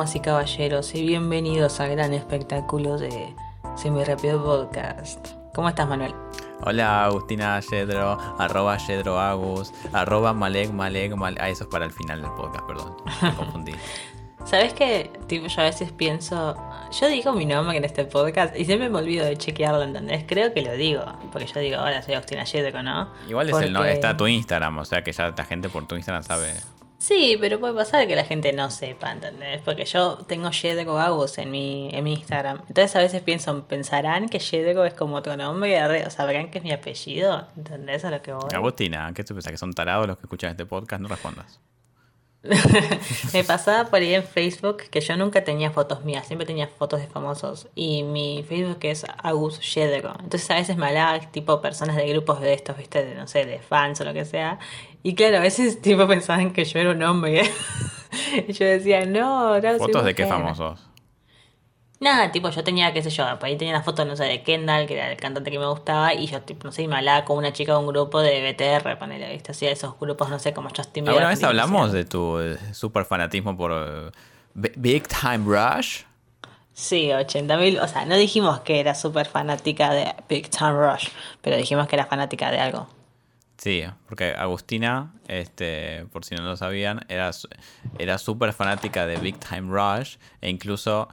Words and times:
damas 0.00 0.16
y 0.16 0.20
caballeros, 0.20 0.94
y 0.94 1.02
bienvenidos 1.02 1.78
al 1.78 1.90
gran 1.90 2.14
espectáculo 2.14 2.96
de 2.96 3.34
Semi 3.76 4.02
Rápido 4.02 4.42
Podcast. 4.42 5.28
¿Cómo 5.54 5.68
estás, 5.68 5.86
Manuel? 5.86 6.14
Hola, 6.62 7.04
Agustina 7.04 7.60
Yedro, 7.60 8.18
arroba 8.38 8.78
Yedro 8.78 9.20
Agus, 9.20 9.74
arroba 9.92 10.32
Malek, 10.32 10.70
Malek, 10.72 11.14
Malek. 11.16 11.42
Ah, 11.42 11.50
eso 11.50 11.64
es 11.64 11.68
para 11.70 11.84
el 11.84 11.92
final 11.92 12.22
del 12.22 12.30
podcast, 12.30 12.66
perdón, 12.66 12.96
me 13.20 13.34
confundí. 13.36 13.72
¿Sabes 14.46 14.72
qué? 14.72 15.10
Tipo, 15.26 15.48
yo 15.48 15.60
a 15.60 15.64
veces 15.64 15.92
pienso, 15.92 16.56
yo 16.98 17.08
digo 17.08 17.34
mi 17.34 17.44
nombre 17.44 17.76
en 17.76 17.84
este 17.84 18.06
podcast 18.06 18.58
y 18.58 18.64
siempre 18.64 18.88
me 18.88 19.00
olvido 19.00 19.26
de 19.26 19.36
chequearlo, 19.36 19.82
¿entendés? 19.82 20.24
Creo 20.26 20.54
que 20.54 20.62
lo 20.62 20.72
digo, 20.72 21.04
porque 21.30 21.46
yo 21.46 21.60
digo, 21.60 21.78
hola, 21.78 22.00
soy 22.00 22.14
Agustina 22.14 22.44
Yedro, 22.44 22.82
¿no? 22.82 23.10
Igual 23.28 23.50
es 23.50 23.56
el 23.58 23.74
no, 23.74 23.84
está 23.84 24.16
tu 24.16 24.26
Instagram, 24.26 24.78
o 24.78 24.84
sea 24.86 25.04
que 25.04 25.12
ya 25.12 25.34
la 25.36 25.44
gente 25.44 25.68
por 25.68 25.86
tu 25.86 25.94
Instagram 25.94 26.22
sabe. 26.22 26.54
Sí, 27.00 27.38
pero 27.40 27.58
puede 27.58 27.72
pasar 27.72 28.06
que 28.06 28.14
la 28.14 28.24
gente 28.24 28.52
no 28.52 28.70
sepa, 28.70 29.10
¿entendés? 29.10 29.62
Porque 29.64 29.86
yo 29.86 30.18
tengo 30.28 30.50
Yedego 30.50 30.98
Agus 30.98 31.38
en 31.38 31.50
mi, 31.50 31.88
en 31.92 32.04
mi 32.04 32.12
Instagram. 32.12 32.60
Entonces 32.68 32.94
a 32.94 32.98
veces 32.98 33.22
pienso, 33.22 33.64
pensarán 33.64 34.28
que 34.28 34.38
Yedego 34.38 34.84
es 34.84 34.92
como 34.92 35.16
otro 35.16 35.34
nombre, 35.34 35.82
o 36.06 36.10
sabrán 36.10 36.50
que 36.50 36.58
es 36.58 36.64
mi 36.64 36.72
apellido, 36.72 37.48
¿entendés 37.56 38.04
a 38.04 38.10
lo 38.10 38.20
que 38.20 38.34
voy? 38.34 38.50
Agustina, 38.52 39.10
¿qué 39.14 39.24
tú 39.24 39.32
piensas? 39.32 39.50
¿Que 39.50 39.56
son 39.56 39.72
tarados 39.72 40.06
los 40.08 40.18
que 40.18 40.24
escuchan 40.24 40.50
este 40.50 40.66
podcast? 40.66 41.00
No 41.00 41.08
respondas. 41.08 41.58
me 43.34 43.44
pasaba 43.44 43.90
por 43.90 44.00
ahí 44.00 44.14
en 44.14 44.24
Facebook 44.24 44.78
que 44.90 45.00
yo 45.00 45.16
nunca 45.16 45.44
tenía 45.44 45.70
fotos 45.70 46.04
mías, 46.04 46.26
siempre 46.26 46.46
tenía 46.46 46.68
fotos 46.68 47.00
de 47.00 47.06
famosos. 47.06 47.68
Y 47.74 48.02
mi 48.02 48.44
Facebook 48.48 48.78
es 48.82 49.04
Agus 49.22 49.60
Yedego. 49.74 50.12
Entonces 50.20 50.50
a 50.50 50.54
veces 50.54 50.76
me 50.76 50.86
hablaba 50.86 51.20
tipo 51.30 51.60
personas 51.60 51.96
de 51.96 52.08
grupos 52.08 52.40
de 52.40 52.54
estos, 52.54 52.76
viste, 52.78 53.04
de 53.04 53.14
no 53.14 53.26
sé, 53.26 53.44
de 53.44 53.58
fans 53.58 54.00
o 54.00 54.04
lo 54.04 54.14
que 54.14 54.24
sea. 54.24 54.58
Y 55.02 55.14
claro, 55.14 55.38
a 55.38 55.40
veces 55.40 55.80
tipo 55.82 56.06
pensaban 56.06 56.52
que 56.52 56.64
yo 56.64 56.78
era 56.78 56.90
un 56.92 57.02
hombre. 57.02 57.42
y 58.48 58.52
yo 58.52 58.64
decía, 58.64 59.04
no, 59.04 59.60
no 59.60 59.78
¿Fotos 59.78 60.04
de 60.04 60.14
qué 60.14 60.26
famosos? 60.26 60.89
Nada, 62.00 62.32
tipo, 62.32 62.48
yo 62.48 62.64
tenía, 62.64 62.94
qué 62.94 63.02
sé 63.02 63.10
yo, 63.10 63.24
por 63.38 63.46
ahí 63.46 63.58
tenía 63.58 63.74
una 63.74 63.82
foto, 63.82 64.06
no 64.06 64.16
sé, 64.16 64.24
de 64.24 64.42
Kendall, 64.42 64.86
que 64.86 64.94
era 64.94 65.10
el 65.10 65.18
cantante 65.18 65.50
que 65.50 65.58
me 65.58 65.66
gustaba, 65.66 66.14
y 66.14 66.26
yo, 66.26 66.40
tipo, 66.40 66.64
no 66.64 66.72
sé, 66.72 66.88
me 66.88 66.96
hablaba 66.96 67.26
con 67.26 67.36
una 67.36 67.52
chica 67.52 67.72
de 67.72 67.78
un 67.78 67.88
grupo 67.88 68.22
de 68.22 68.40
BTR, 68.40 68.98
ponele, 68.98 69.30
¿viste? 69.30 69.52
Así, 69.52 69.66
esos 69.66 69.98
grupos, 70.00 70.30
no 70.30 70.38
sé, 70.38 70.54
como 70.54 70.70
Justin 70.70 71.04
Bieber. 71.04 71.10
¿Alguna 71.10 71.28
vez 71.28 71.44
hablamos 71.44 71.92
de 71.92 72.06
tu 72.06 72.38
eh, 72.38 72.56
super 72.72 73.04
fanatismo 73.04 73.54
por 73.54 73.72
eh, 73.72 74.10
Big 74.54 75.06
Time 75.08 75.44
Rush? 75.44 76.04
Sí, 76.72 77.08
80.000, 77.08 77.82
o 77.82 77.86
sea, 77.86 78.06
no 78.06 78.16
dijimos 78.16 78.60
que 78.60 78.80
era 78.80 78.94
súper 78.94 79.26
fanática 79.26 79.92
de 79.92 80.14
Big 80.26 80.48
Time 80.48 80.72
Rush, 80.72 81.08
pero 81.42 81.58
dijimos 81.58 81.86
que 81.86 81.96
era 81.96 82.06
fanática 82.06 82.50
de 82.50 82.60
algo. 82.60 82.88
Sí, 83.58 83.84
porque 84.06 84.32
Agustina, 84.32 85.12
este, 85.28 86.06
por 86.12 86.24
si 86.24 86.34
no 86.34 86.44
lo 86.44 86.56
sabían, 86.56 87.04
era, 87.10 87.30
era 87.98 88.16
súper 88.16 88.54
fanática 88.54 89.04
de 89.04 89.16
Big 89.18 89.38
Time 89.38 89.68
Rush 89.70 90.16
e 90.40 90.48
incluso 90.48 91.08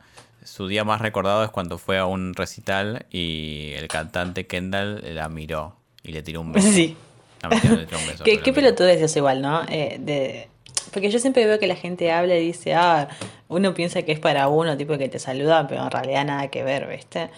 su 0.47 0.69
día 0.69 0.85
más 0.85 1.01
recordado 1.01 1.43
es 1.43 1.49
cuando 1.49 1.77
fue 1.77 1.97
a 1.97 2.05
un 2.05 2.33
recital 2.33 3.05
y 3.11 3.73
el 3.75 3.89
cantante 3.89 4.47
Kendall 4.47 5.03
la 5.13 5.27
miró 5.27 5.75
y 6.03 6.13
le 6.13 6.23
tiró 6.23 6.39
un 6.39 6.53
beso. 6.53 6.71
Sí. 6.71 6.95
¿Qué, 8.23 8.39
qué 8.39 8.53
pelotudez 8.53 9.01
es 9.01 9.15
igual, 9.17 9.41
¿no? 9.41 9.63
Eh, 9.69 9.97
de, 9.99 10.47
porque 10.93 11.11
yo 11.11 11.19
siempre 11.19 11.45
veo 11.45 11.59
que 11.59 11.67
la 11.67 11.75
gente 11.75 12.11
habla 12.13 12.37
y 12.37 12.45
dice, 12.45 12.73
ah, 12.73 13.09
uno 13.49 13.73
piensa 13.73 14.03
que 14.03 14.13
es 14.13 14.19
para 14.19 14.47
uno, 14.47 14.77
tipo 14.77 14.97
que 14.97 15.09
te 15.09 15.19
saluda, 15.19 15.67
pero 15.67 15.83
en 15.83 15.91
realidad 15.91 16.25
nada 16.25 16.47
que 16.47 16.63
ver, 16.63 16.87
¿viste? 16.87 17.29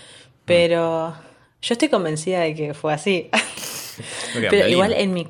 Pero 0.46 1.16
yo 1.62 1.74
estoy 1.74 1.90
convencida 1.90 2.41
de 2.41 2.53
que 2.53 2.74
fue 2.76 2.94
así. 2.94 3.30
Pero 4.34 4.68
igual 4.68 4.94
en 4.94 5.14
mi... 5.14 5.28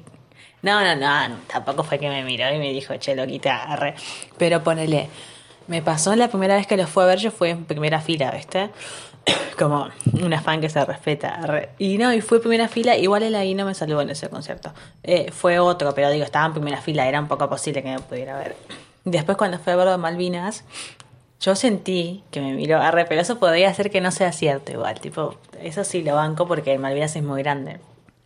No, 0.62 0.84
no, 0.84 0.96
no, 0.96 1.38
tampoco 1.48 1.84
fue 1.84 1.98
que 1.98 2.10
me 2.10 2.24
miró 2.24 2.54
y 2.54 2.60
me 2.60 2.72
dijo, 2.72 2.96
che, 2.98 3.16
loquita, 3.16 3.64
arre. 3.64 3.96
Pero 4.38 4.62
ponele, 4.62 5.10
me 5.70 5.84
pasó 5.84 6.16
la 6.16 6.28
primera 6.30 6.56
vez 6.56 6.68
que 6.68 6.76
lo 6.76 6.88
fue 6.88 7.04
a 7.04 7.08
ver, 7.08 7.20
yo 7.20 7.32
fui 7.32 7.52
en 7.52 7.64
primera 7.64 8.02
fila, 8.02 8.32
¿viste? 8.32 8.72
Como 9.58 9.88
una 10.22 10.42
fan 10.42 10.60
que 10.60 10.68
se 10.68 10.84
respeta. 10.84 11.70
Y 11.78 12.00
no, 12.00 12.12
y 12.12 12.22
fue 12.22 12.42
primera 12.42 12.68
fila, 12.68 12.98
igual 12.98 13.22
él 13.24 13.36
ahí 13.36 13.54
no 13.54 13.66
me 13.66 13.76
saludó 13.76 14.02
en 14.02 14.10
ese 14.10 14.30
concierto. 14.30 14.74
Eh, 15.04 15.32
fue 15.32 15.60
otro, 15.60 15.94
pero 15.94 16.10
digo, 16.10 16.26
estaba 16.26 16.48
en 16.48 16.54
primera 16.54 16.82
fila, 16.82 17.08
era 17.08 17.20
un 17.20 17.28
poco 17.28 17.48
posible 17.48 17.84
que 17.84 17.90
me 17.90 18.00
pudiera 18.00 18.38
ver. 18.38 18.56
Después 19.06 19.38
cuando 19.38 19.60
fue 19.60 19.74
a 19.74 19.76
verlo 19.76 19.92
de 19.92 19.98
Malvinas, 20.00 20.64
yo 21.40 21.56
sentí 21.56 22.24
que 22.32 22.42
me 22.42 22.54
miró, 22.54 22.82
arre, 22.82 23.06
pero 23.06 23.22
eso 23.22 23.38
podría 23.38 23.72
ser 23.74 23.92
que 23.92 24.02
no 24.02 24.12
sea 24.12 24.32
cierto 24.32 24.72
igual, 24.72 25.00
tipo, 25.00 25.36
eso 25.62 25.84
sí 25.84 26.02
lo 26.02 26.16
banco 26.16 26.48
porque 26.48 26.74
el 26.74 26.80
Malvinas 26.80 27.16
es 27.16 27.24
muy 27.24 27.44
grande. 27.44 27.80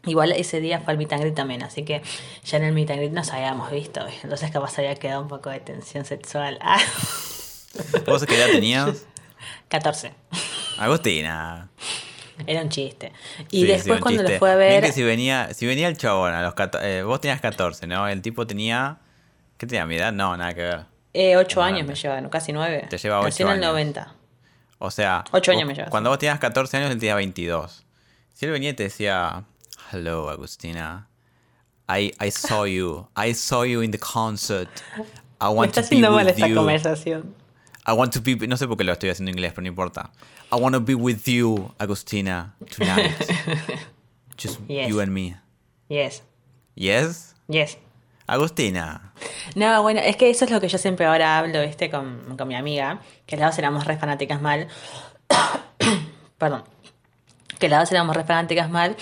Igual 0.05 0.31
ese 0.31 0.61
día 0.61 0.79
fue 0.79 0.93
al 0.93 0.97
meet 0.97 1.35
también, 1.35 1.63
así 1.63 1.83
que 1.83 2.01
ya 2.45 2.57
en 2.57 2.63
el 2.63 2.73
meet 2.73 2.89
nos 3.11 3.31
habíamos 3.31 3.69
visto, 3.69 4.01
entonces 4.23 4.49
capaz 4.49 4.79
había 4.79 4.95
quedado 4.95 5.21
un 5.21 5.27
poco 5.27 5.49
de 5.49 5.59
tensión 5.59 6.05
sexual. 6.05 6.57
Ah. 6.61 6.79
¿Vos 8.05 8.25
qué 8.25 8.35
edad 8.35 8.47
tenías? 8.51 9.05
14. 9.69 10.13
Agustina. 10.77 11.69
Era 12.45 12.61
un 12.61 12.69
chiste. 12.69 13.11
Y 13.51 13.65
después 13.65 13.99
cuando 13.99 14.23
lo 14.23 14.29
fue 14.39 14.51
a 14.51 14.55
ver... 14.55 14.83
que 14.83 14.91
si 14.91 15.03
venía, 15.03 15.53
si 15.53 15.65
venía 15.65 15.87
el 15.87 15.97
chabón 15.97 16.33
a 16.33 16.41
los 16.41 16.53
14, 16.53 16.99
eh, 16.99 17.03
vos 17.03 17.21
tenías 17.21 17.41
14, 17.41 17.87
¿no? 17.87 18.07
El 18.07 18.21
tipo 18.21 18.45
tenía... 18.47 18.97
¿Qué 19.57 19.67
tenía 19.67 19.85
mi 19.85 19.95
edad? 19.95 20.11
No, 20.11 20.35
nada 20.35 20.53
que 20.53 20.61
ver. 20.61 20.85
Eh, 21.13 21.37
8 21.37 21.61
años 21.61 21.87
me 21.87 21.95
lleva, 21.95 22.29
casi 22.29 22.51
9. 22.53 22.87
Te 22.89 22.97
lleva 22.97 23.19
8 23.19 23.25
Recién 23.25 23.47
años. 23.47 23.57
en 23.57 23.63
el 23.63 23.69
90. 23.69 24.15
O 24.79 24.91
sea... 24.91 25.23
8 25.31 25.51
años 25.51 25.67
me 25.67 25.75
lleva. 25.75 25.89
Cuando 25.89 26.09
vos 26.09 26.19
tenías 26.19 26.39
14 26.39 26.77
años, 26.77 26.91
él 26.91 26.99
tenía 26.99 27.15
22. 27.15 27.85
Si 28.33 28.45
él 28.45 28.51
venía 28.51 28.71
y 28.71 28.73
te 28.73 28.83
decía... 28.83 29.43
Hello, 29.91 30.29
Agustina. 30.29 31.07
I, 31.87 32.13
I 32.19 32.31
saw 32.31 32.65
you. 32.65 33.07
I 33.15 33.33
saw 33.33 33.63
you 33.63 33.81
in 33.81 33.91
the 33.91 33.99
concert. 33.99 34.69
I 35.39 35.45
want 35.45 35.59
Me 35.59 35.65
está 35.67 35.81
haciendo 35.81 36.11
mal 36.11 36.27
esta 36.27 36.51
conversación. 36.53 37.35
I 37.85 37.93
want 37.93 38.13
to 38.13 38.21
be. 38.21 38.35
No 38.47 38.55
sé 38.55 38.67
por 38.67 38.77
qué 38.77 38.83
lo 38.83 38.93
estoy 38.93 39.09
haciendo 39.09 39.29
en 39.31 39.37
inglés, 39.37 39.51
pero 39.53 39.63
no 39.63 39.67
importa. 39.67 40.11
I 40.51 40.55
want 40.55 40.73
to 40.73 40.79
be 40.81 40.95
with 40.95 41.25
you, 41.25 41.73
Agustina, 41.79 42.55
tonight. 42.75 43.11
Just 44.37 44.59
you 44.67 44.99
and 45.01 45.11
me. 45.11 45.35
Yes. 45.89 46.23
Yes? 46.75 47.35
Yes. 47.47 47.77
Agustina. 48.25 49.13
No, 49.55 49.81
bueno, 49.83 49.99
es 49.99 50.15
que 50.15 50.29
eso 50.29 50.45
es 50.45 50.51
lo 50.51 50.61
que 50.61 50.69
yo 50.69 50.77
siempre 50.77 51.05
ahora 51.05 51.37
hablo, 51.37 51.61
¿viste? 51.61 51.89
Con, 51.89 52.37
con 52.37 52.47
mi 52.47 52.55
amiga, 52.55 53.01
que 53.25 53.35
las 53.35 53.51
dos 53.51 53.59
éramos 53.59 53.85
re 53.85 53.97
fanáticas 53.97 54.41
mal. 54.41 54.67
Perdón. 56.37 56.63
Que 57.59 57.67
las 57.69 57.81
dos 57.81 57.91
éramos 57.91 58.15
re 58.15 58.23
fanáticas 58.23 58.69
mal. 58.69 58.95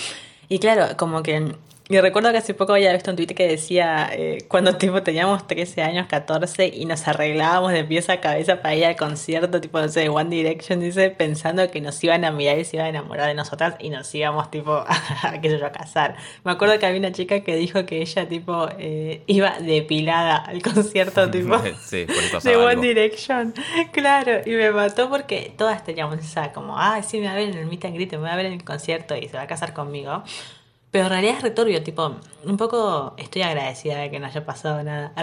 Y 0.50 0.60
claro, 0.60 0.98
como 0.98 1.22
que 1.24 1.56
y 1.92 2.00
recuerdo 2.00 2.32
que 2.32 2.38
hace 2.38 2.54
poco 2.54 2.74
había 2.74 2.94
visto 2.94 3.12
un 3.12 3.18
tweet 3.18 3.28
que 3.28 3.48
decía, 3.48 4.10
eh, 4.14 4.46
cuando 4.48 4.78
tipo 4.78 5.04
teníamos 5.04 5.46
13 5.46 5.82
años, 5.82 6.08
14, 6.08 6.68
y 6.68 6.86
nos 6.86 7.06
arreglábamos 7.06 7.74
de 7.74 7.84
pieza 7.84 8.14
a 8.14 8.22
cabeza 8.22 8.62
para 8.62 8.76
ir 8.76 8.86
al 8.86 8.96
concierto, 8.96 9.60
tipo, 9.60 9.82
no 9.82 9.90
sé, 9.90 10.02
de 10.02 10.10
One 10.10 10.30
Direction, 10.34 10.80
dice, 10.80 11.10
pensando 11.10 11.70
que 11.70 11.82
nos 11.82 12.02
iban 12.02 12.24
a 12.24 12.32
mirar 12.32 12.60
y 12.60 12.64
se 12.64 12.78
iban 12.78 12.86
a 12.86 12.90
enamorar 12.90 13.28
de 13.28 13.34
nosotras 13.34 13.76
y 13.80 13.90
nos 13.90 14.14
íbamos, 14.16 14.50
tipo, 14.50 14.72
a, 14.88 15.42
qué 15.42 15.50
sé 15.50 15.60
yo, 15.60 15.66
a 15.66 15.74
casar. 15.74 16.16
Me 16.46 16.52
acuerdo 16.54 16.80
que 16.80 16.86
había 16.86 17.00
una 17.00 17.12
chica 17.12 17.42
que 17.42 17.58
dijo 17.58 17.86
que 17.86 18.02
ella, 18.02 18.30
tipo, 18.30 18.70
eh, 18.80 19.24
iba 19.28 19.60
depilada 19.60 20.38
al 20.38 20.62
concierto, 20.62 21.30
tipo, 21.32 21.58
de 21.60 22.56
One 22.56 22.82
Direction. 22.82 23.54
Claro, 23.92 24.42
y 24.46 24.52
me 24.52 24.72
mató 24.72 25.10
porque 25.10 25.54
todas 25.58 25.84
teníamos 25.84 26.20
esa, 26.20 26.54
como, 26.54 26.80
ah, 26.80 27.04
sí, 27.04 27.20
me 27.20 27.26
va 27.26 27.34
a 27.34 27.36
ver 27.36 27.50
en 27.50 27.58
el 27.58 27.66
meet 27.66 27.84
and 27.84 27.96
greet, 27.96 28.14
me 28.14 28.20
va 28.20 28.32
a 28.32 28.38
ver 28.38 28.46
en 28.46 28.54
el 28.54 28.64
concierto 28.64 29.14
y 29.18 29.28
se 29.28 29.36
va 29.36 29.44
a 29.44 29.48
casar 29.48 29.74
conmigo. 29.74 30.24
Pero 30.92 31.06
en 31.06 31.12
realidad 31.12 31.38
es 31.38 31.42
retorio, 31.42 31.82
tipo, 31.84 32.16
un 32.44 32.58
poco 32.58 33.14
estoy 33.18 33.44
agradecida 33.44 33.98
de 33.98 34.12
que 34.12 34.20
no 34.20 34.28
haya 34.28 34.46
pasado 34.46 34.84
nada. 34.84 35.14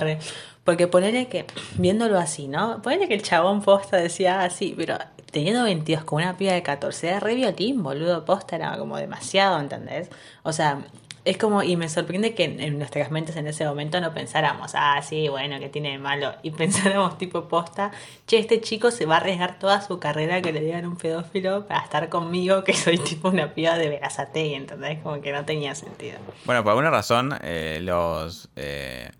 Porque 0.65 0.87
ponerle 0.87 1.29
que, 1.29 1.47
viéndolo 1.77 2.19
así, 2.19 2.49
¿no? 2.49 2.81
Ponele 2.83 3.07
que 3.07 3.15
el 3.15 3.23
chabón 3.23 3.63
posta 3.63 3.99
decía, 3.99 4.41
ah, 4.41 4.51
sí, 4.51 4.75
pero 4.77 4.97
teniendo 5.31 5.65
22 5.65 6.05
con 6.05 6.23
una 6.23 6.37
piba 6.37 6.53
de 6.53 6.63
14, 6.63 7.09
era 7.09 7.21
re 7.21 7.35
violín, 7.35 7.83
boludo, 7.83 8.25
posta 8.25 8.57
era 8.57 8.79
como 8.79 8.97
demasiado, 8.97 9.61
¿entendés? 9.61 10.11
O 10.43 10.53
sea, 10.53 10.81
es 11.29 11.37
como, 11.37 11.63
y 11.63 11.77
me 11.77 11.91
sorprende 11.91 12.35
que 12.35 12.45
en, 12.45 12.79
nuestras 12.79 13.11
mentes 13.11 13.37
en 13.37 13.47
ese 13.47 13.67
momento 13.67 14.01
no 14.01 14.15
pensáramos, 14.15 14.73
ah, 14.75 15.03
sí, 15.03 15.29
bueno, 15.29 15.61
que 15.61 15.69
tiene 15.69 15.91
de 15.91 15.99
malo, 15.99 16.35
y 16.43 16.51
pensáramos 16.53 17.19
tipo 17.19 17.49
posta, 17.49 17.91
che, 18.27 18.39
este 18.39 18.63
chico 18.63 18.91
se 18.91 19.05
va 19.05 19.17
a 19.17 19.19
arriesgar 19.19 19.59
toda 19.59 19.83
su 19.83 19.99
carrera 19.99 20.41
que 20.41 20.53
le 20.53 20.61
digan 20.61 20.87
un 20.87 20.97
pedófilo 20.97 21.67
para 21.67 21.81
estar 21.81 22.09
conmigo, 22.09 22.65
que 22.65 22.73
soy 22.73 22.97
tipo 22.97 23.29
una 23.29 23.53
piba 23.53 23.77
de 23.77 24.01
y 24.35 24.55
¿entendés? 24.55 25.01
Como 25.03 25.21
que 25.21 25.33
no 25.33 25.45
tenía 25.45 25.75
sentido. 25.75 26.19
Bueno, 26.47 26.63
por 26.63 26.71
alguna 26.71 26.91
razón, 26.91 27.39
eh, 27.43 27.79
los... 27.83 28.49
Eh, 28.57 29.11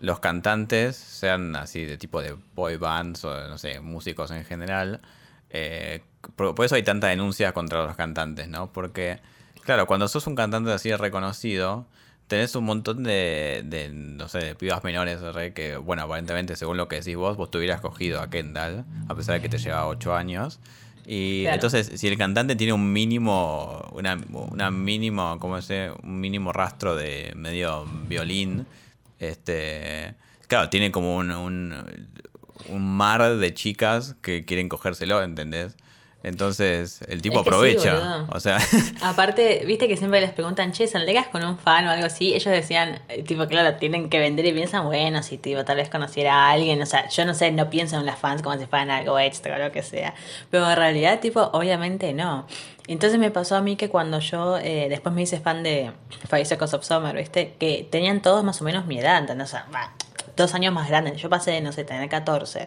los 0.00 0.20
cantantes, 0.20 0.94
sean 0.94 1.56
así 1.56 1.84
de 1.84 1.98
tipo 1.98 2.22
de 2.22 2.36
boy 2.54 2.76
bands 2.76 3.24
o 3.24 3.48
no 3.48 3.58
sé, 3.58 3.80
músicos 3.80 4.30
en 4.30 4.44
general, 4.44 5.00
eh, 5.50 6.02
por, 6.36 6.54
por, 6.54 6.64
eso 6.64 6.76
hay 6.76 6.84
tanta 6.84 7.08
denuncia 7.08 7.52
contra 7.52 7.84
los 7.84 7.96
cantantes, 7.96 8.46
¿no? 8.46 8.72
Porque 8.72 9.18
Claro, 9.68 9.86
cuando 9.86 10.08
sos 10.08 10.26
un 10.26 10.34
cantante 10.34 10.72
así 10.72 10.90
reconocido, 10.94 11.84
tenés 12.26 12.54
un 12.54 12.64
montón 12.64 13.02
de, 13.02 13.62
de 13.66 13.90
no 13.90 14.26
sé, 14.26 14.38
de 14.38 14.54
pibas 14.54 14.82
menores, 14.82 15.20
que, 15.54 15.76
bueno, 15.76 16.04
aparentemente, 16.04 16.56
según 16.56 16.78
lo 16.78 16.88
que 16.88 16.96
decís 16.96 17.16
vos, 17.16 17.36
vos 17.36 17.50
te 17.50 17.58
hubieras 17.58 17.82
cogido 17.82 18.22
a 18.22 18.30
Kendall, 18.30 18.86
a 19.08 19.14
pesar 19.14 19.34
de 19.34 19.42
que 19.42 19.50
te 19.50 19.58
llevaba 19.58 19.86
8 19.88 20.14
años. 20.14 20.58
Y 21.06 21.44
entonces, 21.48 21.90
si 21.96 22.08
el 22.08 22.16
cantante 22.16 22.56
tiene 22.56 22.72
un 22.72 22.90
mínimo, 22.94 23.86
una, 23.92 24.16
una 24.30 24.70
mínimo, 24.70 25.38
¿cómo 25.38 25.60
se 25.60 25.90
Un 26.02 26.18
mínimo 26.18 26.50
rastro 26.54 26.96
de 26.96 27.34
medio 27.36 27.84
violín, 28.08 28.64
este, 29.18 30.14
claro, 30.46 30.70
tiene 30.70 30.90
como 30.90 31.18
un, 31.18 31.74
un 32.70 32.96
mar 32.96 33.36
de 33.36 33.52
chicas 33.52 34.16
que 34.22 34.46
quieren 34.46 34.70
cogérselo, 34.70 35.22
¿entendés? 35.22 35.76
Entonces 36.24 37.00
el 37.06 37.22
tipo 37.22 37.38
Es 37.38 37.44
que 37.44 37.50
sí, 37.50 37.88
aprovecha. 37.88 38.26
o 38.28 38.40
sea, 38.40 38.58
Aparte, 39.02 39.62
viste 39.66 39.86
que 39.86 39.96
siempre 39.96 40.20
les 40.20 40.32
preguntan, 40.32 40.72
che, 40.72 40.88
¿saldrías 40.88 41.28
con 41.28 41.44
un 41.44 41.56
fan 41.58 41.86
o 41.86 41.90
algo 41.90 42.06
así? 42.06 42.34
Ellos 42.34 42.52
decían, 42.52 43.00
eh, 43.08 43.22
tipo, 43.22 43.46
claro, 43.46 43.76
tienen 43.76 44.10
que 44.10 44.18
vender 44.18 44.44
y 44.46 44.52
piensan, 44.52 44.84
bueno, 44.84 45.22
si 45.22 45.38
tipo, 45.38 45.64
tal 45.64 45.76
vez 45.76 45.88
conociera 45.88 46.34
a 46.34 46.50
alguien, 46.50 46.82
o 46.82 46.86
sea, 46.86 47.08
yo 47.08 47.24
no 47.24 47.34
sé, 47.34 47.52
no 47.52 47.70
pienso 47.70 47.96
en 47.96 48.04
las 48.04 48.18
fans 48.18 48.42
como 48.42 48.58
si 48.58 48.66
fueran 48.66 48.90
algo 48.90 49.18
extra 49.18 49.56
o 49.56 49.58
lo 49.58 49.70
que 49.70 49.82
sea. 49.82 50.14
Pero 50.50 50.68
en 50.68 50.76
realidad, 50.76 51.20
tipo, 51.20 51.40
obviamente 51.52 52.12
no. 52.12 52.46
Entonces 52.88 53.20
me 53.20 53.30
pasó 53.30 53.54
a 53.54 53.60
mí 53.60 53.76
que 53.76 53.88
cuando 53.88 54.18
yo 54.18 54.58
eh, 54.58 54.88
después 54.88 55.14
me 55.14 55.22
hice 55.22 55.38
fan 55.38 55.62
de 55.62 55.92
Five 56.28 56.46
Seconds 56.46 56.74
of 56.74 56.84
Summer, 56.84 57.14
¿viste? 57.14 57.54
Que 57.60 57.86
tenían 57.88 58.22
todos 58.22 58.42
más 58.42 58.60
o 58.60 58.64
menos 58.64 58.86
mi 58.86 58.98
edad, 58.98 59.18
¿entendés? 59.18 59.48
O 59.48 59.50
sea, 59.50 59.66
va, 59.72 59.92
dos 60.36 60.54
años 60.54 60.72
más 60.74 60.88
grandes. 60.88 61.20
Yo 61.20 61.28
pasé 61.28 61.52
de, 61.52 61.60
no 61.60 61.70
sé, 61.70 61.84
tener 61.84 62.08
14 62.08 62.66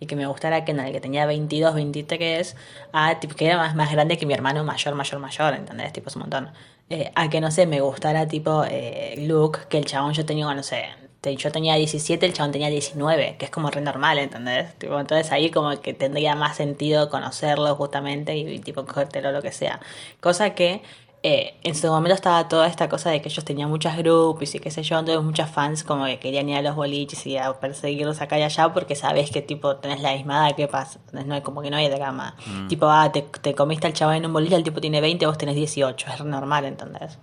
y 0.00 0.06
que 0.06 0.16
me 0.16 0.26
gustara 0.26 0.64
Kendall, 0.64 0.92
que 0.92 1.00
tenía 1.00 1.26
22, 1.26 1.74
23, 1.74 2.56
a 2.92 3.20
tipo, 3.20 3.36
que 3.36 3.46
era 3.46 3.58
más, 3.58 3.74
más 3.74 3.92
grande 3.92 4.18
que 4.18 4.26
mi 4.26 4.34
hermano 4.34 4.64
mayor, 4.64 4.94
mayor, 4.94 5.20
mayor, 5.20 5.54
¿entendés? 5.54 5.92
Tipo, 5.92 6.08
es 6.08 6.16
un 6.16 6.22
montón. 6.22 6.50
Eh, 6.88 7.12
a 7.14 7.28
que, 7.30 7.40
no 7.40 7.50
sé, 7.50 7.66
me 7.66 7.80
gustara 7.80 8.26
tipo 8.26 8.64
eh, 8.68 9.14
Luke, 9.28 9.60
que 9.68 9.78
el 9.78 9.84
chabón 9.84 10.14
yo 10.14 10.24
tenía, 10.26 10.52
no 10.52 10.62
sé, 10.62 10.86
yo 11.22 11.52
tenía 11.52 11.74
17, 11.74 12.24
el 12.26 12.32
chabón 12.32 12.52
tenía 12.52 12.70
19, 12.70 13.36
que 13.38 13.44
es 13.44 13.50
como 13.50 13.70
re 13.70 13.80
normal, 13.82 14.18
¿entendés? 14.18 14.74
Entonces 14.80 15.30
ahí 15.32 15.50
como 15.50 15.78
que 15.80 15.92
tendría 15.92 16.34
más 16.34 16.56
sentido 16.56 17.10
conocerlo 17.10 17.76
justamente 17.76 18.36
y, 18.36 18.48
y, 18.48 18.58
tipo 18.60 18.86
cogértelo 18.86 19.30
lo 19.30 19.42
que 19.42 19.52
sea. 19.52 19.80
Cosa 20.20 20.54
que 20.54 20.82
eh, 21.22 21.54
en 21.62 21.74
su 21.74 21.86
momento 21.88 22.14
estaba 22.14 22.48
toda 22.48 22.66
esta 22.66 22.88
cosa 22.88 23.10
de 23.10 23.20
que 23.20 23.28
ellos 23.28 23.44
tenían 23.44 23.68
muchas 23.68 23.96
grupos 23.98 24.54
y 24.54 24.58
qué 24.58 24.70
sé 24.70 24.82
yo, 24.82 24.98
entonces 24.98 25.22
muchas 25.22 25.50
fans 25.50 25.84
como 25.84 26.06
que 26.06 26.18
querían 26.18 26.48
ir 26.48 26.56
a 26.56 26.62
los 26.62 26.74
boliches 26.76 27.26
y 27.26 27.36
a 27.36 27.52
perseguirlos 27.60 28.20
acá 28.20 28.38
y 28.38 28.42
allá 28.42 28.72
porque 28.72 28.94
sabes 28.96 29.30
que 29.30 29.42
tipo 29.42 29.76
tenés 29.76 30.00
la 30.00 30.12
misma 30.14 30.46
edad, 30.48 30.56
¿qué 30.56 30.66
pasa? 30.68 30.98
No 31.12 31.34
hay 31.34 31.42
como 31.42 31.60
que 31.62 31.70
no 31.70 31.76
hay 31.76 31.88
drama. 31.88 32.36
Tipo, 32.68 32.88
ah, 32.88 33.10
te, 33.12 33.22
te 33.22 33.54
comiste 33.54 33.86
al 33.86 33.92
chaval 33.92 34.16
en 34.16 34.26
un 34.26 34.32
boliche, 34.32 34.54
el 34.56 34.62
tipo 34.62 34.80
tiene 34.80 35.00
20, 35.00 35.26
vos 35.26 35.36
tenés 35.38 35.56
18, 35.56 36.06
es 36.10 36.24
normal, 36.24 36.64
¿entendés? 36.64 37.18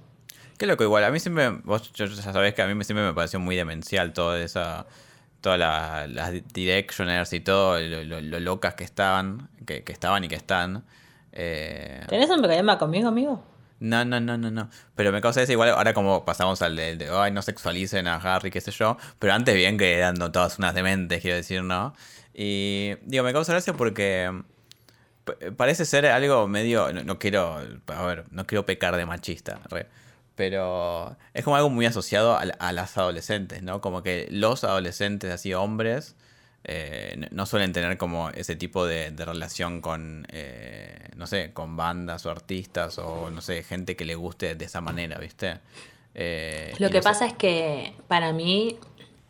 qué 0.58 0.66
loco 0.66 0.84
igual. 0.84 1.04
A 1.04 1.12
mí 1.12 1.20
siempre, 1.20 1.50
vos 1.64 1.92
ya 1.94 2.08
sabés 2.08 2.54
que 2.56 2.62
a 2.64 2.68
mí 2.68 2.84
siempre 2.84 3.06
me 3.06 3.14
pareció 3.14 3.40
muy 3.40 3.56
demencial 3.56 4.12
toda 4.14 4.40
esa, 4.40 4.88
todas 5.42 5.60
la- 5.60 6.08
las 6.08 6.32
directioners 6.54 7.32
y 7.34 7.40
todo, 7.42 7.80
lo, 7.80 8.04
lo- 8.04 8.22
lo 8.22 8.40
locas 8.40 8.74
que 8.74 8.84
estaban, 8.84 9.50
que, 9.68 9.84
que 9.84 9.92
estaban 9.94 10.24
y 10.24 10.28
que 10.28 10.36
están. 10.36 10.84
Eh, 11.32 12.02
¿Tenés 12.08 12.30
un 12.32 12.40
problema 12.42 12.78
conmigo, 12.80 13.08
amigo? 13.10 13.44
No, 13.80 14.04
no, 14.06 14.20
no, 14.20 14.38
no, 14.38 14.50
no. 14.50 14.70
Pero 14.96 15.12
me 15.12 15.22
causa 15.22 15.42
eso 15.42 15.52
igual. 15.52 15.70
Ahora, 15.70 15.94
como 15.94 16.26
pasamos 16.26 16.62
al 16.62 16.76
de, 16.76 17.10
ay, 17.12 17.32
no 17.32 17.42
sexualicen 17.42 18.08
a 18.08 18.16
Harry, 18.16 18.50
qué 18.52 18.62
sé 18.62 18.72
yo. 18.72 18.98
Pero 19.20 19.34
antes, 19.34 19.56
bien 19.56 19.78
que 19.78 19.98
eran 19.98 20.16
todas 20.32 20.58
unas 20.58 20.74
dementes, 20.74 21.22
quiero 21.22 21.38
decir, 21.38 21.64
¿no? 21.64 21.94
Y 22.34 22.96
digo, 23.04 23.24
me 23.24 23.34
causa 23.34 23.52
gracia 23.54 23.74
porque 23.74 24.32
parece 25.58 25.86
ser 25.86 26.06
algo 26.08 26.48
medio. 26.48 26.92
No, 26.94 27.04
no 27.04 27.20
quiero. 27.20 27.58
A 27.88 28.06
ver, 28.06 28.26
no 28.32 28.48
quiero 28.48 28.66
pecar 28.66 28.96
de 28.98 29.06
machista, 29.06 29.60
re, 29.70 29.88
pero 30.36 31.16
es 31.34 31.44
como 31.44 31.56
algo 31.56 31.70
muy 31.70 31.86
asociado 31.86 32.36
a, 32.36 32.42
a 32.42 32.72
las 32.74 32.98
adolescentes, 32.98 33.64
¿no? 33.64 33.82
Como 33.82 34.04
que 34.04 34.28
los 34.32 34.64
adolescentes, 34.64 35.32
así 35.32 35.54
hombres, 35.54 36.16
eh, 36.68 37.28
no 37.32 37.46
suelen 37.46 37.72
tener 37.74 37.98
como 37.98 38.30
ese 38.30 38.56
tipo 38.56 38.86
de, 38.86 39.12
de 39.12 39.26
relación 39.26 39.80
con, 39.82 40.28
eh, 40.32 41.10
no 41.16 41.26
sé, 41.26 41.52
con 41.54 41.76
bandas 41.78 42.26
o 42.26 42.32
artistas 42.32 43.00
o, 43.00 43.30
no 43.32 43.42
sé, 43.42 43.64
gente 43.64 43.96
que 43.96 44.04
le 44.06 44.16
guste 44.16 44.56
de 44.56 44.66
esa 44.66 44.82
manera, 44.82 45.18
¿viste? 45.18 45.60
Eh, 46.14 46.74
Lo 46.80 46.90
que 46.90 47.02
pasa 47.02 47.26
es 47.26 47.34
que 47.34 47.94
para 48.08 48.34
mí 48.34 48.78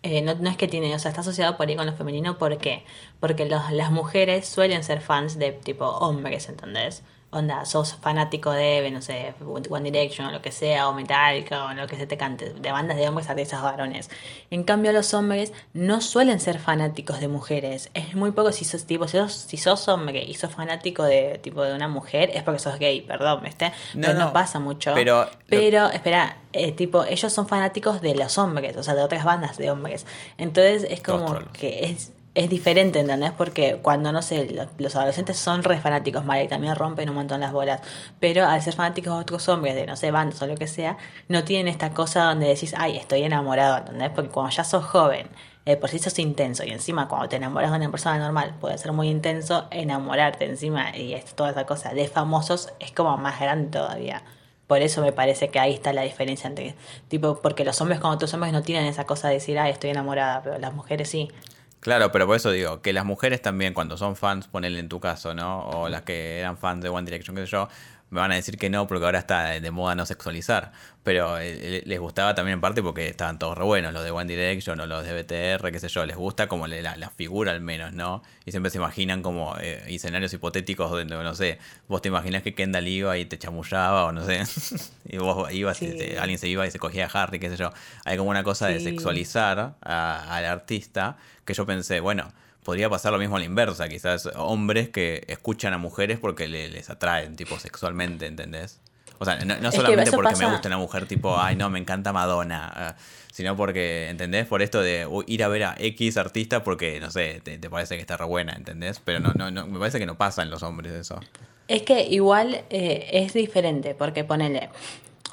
eh, 0.03 0.21
no, 0.21 0.35
no 0.35 0.49
es 0.49 0.57
que 0.57 0.67
tiene, 0.67 0.93
o 0.95 0.99
sea, 0.99 1.09
está 1.09 1.21
asociado 1.21 1.57
por 1.57 1.67
ahí 1.67 1.75
con 1.75 1.85
lo 1.85 1.93
femenino, 1.93 2.37
¿por 2.37 2.57
qué? 2.57 2.83
Porque 3.19 3.45
los- 3.45 3.71
las 3.71 3.91
mujeres 3.91 4.47
suelen 4.47 4.83
ser 4.83 5.01
fans 5.01 5.37
de 5.37 5.51
tipo 5.51 5.85
hombres, 5.85 6.49
¿entendés? 6.49 7.03
Onda, 7.29 7.65
sos 7.65 7.93
fanático 7.95 8.51
de, 8.51 8.89
no 8.89 9.01
sé, 9.01 9.33
One 9.69 9.91
Direction 9.91 10.27
o 10.27 10.31
lo 10.31 10.41
que 10.41 10.53
sea, 10.53 10.87
o 10.87 10.93
Metallica 10.93 11.65
o 11.65 11.73
lo 11.73 11.85
que 11.85 11.97
se 11.97 12.07
te 12.07 12.15
cante, 12.15 12.53
de 12.53 12.71
bandas 12.71 12.95
de 12.95 13.05
hombres 13.09 13.29
artistas 13.29 13.61
varones. 13.61 14.09
En 14.49 14.63
cambio, 14.63 14.93
los 14.93 15.13
hombres 15.13 15.51
no 15.73 15.99
suelen 15.99 16.39
ser 16.39 16.57
fanáticos 16.57 17.19
de 17.19 17.27
mujeres. 17.27 17.89
Es 17.93 18.15
muy 18.15 18.31
poco 18.31 18.53
si 18.53 18.63
sos 18.63 18.85
tipo, 18.85 19.09
si 19.09 19.17
sos, 19.17 19.33
si 19.33 19.57
sos 19.57 19.89
hombre 19.89 20.23
y 20.23 20.35
sos 20.35 20.51
fanático 20.55 21.03
de 21.03 21.37
tipo 21.39 21.63
de 21.63 21.73
una 21.73 21.89
mujer, 21.89 22.31
es 22.33 22.43
porque 22.43 22.59
sos 22.59 22.79
gay, 22.79 23.01
perdón, 23.01 23.41
¿viste? 23.43 23.73
No, 23.93 24.07
no, 24.13 24.19
no, 24.27 24.33
pasa 24.33 24.59
mucho. 24.59 24.93
pero- 24.95 25.29
pero 25.49 25.87
espera, 25.89 26.37
eh, 26.53 26.71
tipo, 26.71 27.03
ellos 27.03 27.33
son 27.33 27.45
fanáticos 27.45 27.99
de 27.99 28.15
los 28.15 28.37
hombres, 28.37 28.77
o 28.77 28.83
sea, 28.83 28.95
de 28.95 29.03
otras 29.03 29.25
bandas 29.25 29.57
de 29.57 29.69
hombres. 29.69 30.05
Entonces 30.37 30.87
es 30.89 31.01
como 31.01 31.25
que 31.51 31.83
es, 31.85 32.13
es 32.37 32.49
diferente, 32.49 32.99
¿entendés? 32.99 33.31
Porque 33.31 33.79
cuando, 33.81 34.11
no 34.11 34.21
sé, 34.21 34.49
lo- 34.53 34.67
los 34.77 34.95
adolescentes 34.95 35.37
son 35.37 35.63
re 35.63 35.79
fanáticos, 35.79 36.23
y 36.43 36.47
también 36.47 36.75
rompen 36.75 37.09
un 37.09 37.15
montón 37.15 37.39
las 37.41 37.51
bolas. 37.51 37.81
Pero 38.19 38.45
al 38.45 38.61
ser 38.61 38.75
fanáticos 38.75 39.15
de 39.15 39.21
otros 39.21 39.49
hombres, 39.49 39.75
de 39.75 39.85
no 39.87 39.95
sé, 39.95 40.11
bandas 40.11 40.41
o 40.41 40.47
lo 40.47 40.55
que 40.55 40.67
sea, 40.67 40.97
no 41.27 41.43
tienen 41.43 41.67
esta 41.67 41.91
cosa 41.93 42.25
donde 42.25 42.47
decís, 42.47 42.73
ay, 42.77 42.97
estoy 42.97 43.23
enamorado, 43.23 43.77
¿entendés? 43.79 44.11
Porque 44.11 44.29
cuando 44.29 44.51
ya 44.55 44.63
sos 44.63 44.85
joven, 44.85 45.27
eh, 45.65 45.75
por 45.77 45.89
si 45.89 45.99
sos 45.99 46.17
intenso, 46.19 46.63
y 46.63 46.69
encima 46.71 47.07
cuando 47.07 47.27
te 47.27 47.35
enamoras 47.37 47.71
de 47.71 47.77
una 47.77 47.91
persona 47.91 48.17
normal, 48.19 48.55
puede 48.61 48.77
ser 48.77 48.91
muy 48.93 49.09
intenso, 49.09 49.65
enamorarte 49.71 50.45
encima, 50.45 50.95
y 50.95 51.13
es 51.13 51.25
toda 51.35 51.49
esa 51.51 51.65
cosa 51.65 51.89
de 51.93 52.07
famosos 52.07 52.69
es 52.79 52.91
como 52.91 53.17
más 53.17 53.39
grande 53.39 53.69
todavía. 53.77 54.23
Por 54.67 54.81
eso 54.81 55.01
me 55.01 55.13
parece 55.13 55.49
que 55.49 55.59
ahí 55.59 55.73
está 55.73 55.93
la 55.93 56.01
diferencia 56.01 56.47
entre, 56.49 56.75
tipo, 57.07 57.39
porque 57.41 57.63
los 57.65 57.79
hombres 57.81 57.99
como 57.99 58.13
otros 58.13 58.33
hombres 58.33 58.51
no 58.53 58.61
tienen 58.63 58.85
esa 58.85 59.05
cosa 59.05 59.29
de 59.29 59.35
decir, 59.35 59.57
ay, 59.59 59.71
estoy 59.71 59.89
enamorada, 59.91 60.41
pero 60.43 60.59
las 60.59 60.73
mujeres 60.73 61.09
sí. 61.09 61.29
Claro, 61.79 62.11
pero 62.11 62.25
por 62.25 62.35
eso 62.35 62.51
digo, 62.51 62.81
que 62.81 62.91
las 62.91 63.05
mujeres 63.05 63.41
también, 63.41 63.73
cuando 63.73 63.97
son 63.97 64.15
fans, 64.15 64.47
ponele 64.47 64.79
en 64.79 64.89
tu 64.89 64.99
caso, 64.99 65.33
¿no? 65.33 65.61
O 65.69 65.89
las 65.89 66.01
que 66.01 66.39
eran 66.39 66.57
fans 66.57 66.83
de 66.83 66.89
One 66.89 67.05
Direction, 67.05 67.35
qué 67.35 67.45
sé 67.45 67.51
yo, 67.51 67.69
me 68.09 68.21
van 68.21 68.31
a 68.31 68.35
decir 68.35 68.57
que 68.57 68.69
no, 68.69 68.87
porque 68.87 69.05
ahora 69.05 69.19
está 69.19 69.49
de 69.59 69.71
moda 69.71 69.95
no 69.95 70.05
sexualizar. 70.05 70.71
Pero 71.03 71.37
eh, 71.39 71.83
les 71.85 71.99
gustaba 71.99 72.35
también 72.35 72.55
en 72.55 72.61
parte 72.61 72.81
porque 72.83 73.07
estaban 73.07 73.39
todos 73.39 73.57
re 73.57 73.63
buenos, 73.63 73.93
los 73.93 74.03
de 74.03 74.11
One 74.11 74.25
Direction 74.33 74.79
o 74.79 74.85
los 74.85 75.05
de 75.05 75.13
BTR, 75.13 75.71
qué 75.71 75.79
sé 75.79 75.87
yo, 75.87 76.05
les 76.05 76.17
gusta 76.17 76.47
como 76.47 76.67
la, 76.67 76.95
la 76.97 77.09
figura 77.09 77.51
al 77.51 77.61
menos, 77.61 77.93
¿no? 77.93 78.23
Y 78.45 78.51
siempre 78.51 78.69
se 78.71 78.77
imaginan 78.77 79.21
como 79.21 79.55
eh, 79.59 79.83
escenarios 79.87 80.33
hipotéticos 80.33 80.91
donde, 80.91 81.15
no 81.15 81.35
sé, 81.35 81.59
vos 81.87 82.01
te 82.01 82.09
imaginas 82.09 82.43
que 82.43 82.53
Kendall 82.53 82.87
iba 82.87 83.17
y 83.17 83.25
te 83.25 83.37
chamullaba 83.37 84.05
o 84.05 84.11
no 84.11 84.25
sé, 84.25 84.41
y 85.05 85.17
vos 85.17 85.51
ibas, 85.51 85.81
y 85.81 85.91
Sí. 85.91 85.97
te- 85.97 86.19
alguien 86.19 86.37
se 86.39 86.47
iba 86.49 86.67
y 86.67 86.71
se 86.71 86.79
cogía 86.79 87.09
a 87.11 87.23
Harry, 87.23 87.39
qué 87.39 87.49
sé 87.49 87.55
yo. 87.57 87.71
Hay 88.05 88.17
como 88.17 88.29
una 88.29 88.43
cosa 88.43 88.67
de 88.67 88.79
sexualizar 88.81 89.75
al 89.81 90.45
artista 90.45 91.17
que 91.45 91.53
yo 91.53 91.65
pensé, 91.65 91.99
bueno, 92.01 92.31
podría 92.67 92.89
pasar 92.89 93.13
lo 93.13 93.17
mismo 93.17 93.37
a 93.37 93.39
la 93.39 93.45
inversa, 93.45 93.87
quizás 93.87 94.27
hombres 94.35 94.89
que 94.89 95.23
escuchan 95.29 95.71
a 95.73 95.77
mujeres 95.77 96.19
porque 96.19 96.49
le- 96.49 96.67
les 96.67 96.89
atraen, 96.89 97.37
tipo, 97.37 97.57
sexualmente, 97.57 98.25
¿entendés? 98.25 98.81
O 99.19 99.23
sea, 99.23 99.37
no, 99.37 99.71
solamente 99.71 100.11
porque 100.11 100.31
pasa- 100.31 100.45
me 100.47 100.51
gusta 100.51 100.67
una 100.67 100.77
mujer 100.77 101.05
tipo, 101.07 101.39
ay, 101.39 101.55
no, 101.55 101.69
me 101.69 101.79
encanta 101.79 102.11
Madonna, 102.11 102.69
ah, 102.75 102.95
sino 103.31 103.55
porque, 103.55 104.09
¿entendés? 104.09 104.47
Por 104.47 104.61
esto 104.61 104.81
de 104.81 105.07
ir 105.27 105.43
a 105.45 105.47
ver 105.47 105.63
a 105.63 105.75
X 105.79 106.17
artista 106.17 106.61
porque, 106.65 106.99
no 106.99 107.09
sé, 107.09 107.39
te, 107.41 107.57
te 107.57 107.69
parece 107.69 107.95
que 107.95 108.01
está 108.01 108.17
re 108.17 108.25
buena, 108.25 108.51
¿entendés? 108.51 108.99
Pero 108.99 109.21
no, 109.21 109.31
no, 109.33 109.49
no, 109.49 109.65
me 109.65 109.79
parece 109.79 109.97
que 109.97 110.05
no 110.05 110.17
pasa 110.17 110.41
en 110.43 110.49
los 110.49 110.61
hombres 110.61 110.91
eso. 110.91 111.21
Es 111.69 111.83
que 111.83 112.01
igual 112.03 112.65
eh, 112.69 113.07
es 113.13 113.31
diferente, 113.31 113.95
porque 113.95 114.25
ponele. 114.25 114.69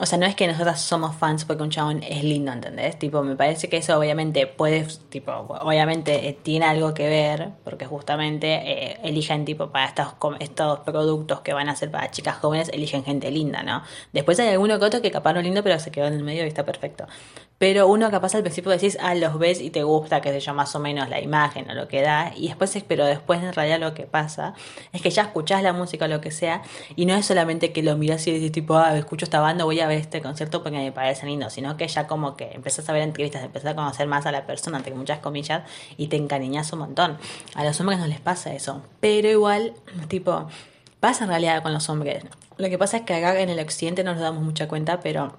O 0.00 0.06
sea, 0.06 0.18
no 0.18 0.26
es 0.26 0.34
que 0.34 0.48
nosotras 0.48 0.80
somos 0.80 1.14
fans 1.14 1.44
porque 1.44 1.62
un 1.62 1.70
chabón 1.70 2.02
es 2.02 2.24
lindo, 2.24 2.50
¿entendés? 2.50 2.98
Tipo, 2.98 3.22
me 3.22 3.36
parece 3.36 3.68
que 3.68 3.76
eso 3.76 3.96
obviamente 3.96 4.48
puede, 4.48 4.84
tipo, 5.08 5.30
obviamente 5.32 6.28
eh, 6.28 6.36
tiene 6.42 6.66
algo 6.66 6.94
que 6.94 7.08
ver, 7.08 7.50
porque 7.62 7.86
justamente 7.86 8.54
eh, 8.54 8.98
eligen, 9.04 9.44
tipo, 9.44 9.68
para 9.70 9.86
estos, 9.86 10.08
estos 10.40 10.80
productos 10.80 11.42
que 11.42 11.52
van 11.52 11.68
a 11.68 11.76
ser 11.76 11.92
para 11.92 12.10
chicas 12.10 12.38
jóvenes, 12.38 12.70
eligen 12.74 13.04
gente 13.04 13.30
linda, 13.30 13.62
¿no? 13.62 13.82
Después 14.12 14.40
hay 14.40 14.48
alguno 14.48 14.80
que 14.80 14.84
otro 14.84 15.00
que 15.00 15.12
capaz 15.12 15.32
no 15.32 15.38
es 15.38 15.44
lindo, 15.44 15.62
pero 15.62 15.78
se 15.78 15.92
quedó 15.92 16.06
en 16.08 16.14
el 16.14 16.24
medio 16.24 16.44
y 16.44 16.48
está 16.48 16.64
perfecto. 16.64 17.06
Pero 17.56 17.86
uno 17.86 18.10
capaz 18.10 18.34
al 18.34 18.42
principio 18.42 18.72
decís, 18.72 18.98
ah, 19.00 19.14
los 19.14 19.38
ves 19.38 19.60
y 19.60 19.70
te 19.70 19.84
gusta, 19.84 20.20
qué 20.20 20.32
sé 20.32 20.40
yo, 20.40 20.54
más 20.54 20.74
o 20.74 20.80
menos 20.80 21.08
la 21.08 21.20
imagen 21.20 21.70
o 21.70 21.74
lo 21.74 21.86
que 21.86 22.02
da, 22.02 22.32
y 22.36 22.48
después, 22.48 22.74
es- 22.74 22.82
pero 22.82 23.06
después 23.06 23.40
en 23.44 23.52
realidad 23.52 23.78
lo 23.78 23.94
que 23.94 24.02
pasa 24.06 24.54
es 24.92 25.00
que 25.00 25.10
ya 25.10 25.22
escuchás 25.22 25.62
la 25.62 25.72
música 25.72 26.06
o 26.06 26.08
lo 26.08 26.20
que 26.20 26.32
sea, 26.32 26.62
y 26.96 27.06
no 27.06 27.14
es 27.14 27.24
solamente 27.24 27.72
que 27.72 27.84
lo 27.84 27.96
mirás 27.96 28.26
y 28.26 28.32
decís 28.32 28.50
tipo, 28.50 28.76
ah, 28.76 28.98
escucho 28.98 29.24
esta 29.24 29.40
banda, 29.40 29.62
voy 29.64 29.78
a 29.80 29.83
ver 29.86 29.98
este 29.98 30.22
concierto 30.22 30.62
porque 30.62 30.78
me 30.78 30.92
parece 30.92 31.26
lindo, 31.26 31.50
sino 31.50 31.76
que 31.76 31.86
ya 31.88 32.06
como 32.06 32.36
que 32.36 32.52
empezás 32.52 32.88
a 32.88 32.92
ver 32.92 33.02
entrevistas, 33.02 33.42
empezás 33.42 33.72
a 33.72 33.74
conocer 33.74 34.06
más 34.06 34.26
a 34.26 34.32
la 34.32 34.46
persona, 34.46 34.78
entre 34.78 34.94
muchas 34.94 35.18
comillas, 35.18 35.62
y 35.96 36.08
te 36.08 36.16
encariñas 36.16 36.72
un 36.72 36.80
montón. 36.80 37.18
A 37.54 37.64
los 37.64 37.78
hombres 37.80 37.98
no 37.98 38.06
les 38.06 38.20
pasa 38.20 38.54
eso, 38.54 38.82
pero 39.00 39.28
igual, 39.28 39.74
tipo, 40.08 40.48
pasa 41.00 41.24
en 41.24 41.30
realidad 41.30 41.62
con 41.62 41.72
los 41.72 41.88
hombres. 41.88 42.24
Lo 42.56 42.68
que 42.68 42.78
pasa 42.78 42.98
es 42.98 43.02
que 43.02 43.14
acá 43.14 43.38
en 43.40 43.50
el 43.50 43.58
occidente 43.58 44.04
no 44.04 44.12
nos 44.12 44.22
damos 44.22 44.42
mucha 44.42 44.68
cuenta, 44.68 45.00
pero 45.00 45.36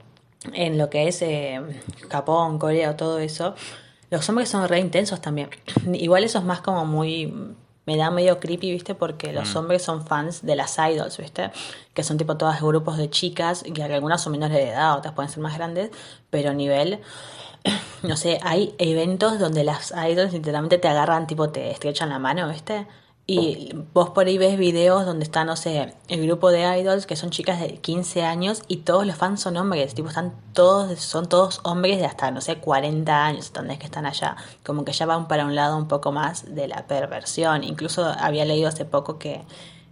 en 0.54 0.78
lo 0.78 0.90
que 0.90 1.08
es 1.08 1.22
eh, 1.22 1.62
Japón, 2.10 2.60
Corea 2.60 2.92
o 2.92 2.96
todo 2.96 3.20
eso, 3.20 3.56
los 4.10 4.28
hombres 4.30 4.50
son 4.50 4.68
re 4.68 4.80
intensos 4.80 5.22
también. 5.22 5.50
Igual 5.94 6.24
eso 6.24 6.40
es 6.40 6.46
más 6.46 6.62
como 6.62 6.86
muy... 6.86 7.56
Me 7.86 7.98
da 7.98 8.10
medio 8.12 8.40
creepy, 8.40 8.72
¿viste? 8.72 8.96
Porque 8.96 9.32
los 9.32 9.56
hombres 9.56 9.84
son 9.84 10.06
fans 10.06 10.44
de 10.44 10.56
las 10.56 10.78
idols, 10.78 11.18
¿viste? 11.18 11.52
Que 11.94 12.04
son 12.04 12.18
tipo 12.18 12.36
todos 12.36 12.60
grupos 12.62 12.98
de 12.98 13.10
chicas, 13.10 13.64
y 13.66 13.72
que 13.74 13.84
algunas 13.84 14.22
son 14.22 14.32
menores 14.32 14.58
de 14.58 14.70
edad, 14.70 14.98
otras 14.98 15.14
pueden 15.14 15.32
ser 15.32 15.44
más 15.44 15.56
grandes, 15.56 15.92
pero 16.30 16.54
nivel 16.54 17.00
no 18.04 18.16
sé, 18.16 18.40
hay 18.44 18.76
eventos 18.78 19.40
donde 19.40 19.64
las 19.64 19.92
idols 19.92 20.34
literalmente 20.34 20.78
te 20.78 20.88
agarran, 20.88 21.28
tipo 21.28 21.50
te 21.50 21.72
estrechan 21.72 22.10
la 22.10 22.20
mano, 22.20 22.48
¿viste? 22.50 22.88
Y 23.28 23.72
vos 23.92 24.12
por 24.12 24.28
ahí 24.28 24.38
ves 24.38 24.56
videos 24.56 25.04
donde 25.04 25.24
está, 25.24 25.46
no 25.46 25.56
sé, 25.56 25.96
el 26.10 26.28
grupo 26.28 26.52
de 26.52 26.62
idols 26.80 27.08
que 27.08 27.16
son 27.16 27.32
chicas 27.32 27.60
de 27.60 27.78
15 27.78 28.22
años 28.22 28.62
y 28.68 28.78
todos 28.78 29.08
los 29.08 29.16
fans 29.16 29.42
son 29.42 29.58
hombres, 29.58 29.96
tipo 29.96 30.10
están 30.10 30.36
todos, 30.54 31.00
son 31.00 31.28
todos 31.28 31.60
hombres 31.64 31.98
de 31.98 32.06
hasta, 32.06 32.30
no 32.30 32.40
sé, 32.40 32.58
40 32.58 33.26
años, 33.26 33.52
donde 33.52 33.80
que 33.80 33.86
están 33.86 34.06
allá. 34.06 34.36
Como 34.64 34.86
que 34.86 34.92
ya 34.92 35.08
van 35.08 35.28
para 35.28 35.46
un 35.46 35.56
lado 35.56 35.76
un 35.76 35.88
poco 35.88 36.12
más 36.12 36.54
de 36.54 36.68
la 36.68 36.86
perversión. 36.86 37.64
Incluso 37.64 38.06
había 38.06 38.46
leído 38.46 38.68
hace 38.68 38.86
poco 38.86 39.18
que 39.18 39.42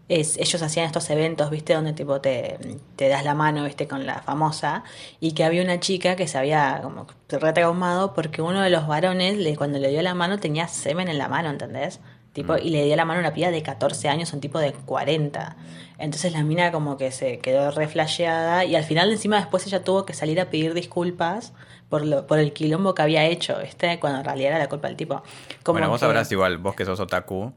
es, 0.10 0.38
ellos 0.38 0.62
hacían 0.62 0.86
estos 0.86 1.10
eventos, 1.10 1.50
viste, 1.50 1.74
donde 1.74 1.94
tipo 1.94 2.22
te, 2.22 2.60
te 2.96 3.08
das 3.10 3.24
la 3.26 3.34
mano, 3.34 3.64
viste, 3.64 3.88
con 3.88 4.06
la 4.06 4.22
famosa, 4.22 4.84
y 5.20 5.32
que 5.34 5.44
había 5.44 5.64
una 5.64 5.80
chica 5.80 6.16
que 6.16 6.28
se 6.28 6.38
había 6.38 6.82
como 6.84 7.08
retraumado 7.30 8.14
porque 8.14 8.42
uno 8.42 8.62
de 8.62 8.70
los 8.70 8.88
varones, 8.88 9.38
le, 9.38 9.56
cuando 9.56 9.80
le 9.80 9.90
dio 9.90 10.02
la 10.04 10.14
mano, 10.14 10.40
tenía 10.40 10.68
semen 10.68 11.08
en 11.08 11.18
la 11.18 11.30
mano, 11.30 11.50
¿entendés? 11.50 12.00
Tipo, 12.34 12.58
y 12.58 12.72
le 12.72 12.84
dio 12.86 12.96
la 12.96 13.06
mano 13.06 13.20
a 13.20 13.22
una 13.22 13.34
piba 13.34 13.52
de 13.52 13.62
14 13.62 14.10
años, 14.10 14.34
un 14.34 14.42
tipo 14.42 14.60
de 14.60 14.74
40. 14.74 15.56
Entonces 16.00 16.34
la 16.34 16.44
mina 16.44 16.72
como 16.72 16.98
que 16.98 17.12
se 17.12 17.38
quedó 17.38 17.70
reflasheada 17.70 18.66
y 18.66 18.76
al 18.76 18.84
final 18.84 19.12
encima 19.12 19.38
después 19.38 19.68
ella 19.68 19.84
tuvo 19.84 20.06
que 20.06 20.14
salir 20.14 20.42
a 20.42 20.50
pedir 20.50 20.74
disculpas 20.74 21.54
por 21.90 22.04
lo, 22.04 22.26
por 22.26 22.40
el 22.40 22.54
quilombo 22.54 22.96
que 22.96 23.04
había 23.04 23.24
hecho, 23.26 23.62
este 23.62 24.00
Cuando 24.00 24.20
en 24.20 24.26
realidad 24.26 24.50
era 24.54 24.60
la 24.60 24.68
culpa 24.68 24.88
del 24.88 24.98
tipo. 24.98 25.22
Como 25.62 25.78
bueno, 25.78 25.90
vos 25.90 26.00
sabrás 26.00 26.32
igual, 26.32 26.58
vos 26.58 26.76
que 26.76 26.86
sos 26.86 27.00
otaku, 27.00 27.54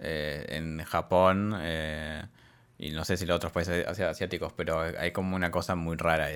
eh, 0.00 0.46
en 0.48 0.82
Japón, 0.84 1.54
eh, 1.60 2.24
y 2.78 2.90
no 2.90 3.04
sé 3.04 3.18
si 3.18 3.26
los 3.26 3.36
otros 3.36 3.52
países 3.52 3.86
asiáticos, 3.86 4.52
pero 4.54 4.80
hay 4.80 5.10
como 5.10 5.36
una 5.36 5.50
cosa 5.50 5.74
muy 5.74 5.96
rara. 5.96 6.28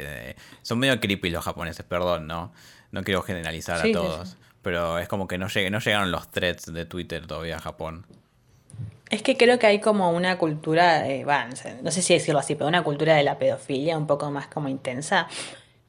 Son 0.60 0.78
medio 0.78 1.00
creepy 1.00 1.30
los 1.30 1.44
japoneses, 1.44 1.84
perdón, 1.84 2.26
¿no? 2.26 2.52
No 2.92 3.02
quiero 3.04 3.22
generalizar 3.22 3.86
a 3.86 3.90
todos. 3.92 4.36
Pero 4.62 4.98
es 4.98 5.08
como 5.08 5.26
que 5.26 5.38
no, 5.38 5.46
no 5.46 5.78
llegaron 5.78 6.10
los 6.10 6.30
threads 6.30 6.72
de 6.72 6.84
Twitter 6.84 7.26
todavía 7.26 7.56
a 7.56 7.60
Japón. 7.60 8.06
Es 9.10 9.22
que 9.22 9.36
creo 9.36 9.58
que 9.58 9.66
hay 9.66 9.80
como 9.80 10.12
una 10.12 10.38
cultura, 10.38 11.08
eh, 11.08 11.24
no 11.82 11.90
sé 11.90 12.02
si 12.02 12.14
decirlo 12.14 12.38
así, 12.38 12.54
pero 12.54 12.68
una 12.68 12.84
cultura 12.84 13.16
de 13.16 13.24
la 13.24 13.38
pedofilia 13.38 13.98
un 13.98 14.06
poco 14.06 14.30
más 14.30 14.46
como 14.46 14.68
intensa. 14.68 15.26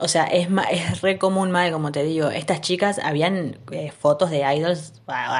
O 0.03 0.07
sea, 0.07 0.23
es, 0.23 0.47
es 0.71 1.01
re 1.01 1.19
común, 1.19 1.51
mal, 1.51 1.71
como 1.71 1.91
te 1.91 2.03
digo. 2.03 2.29
Estas 2.29 2.59
chicas 2.61 2.97
habían 2.97 3.59
eh, 3.71 3.91
fotos 3.91 4.31
de 4.31 4.39
idols, 4.39 4.93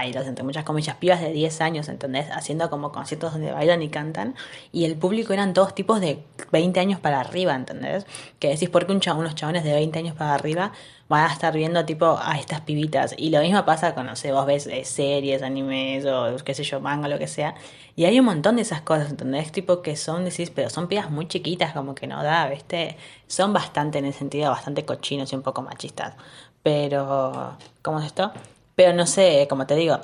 idols, 0.05 0.27
entre 0.27 0.43
muchas 0.43 0.63
comillas, 0.63 0.95
pibas 0.97 1.19
de 1.19 1.33
10 1.33 1.61
años, 1.61 1.89
¿entendés? 1.89 2.27
Haciendo 2.31 2.69
como 2.69 2.91
conciertos 2.91 3.33
donde 3.33 3.51
bailan 3.51 3.81
y 3.81 3.89
cantan. 3.89 4.35
Y 4.71 4.85
el 4.85 4.95
público 4.97 5.33
eran 5.33 5.53
todos 5.55 5.73
tipos 5.73 5.99
de 5.99 6.23
20 6.51 6.79
años 6.79 6.99
para 6.99 7.19
arriba, 7.19 7.55
¿entendés? 7.55 8.05
Que 8.37 8.49
decís, 8.49 8.69
¿por 8.69 8.85
qué 8.85 8.91
un 8.91 9.01
unos 9.17 9.33
chabones 9.33 9.63
de 9.63 9.73
20 9.73 9.97
años 9.97 10.15
para 10.15 10.35
arriba 10.35 10.73
van 11.11 11.29
a 11.29 11.33
estar 11.33 11.53
viendo 11.53 11.83
tipo 11.85 12.17
a 12.21 12.37
estas 12.39 12.61
pibitas. 12.61 13.13
Y 13.17 13.31
lo 13.31 13.41
mismo 13.41 13.65
pasa 13.65 13.93
con, 13.93 14.05
no 14.05 14.15
sé, 14.15 14.31
vos 14.31 14.45
ves 14.45 14.65
eh, 14.67 14.85
series, 14.85 15.43
animes 15.43 16.05
o 16.05 16.37
qué 16.45 16.53
sé 16.53 16.63
yo, 16.63 16.79
manga, 16.79 17.09
lo 17.09 17.19
que 17.19 17.27
sea. 17.27 17.53
Y 17.95 18.05
hay 18.05 18.19
un 18.19 18.25
montón 18.25 18.55
de 18.55 18.61
esas 18.63 18.81
cosas, 18.81 19.09
¿entendés? 19.09 19.51
Tipo 19.51 19.81
que 19.81 19.95
son, 19.95 20.25
decís, 20.25 20.49
pero 20.49 20.69
son 20.69 20.87
pibas 20.87 21.09
muy 21.11 21.27
chiquitas, 21.27 21.73
como 21.73 21.93
que 21.95 22.07
no 22.07 22.23
da, 22.23 22.47
¿viste? 22.47 22.97
Son 23.27 23.53
bastante, 23.53 23.99
en 23.99 24.05
el 24.05 24.13
sentido, 24.13 24.49
bastante 24.49 24.85
cochinos 24.85 25.31
y 25.33 25.35
un 25.35 25.41
poco 25.41 25.61
machistas. 25.61 26.15
Pero, 26.63 27.57
¿cómo 27.81 27.99
es 27.99 28.05
esto? 28.05 28.31
Pero 28.75 28.93
no 28.93 29.05
sé, 29.05 29.47
como 29.49 29.67
te 29.67 29.75
digo, 29.75 29.99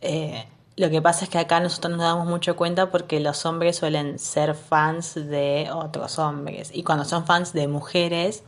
eh, 0.00 0.44
lo 0.76 0.90
que 0.90 1.02
pasa 1.02 1.24
es 1.24 1.30
que 1.30 1.38
acá 1.38 1.60
nosotros 1.60 1.92
nos 1.92 2.02
damos 2.02 2.26
mucho 2.26 2.56
cuenta 2.56 2.90
porque 2.90 3.20
los 3.20 3.44
hombres 3.46 3.76
suelen 3.76 4.18
ser 4.18 4.54
fans 4.54 5.14
de 5.14 5.68
otros 5.72 6.18
hombres. 6.18 6.70
Y 6.72 6.82
cuando 6.82 7.04
son 7.04 7.26
fans 7.26 7.52
de 7.52 7.68
mujeres 7.68 8.44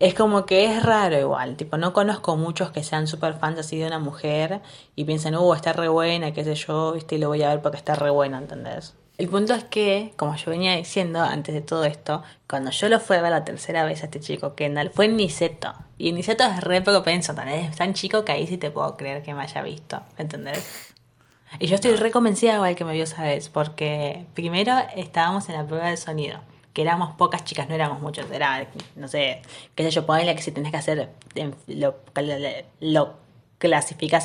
es 0.00 0.14
como 0.14 0.44
que 0.44 0.64
es 0.64 0.82
raro 0.82 1.18
igual, 1.18 1.56
tipo, 1.56 1.76
no 1.76 1.92
conozco 1.92 2.36
muchos 2.36 2.70
que 2.72 2.82
sean 2.82 3.06
super 3.06 3.34
fans 3.34 3.58
así 3.58 3.78
de 3.78 3.86
una 3.86 3.98
mujer 3.98 4.60
y 4.96 5.04
piensen, 5.04 5.36
uh, 5.36 5.54
está 5.54 5.72
re 5.72 5.88
buena, 5.88 6.32
qué 6.32 6.44
sé 6.44 6.54
yo, 6.54 6.92
viste, 6.92 7.18
lo 7.18 7.28
voy 7.28 7.42
a 7.42 7.50
ver 7.50 7.62
porque 7.62 7.78
está 7.78 7.94
re 7.94 8.10
buena, 8.10 8.38
¿entendés? 8.38 8.94
El 9.16 9.28
punto 9.28 9.54
es 9.54 9.62
que, 9.62 10.12
como 10.16 10.34
yo 10.34 10.50
venía 10.50 10.74
diciendo 10.74 11.20
antes 11.20 11.54
de 11.54 11.60
todo 11.60 11.84
esto, 11.84 12.24
cuando 12.48 12.72
yo 12.72 12.88
lo 12.88 12.98
fui 12.98 13.16
a 13.16 13.22
ver 13.22 13.30
la 13.30 13.44
tercera 13.44 13.84
vez 13.84 14.02
a 14.02 14.06
este 14.06 14.18
chico 14.18 14.56
Kendall, 14.56 14.90
fue 14.90 15.04
en 15.04 15.16
Niceto. 15.16 15.72
Y 15.98 16.10
Niceto 16.10 16.42
es 16.42 16.60
re 16.64 16.82
propenso, 16.82 17.32
es 17.46 17.76
tan 17.76 17.94
chico 17.94 18.24
que 18.24 18.32
ahí 18.32 18.48
sí 18.48 18.58
te 18.58 18.72
puedo 18.72 18.96
creer 18.96 19.22
que 19.22 19.32
me 19.32 19.42
haya 19.42 19.62
visto, 19.62 20.02
¿entendés? 20.18 20.92
Y 21.60 21.68
yo 21.68 21.76
estoy 21.76 21.94
re 21.94 22.10
convencida 22.10 22.54
igual 22.54 22.74
que 22.74 22.84
me 22.84 22.92
vio 22.94 23.04
esa 23.04 23.22
vez, 23.22 23.48
porque 23.48 24.26
primero 24.34 24.74
estábamos 24.96 25.48
en 25.48 25.54
la 25.54 25.64
prueba 25.64 25.88
de 25.88 25.96
sonido 25.96 26.40
que 26.74 26.82
éramos 26.82 27.14
pocas 27.14 27.44
chicas, 27.44 27.68
no 27.68 27.74
éramos 27.74 28.00
muchos, 28.02 28.30
era, 28.30 28.66
no 28.96 29.08
sé, 29.08 29.40
qué 29.74 29.84
sé 29.84 29.90
yo, 29.90 30.04
ponerle 30.04 30.34
que 30.34 30.42
si 30.42 30.52
tenés 30.52 30.72
que 30.72 30.78
hacer, 30.78 31.08
lo, 31.68 31.96
lo 32.80 33.24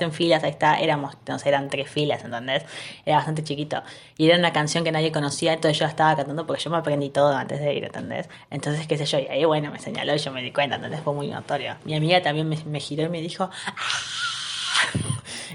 en 0.01 0.12
filas, 0.12 0.44
ahí 0.44 0.50
está, 0.50 0.79
éramos, 0.79 1.15
no 1.27 1.39
sé, 1.39 1.50
eran 1.50 1.70
tres 1.70 1.89
filas, 1.89 2.24
¿entendés? 2.24 2.65
Era 3.06 3.18
bastante 3.18 3.44
chiquito. 3.44 3.82
Y 4.18 4.27
era 4.27 4.38
una 4.38 4.51
canción 4.51 4.84
que 4.84 4.91
nadie 4.91 5.12
conocía, 5.12 5.53
entonces 5.53 5.77
yo 5.79 5.86
la 5.86 5.91
estaba 5.91 6.15
cantando 6.15 6.46
porque 6.46 6.62
yo 6.62 6.70
me 6.70 6.77
aprendí 6.77 7.10
todo 7.10 7.36
antes 7.36 7.60
de 7.60 7.74
ir, 7.74 7.86
¿entendés? 7.86 8.27
Entonces, 8.50 8.88
qué 8.88 8.98
sé 8.98 9.06
yo, 9.06 9.20
y 9.20 9.27
ahí, 9.27 9.46
bueno, 9.46 9.72
me 9.72 9.79
señaló 9.79 10.13
y 10.13 10.18
yo 10.18 10.32
me 10.32 10.41
di 10.41 10.51
cuenta, 10.51 10.75
entonces 10.75 11.00
fue 11.01 11.13
muy 11.13 11.27
notorio. 11.27 11.75
Mi 11.86 11.96
amiga 11.96 12.22
también 12.22 12.50
me, 12.50 12.79
giró 12.79 13.03
y 13.03 13.10
me 13.10 13.22
dijo, 13.22 13.50
¡Ah! 13.65 13.74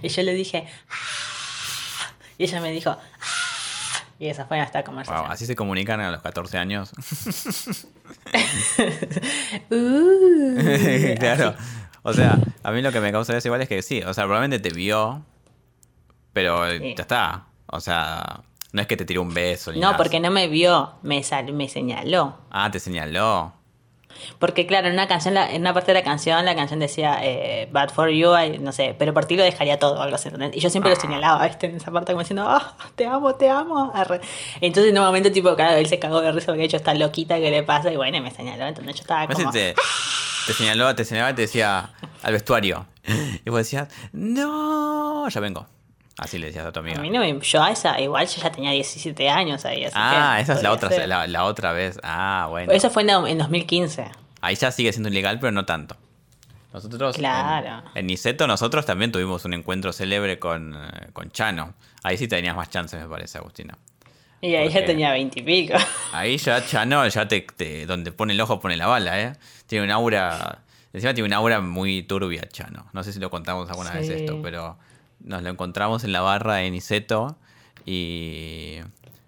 y 0.03 0.09
yo 0.09 0.23
le 0.23 0.33
dije, 0.33 0.67
¡Ah! 0.89 2.13
y 2.39 2.45
ella 2.45 2.61
me 2.61 2.71
dijo, 2.71 2.91
¡Ah! 2.91 3.44
Y 4.19 4.29
esa 4.29 4.47
fue 4.47 4.59
nuestra 4.59 4.85
conversación. 4.85 5.31
así 5.31 5.47
se 5.47 5.57
comunican 5.57 6.01
a 6.01 6.11
los 6.11 6.23
14 6.23 6.59
años. 6.59 6.93
Uh. 9.71 10.57
claro. 11.19 11.55
O 12.03 12.13
sea, 12.13 12.39
a 12.63 12.71
mí 12.71 12.83
lo 12.83 12.93
que 12.93 13.01
me 13.01 13.11
causa 13.13 13.37
eso 13.37 13.49
igual 13.49 13.63
es 13.63 13.69
que 13.69 13.81
sí, 13.81 14.03
o 14.03 14.13
sea, 14.13 14.25
probablemente 14.25 14.69
te 14.69 14.75
vio, 14.75 15.23
pero 16.33 16.71
ya 16.71 16.95
está. 16.99 17.47
O 17.67 17.81
sea, 17.81 18.43
no 18.73 18.83
es 18.83 18.87
que 18.87 18.97
te 18.97 19.05
tiró 19.05 19.23
un 19.23 19.33
beso. 19.33 19.73
no, 19.73 19.97
porque 19.97 20.21
no 20.21 20.31
me 20.31 20.49
vio, 20.49 20.95
me, 21.03 21.23
me 21.53 21.69
señaló. 21.69 22.39
Ah, 22.51 22.71
te 22.71 22.79
señaló. 22.79 23.55
Porque 24.39 24.67
claro, 24.67 24.89
en 24.89 24.95
una 24.95 25.09
canción, 25.09 25.37
en 25.37 25.61
una 25.61 25.73
parte 25.73 25.93
de 25.93 26.01
la 26.01 26.05
canción, 26.05 26.45
la 26.45 26.55
canción 26.55 26.81
decía 26.81 27.19
eh, 27.23 27.69
Bad 27.71 27.91
for 27.91 28.09
you, 28.11 28.31
no 28.61 28.73
sé, 28.73 28.95
pero 28.99 29.15
por 29.15 29.25
ti 29.25 29.37
lo 29.37 29.43
dejaría 29.43 29.79
todo, 29.79 30.01
algo 30.01 30.17
así. 30.17 30.29
Y 30.53 30.61
yo 30.61 30.71
siempre 30.71 30.91
lo 30.91 30.97
ah. 30.97 31.01
señalaba, 31.01 31.47
¿viste? 31.47 31.67
En 31.67 31.77
esa 31.77 31.91
parte 31.91 32.13
como 32.13 32.21
diciendo, 32.21 32.47
ah, 32.49 32.77
te 32.95 33.07
amo, 33.07 33.35
te 33.35 33.49
amo. 33.49 33.93
Entonces 34.61 34.93
en 34.93 34.99
un 34.99 35.05
momento 35.05 35.31
tipo, 35.31 35.55
claro, 35.55 35.77
él 35.77 35.87
se 35.87 35.99
cagó 35.99 36.21
de 36.21 36.33
risa 36.33 36.47
porque 36.47 36.65
hecho 36.65 36.77
está 36.77 36.95
loquita, 36.95 37.37
¿qué 37.37 37.51
le 37.51 37.63
pasa? 37.63 37.93
Y 37.93 37.97
bueno, 37.97 38.21
me 38.21 38.31
señaló, 38.31 38.67
entonces 38.67 38.95
yo 38.97 39.01
estaba 39.03 39.27
como... 39.27 39.51
Te, 39.51 39.75
te 40.47 40.53
señaló, 40.53 40.95
te 40.95 41.05
señalaba 41.05 41.33
y 41.33 41.35
te 41.35 41.43
decía 41.43 41.91
al 42.23 42.33
vestuario. 42.33 42.87
Y 43.45 43.51
vos 43.51 43.59
decías, 43.59 43.89
no, 44.13 45.29
ya 45.29 45.41
vengo. 45.41 45.67
Así 46.17 46.39
le 46.39 46.47
decías 46.47 46.65
a 46.65 46.73
tu 46.73 46.81
amiga. 46.81 46.99
A 46.99 47.03
mí 47.03 47.11
no 47.11 47.25
yo 47.41 47.63
a 47.63 47.71
esa, 47.71 48.01
igual 48.01 48.27
yo 48.29 48.41
ya 48.41 48.53
tenía 48.53 48.71
17 48.71 49.29
años 49.29 49.65
ahí. 49.65 49.85
Así 49.85 49.95
ah, 49.97 50.39
esa 50.41 50.55
es 50.55 50.63
la 50.63 50.73
otra, 50.73 51.07
la, 51.27 51.45
otra 51.45 51.73
vez. 51.73 51.99
Ah, 52.05 52.47
bueno. 52.49 52.73
Eso 52.73 52.91
fue 52.91 53.03
en, 53.03 53.39
2015. 53.39 54.07
Ahí 54.41 54.55
ya 54.55 54.71
sigue 54.71 54.93
siendo 54.93 55.09
ilegal, 55.09 55.41
pero 55.41 55.51
no 55.51 55.65
tanto. 55.65 55.97
Nosotros, 56.73 57.17
claro. 57.17 57.89
en, 57.95 58.07
Niceto, 58.07 58.47
nosotros 58.47 58.85
también 58.85 59.13
tuvimos 59.13 59.45
un 59.45 59.55
encuentro 59.55 59.93
célebre 59.93 60.39
con, 60.39 60.75
eh, 60.75 61.09
con 61.13 61.31
Chano. 61.31 61.75
Ahí 62.03 62.17
sí 62.17 62.29
tenías 62.29 62.55
más 62.55 62.69
chances, 62.71 63.01
me 63.01 63.09
parece, 63.09 63.39
Agustina. 63.39 63.77
Y 64.41 64.55
ahí 64.57 64.69
ya 64.69 64.85
tenía 64.85 65.11
veintipico. 65.13 65.75
Ahí 66.13 66.37
ya 66.37 66.65
Chano, 66.67 67.09
ya 67.09 67.27
te, 67.27 67.41
te, 67.41 67.87
donde 67.87 68.13
pone 68.13 68.35
el 68.35 68.41
ojo 68.43 68.61
pone 68.61 68.77
la 68.77 68.87
bala, 68.87 69.19
¿eh? 69.19 69.33
Tiene 69.67 69.87
un 69.87 69.91
aura. 69.91 70.59
Encima 70.93 71.15
tiene 71.15 71.29
una 71.29 71.37
aura 71.37 71.61
muy 71.61 72.03
turbia, 72.03 72.47
Chano. 72.53 72.87
No 72.93 73.03
sé 73.03 73.15
si 73.15 73.21
lo 73.21 73.31
contamos 73.31 73.71
alguna 73.71 73.93
vez 73.93 74.11
esto, 74.11 74.41
pero 74.43 74.77
nos 75.25 75.43
lo 75.43 75.51
encontramos 75.51 76.05
en 76.05 76.13
la 76.13 76.21
barra 76.21 76.57
de 76.57 76.71
Niceto 76.71 77.37
y 77.85 78.79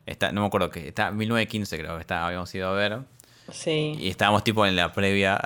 está, 0.07 0.33
no 0.33 0.43
me 0.43 0.47
acuerdo 0.47 0.71
que 0.71 0.89
está 0.89 1.11
1915 1.11 1.79
creo 1.79 1.97
que 1.97 2.01
está, 2.01 2.27
habíamos 2.27 2.55
ido 2.55 2.69
a 2.69 2.73
ver. 2.73 3.01
Sí. 3.51 3.97
Y 3.99 4.09
estábamos 4.09 4.45
tipo 4.45 4.67
en 4.67 4.77
la 4.77 4.93
previa 4.93 5.41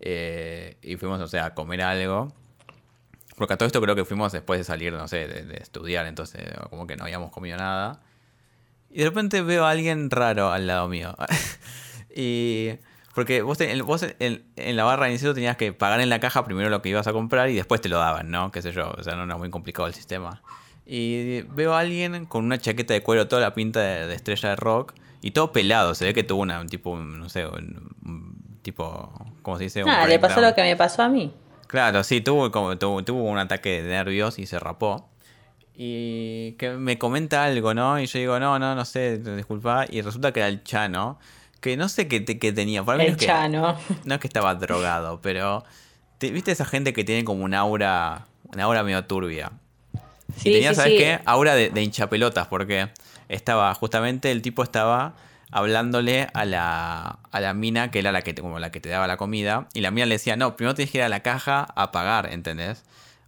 eh, 0.00 0.76
y 0.82 0.96
fuimos, 0.96 1.20
o 1.20 1.28
sea, 1.28 1.46
a 1.46 1.54
comer 1.54 1.82
algo. 1.82 2.32
Porque 3.36 3.54
a 3.54 3.56
todo 3.56 3.66
esto 3.66 3.80
creo 3.80 3.96
que 3.96 4.04
fuimos 4.04 4.32
después 4.32 4.60
de 4.60 4.64
salir, 4.64 4.92
no 4.92 5.08
sé, 5.08 5.26
de, 5.26 5.42
de, 5.44 5.56
estudiar, 5.56 6.06
entonces 6.06 6.42
como 6.70 6.86
que 6.86 6.96
no 6.96 7.04
habíamos 7.04 7.30
comido 7.30 7.56
nada. 7.56 8.00
Y 8.90 8.98
de 8.98 9.04
repente 9.06 9.42
veo 9.42 9.64
a 9.64 9.70
alguien 9.70 10.10
raro 10.10 10.52
al 10.52 10.66
lado 10.66 10.88
mío. 10.88 11.14
y 12.14 12.72
porque 13.14 13.42
vos, 13.42 13.58
en, 13.60 14.76
la 14.76 14.84
barra 14.84 15.04
de 15.04 15.10
inicio 15.10 15.34
tenías 15.34 15.56
que 15.56 15.72
pagar 15.72 16.00
en 16.00 16.08
la 16.08 16.18
caja 16.18 16.44
primero 16.44 16.70
lo 16.70 16.80
que 16.80 16.88
ibas 16.88 17.06
a 17.06 17.12
comprar 17.12 17.50
y 17.50 17.54
después 17.54 17.80
te 17.80 17.88
lo 17.88 17.98
daban, 17.98 18.30
¿no? 18.30 18.50
Qué 18.50 18.62
sé 18.62 18.72
yo, 18.72 18.90
o 18.96 19.02
sea, 19.02 19.14
no 19.16 19.24
era 19.24 19.36
muy 19.36 19.50
complicado 19.50 19.86
el 19.86 19.94
sistema. 19.94 20.42
Y 20.86 21.42
veo 21.42 21.74
a 21.74 21.80
alguien 21.80 22.24
con 22.26 22.44
una 22.44 22.58
chaqueta 22.58 22.94
de 22.94 23.02
cuero, 23.02 23.28
toda 23.28 23.42
la 23.42 23.54
pinta 23.54 23.80
de, 23.80 24.14
estrella 24.14 24.50
de 24.50 24.56
rock 24.56 24.94
y 25.20 25.32
todo 25.32 25.52
pelado. 25.52 25.94
Se 25.94 26.06
ve 26.06 26.14
que 26.14 26.24
tuvo 26.24 26.42
una, 26.42 26.60
un 26.60 26.68
tipo, 26.68 26.96
no 26.96 27.28
sé, 27.28 27.46
un, 27.46 28.36
tipo, 28.62 29.12
¿cómo 29.42 29.58
se 29.58 29.64
dice? 29.64 29.84
Ah, 29.86 30.06
le 30.06 30.18
pasó 30.18 30.40
lo 30.40 30.54
que 30.54 30.62
me 30.62 30.76
pasó 30.76 31.02
a 31.02 31.08
mí. 31.08 31.32
Claro, 31.66 32.02
sí, 32.04 32.20
tuvo, 32.20 32.50
como, 32.50 32.78
tuvo, 32.78 33.04
tuvo 33.04 33.24
un 33.24 33.38
ataque 33.38 33.82
de 33.82 33.90
nervios 33.90 34.38
y 34.38 34.46
se 34.46 34.58
rapó. 34.58 35.10
Y 35.74 36.52
que 36.52 36.70
me 36.70 36.98
comenta 36.98 37.44
algo, 37.44 37.74
¿no? 37.74 37.98
Y 38.00 38.06
yo 38.06 38.18
digo, 38.18 38.40
no, 38.40 38.58
no, 38.58 38.74
no 38.74 38.84
sé, 38.84 39.18
disculpa. 39.18 39.86
Y 39.88 40.00
resulta 40.00 40.32
que 40.32 40.40
era 40.40 40.48
el 40.48 40.64
Chano 40.64 41.18
que 41.62 41.78
no 41.78 41.88
sé 41.88 42.08
qué, 42.08 42.20
tenía. 42.20 42.84
Para 42.84 42.98
mí 42.98 43.04
el 43.04 43.12
no, 43.12 43.16
es 43.16 43.24
chano. 43.24 43.78
Que, 43.88 43.94
no 44.04 44.14
es 44.16 44.20
que 44.20 44.26
estaba 44.26 44.54
drogado, 44.54 45.22
pero 45.22 45.64
¿Viste 46.30 46.52
esa 46.52 46.64
gente 46.64 46.92
que 46.92 47.04
tiene 47.04 47.24
como 47.24 47.44
un 47.44 47.54
aura, 47.54 48.26
una 48.52 48.64
aura 48.64 48.82
medio 48.84 49.04
turbia? 49.04 49.50
Sí, 50.36 50.50
y 50.50 50.52
tenía, 50.54 50.70
sí, 50.70 50.74
¿sabes 50.76 50.92
sí. 50.92 50.98
qué? 50.98 51.20
Aura 51.24 51.54
de, 51.54 51.70
de 51.70 51.82
hinchapelotas, 51.82 52.46
porque 52.46 52.90
estaba, 53.28 53.74
justamente 53.74 54.30
el 54.30 54.42
tipo 54.42 54.62
estaba 54.62 55.14
hablándole 55.50 56.28
a 56.32 56.44
la, 56.44 57.18
a 57.30 57.40
la 57.40 57.54
mina 57.54 57.90
que 57.90 57.98
era 57.98 58.12
la 58.12 58.22
que, 58.22 58.34
como 58.34 58.58
la 58.58 58.70
que 58.70 58.80
te 58.80 58.88
daba 58.88 59.06
la 59.06 59.16
comida, 59.16 59.68
y 59.74 59.80
la 59.80 59.90
mina 59.90 60.06
le 60.06 60.14
decía, 60.14 60.36
no, 60.36 60.56
primero 60.56 60.74
tienes 60.74 60.92
que 60.92 60.98
ir 60.98 61.04
a 61.04 61.08
la 61.08 61.20
caja 61.20 61.66
a 61.74 61.92
pagar, 61.92 62.32
¿entendés? 62.32 62.84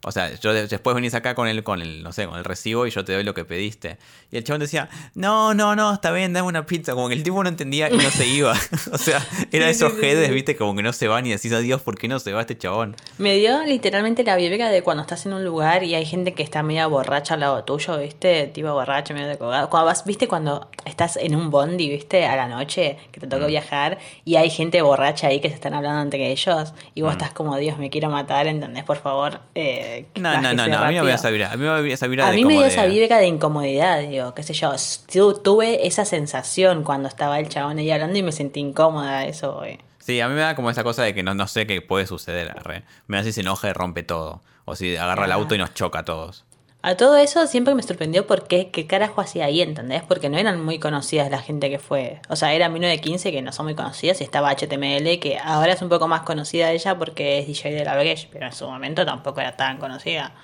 O 0.06 0.12
sea, 0.12 0.34
yo 0.38 0.52
de- 0.52 0.66
después 0.66 0.94
venís 0.94 1.14
acá 1.14 1.34
con 1.34 1.48
el, 1.48 1.62
con 1.64 1.80
el, 1.80 2.02
no 2.02 2.12
sé, 2.12 2.26
con 2.26 2.36
el 2.38 2.44
recibo 2.44 2.86
y 2.86 2.90
yo 2.90 3.04
te 3.04 3.12
doy 3.14 3.24
lo 3.24 3.32
que 3.34 3.44
pediste. 3.44 3.96
Y 4.30 4.36
el 4.36 4.44
chabón 4.44 4.60
decía, 4.60 4.88
no, 5.14 5.54
no, 5.54 5.74
no, 5.74 5.94
está 5.94 6.10
bien, 6.12 6.32
dame 6.32 6.46
una 6.48 6.66
pizza. 6.66 6.92
Como 6.94 7.08
que 7.08 7.14
el 7.14 7.22
tipo 7.22 7.42
no 7.42 7.48
entendía 7.48 7.88
y 7.88 7.96
no 7.96 8.10
se 8.10 8.26
iba. 8.26 8.52
o 8.92 8.98
sea, 8.98 9.24
era 9.50 9.64
Sí, 9.66 9.70
esos 9.70 9.92
sí, 9.92 9.96
sí, 10.00 10.04
jedes, 10.06 10.28
sí. 10.28 10.34
viste, 10.34 10.56
como 10.56 10.74
que 10.76 10.82
no 10.82 10.92
se 10.92 11.08
van 11.08 11.26
y 11.26 11.30
decís, 11.30 11.52
adiós, 11.52 11.80
¿por 11.82 11.96
qué 11.98 12.06
no 12.08 12.18
se 12.18 12.32
va 12.32 12.40
este 12.42 12.56
chabón? 12.58 12.96
Me 13.18 13.34
dio 13.36 13.62
literalmente 13.64 14.24
la 14.24 14.36
vibra 14.36 14.68
de 14.68 14.82
cuando 14.82 15.02
estás 15.02 15.24
en 15.26 15.32
un 15.32 15.44
lugar 15.44 15.82
y 15.84 15.94
hay 15.94 16.04
gente 16.04 16.34
que 16.34 16.42
está 16.42 16.62
media 16.62 16.86
borracha 16.86 17.34
al 17.34 17.40
lado 17.40 17.64
tuyo, 17.64 17.96
¿viste? 17.98 18.46
Tipo 18.48 18.72
borracha, 18.72 19.14
medio 19.14 19.28
de 19.28 19.38
cogado. 19.38 19.70
Cuando 19.70 19.86
vas, 19.86 20.04
¿viste? 20.04 20.28
Cuando 20.28 20.68
estás 20.84 21.16
en 21.16 21.34
un 21.34 21.50
bondi, 21.50 21.88
¿viste? 21.88 22.26
A 22.26 22.36
la 22.36 22.46
noche, 22.48 22.98
que 23.10 23.20
te 23.20 23.26
Mm. 23.26 23.30
toca 23.30 23.46
viajar 23.46 23.98
y 24.24 24.36
hay 24.36 24.50
gente 24.50 24.82
borracha 24.82 25.28
ahí 25.28 25.40
que 25.40 25.48
se 25.48 25.54
están 25.54 25.72
hablando 25.74 26.02
entre 26.02 26.30
ellos 26.30 26.74
y 26.94 27.00
Mm. 27.00 27.04
vos 27.04 27.12
estás 27.12 27.32
como, 27.32 27.56
Dios, 27.56 27.78
me 27.78 27.88
quiero 27.90 28.10
matar, 28.10 28.46
¿entendés? 28.46 28.84
Por 28.84 28.98
favor. 28.98 29.40
Eh, 29.54 29.93
No, 30.16 30.40
no, 30.40 30.52
no, 30.54 30.66
no, 30.68 30.78
a 30.78 30.80
mí 30.80 30.86
me 30.86 30.92
dio 30.92 31.00
rápido. 31.02 31.14
esa 31.14 31.30
vibra. 31.30 31.52
A 31.52 31.56
mí 31.56 31.64
me 31.64 31.82
dio 31.82 31.94
esa 31.94 32.06
vibra 32.06 32.26
A 32.26 32.30
de 32.30 32.36
mí 32.36 32.44
me 32.44 32.54
dio 32.54 32.64
esa 32.64 32.86
vibra 32.86 33.18
de 33.18 33.26
incomodidad, 33.26 34.00
digo, 34.00 34.34
qué 34.34 34.42
sé 34.42 34.52
yo. 34.54 34.72
Tu- 35.12 35.34
Tuve 35.42 35.86
esa 35.86 36.04
sensación 36.04 36.82
cuando 36.84 37.08
estaba 37.08 37.38
el 37.38 37.48
chabón 37.48 37.78
ahí 37.78 37.90
hablando 37.90 38.18
y 38.18 38.22
me 38.22 38.32
sentí 38.32 38.60
incómoda, 38.60 39.24
eso, 39.26 39.54
güey. 39.54 39.78
Sí, 39.98 40.20
a 40.20 40.28
mí 40.28 40.34
me 40.34 40.40
da 40.42 40.54
como 40.54 40.70
esa 40.70 40.84
cosa 40.84 41.02
de 41.02 41.14
que 41.14 41.22
no, 41.22 41.34
no 41.34 41.46
sé 41.46 41.66
qué 41.66 41.80
puede 41.80 42.06
suceder. 42.06 42.54
Me 43.06 43.16
da 43.16 43.22
si 43.24 43.32
se 43.32 43.40
enoja 43.40 43.68
y 43.70 43.72
rompe 43.72 44.02
todo. 44.02 44.42
O 44.66 44.76
si 44.76 44.96
agarra 44.96 45.24
el 45.26 45.32
auto 45.32 45.54
y 45.54 45.58
nos 45.58 45.72
choca 45.74 46.00
a 46.00 46.04
todos. 46.04 46.44
A 46.86 46.96
todo 46.98 47.16
eso 47.16 47.46
siempre 47.46 47.74
me 47.74 47.82
sorprendió 47.82 48.26
por 48.26 48.46
qué, 48.46 48.70
qué 48.70 48.86
carajo 48.86 49.22
hacía 49.22 49.46
ahí, 49.46 49.62
¿entendés? 49.62 50.02
Porque 50.02 50.28
no 50.28 50.36
eran 50.36 50.62
muy 50.62 50.78
conocidas 50.78 51.30
la 51.30 51.38
gente 51.38 51.70
que 51.70 51.78
fue. 51.78 52.20
O 52.28 52.36
sea, 52.36 52.52
era 52.52 52.68
1915 52.68 53.32
que 53.32 53.40
no 53.40 53.52
son 53.52 53.64
muy 53.64 53.74
conocidas 53.74 54.20
y 54.20 54.24
estaba 54.24 54.50
HTML 54.50 55.18
que 55.18 55.38
ahora 55.42 55.72
es 55.72 55.80
un 55.80 55.88
poco 55.88 56.08
más 56.08 56.24
conocida 56.24 56.72
ella 56.72 56.98
porque 56.98 57.38
es 57.38 57.46
DJ 57.46 57.72
de 57.72 57.86
la 57.86 57.96
Breche, 57.96 58.28
pero 58.30 58.44
en 58.44 58.52
su 58.52 58.68
momento 58.68 59.06
tampoco 59.06 59.40
era 59.40 59.56
tan 59.56 59.78
conocida. 59.78 60.34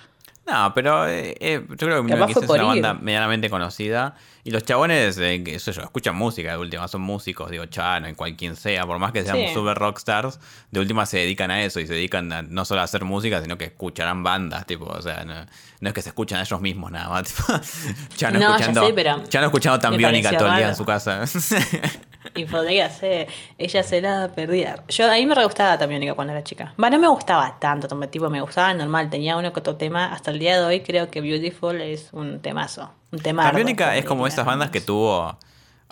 No, 0.47 0.73
pero 0.75 1.07
eh, 1.07 1.37
eh, 1.39 1.65
yo 1.69 1.77
creo 1.77 2.03
que 2.03 2.09
Capaz 2.11 2.27
1915 2.27 2.47
fue 2.47 2.57
es 2.57 2.63
una 2.63 2.69
banda 2.69 2.95
medianamente 2.95 3.49
conocida. 3.49 4.17
Y 4.43 4.51
los 4.51 4.65
chabones, 4.65 5.17
eh, 5.19 5.45
que, 5.45 5.55
eso 5.55 5.71
yo, 5.71 5.83
escuchan 5.83 6.17
música 6.17 6.51
de 6.53 6.57
última, 6.57 6.89
son 6.89 7.03
músicos, 7.03 7.51
digo, 7.51 7.67
Chano 7.67 8.09
y 8.09 8.15
cual 8.15 8.35
quien 8.37 8.57
sea, 8.57 8.85
por 8.87 8.99
más 8.99 9.13
que 9.13 9.23
sean 9.23 9.37
Sí. 9.37 9.49
super 9.55 9.77
rockstars, 9.77 10.41
de 10.71 10.81
última 10.81 11.07
se 11.07 11.19
dedican 11.19 11.51
a 11.53 11.63
eso 11.63 11.79
y 11.79 11.87
se 11.87 11.93
dedican 11.95 12.33
a- 12.33 12.43
no 12.43 12.65
solo 12.65 12.81
a 12.81 12.85
hacer 12.85 13.05
música, 13.05 13.41
sino 13.43 13.59
que 13.59 13.67
escucharán 13.67 14.23
bandas, 14.25 14.67
tipo, 14.67 14.87
o 14.87 15.01
sea, 15.03 15.25
no, 15.25 15.47
no 15.81 15.89
es 15.89 15.95
que 15.95 16.03
se 16.03 16.09
escuchan 16.09 16.39
a 16.41 16.43
ellos 16.43 16.61
mismos 16.61 16.91
nada 16.91 17.11
más. 17.11 17.33
Tipo, 17.33 17.53
Chano 18.17 18.39
No, 18.41 18.59
ya 18.59 18.65
escuchando, 18.67 18.87
sé, 18.87 19.29
Chano 19.29 19.47
escuchando 19.47 19.77
me 19.77 19.83
Tambiónica 19.83 20.31
pareció 20.31 20.39
todo 20.39 20.49
el 20.49 20.57
día 20.57 20.69
en 20.71 20.77
su 20.77 20.85
casa. 20.87 21.23
Y 22.35 22.45
podría 22.45 22.91
ser, 22.91 23.29
ella 23.59 23.83
se 23.83 24.01
la 24.01 24.31
perdía. 24.35 24.83
Yo 24.89 25.11
a 25.11 25.15
mí 25.15 25.27
me 25.27 25.35
re 25.35 25.45
gustaba 25.45 25.79
Tambiónica 25.79 26.15
cuando 26.15 26.33
era 26.33 26.45
chica. 26.45 26.75
Va, 26.83 26.91
no 26.91 26.99
me 26.99 27.09
gustaba 27.09 27.59
tanto, 27.59 27.89
tipo 28.09 28.29
me 28.29 28.41
gustaba 28.41 28.75
normal, 28.75 29.09
tenía 29.11 29.37
uno 29.37 29.53
que 29.53 29.61
otro 29.61 29.77
tema. 29.77 30.13
Hasta 30.13 30.31
el 30.31 30.39
día 30.39 30.59
de 30.59 30.65
hoy 30.65 30.81
creo 30.81 31.11
que 31.11 31.21
Beautiful 31.21 31.81
es 31.81 32.11
un 32.13 32.41
temazo, 32.41 32.91
un 33.11 33.21
tema. 33.21 33.45
Tambiónica 33.45 33.97
es 33.97 34.05
como 34.05 34.27
esas 34.27 34.45
bandas 34.45 34.71
que 34.71 34.81
tuvo. 34.81 35.39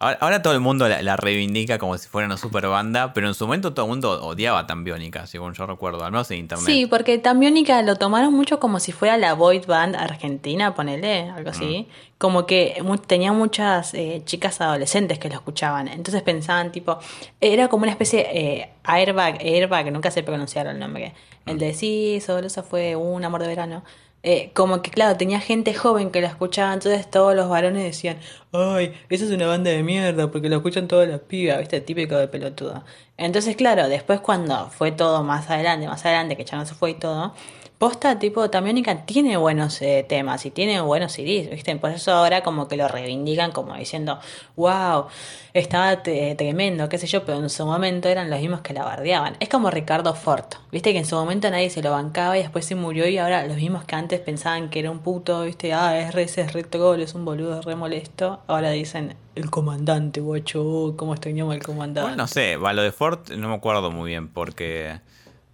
Ahora, 0.00 0.18
ahora 0.20 0.42
todo 0.42 0.52
el 0.54 0.60
mundo 0.60 0.88
la, 0.88 1.02
la 1.02 1.16
reivindica 1.16 1.78
como 1.78 1.98
si 1.98 2.08
fuera 2.08 2.26
una 2.26 2.36
super 2.36 2.66
banda, 2.68 3.12
pero 3.12 3.26
en 3.26 3.34
su 3.34 3.46
momento 3.46 3.74
todo 3.74 3.86
el 3.86 3.90
mundo 3.90 4.24
odiaba 4.24 4.60
a 4.60 4.66
Tambiónica, 4.66 5.26
según 5.26 5.54
yo 5.54 5.66
recuerdo, 5.66 6.04
al 6.04 6.12
menos 6.12 6.30
en 6.30 6.38
internet. 6.38 6.64
Sí, 6.66 6.86
porque 6.86 7.18
Tambiónica 7.18 7.82
lo 7.82 7.96
tomaron 7.96 8.32
mucho 8.32 8.60
como 8.60 8.78
si 8.78 8.92
fuera 8.92 9.16
la 9.16 9.34
boy 9.34 9.58
band 9.66 9.96
argentina, 9.96 10.74
ponele, 10.74 11.30
algo 11.30 11.50
así. 11.50 11.88
Como 12.16 12.46
que 12.46 12.80
mu- 12.84 12.96
tenía 12.98 13.32
muchas 13.32 13.92
eh, 13.94 14.22
chicas 14.24 14.60
adolescentes 14.60 15.18
que 15.18 15.28
lo 15.28 15.34
escuchaban. 15.34 15.88
Entonces 15.88 16.22
pensaban, 16.22 16.70
tipo, 16.70 16.98
era 17.40 17.66
como 17.68 17.82
una 17.82 17.90
especie 17.92 18.26
eh, 18.32 18.70
airbag, 18.84 19.38
airbag, 19.40 19.90
nunca 19.92 20.10
sé 20.10 20.22
pronunciar 20.22 20.66
el 20.68 20.78
nombre. 20.78 21.12
El 21.46 21.58
de 21.58 21.74
sí, 21.74 22.20
solo 22.24 22.46
eso 22.46 22.62
fue 22.62 22.94
un 22.94 23.24
amor 23.24 23.40
de 23.42 23.48
verano. 23.48 23.82
Eh, 24.24 24.50
como 24.52 24.82
que, 24.82 24.90
claro, 24.90 25.16
tenía 25.16 25.40
gente 25.40 25.74
joven 25.74 26.10
que 26.10 26.20
la 26.20 26.26
escuchaba, 26.28 26.74
entonces 26.74 27.08
todos 27.08 27.36
los 27.36 27.48
varones 27.48 27.84
decían, 27.84 28.18
ay, 28.52 28.92
esa 29.08 29.24
es 29.24 29.30
una 29.30 29.46
banda 29.46 29.70
de 29.70 29.82
mierda 29.84 30.30
porque 30.30 30.48
la 30.48 30.56
escuchan 30.56 30.88
todas 30.88 31.08
las 31.08 31.20
pibas, 31.20 31.58
¿viste? 31.60 31.80
Típico 31.80 32.16
de 32.16 32.26
pelotudo. 32.26 32.84
Entonces, 33.16 33.54
claro, 33.56 33.88
después 33.88 34.20
cuando 34.20 34.70
fue 34.70 34.90
todo 34.90 35.22
más 35.22 35.48
adelante, 35.50 35.86
más 35.86 36.04
adelante, 36.04 36.36
que 36.36 36.44
ya 36.44 36.56
no 36.56 36.66
se 36.66 36.74
fue 36.74 36.90
y 36.90 36.94
todo, 36.94 37.32
posta, 37.78 38.18
tipo, 38.18 38.50
Tambiónica 38.50 39.06
tiene 39.06 39.36
buenos 39.36 39.80
eh, 39.82 40.04
temas 40.08 40.44
y 40.44 40.50
tiene 40.50 40.80
buenos 40.80 41.12
CDs, 41.12 41.50
¿viste? 41.50 41.74
Por 41.76 41.92
eso 41.92 42.12
ahora 42.12 42.42
como 42.42 42.66
que 42.66 42.76
lo 42.76 42.88
reivindican 42.88 43.52
como 43.52 43.74
diciendo, 43.76 44.18
wow, 44.56 45.06
estaba 45.54 46.02
tremendo, 46.02 46.88
qué 46.88 46.98
sé 46.98 47.06
yo, 47.06 47.24
pero 47.24 47.38
en 47.38 47.48
su 47.48 47.64
momento 47.64 48.08
eran 48.08 48.30
los 48.30 48.40
mismos 48.40 48.60
que 48.62 48.74
la 48.74 48.84
bardeaban. 48.84 49.36
Es 49.38 49.48
como 49.48 49.70
Ricardo 49.70 50.14
Ford, 50.14 50.44
¿viste? 50.72 50.92
Que 50.92 50.98
en 50.98 51.06
su 51.06 51.14
momento 51.14 51.48
nadie 51.50 51.70
se 51.70 51.82
lo 51.82 51.92
bancaba 51.92 52.36
y 52.36 52.42
después 52.42 52.64
se 52.64 52.74
murió 52.74 53.06
y 53.08 53.18
ahora 53.18 53.46
los 53.46 53.56
mismos 53.56 53.84
que 53.84 53.94
antes 53.94 54.20
pensaban 54.20 54.70
que 54.70 54.80
era 54.80 54.90
un 54.90 54.98
puto, 54.98 55.42
¿viste? 55.42 55.72
Ah, 55.72 55.98
es 55.98 56.14
re, 56.14 56.22
es 56.22 56.52
re 56.52 56.66
es 57.02 57.14
un 57.14 57.24
boludo 57.24 57.62
re 57.62 57.76
molesto. 57.76 58.40
Ahora 58.48 58.70
dicen, 58.70 59.14
el 59.36 59.50
comandante, 59.50 60.20
guacho, 60.20 60.62
uy, 60.62 60.96
cómo 60.96 61.14
extrañamos 61.14 61.54
al 61.54 61.62
comandante. 61.62 62.16
No 62.16 62.26
sé, 62.26 62.56
va, 62.56 62.72
lo 62.72 62.82
de 62.82 62.90
Ford 62.90 63.30
no 63.36 63.48
me 63.48 63.54
acuerdo 63.54 63.90
muy 63.90 64.10
bien 64.10 64.28
porque 64.28 65.00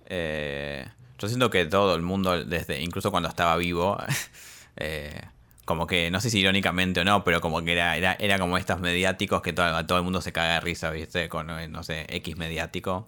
eh, 0.06 0.86
yo 1.18 1.28
siento 1.28 1.50
que 1.50 1.64
todo 1.66 1.94
el 1.94 2.02
mundo, 2.02 2.44
desde 2.44 2.80
incluso 2.80 3.10
cuando 3.10 3.28
estaba 3.28 3.56
vivo, 3.56 3.98
eh, 4.76 5.20
como 5.64 5.86
que, 5.86 6.10
no 6.10 6.20
sé 6.20 6.30
si 6.30 6.40
irónicamente 6.40 7.00
o 7.00 7.04
no, 7.04 7.24
pero 7.24 7.40
como 7.40 7.62
que 7.62 7.72
era, 7.72 7.96
era, 7.96 8.16
era 8.18 8.38
como 8.38 8.58
estos 8.58 8.80
mediáticos 8.80 9.40
que 9.40 9.52
todo, 9.52 9.86
todo 9.86 9.98
el 9.98 10.04
mundo 10.04 10.20
se 10.20 10.32
caga 10.32 10.54
de 10.54 10.60
risa, 10.60 10.90
¿viste? 10.90 11.28
Con, 11.28 11.50
eh, 11.50 11.68
no 11.68 11.82
sé, 11.82 12.06
X 12.08 12.36
mediático. 12.36 13.06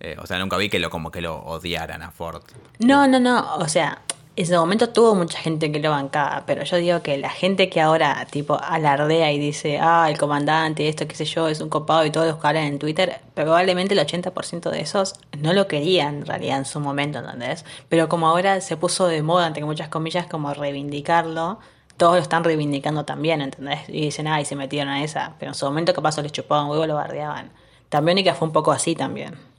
Eh, 0.00 0.16
o 0.20 0.26
sea, 0.26 0.38
nunca 0.38 0.56
vi 0.56 0.68
que 0.68 0.78
lo 0.78 0.90
como 0.90 1.10
que 1.10 1.20
lo 1.20 1.36
odiaran 1.36 2.02
a 2.02 2.10
Ford. 2.10 2.42
No, 2.80 3.06
no, 3.08 3.20
no, 3.20 3.54
o 3.56 3.68
sea, 3.68 4.02
en 4.36 4.42
ese 4.42 4.58
momento 4.58 4.88
tuvo 4.88 5.14
mucha 5.14 5.38
gente 5.38 5.70
que 5.70 5.78
lo 5.78 5.90
bancaba, 5.90 6.42
pero 6.44 6.64
yo 6.64 6.76
digo 6.78 7.02
que 7.02 7.16
la 7.18 7.30
gente 7.30 7.68
que 7.70 7.80
ahora, 7.80 8.26
tipo, 8.28 8.58
alardea 8.60 9.30
y 9.30 9.38
dice, 9.38 9.78
ah, 9.80 10.08
el 10.10 10.18
comandante, 10.18 10.88
esto, 10.88 11.06
qué 11.06 11.14
sé 11.14 11.24
yo, 11.24 11.46
es 11.48 11.60
un 11.60 11.68
copado 11.68 12.04
y 12.04 12.10
todos 12.10 12.26
los 12.26 12.38
que 12.38 12.48
en 12.48 12.80
Twitter, 12.80 13.20
probablemente 13.34 13.94
el 13.94 14.00
80% 14.00 14.70
de 14.70 14.80
esos 14.80 15.14
no 15.38 15.52
lo 15.52 15.68
querían 15.68 16.16
en 16.16 16.26
realidad 16.26 16.58
en 16.58 16.64
su 16.64 16.80
momento, 16.80 17.20
¿entendés? 17.20 17.64
Pero 17.88 18.08
como 18.08 18.26
ahora 18.26 18.60
se 18.60 18.76
puso 18.76 19.06
de 19.06 19.22
moda, 19.22 19.46
entre 19.46 19.64
muchas 19.64 19.88
comillas, 19.88 20.26
como 20.26 20.52
reivindicarlo, 20.52 21.60
todos 21.96 22.16
lo 22.16 22.20
están 22.22 22.42
reivindicando 22.42 23.04
también, 23.04 23.40
¿entendés? 23.40 23.88
Y 23.88 24.00
dicen, 24.00 24.26
ay, 24.26 24.44
se 24.44 24.56
metieron 24.56 24.88
a 24.88 25.04
esa, 25.04 25.34
pero 25.38 25.52
en 25.52 25.54
su 25.54 25.64
momento 25.64 25.94
capaz 25.94 26.18
les 26.18 26.32
chupaban 26.32 26.68
huevo, 26.68 26.86
lo 26.86 26.96
bardeaban. 26.96 27.52
Tambiónica 27.88 28.34
fue 28.34 28.48
un 28.48 28.52
poco 28.52 28.72
así 28.72 28.96
también. 28.96 29.53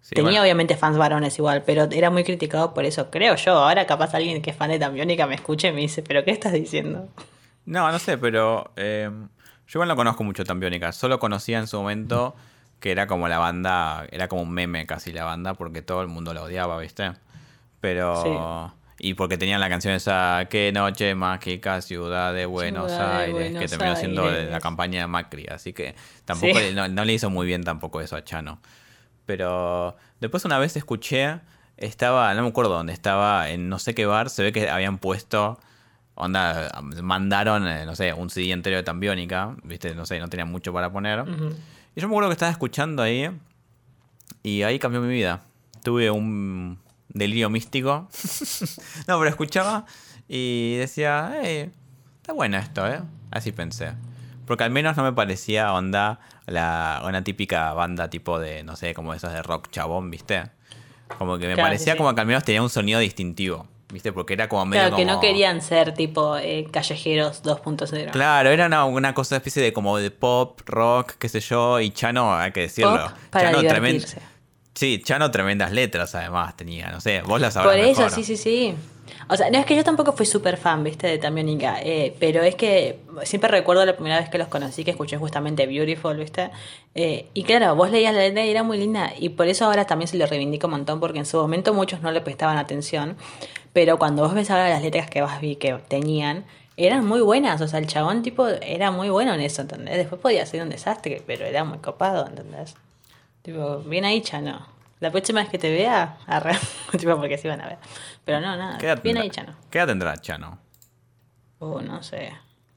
Sí, 0.00 0.14
Tenía 0.14 0.30
bueno. 0.30 0.42
obviamente 0.42 0.76
fans 0.76 0.96
varones 0.96 1.36
igual, 1.38 1.62
pero 1.66 1.84
era 1.90 2.08
muy 2.10 2.24
criticado 2.24 2.72
por 2.72 2.84
eso, 2.84 3.10
creo 3.10 3.34
yo. 3.36 3.52
Ahora 3.58 3.86
capaz 3.86 4.14
alguien 4.14 4.40
que 4.40 4.50
es 4.50 4.56
fan 4.56 4.70
de 4.70 4.78
Tambiónica 4.78 5.26
me 5.26 5.34
escuche 5.34 5.68
y 5.68 5.72
me 5.72 5.80
dice, 5.82 6.02
¿pero 6.02 6.24
qué 6.24 6.30
estás 6.30 6.52
diciendo? 6.52 7.08
No, 7.66 7.90
no 7.92 7.98
sé, 7.98 8.16
pero 8.16 8.70
eh, 8.76 9.10
yo 9.66 9.78
igual 9.78 9.88
no 9.88 9.96
conozco 9.96 10.24
mucho 10.24 10.44
Tambiónica. 10.44 10.92
Solo 10.92 11.18
conocía 11.18 11.58
en 11.58 11.66
su 11.66 11.76
momento 11.78 12.34
que 12.80 12.90
era 12.92 13.06
como 13.06 13.28
la 13.28 13.38
banda, 13.38 14.06
era 14.10 14.28
como 14.28 14.42
un 14.42 14.50
meme 14.52 14.86
casi 14.86 15.12
la 15.12 15.24
banda, 15.24 15.54
porque 15.54 15.82
todo 15.82 16.00
el 16.00 16.08
mundo 16.08 16.32
la 16.32 16.42
odiaba, 16.42 16.78
¿viste? 16.78 17.12
Pero... 17.80 18.74
Y 19.00 19.14
porque 19.14 19.38
tenían 19.38 19.60
la 19.60 19.68
canción 19.68 19.94
esa, 19.94 20.46
Qué 20.50 20.72
noche 20.72 21.14
mágica, 21.14 21.80
ciudad 21.82 22.34
de 22.34 22.46
Buenos 22.46 22.90
Ciudad 22.90 23.18
de 23.18 23.24
Aires, 23.24 23.58
que 23.60 23.68
terminó 23.68 23.94
siendo 23.94 24.28
de 24.28 24.46
la 24.46 24.58
campaña 24.58 25.00
de 25.02 25.06
Macri. 25.06 25.46
Así 25.48 25.72
que 25.72 25.94
tampoco 26.24 26.58
Sí. 26.58 26.74
no 26.74 27.04
le 27.04 27.12
hizo 27.12 27.30
muy 27.30 27.46
bien 27.46 27.62
tampoco 27.62 28.00
eso 28.00 28.16
a 28.16 28.24
Chano. 28.24 28.60
Pero 29.28 29.94
después 30.20 30.46
una 30.46 30.58
vez 30.58 30.74
escuché, 30.78 31.40
estaba, 31.76 32.32
no 32.32 32.40
me 32.40 32.48
acuerdo 32.48 32.72
dónde 32.72 32.94
estaba, 32.94 33.50
en 33.50 33.68
no 33.68 33.78
sé 33.78 33.94
qué 33.94 34.06
bar, 34.06 34.30
se 34.30 34.42
ve 34.42 34.52
que 34.52 34.70
habían 34.70 34.96
puesto, 34.96 35.60
onda, 36.14 36.70
mandaron, 37.02 37.68
eh, 37.68 37.84
no 37.84 37.94
sé, 37.94 38.14
un 38.14 38.30
CD 38.30 38.52
entero 38.52 38.78
de 38.78 38.84
Tambiónica, 38.84 39.54
viste, 39.64 39.94
no 39.94 40.06
sé, 40.06 40.18
no 40.18 40.28
tenía 40.28 40.46
mucho 40.46 40.72
para 40.72 40.90
poner. 40.90 41.24
Y 41.94 42.00
yo 42.00 42.08
me 42.08 42.14
acuerdo 42.14 42.30
que 42.30 42.32
estaba 42.32 42.50
escuchando 42.50 43.02
ahí 43.02 43.30
y 44.42 44.62
ahí 44.62 44.78
cambió 44.78 45.02
mi 45.02 45.12
vida. 45.12 45.42
Tuve 45.84 46.10
un 46.10 46.78
delirio 47.10 47.50
místico. 47.50 48.08
no, 49.06 49.18
pero 49.18 49.28
escuchaba 49.28 49.84
y 50.26 50.76
decía, 50.76 51.38
hey, 51.42 51.70
está 52.16 52.32
bueno 52.32 52.56
esto, 52.56 52.88
¿eh? 52.88 53.02
Así 53.30 53.52
pensé. 53.52 53.92
Porque 54.48 54.64
al 54.64 54.70
menos 54.70 54.96
no 54.96 55.04
me 55.04 55.12
parecía 55.12 55.72
onda 55.72 56.18
la, 56.46 57.02
una 57.06 57.22
típica 57.22 57.72
banda 57.74 58.10
tipo 58.10 58.40
de, 58.40 58.64
no 58.64 58.74
sé, 58.74 58.94
como 58.94 59.14
esas 59.14 59.32
de 59.34 59.42
rock 59.42 59.68
chabón, 59.70 60.10
¿viste? 60.10 60.44
Como 61.18 61.38
que 61.38 61.46
me 61.46 61.54
Claro, 61.54 61.68
parecía 61.68 61.92
sí. 61.92 61.98
como 61.98 62.14
que 62.14 62.20
al 62.20 62.26
menos 62.26 62.42
tenía 62.44 62.62
un 62.62 62.70
sonido 62.70 62.98
distintivo, 63.00 63.66
¿viste? 63.92 64.12
Porque 64.12 64.32
era 64.34 64.48
como 64.48 64.64
medio 64.66 64.82
Claro, 64.84 64.96
que 64.96 65.04
no 65.04 65.12
como- 65.14 65.20
querían 65.20 65.60
ser 65.62 65.94
tipo 65.94 66.36
eh, 66.38 66.66
callejeros 66.72 67.42
2.0. 67.42 68.10
Claro, 68.10 68.50
era 68.50 68.66
una, 68.66 68.84
una 68.84 69.14
cosa 69.14 69.36
especie 69.36 69.62
de 69.62 69.72
como 69.72 69.98
de 69.98 70.10
pop, 70.10 70.60
rock, 70.66 71.12
qué 71.18 71.28
sé 71.28 71.40
yo, 71.40 71.80
y 71.80 71.90
Chano, 71.90 72.34
hay 72.34 72.52
que 72.52 72.60
decirlo. 72.62 73.04
Pop 73.04 73.12
para 73.30 73.52
Chano. 73.52 73.62
Sí, 74.74 75.02
Chano 75.04 75.30
tremendas 75.32 75.72
letras 75.72 76.14
además 76.14 76.56
tenía, 76.56 76.90
no 76.90 77.00
sé, 77.00 77.20
vos 77.22 77.40
las 77.40 77.54
sabrás 77.54 77.74
Por 77.76 77.84
eso, 77.84 78.00
mejor. 78.02 78.14
sí, 78.14 78.22
sí, 78.24 78.36
sí. 78.36 78.74
O 79.30 79.36
sea, 79.36 79.50
no 79.50 79.58
es 79.58 79.66
que 79.66 79.76
yo 79.76 79.84
tampoco 79.84 80.12
fui 80.12 80.24
súper 80.24 80.56
fan, 80.56 80.82
viste, 80.82 81.06
de 81.06 81.18
Tambiónica, 81.18 81.76
eh, 81.82 82.14
pero 82.18 82.42
es 82.42 82.54
que 82.54 83.00
siempre 83.24 83.50
recuerdo 83.50 83.84
la 83.84 83.94
primera 83.94 84.18
vez 84.18 84.30
que 84.30 84.38
los 84.38 84.48
conocí, 84.48 84.84
que 84.84 84.92
escuché 84.92 85.18
justamente 85.18 85.66
Beautiful, 85.66 86.16
viste. 86.16 86.50
Eh, 86.94 87.26
y 87.34 87.42
claro, 87.42 87.76
vos 87.76 87.90
leías 87.90 88.14
la 88.14 88.20
letra 88.20 88.46
y 88.46 88.50
era 88.50 88.62
muy 88.62 88.78
linda, 88.78 89.12
y 89.18 89.28
por 89.28 89.46
eso 89.48 89.66
ahora 89.66 89.86
también 89.86 90.08
se 90.08 90.16
lo 90.16 90.26
reivindico 90.26 90.66
un 90.66 90.72
montón, 90.72 90.98
porque 90.98 91.18
en 91.18 91.26
su 91.26 91.36
momento 91.36 91.74
muchos 91.74 92.00
no 92.00 92.10
le 92.10 92.22
prestaban 92.22 92.56
atención, 92.56 93.16
pero 93.74 93.98
cuando 93.98 94.22
vos 94.22 94.32
ves 94.32 94.50
ahora 94.50 94.70
las 94.70 94.82
letras 94.82 95.10
que 95.10 95.20
vas 95.20 95.40
vi 95.42 95.56
que 95.56 95.74
tenían, 95.88 96.46
eran 96.78 97.04
muy 97.04 97.20
buenas, 97.20 97.60
o 97.60 97.68
sea, 97.68 97.80
el 97.80 97.86
chabón 97.86 98.22
tipo 98.22 98.46
era 98.46 98.90
muy 98.90 99.10
bueno 99.10 99.34
en 99.34 99.40
eso, 99.40 99.62
¿entendés? 99.62 99.96
Después 99.96 100.20
podía 100.20 100.46
ser 100.46 100.62
un 100.62 100.70
desastre, 100.70 101.22
pero 101.26 101.44
era 101.44 101.64
muy 101.64 101.78
copado, 101.78 102.26
¿entendés? 102.26 102.76
Tipo, 103.42 103.78
bien 103.80 104.04
ahí, 104.04 104.22
Chano. 104.22 104.77
La 105.00 105.10
próxima 105.10 105.40
vez 105.40 105.48
que 105.50 105.58
te 105.58 105.70
vea, 105.70 106.18
arre, 106.26 106.56
tipo 106.98 107.16
porque 107.16 107.38
se 107.38 107.48
iban 107.48 107.60
a 107.60 107.68
ver. 107.68 107.78
Pero 108.24 108.40
no, 108.40 108.56
nada, 108.56 108.78
¿Qué 108.78 108.86
edad 108.86 109.02
bien 109.02 109.16
tendrá- 109.16 109.22
ahí, 109.22 109.30
Chano. 109.30 109.56
¿Qué 109.70 109.78
edad 109.78 109.86
tendrá 109.86 110.16
Chano? 110.16 110.58
Uh, 111.60 111.80
no 111.80 112.02
sé. 112.02 112.32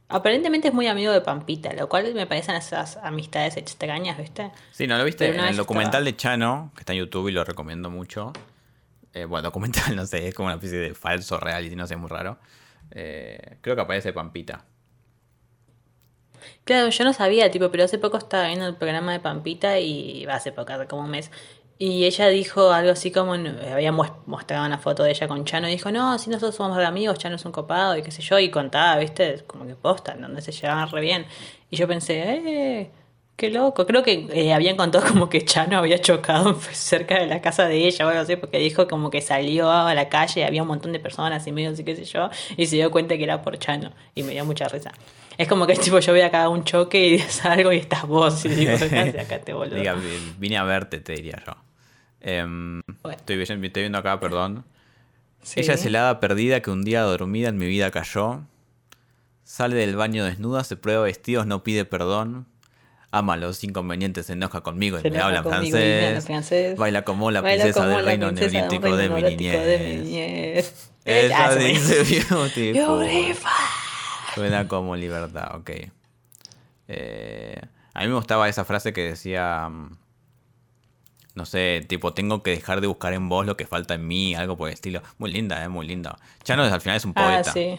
Aparentemente 0.10 0.68
es 0.68 0.74
muy 0.74 0.88
amigo 0.88 1.12
de 1.14 1.22
Pampita, 1.22 1.72
lo 1.74 1.88
cual 1.88 2.14
me 2.14 2.28
parecen 2.28 2.56
esas 2.56 2.98
amistades 2.98 3.56
extrañas, 3.58 4.18
¿viste? 4.18 4.52
Sí, 4.72 4.86
¿no 4.86 4.98
lo 4.98 5.06
viste? 5.06 5.30
En 5.34 5.40
el 5.40 5.56
documental 5.56 6.02
estaba- 6.02 6.04
de 6.06 6.16
Chano, 6.18 6.72
que 6.76 6.82
está 6.82 6.94
en 6.94 7.00
YouTube 7.00 7.30
y 7.30 7.32
lo 7.32 7.44
recomiendo 7.46 7.90
mucho. 7.90 8.34
Eh, 9.14 9.26
bueno, 9.26 9.44
documental, 9.50 9.96
no 9.96 10.06
sé, 10.06 10.28
es 10.28 10.34
como 10.36 10.48
una 10.48 10.56
especie 10.56 10.80
de 10.80 10.94
falso 10.94 11.40
reality, 11.40 11.76
no 11.76 11.88
sé, 11.88 11.96
muy 11.96 12.10
raro. 12.10 12.38
Eh, 12.92 13.58
creo 13.62 13.76
que 13.76 13.82
aparece 13.84 14.12
Pampita. 14.12 14.66
Claro, 16.64 16.90
yo 16.90 17.04
no 17.04 17.14
sabía, 17.14 17.52
tipo, 17.52 17.70
pero 17.72 17.84
hace 17.84 17.98
poco 17.98 18.18
estaba 18.18 18.48
viendo 18.48 18.68
el 18.68 18.76
programa 18.76 19.12
de 19.14 19.20
Pampita 19.20 19.80
y 19.80 20.26
va 20.26 20.36
hace 20.36 20.52
poco, 20.52 20.74
hace 20.74 20.88
como 20.88 21.04
un 21.04 21.10
mes. 21.12 21.32
Y 21.84 22.06
ella 22.06 22.28
dijo 22.28 22.72
algo 22.72 22.92
así 22.92 23.10
como, 23.10 23.34
había 23.34 23.92
mostrado 23.92 24.68
una 24.68 24.78
foto 24.78 25.02
de 25.02 25.10
ella 25.10 25.28
con 25.28 25.46
Chano 25.46 25.68
y 25.68 25.72
dijo, 25.72 25.92
no, 25.92 26.20
si 26.20 26.30
nosotros 26.30 26.54
somos 26.54 26.78
re 26.78 26.86
amigos, 26.86 27.18
Chano 27.18 27.38
es 27.38 27.46
un 27.46 27.52
copado 27.52 27.98
y 27.98 28.04
qué 28.04 28.12
sé 28.12 28.22
yo, 28.22 28.38
y 28.38 28.52
contaba, 28.52 28.98
viste, 29.00 29.44
como 29.48 29.66
que 29.66 29.74
posta, 29.74 30.14
donde 30.14 30.44
se 30.44 30.52
llevaban 30.52 30.92
re 30.92 31.02
bien. 31.02 31.26
Y 31.72 31.78
yo 31.78 31.88
pensé, 31.88 32.22
eh, 32.22 32.92
qué 33.36 33.50
loco. 33.50 33.88
Creo 33.88 34.04
que 34.04 34.28
eh, 34.32 34.54
habían 34.54 34.78
contado 34.78 35.08
como 35.08 35.28
que 35.28 35.44
Chano 35.44 35.80
había 35.80 35.98
chocado 35.98 36.54
cerca 36.72 37.18
de 37.20 37.26
la 37.26 37.42
casa 37.42 37.68
de 37.68 37.88
ella 37.88 38.06
o 38.06 38.10
algo 38.10 38.22
así, 38.22 38.36
porque 38.36 38.60
dijo 38.60 38.88
como 38.88 39.10
que 39.10 39.20
salió 39.20 39.72
a 39.72 39.96
la 39.96 40.08
calle 40.08 40.42
y 40.42 40.44
había 40.44 40.62
un 40.62 40.68
montón 40.68 40.92
de 40.92 41.00
personas 41.00 41.48
y 41.48 41.52
medio 41.52 41.72
así, 41.72 41.84
qué 41.84 41.96
sé 41.96 42.06
yo, 42.06 42.30
y 42.58 42.68
se 42.68 42.76
dio 42.76 42.92
cuenta 42.92 43.18
que 43.18 43.24
era 43.24 43.42
por 43.42 43.58
Chano. 43.58 43.92
Y 44.14 44.22
me 44.22 44.34
dio 44.34 44.46
mucha 44.46 44.68
risa. 44.68 44.92
Es 45.36 45.48
como 45.48 45.66
que 45.66 45.74
tipo 45.78 45.98
yo 45.98 46.14
voy 46.14 46.22
acá 46.22 46.44
a 46.44 46.50
un 46.50 46.64
choque 46.64 47.08
y 47.08 47.18
salgo 47.28 47.74
y 47.74 47.78
estás 47.78 48.06
vos 48.08 48.46
y 48.46 48.50
digo, 48.50 48.74
"Dejate 48.74 49.20
acá 49.20 49.40
te 49.40 49.54
boludo. 49.54 49.78
Diga, 49.78 49.96
vine 50.38 50.58
a 50.60 50.64
verte, 50.64 51.00
te 51.00 51.14
diría 51.14 51.42
yo. 51.44 51.54
Em, 52.22 52.82
Bueno. 53.02 53.18
estoy, 53.18 53.38
vi- 53.38 53.44
estoy 53.44 53.82
viendo 53.84 53.98
acá, 53.98 54.20
perdón. 54.20 54.64
Sí. 55.44 55.60
Ella 55.62 55.74
es 55.74 55.86
el 55.86 55.96
hada 55.96 56.20
perdida 56.20 56.62
que 56.62 56.70
un 56.70 56.84
día 56.84 57.02
dormida 57.02 57.50
en 57.50 57.58
mi 57.58 57.66
vida 57.68 57.90
cayó. 57.92 58.42
Sale 59.44 59.76
del 59.76 59.96
baño 59.96 60.24
desnuda, 60.24 60.64
se 60.64 60.78
prueba 60.78 61.04
vestidos, 61.04 61.46
no 61.48 61.64
pide 61.64 61.84
perdón. 61.84 62.46
Ama 63.14 63.36
los 63.36 63.64
inconvenientes, 63.66 64.28
se 64.28 64.34
enoja 64.34 64.62
conmigo 64.62 64.98
y 65.04 65.10
me 65.12 65.20
habla 65.20 65.44
conmigo 65.44 65.78
y 65.78 65.82
me 65.82 66.08
habla 66.08 66.22
francés. 66.22 66.78
Baila 66.78 67.02
como 67.04 67.30
la 67.32 67.42
Baila 67.42 67.64
princesa 67.64 67.82
como 67.86 67.98
del 67.98 68.06
la 68.06 68.12
reino 68.12 68.32
neurítico 68.32 68.96
de 68.96 69.10
mi 69.10 69.22
niñez. 69.24 70.92
Ella 71.04 71.56
dice 71.56 72.04
beautiful. 72.10 72.50
Beautiful. 72.56 73.52
Suena 74.36 74.68
como 74.70 74.96
libertad, 74.96 75.56
ok. 75.56 75.72
Eh, 76.88 77.60
a 77.94 78.02
mí 78.02 78.08
me 78.08 78.14
gustaba 78.14 78.48
esa 78.48 78.64
frase 78.64 78.94
que 78.94 79.02
decía, 79.02 79.68
mm, 79.70 79.98
no 81.36 81.46
sé, 81.46 81.86
tipo, 81.88 82.14
tengo 82.14 82.44
que 82.44 82.52
dejar 82.52 82.82
de 82.82 82.88
buscar 82.88 83.14
en 83.14 83.30
vos 83.30 83.46
lo 83.46 83.56
que 83.58 83.66
falta 83.66 83.94
en 83.96 84.08
mí, 84.08 84.36
algo 84.36 84.58
por 84.58 84.70
el 84.70 84.74
estilo. 84.74 85.02
Muy 85.18 85.32
linda, 85.32 85.64
eh, 85.64 85.70
muy 85.70 85.88
linda. 85.88 86.18
Chano 86.44 86.64
al 86.64 86.82
final 86.82 86.98
es 86.98 87.06
un 87.06 87.14
Ah, 87.16 87.24
poeta. 87.26 87.52
sí. 87.54 87.78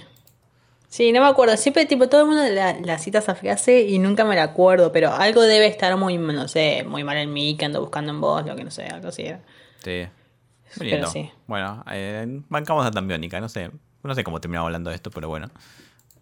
Sí, 0.88 1.10
no 1.10 1.22
me 1.22 1.26
acuerdo. 1.26 1.56
Siempre, 1.56 1.86
tipo, 1.86 2.06
todo 2.10 2.20
el 2.22 2.26
mundo 2.26 2.42
la, 2.50 2.74
la 2.78 2.98
cita 2.98 3.20
esa 3.20 3.34
frase 3.34 3.80
y 3.80 3.98
nunca 3.98 4.26
me 4.26 4.36
la 4.36 4.42
acuerdo, 4.42 4.92
pero 4.92 5.10
algo 5.10 5.40
debe 5.40 5.66
estar 5.66 5.96
muy, 5.96 6.18
no 6.18 6.48
sé, 6.48 6.84
muy 6.86 7.02
mal 7.02 7.16
en 7.16 7.32
mí, 7.32 7.56
que 7.56 7.64
ando 7.64 7.80
buscando 7.80 8.12
en 8.12 8.20
vos, 8.20 8.44
lo 8.44 8.54
que 8.56 8.62
no 8.64 8.70
sé, 8.70 8.84
algo 8.88 9.08
así. 9.08 9.22
era. 9.22 9.40
Sí. 9.82 10.06
Muy 10.78 10.90
Pero 10.90 11.06
sí. 11.08 11.30
Bueno, 11.46 11.82
eh, 11.90 12.26
bancamos 12.50 12.84
a 12.86 12.90
Tambiónica, 12.90 13.40
no 13.40 13.48
sé. 13.48 13.70
No 14.02 14.14
sé 14.14 14.22
cómo 14.24 14.40
terminamos 14.40 14.66
hablando 14.68 14.90
de 14.90 14.96
esto, 14.96 15.10
pero 15.10 15.28
bueno. 15.28 15.50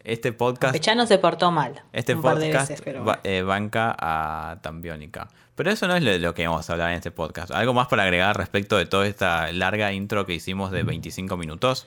Este 0.03 0.33
podcast, 0.33 0.73
Pechano 0.73 1.07
se 1.07 1.19
portó 1.19 1.51
mal. 1.51 1.83
este 1.93 2.15
un 2.15 2.23
par 2.23 2.39
de 2.39 2.47
podcast 2.47 2.71
veces, 2.71 2.83
pero 2.85 3.05
bueno. 3.05 3.21
eh, 3.23 3.43
banca 3.43 3.95
a 3.99 4.59
Tambiónica. 4.63 5.29
Pero 5.55 5.71
eso 5.71 5.87
no 5.87 5.95
es 5.95 6.03
lo, 6.03 6.17
lo 6.17 6.33
que 6.35 6.47
vamos 6.47 6.69
a 6.69 6.73
hablar 6.73 6.91
en 6.91 6.97
este 6.97 7.11
podcast. 7.11 7.51
¿Algo 7.51 7.75
más 7.75 7.89
para 7.89 8.05
agregar 8.05 8.37
respecto 8.37 8.79
de 8.79 8.87
toda 8.87 9.07
esta 9.07 9.53
larga 9.53 9.93
intro 9.93 10.25
que 10.25 10.33
hicimos 10.33 10.71
de 10.71 10.83
25 10.85 11.37
minutos? 11.37 11.87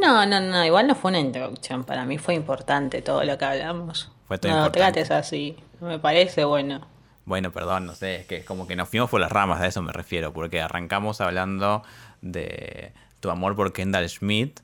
No, 0.00 0.24
no, 0.24 0.40
no, 0.40 0.64
igual 0.64 0.86
no 0.86 0.94
fue 0.94 1.10
una 1.10 1.18
introducción. 1.18 1.84
Para 1.84 2.04
mí 2.04 2.18
fue 2.18 2.34
importante 2.34 3.02
todo 3.02 3.24
lo 3.24 3.36
que 3.36 3.44
hablamos. 3.44 4.12
Fue 4.28 4.38
todo 4.38 4.52
no, 4.52 4.58
importante. 4.58 5.02
trates 5.04 5.10
así. 5.10 5.56
Me 5.80 5.98
parece 5.98 6.44
bueno. 6.44 6.86
Bueno, 7.24 7.50
perdón, 7.50 7.86
no 7.86 7.94
sé, 7.94 8.16
es 8.16 8.26
que 8.26 8.36
es 8.36 8.44
como 8.44 8.66
que 8.66 8.76
nos 8.76 8.88
fuimos 8.88 9.10
por 9.10 9.20
las 9.20 9.30
ramas, 9.30 9.60
a 9.60 9.66
eso 9.66 9.82
me 9.82 9.92
refiero, 9.92 10.32
porque 10.32 10.60
arrancamos 10.60 11.20
hablando 11.20 11.82
de 12.22 12.92
tu 13.20 13.30
amor 13.30 13.54
por 13.56 13.72
Kendall 13.72 14.08
Schmidt, 14.08 14.60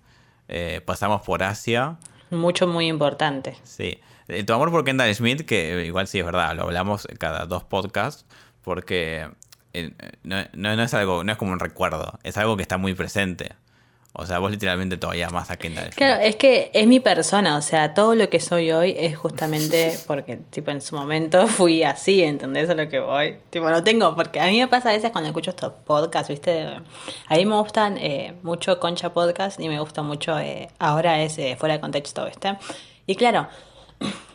eh, 0.48 0.80
pasamos 0.84 1.22
por 1.22 1.42
Asia, 1.42 1.96
Mucho, 2.30 2.66
muy 2.66 2.88
importante. 2.88 3.56
sí, 3.62 4.00
Eh, 4.28 4.42
tu 4.42 4.52
amor 4.52 4.70
por 4.72 4.84
Kendall 4.84 5.14
Schmidt, 5.14 5.46
que 5.46 5.82
eh, 5.82 5.86
igual 5.86 6.08
sí 6.08 6.18
es 6.18 6.24
verdad, 6.24 6.56
lo 6.56 6.62
hablamos 6.64 7.06
cada 7.18 7.46
dos 7.46 7.62
podcasts, 7.62 8.26
porque 8.62 9.30
eh, 9.72 9.92
no, 10.24 10.36
no- 10.54 10.74
no 10.76 10.82
es 10.82 10.94
algo, 10.94 11.22
no 11.22 11.30
es 11.32 11.38
como 11.38 11.52
un 11.52 11.60
recuerdo, 11.60 12.18
es 12.24 12.36
algo 12.36 12.56
que 12.56 12.62
está 12.62 12.76
muy 12.78 12.94
presente. 12.94 13.52
O 14.18 14.24
sea, 14.24 14.38
vos 14.38 14.50
literalmente 14.50 14.96
todavía 14.96 15.28
más 15.28 15.50
a 15.50 15.56
Kendall. 15.56 15.90
Claro, 15.90 16.22
es 16.22 16.36
que 16.36 16.70
es 16.72 16.86
mi 16.86 17.00
persona, 17.00 17.56
o 17.56 17.62
sea, 17.62 17.92
todo 17.92 18.14
lo 18.14 18.30
que 18.30 18.40
soy 18.40 18.72
hoy 18.72 18.94
es 18.96 19.16
justamente 19.16 19.98
porque, 20.06 20.36
tipo, 20.36 20.70
en 20.70 20.80
su 20.80 20.96
momento 20.96 21.46
fui 21.48 21.82
así, 21.82 22.22
¿entendés? 22.22 22.70
A 22.70 22.74
lo 22.74 22.88
que 22.88 22.98
voy. 22.98 23.36
Tipo, 23.50 23.68
no 23.68 23.84
tengo, 23.84 24.14
porque 24.16 24.40
a 24.40 24.46
mí 24.46 24.58
me 24.58 24.68
pasa 24.68 24.88
a 24.88 24.92
veces 24.92 25.10
cuando 25.10 25.28
escucho 25.28 25.50
estos 25.50 25.72
podcasts, 25.84 26.30
¿viste? 26.30 26.66
A 27.28 27.34
mí 27.36 27.44
me 27.44 27.56
gustan 27.56 27.98
eh, 27.98 28.34
mucho 28.42 28.80
Concha 28.80 29.12
Podcast 29.12 29.60
y 29.60 29.68
me 29.68 29.78
gusta 29.80 30.02
mucho, 30.02 30.38
eh, 30.38 30.68
ahora 30.78 31.20
es 31.20 31.36
eh, 31.38 31.56
fuera 31.58 31.74
de 31.74 31.80
contexto, 31.80 32.24
¿viste? 32.24 32.56
Y 33.06 33.16
claro, 33.16 33.48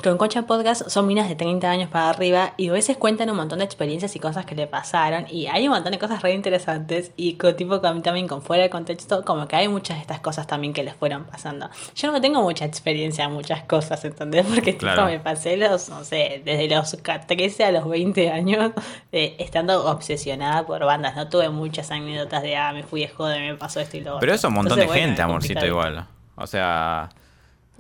con 0.04 0.17
Concha 0.17 0.41
Podcast 0.47 0.89
son 0.89 1.06
minas 1.06 1.30
de 1.30 1.36
30 1.36 1.69
años 1.69 1.88
para 1.88 2.10
arriba 2.10 2.56
y 2.58 2.69
a 2.69 2.71
veces 2.71 2.97
cuentan 2.97 3.30
un 3.30 3.36
montón 3.38 3.60
de 3.60 3.65
experiencias 3.65 4.15
y 4.15 4.19
cosas 4.19 4.47
que 4.47 4.56
le 4.56 4.65
pasaron 4.65 5.28
y 5.30 5.45
hay 5.45 5.67
un 5.67 5.74
montón 5.76 5.91
de 5.91 6.00
cosas 6.00 6.24
re 6.24 6.34
interesantes 6.34 7.12
y 7.17 7.36
con, 7.36 7.56
tipo 7.56 7.80
con- 7.82 8.02
también 8.02 8.28
con 8.28 8.41
fuera 8.41 8.63
de 8.63 8.71
contexto 8.71 9.24
como 9.24 9.47
que 9.47 9.58
hay 9.58 9.67
muchas 9.67 9.97
de 9.97 10.02
estas 10.02 10.19
cosas 10.19 10.47
también 10.47 10.74
que 10.74 10.82
les 10.82 10.95
fueron 10.95 11.26
pasando. 11.26 11.69
Yo 11.95 12.12
no 12.12 12.19
tengo 12.19 12.41
mucha 12.41 12.65
experiencia 12.65 13.26
en 13.26 13.34
muchas 13.34 13.62
cosas, 13.65 14.04
¿entendés? 14.04 14.43
Porque 14.52 14.76
Claro. 14.76 15.04
tipo 15.04 15.12
me 15.12 15.19
pasé 15.19 15.56
los, 15.56 15.89
no 15.89 16.04
sé, 16.04 16.41
desde 16.43 16.67
los 16.76 16.97
13 17.28 17.65
a 17.65 17.71
los 17.71 17.88
20 17.88 18.32
años 18.32 18.71
eh, 19.12 19.36
estando 19.38 19.86
obsesionada 19.88 20.65
por 20.65 20.84
bandas. 20.84 21.15
No 21.15 21.30
tuve 21.30 21.50
muchas 21.50 21.91
anécdotas 21.91 22.41
de, 22.41 22.56
ah, 22.58 22.74
me 22.74 22.82
fui 22.82 23.02
de 23.02 23.08
joda, 23.10 23.38
me 23.38 23.54
pasó 23.54 23.80
esto 23.80 23.97
y 23.97 24.00
lo 24.02 24.13
otro. 24.15 24.21
Pero 24.21 24.34
eso 24.34 24.47
es 24.47 24.50
un 24.50 24.56
montón 24.56 24.80
Entonces, 24.80 24.88
de 24.88 25.00
bueno, 25.00 25.08
gente, 25.10 25.21
amorcito, 25.21 25.65
igual. 25.67 26.08
O 26.38 26.47
sea... 26.47 27.10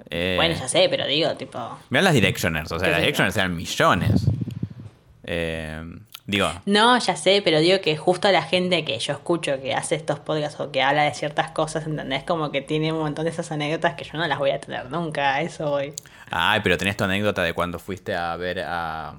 eh, 0.09 0.33
Bueno, 0.37 0.55
ya 0.55 0.67
sé, 0.67 0.87
pero 0.89 1.05
digo, 1.05 1.35
tipo... 1.35 1.79
Mirá 1.89 2.01
las 2.03 2.13
Directioners, 2.13 2.71
o 2.71 2.79
sea, 2.79 2.85
¿Qué 2.87 2.91
las 2.91 2.99
yo? 2.99 3.01
Directioners 3.03 3.37
eran 3.37 3.55
millones. 3.55 4.27
Eh, 5.23 5.81
digo, 6.25 6.51
No, 6.65 6.97
ya 6.97 7.15
sé, 7.15 7.41
pero 7.43 7.59
digo 7.59 7.79
que 7.81 7.95
justo 7.97 8.31
la 8.31 8.41
gente 8.43 8.83
que 8.85 8.97
yo 8.99 9.13
escucho 9.13 9.61
que 9.61 9.73
hace 9.73 9.95
estos 9.95 10.19
podcasts 10.19 10.59
o 10.59 10.71
que 10.71 10.81
habla 10.81 11.03
de 11.03 11.13
ciertas 11.13 11.51
cosas, 11.51 11.85
¿entendés? 11.85 12.23
Como 12.23 12.51
que 12.51 12.61
tiene 12.61 12.91
un 12.91 12.99
montón 12.99 13.25
de 13.25 13.31
esas 13.31 13.51
anécdotas 13.51 13.93
que 13.95 14.03
yo 14.03 14.17
no 14.17 14.27
las 14.27 14.39
voy 14.39 14.51
a 14.51 14.59
tener 14.59 14.89
nunca, 14.89 15.35
a 15.35 15.41
eso 15.41 15.69
voy. 15.69 15.93
ay, 16.31 16.59
pero 16.63 16.77
tenés 16.77 16.97
tu 16.97 17.03
anécdota 17.03 17.43
de 17.43 17.53
cuando 17.53 17.79
fuiste 17.79 18.15
a 18.15 18.35
ver 18.35 18.61
a, 18.65 19.13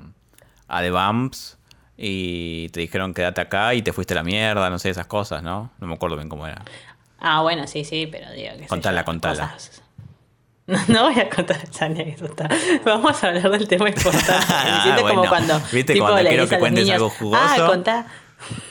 a 0.69 0.81
The 0.81 0.91
Bumps 0.91 1.59
y 1.97 2.69
te 2.71 2.81
dijeron 2.81 3.15
quédate 3.15 3.41
acá 3.41 3.75
y 3.75 3.83
te 3.83 3.93
fuiste 3.93 4.15
a 4.15 4.17
la 4.17 4.23
mierda, 4.25 4.69
no 4.71 4.79
sé, 4.79 4.91
esas 4.91 5.07
cosas, 5.07 5.43
¿no? 5.43 5.71
No 5.79 5.87
me 5.87 5.95
acuerdo 5.95 6.17
bien 6.17 6.29
cómo 6.29 6.47
era. 6.47 6.63
Ah, 7.21 7.43
bueno, 7.43 7.69
sí, 7.69 7.85
sí, 7.85 8.09
pero 8.11 8.33
digo 8.33 8.51
que... 8.59 8.67
Contala, 8.67 9.05
contala. 9.05 9.55
No, 10.67 10.79
no 10.89 11.05
voy 11.11 11.19
a 11.21 11.29
contar 11.29 11.59
esa 11.63 11.87
anécdota. 11.87 12.49
Vamos 12.85 13.23
a 13.25 13.29
hablar 13.29 13.51
del 13.51 13.67
tema 13.69 13.89
importante. 13.89 14.33
Me 14.77 14.83
siento 14.83 15.03
como 15.03 15.15
Bueno, 15.15 15.29
cuando, 15.29 15.61
¿viste 15.73 15.93
tipo, 15.95 16.05
cuando 16.07 16.23
le 16.23 16.29
quiero 16.29 16.49
que 16.49 16.59
cuentes 16.59 16.85
niños, 16.85 16.97
algo 16.97 17.11
jugoso? 17.11 17.43
Ah, 17.45 17.67
contá. 17.67 18.07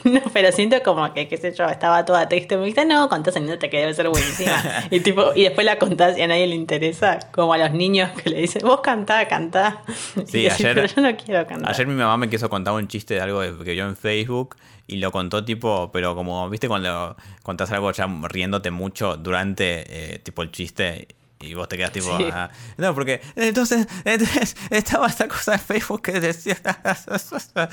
No, 0.03 0.19
pero 0.33 0.51
siento 0.51 0.81
como 0.83 1.13
que, 1.13 1.29
qué 1.29 1.37
sé 1.37 1.53
yo, 1.53 1.65
estaba 1.65 2.03
toda 2.03 2.27
triste. 2.27 2.57
Me 2.57 2.63
dijiste, 2.63 2.83
no, 2.85 3.07
contás 3.07 3.37
anécdota 3.37 3.69
que 3.69 3.79
debe 3.79 3.93
ser 3.93 4.09
buenísima. 4.09 4.61
Y 4.89 4.99
tipo, 4.99 5.31
y 5.33 5.43
después 5.43 5.65
la 5.65 5.77
contás 5.79 6.17
y 6.17 6.21
a 6.21 6.27
nadie 6.27 6.45
le 6.47 6.55
interesa. 6.55 7.19
Como 7.31 7.53
a 7.53 7.57
los 7.57 7.71
niños 7.71 8.09
que 8.21 8.29
le 8.29 8.41
dicen, 8.41 8.63
vos 8.63 8.81
cantá, 8.81 9.27
cantá. 9.29 9.81
Sí, 10.25 10.39
y 10.39 10.43
decís, 10.43 10.65
ayer- 10.65 10.75
pero 10.75 10.87
yo 10.87 11.01
no 11.01 11.15
quiero 11.15 11.47
cantar. 11.47 11.69
Ayer 11.71 11.87
mi 11.87 11.95
mamá 11.95 12.17
me 12.17 12.29
quiso 12.29 12.49
contar 12.49 12.73
un 12.73 12.87
chiste 12.89 13.13
de 13.13 13.21
algo 13.21 13.39
que 13.63 13.71
vio 13.71 13.85
en 13.87 13.95
Facebook 13.95 14.57
y 14.87 14.97
lo 14.97 15.09
contó 15.13 15.45
tipo, 15.45 15.89
pero 15.93 16.15
como, 16.15 16.49
viste, 16.49 16.67
cuando 16.67 17.15
contás 17.41 17.71
algo 17.71 17.91
ya 17.93 18.07
riéndote 18.23 18.71
mucho 18.71 19.15
durante 19.15 20.15
eh, 20.15 20.19
tipo 20.19 20.41
el 20.41 20.51
chiste 20.51 21.07
Y 21.41 21.53
vos 21.53 21.67
te 21.67 21.77
quedas 21.77 21.91
tipo, 21.91 22.15
Sí. 22.17 22.25
"Ah, 22.31 22.49
no, 22.77 22.93
porque 22.93 23.21
entonces, 23.35 23.87
entonces 24.05 24.55
estaba 24.69 25.07
esta 25.07 25.27
cosa 25.27 25.53
en 25.55 25.59
Facebook 25.59 26.01
que 26.03 26.19
decía... 26.19 26.57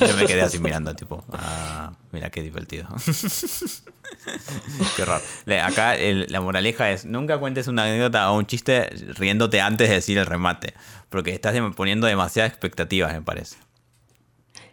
Yo 0.00 0.16
me 0.16 0.26
quedé 0.26 0.42
así 0.42 0.58
mirando, 0.58 0.94
tipo, 0.94 1.24
ah, 1.32 1.92
mira 2.12 2.30
qué 2.30 2.42
divertido. 2.42 2.88
qué 4.96 5.04
raro. 5.04 5.22
Acá 5.62 5.96
el- 5.96 6.26
la 6.28 6.40
moraleja 6.40 6.90
es, 6.90 7.04
nunca 7.04 7.38
cuentes 7.38 7.68
una 7.68 7.84
anécdota 7.84 8.30
o 8.30 8.38
un 8.38 8.46
chiste 8.46 8.88
riéndote 9.16 9.60
antes 9.60 9.88
de 9.88 9.94
decir 9.96 10.18
el 10.18 10.26
remate, 10.26 10.74
porque 11.08 11.32
estás 11.32 11.54
dem- 11.54 11.74
poniendo 11.74 12.06
demasiadas 12.06 12.50
expectativas, 12.52 13.12
me 13.12 13.22
parece. 13.22 13.56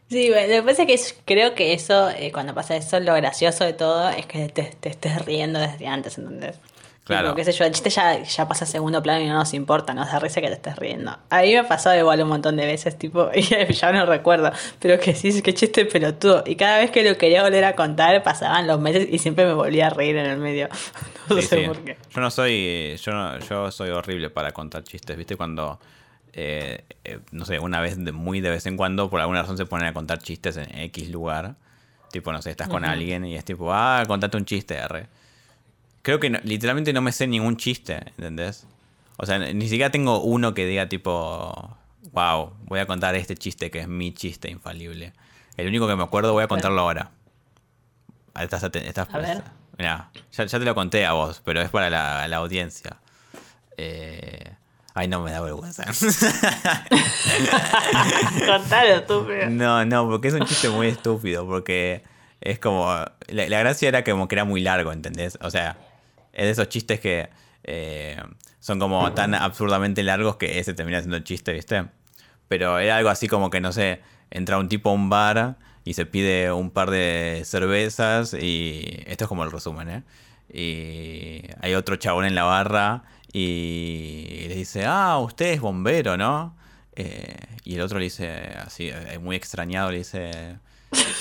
Sí, 0.09 0.29
bueno, 0.29 0.53
lo 0.55 0.61
que 0.61 0.67
pasa 0.69 0.83
es 0.83 1.13
que 1.13 1.21
creo 1.25 1.55
que 1.55 1.73
eso, 1.73 2.09
eh, 2.09 2.31
cuando 2.33 2.53
pasa 2.53 2.75
eso, 2.75 2.99
lo 2.99 3.13
gracioso 3.15 3.63
de 3.63 3.71
todo 3.71 4.09
es 4.09 4.25
que 4.25 4.49
te, 4.49 4.63
te 4.63 4.89
estés 4.89 5.23
riendo 5.25 5.57
desde 5.59 5.87
antes, 5.87 6.17
¿entendés? 6.17 6.57
Claro. 7.03 7.29
Tipo, 7.29 7.35
qué 7.37 7.43
sé 7.45 7.51
yo, 7.53 7.65
el 7.65 7.71
chiste 7.73 7.89
ya, 7.89 8.21
ya 8.21 8.47
pasa 8.47 8.63
a 8.65 8.67
segundo 8.67 9.01
plano 9.01 9.21
y 9.21 9.27
no 9.27 9.33
nos 9.33 9.53
importa, 9.55 9.93
nos 9.95 10.11
da 10.11 10.19
risa 10.19 10.39
que 10.39 10.47
te 10.47 10.53
estés 10.53 10.75
riendo. 10.77 11.17
A 11.31 11.41
mí 11.41 11.51
me 11.51 11.57
ha 11.57 11.67
pasado 11.67 11.97
igual 11.97 12.21
un 12.21 12.29
montón 12.29 12.55
de 12.57 12.65
veces, 12.67 12.97
tipo, 12.97 13.29
y 13.35 13.41
ya 13.73 13.91
no 13.91 14.05
recuerdo, 14.05 14.51
pero 14.79 14.99
que 14.99 15.15
sí, 15.15 15.41
que 15.41 15.53
chiste 15.53 15.85
pelotudo. 15.85 16.43
Y 16.45 16.55
cada 16.55 16.77
vez 16.77 16.91
que 16.91 17.03
lo 17.03 17.17
quería 17.17 17.41
volver 17.43 17.65
a 17.65 17.75
contar, 17.75 18.21
pasaban 18.23 18.67
los 18.67 18.79
meses 18.79 19.07
y 19.09 19.17
siempre 19.17 19.45
me 19.45 19.53
volvía 19.53 19.87
a 19.87 19.89
reír 19.89 20.15
en 20.17 20.27
el 20.27 20.37
medio. 20.37 20.69
No 21.29 21.35
Sí, 21.37 21.43
sé 21.43 21.61
sí. 21.61 21.67
por 21.67 21.77
qué. 21.83 21.97
Yo 22.13 22.19
no 22.21 22.29
soy, 22.31 22.97
yo 23.01 23.11
no- 23.13 23.39
yo 23.39 23.71
soy 23.71 23.89
horrible 23.91 24.29
para 24.29 24.51
contar 24.51 24.83
chistes, 24.83 25.15
¿viste? 25.15 25.37
Cuando, 25.37 25.79
eh, 26.33 26.83
eh, 27.05 27.19
no 27.31 27.45
sé, 27.45 27.59
una 27.59 27.79
vez, 27.79 27.97
de- 28.03 28.11
muy 28.11 28.41
de 28.41 28.49
vez 28.49 28.65
en 28.65 28.75
cuando, 28.77 29.09
por 29.09 29.21
alguna 29.21 29.41
razón 29.41 29.55
se 29.57 29.65
ponen 29.65 29.87
a 29.87 29.93
contar 29.93 30.19
chistes 30.19 30.57
en 30.57 30.67
X 30.77 31.09
lugar. 31.09 31.55
Tipo, 32.11 32.31
no 32.33 32.41
sé, 32.41 32.49
estás 32.51 32.67
con 32.67 32.83
alguien 32.85 33.23
y 33.25 33.35
es 33.37 33.45
tipo, 33.45 33.71
ah, 33.73 34.03
contate 34.07 34.35
un 34.35 34.45
chiste, 34.45 34.75
R. 34.75 35.07
Creo 36.01 36.19
que 36.19 36.29
no- 36.29 36.39
literalmente 36.43 36.93
no 36.93 37.01
me 37.01 37.11
sé 37.11 37.27
ningún 37.27 37.57
chiste, 37.57 37.95
¿entendés? 38.17 38.65
O 39.17 39.25
sea, 39.25 39.37
ni 39.37 39.67
siquiera 39.67 39.91
tengo 39.91 40.21
uno 40.21 40.53
que 40.53 40.65
diga 40.65 40.89
tipo, 40.89 41.77
wow, 42.11 42.53
voy 42.65 42.79
a 42.79 42.87
contar 42.87 43.13
este 43.15 43.35
chiste 43.35 43.69
que 43.69 43.81
es 43.81 43.87
mi 43.87 44.13
chiste 44.13 44.49
infalible. 44.49 45.13
El 45.57 45.67
único 45.67 45.87
que 45.87 45.95
me 45.95 46.03
acuerdo 46.03 46.33
voy 46.33 46.43
a 46.43 46.47
contarlo 46.47 46.81
ahora. 46.81 47.11
Ah, 48.33 48.43
Estás, 48.43 48.63
estás 48.63 49.07
A 49.13 49.17
ver. 49.19 49.43
Mirá, 49.77 50.09
ya, 50.31 50.45
ya 50.45 50.59
te 50.59 50.65
lo 50.65 50.73
conté 50.75 51.05
a 51.05 51.13
vos, 51.13 51.41
pero 51.45 51.61
es 51.61 51.69
para 51.69 51.89
la, 51.89 52.27
la 52.27 52.37
audiencia. 52.37 52.97
Eh, 53.77 54.51
ay, 54.93 55.07
no 55.07 55.21
me 55.21 55.31
da 55.31 55.41
vergüenza. 55.41 55.83
Contalo, 58.45 58.95
estúpido. 58.95 59.49
no, 59.49 59.85
no, 59.85 60.07
porque 60.09 60.29
es 60.29 60.33
un 60.33 60.45
chiste 60.45 60.69
muy 60.69 60.87
estúpido, 60.87 61.45
porque 61.47 62.03
es 62.41 62.59
como... 62.59 62.87
La, 63.27 63.47
la 63.47 63.59
gracia 63.59 63.87
era 63.89 64.03
como 64.03 64.27
que 64.27 64.35
era 64.35 64.45
muy 64.45 64.61
largo, 64.61 64.91
¿entendés? 64.91 65.37
O 65.41 65.49
sea, 65.49 65.77
es 66.33 66.45
de 66.45 66.51
esos 66.51 66.69
chistes 66.69 66.99
que 66.99 67.29
eh, 67.63 68.21
son 68.59 68.79
como 68.79 69.11
tan 69.13 69.33
absurdamente 69.33 70.03
largos 70.03 70.37
que 70.37 70.59
ese 70.59 70.73
termina 70.73 70.99
siendo 70.99 71.19
chiste, 71.19 71.53
¿viste? 71.53 71.85
Pero 72.47 72.79
era 72.79 72.97
algo 72.97 73.09
así 73.09 73.27
como 73.27 73.49
que, 73.49 73.61
no 73.61 73.71
sé, 73.71 74.01
entra 74.29 74.57
un 74.57 74.67
tipo 74.69 74.89
a 74.89 74.93
un 74.93 75.09
bar 75.09 75.57
y 75.83 75.93
se 75.93 76.05
pide 76.05 76.51
un 76.51 76.69
par 76.69 76.89
de 76.89 77.41
cervezas 77.45 78.33
y... 78.33 79.03
Esto 79.07 79.25
es 79.25 79.27
como 79.27 79.43
el 79.43 79.51
resumen, 79.51 79.89
¿eh? 79.89 80.03
Y 80.53 81.43
hay 81.61 81.75
otro 81.75 81.95
chabón 81.95 82.25
en 82.25 82.35
la 82.35 82.43
barra 82.43 83.03
y 83.31 84.45
le 84.49 84.55
dice, 84.55 84.85
ah, 84.85 85.17
usted 85.19 85.53
es 85.53 85.61
bombero, 85.61 86.17
¿no? 86.17 86.55
Eh, 86.95 87.37
y 87.63 87.75
el 87.75 87.81
otro 87.81 87.99
le 87.99 88.05
dice, 88.05 88.29
así, 88.65 88.89
eh, 88.89 89.17
muy 89.19 89.35
extrañado, 89.37 89.91
le 89.91 89.99
dice, 89.99 90.57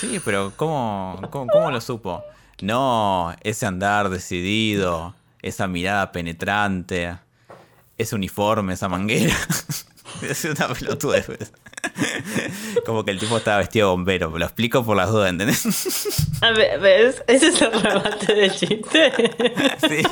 sí, 0.00 0.20
pero 0.24 0.52
¿cómo, 0.56 1.20
cómo, 1.30 1.46
cómo 1.46 1.70
lo 1.70 1.80
supo? 1.80 2.24
No, 2.62 3.34
ese 3.42 3.66
andar 3.66 4.10
decidido, 4.10 5.14
esa 5.42 5.66
mirada 5.66 6.12
penetrante, 6.12 7.18
ese 7.96 8.14
uniforme, 8.14 8.74
esa 8.74 8.88
manguera. 8.88 9.34
es 10.22 10.44
una 10.44 10.68
pelotuda. 10.68 11.22
Como 12.86 13.04
que 13.04 13.10
el 13.10 13.18
tipo 13.18 13.36
estaba 13.36 13.58
vestido 13.58 13.88
de 13.88 13.90
bombero, 13.92 14.38
lo 14.38 14.44
explico 14.44 14.84
por 14.84 14.96
las 14.96 15.10
dudas, 15.10 15.30
¿entendés? 15.30 16.38
A 16.42 16.50
ver, 16.52 16.80
¿ves? 16.80 17.22
Ese 17.26 17.48
es 17.48 17.62
el 17.62 17.72
remate 17.72 18.34
del 18.34 18.52
chiste. 18.52 19.12
Sí. 19.88 20.02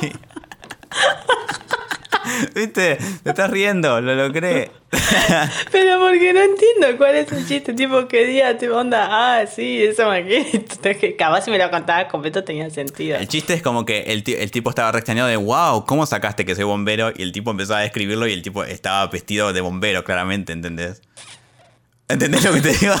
¿Viste? 2.55 2.97
Te 3.23 3.29
estás 3.29 3.49
riendo, 3.49 4.01
lo 4.01 4.15
logré. 4.15 4.71
Pero 5.71 5.99
porque 5.99 6.33
no 6.33 6.41
entiendo 6.41 6.97
cuál 6.97 7.15
es 7.15 7.31
el 7.31 7.47
chiste, 7.47 7.73
tipo 7.73 8.07
que 8.07 8.25
día, 8.25 8.57
tipo 8.57 8.75
onda, 8.75 9.07
ah, 9.09 9.45
sí, 9.45 9.83
esa 9.83 10.07
maqueta, 10.07 10.93
que 10.99 11.15
capaz 11.15 11.41
si 11.45 11.51
me 11.51 11.57
lo 11.57 11.69
contabas 11.69 12.05
completo 12.05 12.43
tenía 12.43 12.69
sentido. 12.69 13.17
El 13.17 13.27
chiste 13.27 13.53
es 13.53 13.61
como 13.61 13.85
que 13.85 14.01
el, 14.03 14.23
el 14.25 14.51
tipo 14.51 14.69
estaba 14.69 14.91
re 14.91 14.99
extrañado 14.99 15.29
de 15.29 15.37
wow, 15.37 15.85
¿cómo 15.85 16.05
sacaste 16.05 16.45
que 16.45 16.55
soy 16.55 16.63
bombero? 16.63 17.11
Y 17.15 17.21
el 17.21 17.31
tipo 17.31 17.51
empezaba 17.51 17.79
a 17.79 17.83
describirlo 17.83 18.27
y 18.27 18.33
el 18.33 18.41
tipo 18.41 18.63
estaba 18.63 19.05
vestido 19.07 19.53
de 19.53 19.61
bombero, 19.61 20.03
claramente, 20.03 20.53
¿entendés? 20.53 21.01
¿Entendés 22.07 22.43
lo 22.43 22.53
que 22.53 22.61
te 22.61 22.73
digo? 22.73 22.95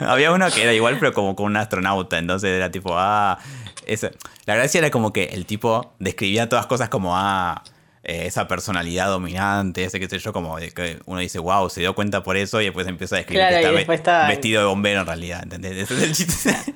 Había 0.00 0.30
uno 0.30 0.50
que 0.50 0.62
era 0.62 0.74
igual, 0.74 0.98
pero 1.00 1.14
como 1.14 1.34
con 1.34 1.46
un 1.46 1.56
astronauta, 1.56 2.18
entonces 2.18 2.50
era 2.50 2.70
tipo, 2.70 2.92
ah. 2.94 3.38
Eso. 3.86 4.10
La 4.46 4.56
gracia 4.56 4.78
era 4.78 4.90
como 4.90 5.12
que 5.12 5.24
el 5.26 5.46
tipo 5.46 5.94
describía 6.00 6.48
todas 6.48 6.66
cosas 6.66 6.88
como, 6.88 7.16
ah, 7.16 7.62
eh, 8.06 8.26
esa 8.26 8.48
personalidad 8.48 9.08
dominante, 9.08 9.84
ese 9.84 10.00
qué 10.00 10.08
sé 10.08 10.18
yo, 10.18 10.32
como 10.32 10.58
de 10.58 10.70
que 10.70 10.98
uno 11.06 11.20
dice, 11.20 11.38
wow, 11.38 11.68
se 11.68 11.80
dio 11.80 11.94
cuenta 11.94 12.22
por 12.22 12.36
eso 12.36 12.60
y 12.60 12.64
después 12.66 12.86
empieza 12.86 13.16
a 13.16 13.18
describir 13.18 13.46
Claro, 13.48 13.74
que 13.76 13.80
está, 13.82 13.94
está- 13.94 14.28
vestido 14.28 14.60
de 14.62 14.66
bombero 14.68 15.00
en 15.00 15.06
realidad, 15.06 15.42
¿entendés? 15.42 15.76
Ese 15.76 15.94
es 15.94 16.02
el 16.02 16.12
chiste. 16.14 16.56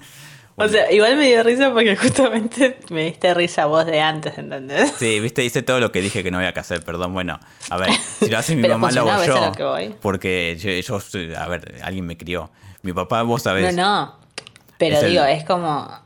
O 0.56 0.68
sea, 0.68 0.92
igual 0.92 1.16
me 1.16 1.26
dio 1.26 1.42
risa 1.42 1.72
porque 1.72 1.96
justamente 1.96 2.76
me 2.90 3.04
diste 3.04 3.32
risa 3.32 3.64
vos 3.64 3.86
de 3.86 3.98
antes, 4.02 4.36
¿entendés? 4.36 4.92
Sí, 4.98 5.18
viste, 5.18 5.42
hice 5.42 5.62
todo 5.62 5.80
lo 5.80 5.90
que 5.90 6.02
dije 6.02 6.22
que 6.22 6.30
no 6.30 6.36
había 6.36 6.52
que 6.52 6.60
hacer, 6.60 6.82
perdón. 6.84 7.14
Bueno, 7.14 7.40
a 7.70 7.76
ver, 7.78 7.88
si 8.18 8.28
lo 8.28 8.36
hace 8.36 8.54
mi 8.56 8.68
mamá, 8.68 8.90
lo 8.92 9.10
hago 9.10 9.24
yo. 9.24 9.52
lo. 9.58 9.96
Porque 10.02 10.58
yo, 10.58 10.98
a 11.38 11.48
ver, 11.48 11.76
alguien 11.82 12.04
me 12.04 12.18
crió. 12.18 12.50
Mi 12.82 12.92
papá, 12.92 13.22
vos 13.22 13.42
sabés. 13.44 13.74
No, 13.74 13.82
no. 14.04 14.16
Pero 14.76 14.96
Es 14.98 15.04
el- 15.04 15.12
digo, 15.12 15.24
es 15.24 15.44
como. 15.44 15.98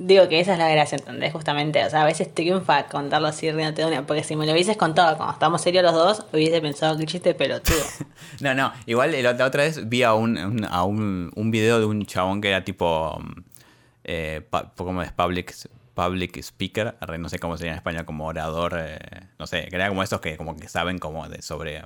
Digo 0.00 0.28
que 0.28 0.38
esa 0.38 0.52
es 0.52 0.58
la 0.60 0.68
gracia, 0.68 0.96
¿entendés? 0.96 1.32
Justamente, 1.32 1.84
o 1.84 1.90
sea, 1.90 2.02
a 2.02 2.04
veces 2.04 2.32
triunfa 2.32 2.86
contarlo 2.86 3.26
así 3.26 3.50
riéndote 3.50 3.82
de 3.82 3.88
una. 3.88 4.06
Porque 4.06 4.22
si 4.22 4.36
me 4.36 4.46
lo 4.46 4.52
hubieses 4.52 4.76
contado 4.76 5.16
cuando 5.16 5.32
estábamos 5.32 5.60
serios 5.60 5.82
los 5.82 5.92
dos, 5.92 6.24
hubiese 6.32 6.60
pensado 6.60 6.96
que 6.96 7.04
chiste 7.06 7.34
pelotudo. 7.34 7.76
No, 8.40 8.54
no, 8.54 8.72
igual 8.86 9.10
la 9.20 9.30
otra 9.44 9.64
vez 9.64 9.88
vi 9.88 10.04
a 10.04 10.14
un, 10.14 10.38
un- 10.38 10.64
a 10.64 10.84
un, 10.84 11.32
un 11.34 11.50
video 11.50 11.80
de 11.80 11.86
un 11.86 12.06
chabón 12.06 12.40
que 12.40 12.48
era 12.50 12.64
tipo. 12.64 13.18
mm, 13.20 13.40
Eh, 14.04 14.40
pa- 14.48 14.72
¿Cómo 14.76 15.02
es? 15.02 15.10
Public, 15.12 15.52
public 15.94 16.36
speaker. 16.38 16.94
No 17.18 17.28
sé 17.28 17.40
cómo 17.40 17.56
sería 17.56 17.72
en 17.72 17.78
español, 17.78 18.04
como 18.04 18.26
orador. 18.26 18.76
eh, 18.78 18.98
no 19.40 19.46
sé, 19.48 19.66
que 19.68 19.74
era 19.74 19.88
como 19.88 20.04
esos 20.04 20.20
que, 20.20 20.36
como 20.36 20.56
que 20.56 20.68
saben 20.68 20.98
como 20.98 21.28
de 21.28 21.42
sobre 21.42 21.82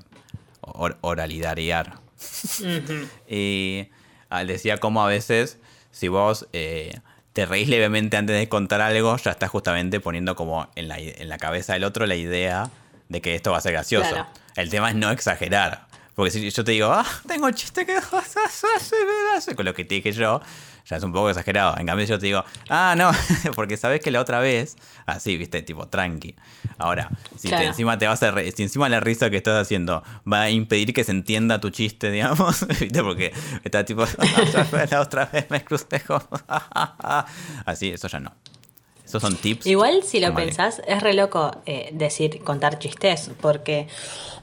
or- 0.60 0.98
oralidariar. 1.00 1.94
Y 3.28 3.88
ah, 4.28 4.44
decía 4.44 4.76
como 4.78 5.02
a 5.02 5.08
veces, 5.08 5.58
si 5.90 6.08
vos 6.08 6.46
eh, 6.52 6.92
te 7.32 7.46
reís 7.46 7.68
levemente 7.68 8.16
antes 8.16 8.36
de 8.36 8.48
contar 8.48 8.80
algo, 8.80 9.16
ya 9.16 9.30
estás 9.30 9.50
justamente 9.50 10.00
poniendo 10.00 10.36
como 10.36 10.68
en 10.74 10.88
la, 10.88 10.98
en 10.98 11.28
la 11.28 11.38
cabeza 11.38 11.74
del 11.74 11.84
otro 11.84 12.06
la 12.06 12.16
idea 12.16 12.70
de 13.08 13.20
que 13.20 13.34
esto 13.34 13.52
va 13.52 13.58
a 13.58 13.60
ser 13.60 13.72
gracioso. 13.72 14.10
Claro. 14.10 14.28
El 14.56 14.68
tema 14.68 14.90
es 14.90 14.96
no 14.96 15.10
exagerar. 15.10 15.86
Porque 16.14 16.30
si 16.30 16.50
yo 16.50 16.62
te 16.62 16.72
digo, 16.72 16.92
ah, 16.92 17.06
tengo 17.26 17.46
un 17.46 17.54
chiste 17.54 17.86
que 17.86 17.94
con 19.54 19.64
lo 19.64 19.74
que 19.74 19.84
te 19.84 19.94
dije 19.94 20.12
yo, 20.12 20.42
ya 20.86 20.96
es 20.96 21.02
un 21.02 21.12
poco 21.12 21.30
exagerado. 21.30 21.76
En 21.78 21.86
cambio, 21.86 22.04
yo 22.06 22.18
te 22.18 22.26
digo, 22.26 22.44
ah, 22.68 22.94
no, 22.96 23.10
porque 23.54 23.76
sabes 23.76 24.00
que 24.00 24.10
la 24.10 24.20
otra 24.20 24.40
vez, 24.40 24.76
así, 25.06 25.36
viste, 25.36 25.62
tipo, 25.62 25.86
tranqui. 25.88 26.34
Ahora, 26.78 27.08
si 27.36 27.48
te- 27.48 27.64
encima 27.64 27.98
te 27.98 28.06
vas 28.06 28.22
a 28.22 28.30
re- 28.30 28.50
si 28.52 28.62
encima 28.62 28.88
la 28.88 29.00
risa 29.00 29.30
que 29.30 29.36
estás 29.36 29.60
haciendo 29.60 30.02
va 30.30 30.42
a 30.42 30.50
impedir 30.50 30.92
que 30.92 31.04
se 31.04 31.12
entienda 31.12 31.60
tu 31.60 31.70
chiste, 31.70 32.10
digamos, 32.10 32.66
viste, 32.80 33.02
porque 33.02 33.32
está 33.64 33.84
tipo, 33.84 34.02
otra 34.42 34.64
vez, 34.64 34.90
la 34.90 35.00
otra 35.00 35.26
vez 35.26 35.50
me 35.50 35.62
crucé 35.64 36.00
con... 36.00 36.22
Así, 37.64 37.90
eso 37.90 38.08
ya 38.08 38.20
no. 38.20 38.32
Esos 39.04 39.20
son 39.20 39.36
tips. 39.36 39.66
Igual, 39.66 40.02
si 40.04 40.20
lo 40.20 40.34
pensás, 40.34 40.80
es 40.86 41.02
re 41.02 41.12
loco 41.12 41.62
eh, 41.66 41.90
decir, 41.92 42.42
contar 42.44 42.78
chistes, 42.78 43.30
porque, 43.40 43.88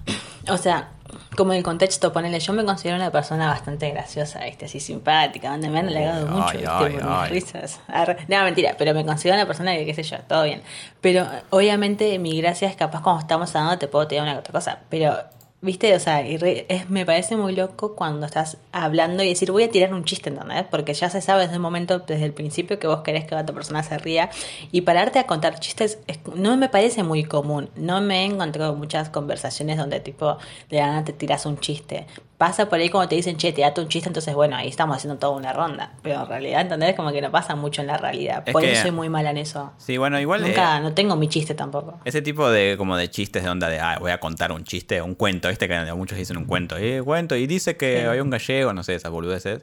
o 0.47 0.57
sea, 0.57 0.91
como 1.35 1.53
el 1.53 1.63
contexto, 1.63 2.11
ponele, 2.11 2.39
yo 2.39 2.53
me 2.53 2.65
considero 2.65 2.97
una 2.97 3.11
persona 3.11 3.47
bastante 3.47 3.89
graciosa, 3.91 4.43
¿viste? 4.43 4.65
Así 4.65 4.79
simpática, 4.79 5.51
donde 5.51 5.69
me 5.69 5.79
han 5.79 5.87
halagado 5.87 6.27
mucho, 6.27 6.47
ay, 6.47 6.57
¿viste? 6.57 6.69
ay, 6.69 6.93
Por 6.93 7.21
mis 7.21 7.29
risas. 7.29 7.79
No, 8.27 8.43
mentira, 8.43 8.75
pero 8.77 8.93
me 8.93 9.05
considero 9.05 9.37
una 9.37 9.45
persona 9.45 9.73
que, 9.75 9.85
qué 9.85 9.93
sé 9.93 10.03
yo, 10.03 10.17
todo 10.27 10.43
bien. 10.43 10.61
Pero, 11.01 11.25
obviamente, 11.49 12.17
mi 12.19 12.39
gracia 12.41 12.67
es 12.67 12.75
capaz 12.75 13.01
cuando 13.01 13.21
estamos 13.21 13.55
hablando 13.55 13.77
te 13.77 13.87
puedo 13.87 14.07
tirar 14.07 14.23
una 14.23 14.39
otra 14.39 14.51
cosa, 14.51 14.79
pero... 14.89 15.17
¿Viste? 15.61 15.93
O 15.93 15.99
sea, 15.99 16.21
es, 16.21 16.89
me 16.89 17.05
parece 17.05 17.35
muy 17.35 17.53
loco 17.53 17.93
cuando 17.93 18.25
estás 18.25 18.57
hablando 18.71 19.23
y 19.23 19.27
decir, 19.27 19.51
voy 19.51 19.63
a 19.63 19.69
tirar 19.69 19.93
un 19.93 20.05
chiste, 20.05 20.29
¿entendés? 20.29 20.63
Porque 20.71 20.93
ya 20.93 21.09
se 21.09 21.19
sabe 21.19 21.41
desde 21.41 21.55
el 21.55 21.59
momento, 21.59 21.99
desde 21.99 22.23
el 22.23 22.31
principio, 22.33 22.79
que 22.79 22.87
vos 22.87 23.01
querés 23.01 23.25
que 23.25 23.35
otra 23.35 23.53
persona 23.53 23.83
se 23.83 23.97
ría. 23.97 24.29
Y 24.71 24.81
pararte 24.81 25.19
a 25.19 25.27
contar 25.27 25.59
chistes 25.59 25.99
es- 26.07 26.19
no 26.33 26.55
me 26.55 26.69
parece 26.69 27.03
muy 27.03 27.25
común. 27.25 27.69
No 27.75 27.99
me 27.99 28.21
he 28.21 28.25
encontrado 28.25 28.73
muchas 28.75 29.09
conversaciones 29.09 29.75
donde, 29.77 29.99
tipo, 29.99 30.37
de 30.69 30.77
la 30.77 30.87
nada 30.87 31.03
te 31.03 31.11
tiras 31.11 31.45
un 31.45 31.59
chiste. 31.59 32.07
Pasa 32.39 32.69
por 32.69 32.79
ahí 32.79 32.87
como 32.89 33.05
te 33.09 33.15
dicen, 33.15 33.35
che, 33.35 33.51
te 33.51 33.61
dato 33.61 33.81
un 33.81 33.89
chiste, 33.89 34.07
entonces 34.09 34.33
bueno, 34.33 34.55
ahí 34.55 34.69
estamos 34.69 34.95
haciendo 34.95 35.19
toda 35.19 35.33
una 35.35 35.51
ronda. 35.51 35.91
Pero 36.01 36.21
en 36.23 36.27
realidad, 36.29 36.61
¿entendés? 36.61 36.95
Como 36.95 37.11
que 37.11 37.21
no 37.21 37.29
pasa 37.29 37.55
mucho 37.55 37.81
en 37.81 37.87
la 37.87 37.97
realidad. 37.97 38.43
Es 38.45 38.53
por 38.53 38.61
que- 38.61 38.71
eso 38.71 38.83
soy 38.83 38.91
muy 38.91 39.09
mala 39.09 39.31
en 39.31 39.37
eso. 39.37 39.73
Sí, 39.77 39.97
bueno, 39.97 40.17
igual... 40.21 40.41
Nunca, 40.41 40.77
eh, 40.77 40.79
no 40.81 40.93
tengo 40.93 41.17
mi 41.17 41.27
chiste 41.27 41.53
tampoco. 41.53 41.99
Ese 42.05 42.21
tipo 42.21 42.49
de 42.49 42.75
como 42.77 42.95
de 42.95 43.09
chistes 43.11 43.43
de 43.43 43.49
onda 43.49 43.67
de, 43.67 43.81
ah, 43.81 43.97
voy 43.99 44.11
a 44.11 44.21
contar 44.21 44.53
un 44.53 44.63
chiste, 44.63 45.01
un 45.01 45.15
cuento, 45.15 45.49
¿viste? 45.49 45.67
Que 45.67 45.93
muchos 45.93 46.17
dicen 46.17 46.37
un 46.37 46.45
cuento, 46.45 46.77
eh, 46.77 47.01
cuento, 47.03 47.35
y 47.35 47.45
dice 47.45 47.75
que 47.75 47.99
Sí. 48.03 48.07
hay 48.07 48.21
un 48.21 48.29
gallego, 48.29 48.71
no 48.73 48.83
sé, 48.83 48.95
esas 48.95 49.11
boludeces. 49.11 49.61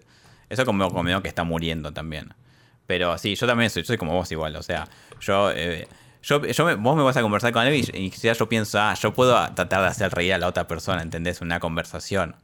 Eso 0.51 0.65
como, 0.67 0.91
como 0.93 1.23
que 1.23 1.29
está 1.29 1.45
muriendo 1.45 1.93
también. 1.95 2.35
Pero 2.87 3.17
sí, 3.17 3.35
yo 3.37 3.47
también 3.47 3.71
soy, 3.71 3.85
soy 3.87 3.97
como 3.97 4.12
vos 4.12 4.31
igual, 4.31 4.55
o 4.55 4.62
sea, 4.62 4.87
yo... 5.21 5.51
eh, 5.51 5.89
yo, 6.23 6.45
yo 6.45 6.65
me- 6.65 6.75
vos 6.75 6.97
me 6.97 7.05
vas 7.05 7.17
a 7.17 7.23
conversar 7.23 7.53
con 7.53 7.65
él 7.67 7.75
y, 7.75 7.99
y 8.07 8.11
quizás 8.11 8.37
yo 8.37 8.49
pienso, 8.49 8.81
ah, 8.81 8.95
yo 9.01 9.15
puedo 9.15 9.33
tratar 9.55 9.83
de 9.83 9.87
hacer 9.87 10.12
reír 10.12 10.35
a 10.35 10.39
la 10.39 10.49
otra 10.49 10.67
persona, 10.67 11.01
¿entendés? 11.01 11.41
Una 11.41 11.61
conversación. 11.61 12.35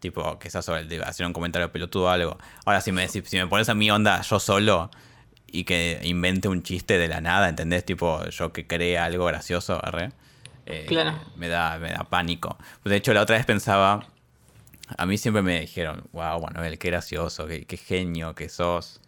Tipo, 0.00 0.38
quizás 0.38 0.64
sobre 0.64 0.82
el 0.82 0.88
de 0.88 1.02
hacer 1.02 1.26
un 1.26 1.32
comentario 1.32 1.72
pelotudo 1.72 2.04
o 2.04 2.08
algo. 2.08 2.38
Ahora, 2.64 2.80
si 2.80 2.92
me, 2.92 3.08
si, 3.08 3.22
si 3.22 3.36
me 3.36 3.46
pones 3.46 3.68
a 3.68 3.74
mi 3.74 3.90
onda 3.90 4.20
yo 4.22 4.38
solo 4.38 4.90
y 5.46 5.64
que 5.64 5.98
invente 6.04 6.46
un 6.48 6.62
chiste 6.62 6.98
de 6.98 7.08
la 7.08 7.20
nada, 7.20 7.48
¿entendés? 7.48 7.84
Tipo, 7.84 8.24
yo 8.28 8.52
que 8.52 8.66
cree 8.66 8.98
algo 8.98 9.24
gracioso, 9.24 9.80
arre, 9.84 10.12
eh, 10.66 10.84
Claro. 10.86 11.18
me, 11.36 11.48
da, 11.48 11.78
me 11.78 11.90
da 11.90 12.04
pánico. 12.04 12.58
De 12.84 12.94
hecho, 12.96 13.12
la 13.14 13.22
otra 13.22 13.36
vez 13.36 13.46
pensaba, 13.46 14.06
a 14.96 15.06
mí 15.06 15.18
siempre 15.18 15.42
me 15.42 15.60
dijeron, 15.60 16.04
wow, 16.12 16.40
Manuel, 16.40 16.78
qué 16.78 16.88
gracioso, 16.88 17.46
qué, 17.46 17.64
qué 17.64 17.76
genio 17.76 18.34
que 18.34 18.48
sos, 18.48 19.00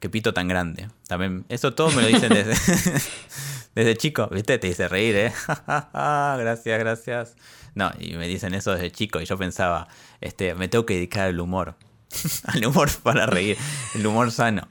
qué 0.00 0.08
pito 0.08 0.32
tan 0.32 0.48
grande. 0.48 0.88
También, 1.08 1.44
eso 1.48 1.74
todo 1.74 1.90
me 1.90 2.02
lo 2.02 2.08
dicen 2.08 2.28
desde, 2.32 2.54
desde 3.74 3.96
chico, 3.96 4.28
¿viste? 4.30 4.58
Te 4.58 4.68
dice 4.68 4.88
reír, 4.88 5.16
¿eh? 5.16 5.32
gracias, 5.92 6.78
gracias. 6.78 7.36
No, 7.74 7.90
y 7.98 8.14
me 8.14 8.28
dicen 8.28 8.54
eso 8.54 8.72
desde 8.72 8.90
chico 8.90 9.20
y 9.20 9.24
yo 9.24 9.38
pensaba, 9.38 9.88
este, 10.20 10.54
me 10.54 10.68
tengo 10.68 10.84
que 10.84 10.94
dedicar 10.94 11.28
al 11.28 11.40
humor. 11.40 11.76
al 12.44 12.66
humor 12.66 12.90
para 13.02 13.26
reír, 13.26 13.56
el 13.94 14.06
humor 14.06 14.30
sano. 14.30 14.68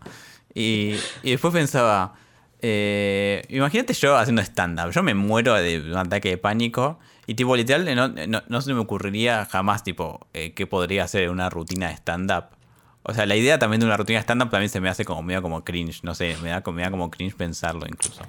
Y, 0.53 0.95
y 1.23 1.31
después 1.31 1.53
pensaba, 1.53 2.13
eh, 2.63 3.43
imagínate 3.49 3.93
yo 3.93 4.17
haciendo 4.17 4.41
stand-up, 4.43 4.91
yo 4.91 5.01
me 5.01 5.15
muero 5.15 5.55
de 5.55 5.79
un 5.79 5.97
ataque 5.97 6.29
de 6.29 6.37
pánico 6.37 6.99
y 7.25 7.33
tipo 7.33 7.55
literal 7.55 7.83
no, 7.95 8.07
no, 8.09 8.43
no 8.47 8.61
se 8.61 8.73
me 8.73 8.79
ocurriría 8.79 9.45
jamás 9.45 9.83
tipo 9.83 10.27
eh, 10.33 10.53
qué 10.53 10.67
podría 10.67 11.05
hacer 11.05 11.29
una 11.29 11.49
rutina 11.49 11.87
de 11.87 11.95
stand-up. 11.95 12.45
O 13.03 13.15
sea, 13.15 13.25
la 13.25 13.35
idea 13.35 13.57
también 13.57 13.79
de 13.79 13.87
una 13.87 13.97
rutina 13.97 14.19
stand-up 14.19 14.51
también 14.51 14.69
se 14.69 14.79
me 14.79 14.89
hace 14.89 15.05
como 15.05 15.23
medio 15.23 15.41
como 15.41 15.63
cringe, 15.63 16.03
no 16.03 16.13
sé, 16.13 16.37
me 16.43 16.49
da, 16.49 16.61
me 16.71 16.83
da 16.83 16.91
como 16.91 17.09
cringe 17.09 17.35
pensarlo 17.35 17.87
incluso. 17.87 18.21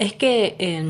Es 0.00 0.14
que 0.14 0.56
eh, 0.58 0.82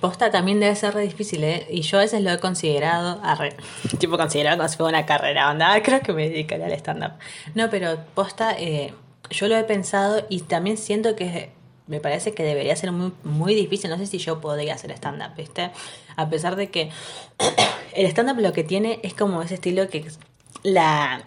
posta 0.00 0.30
también 0.30 0.60
debe 0.60 0.76
ser 0.76 0.96
difícil, 0.96 1.42
¿eh? 1.42 1.66
Y 1.68 1.82
yo 1.82 1.98
a 1.98 2.02
veces 2.02 2.22
lo 2.22 2.30
he 2.30 2.38
considerado, 2.38 3.20
arre, 3.24 3.56
tipo 3.98 4.16
considerado 4.16 4.56
como 4.58 4.68
si 4.68 4.76
fuera 4.76 4.96
una 4.98 5.06
carrera, 5.06 5.50
onda, 5.50 5.72
"Ah, 5.74 5.82
creo 5.82 6.00
que 6.02 6.12
me 6.12 6.28
dedicaría 6.28 6.66
al 6.66 6.72
stand-up. 6.74 7.14
No, 7.56 7.68
pero 7.68 7.98
posta, 8.14 8.54
eh, 8.56 8.94
yo 9.28 9.48
lo 9.48 9.56
he 9.56 9.64
pensado 9.64 10.24
y 10.28 10.42
también 10.42 10.76
siento 10.76 11.16
que 11.16 11.50
me 11.88 11.98
parece 11.98 12.32
que 12.32 12.44
debería 12.44 12.76
ser 12.76 12.92
muy, 12.92 13.12
muy 13.24 13.56
difícil, 13.56 13.90
no 13.90 13.98
sé 13.98 14.06
si 14.06 14.18
yo 14.18 14.40
podría 14.40 14.74
hacer 14.74 14.92
stand-up, 14.92 15.34
¿viste? 15.36 15.72
A 16.14 16.28
pesar 16.30 16.54
de 16.54 16.70
que 16.70 16.90
el 17.94 18.06
stand-up 18.06 18.38
lo 18.40 18.52
que 18.52 18.62
tiene 18.62 19.00
es 19.02 19.14
como 19.14 19.42
ese 19.42 19.54
estilo 19.54 19.88
que 19.88 20.06
la 20.62 21.24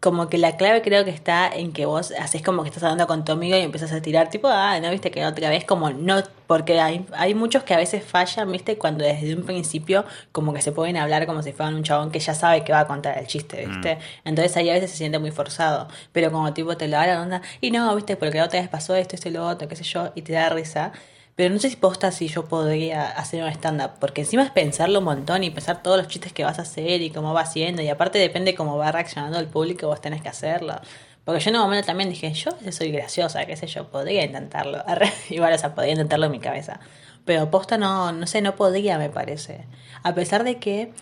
como 0.00 0.28
que 0.28 0.36
la 0.36 0.56
clave 0.58 0.82
creo 0.82 1.04
que 1.04 1.10
está 1.10 1.48
en 1.48 1.72
que 1.72 1.86
vos 1.86 2.12
haces 2.18 2.42
como 2.42 2.62
que 2.62 2.68
estás 2.68 2.82
hablando 2.84 3.06
con 3.06 3.24
tu 3.24 3.32
amigo 3.32 3.56
y 3.56 3.60
empiezas 3.60 3.90
a 3.92 4.02
tirar 4.02 4.28
tipo, 4.28 4.48
ah, 4.48 4.78
no 4.80 4.90
viste 4.90 5.10
que 5.10 5.24
otra 5.24 5.48
vez 5.48 5.64
como 5.64 5.90
no, 5.90 6.22
porque 6.46 6.80
hay, 6.80 7.06
hay 7.12 7.34
muchos 7.34 7.62
que 7.62 7.74
a 7.74 7.76
veces 7.76 8.04
fallan, 8.04 8.50
viste, 8.50 8.76
cuando 8.78 9.04
desde 9.04 9.34
un 9.34 9.44
principio 9.44 10.04
como 10.32 10.52
que 10.52 10.62
se 10.62 10.72
pueden 10.72 10.96
hablar 10.96 11.26
como 11.26 11.42
si 11.42 11.52
fueran 11.52 11.74
un 11.74 11.82
chabón 11.82 12.10
que 12.10 12.20
ya 12.20 12.34
sabe 12.34 12.64
que 12.64 12.72
va 12.72 12.80
a 12.80 12.86
contar 12.86 13.18
el 13.18 13.26
chiste, 13.26 13.66
viste. 13.66 13.98
Entonces 14.24 14.56
ahí 14.56 14.70
a 14.70 14.74
veces 14.74 14.90
se 14.90 14.96
siente 14.96 15.18
muy 15.18 15.30
forzado, 15.30 15.88
pero 16.12 16.30
como 16.30 16.52
tipo 16.52 16.76
te 16.76 16.88
lo 16.88 16.98
hablan, 16.98 17.18
onda, 17.20 17.42
y 17.60 17.70
no, 17.70 17.94
viste, 17.96 18.16
porque 18.16 18.38
la 18.38 18.44
otra 18.44 18.60
vez 18.60 18.68
pasó 18.68 18.94
esto, 18.94 19.16
esto 19.16 19.28
y 19.28 19.32
lo 19.32 19.46
otro, 19.46 19.68
qué 19.68 19.76
sé 19.76 19.84
yo, 19.84 20.12
y 20.14 20.22
te 20.22 20.32
da 20.32 20.48
risa. 20.50 20.92
Pero 21.36 21.52
no 21.52 21.58
sé 21.58 21.68
si 21.68 21.74
posta 21.74 22.12
si 22.12 22.28
yo 22.28 22.44
podría 22.44 23.08
hacer 23.10 23.42
un 23.42 23.48
stand-up, 23.48 23.92
porque 23.98 24.20
encima 24.20 24.44
es 24.44 24.52
pensarlo 24.52 25.00
un 25.00 25.06
montón 25.06 25.42
y 25.42 25.50
pensar 25.50 25.82
todos 25.82 25.96
los 25.96 26.06
chistes 26.06 26.32
que 26.32 26.44
vas 26.44 26.60
a 26.60 26.62
hacer 26.62 27.02
y 27.02 27.10
cómo 27.10 27.34
va 27.34 27.40
haciendo, 27.40 27.82
y 27.82 27.88
aparte 27.88 28.18
depende 28.18 28.54
cómo 28.54 28.76
va 28.76 28.92
reaccionando 28.92 29.40
el 29.40 29.48
público, 29.48 29.88
vos 29.88 30.00
tenés 30.00 30.22
que 30.22 30.28
hacerlo. 30.28 30.80
Porque 31.24 31.40
yo 31.40 31.50
en 31.50 31.56
un 31.56 31.62
momento 31.62 31.86
también 31.86 32.10
dije, 32.10 32.32
yo 32.32 32.50
soy 32.70 32.90
graciosa, 32.90 33.46
qué 33.46 33.56
sé 33.56 33.66
yo, 33.66 33.88
podría 33.88 34.24
intentarlo. 34.24 34.84
Igual, 35.30 35.54
o 35.54 35.58
sea, 35.58 35.74
podría 35.74 35.92
intentarlo 35.92 36.26
en 36.26 36.32
mi 36.32 36.40
cabeza. 36.40 36.80
Pero 37.24 37.50
posta 37.50 37.78
no, 37.78 38.12
no 38.12 38.26
sé, 38.26 38.42
no 38.42 38.56
podría, 38.56 38.98
me 38.98 39.08
parece. 39.08 39.66
A 40.02 40.14
pesar 40.14 40.44
de 40.44 40.58
que, 40.58 40.92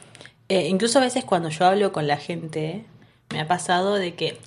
eh, 0.48 0.68
incluso 0.68 1.00
a 1.00 1.02
veces 1.02 1.24
cuando 1.24 1.48
yo 1.48 1.66
hablo 1.66 1.92
con 1.92 2.06
la 2.06 2.16
gente, 2.16 2.84
me 3.30 3.40
ha 3.40 3.48
pasado 3.48 3.96
de 3.96 4.14
que, 4.14 4.38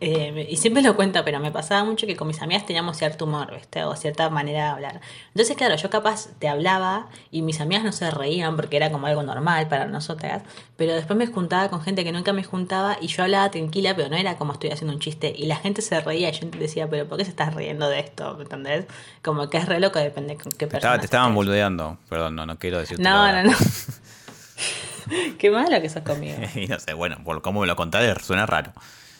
eh, 0.00 0.46
y 0.50 0.56
siempre 0.56 0.82
lo 0.82 0.96
cuento, 0.96 1.24
pero 1.24 1.40
me 1.40 1.50
pasaba 1.50 1.84
mucho 1.84 2.06
que 2.06 2.16
con 2.16 2.28
mis 2.28 2.40
amigas 2.42 2.66
teníamos 2.66 2.96
cierto 2.96 3.24
humor, 3.24 3.52
¿viste? 3.54 3.84
O 3.84 3.94
cierta 3.96 4.28
manera 4.30 4.64
de 4.64 4.70
hablar. 4.70 5.00
Entonces, 5.28 5.56
claro, 5.56 5.76
yo 5.76 5.90
capaz 5.90 6.28
te 6.38 6.48
hablaba 6.48 7.08
y 7.30 7.42
mis 7.42 7.60
amigas 7.60 7.84
no 7.84 7.92
se 7.92 8.10
reían 8.10 8.56
porque 8.56 8.76
era 8.76 8.90
como 8.90 9.06
algo 9.06 9.22
normal 9.22 9.68
para 9.68 9.86
nosotras, 9.86 10.42
pero 10.76 10.94
después 10.94 11.18
me 11.18 11.26
juntaba 11.26 11.68
con 11.70 11.80
gente 11.82 12.04
que 12.04 12.12
nunca 12.12 12.32
me 12.32 12.44
juntaba 12.44 12.96
y 13.00 13.06
yo 13.08 13.22
hablaba 13.22 13.50
tranquila, 13.50 13.94
pero 13.96 14.08
no 14.08 14.16
era 14.16 14.36
como 14.36 14.52
estoy 14.52 14.70
haciendo 14.70 14.94
un 14.94 15.00
chiste. 15.00 15.32
Y 15.36 15.46
la 15.46 15.56
gente 15.56 15.82
se 15.82 16.00
reía 16.00 16.28
y 16.28 16.32
yo 16.32 16.46
decía, 16.58 16.88
pero 16.88 17.06
¿por 17.08 17.18
qué 17.18 17.24
se 17.24 17.30
estás 17.30 17.54
riendo 17.54 17.88
de 17.88 18.00
esto? 18.00 18.34
¿Me 18.36 18.42
entendés? 18.44 18.86
Como 19.22 19.48
que 19.50 19.58
es 19.58 19.66
re 19.66 19.80
loco, 19.80 19.98
depende 19.98 20.36
con 20.36 20.52
qué 20.52 20.66
Te, 20.66 20.66
persona. 20.66 20.78
estaba- 20.78 20.98
te 20.98 21.04
estaban 21.06 21.34
boludeando, 21.34 21.98
perdón, 22.08 22.34
no, 22.36 22.46
no 22.46 22.58
quiero 22.58 22.78
decirte. 22.78 23.02
No, 23.02 23.30
no, 23.32 23.42
no. 23.44 23.56
Qué 25.38 25.50
malo 25.50 25.80
que 25.82 25.88
sos 25.88 26.02
conmigo. 26.02 26.38
Y 26.54 26.66
no 26.66 26.78
sé, 26.80 26.94
bueno, 26.94 27.16
por 27.24 27.42
cómo 27.42 27.60
me 27.60 27.66
lo 27.66 27.76
contaste 27.76 28.22
suena 28.24 28.46
raro. 28.46 28.72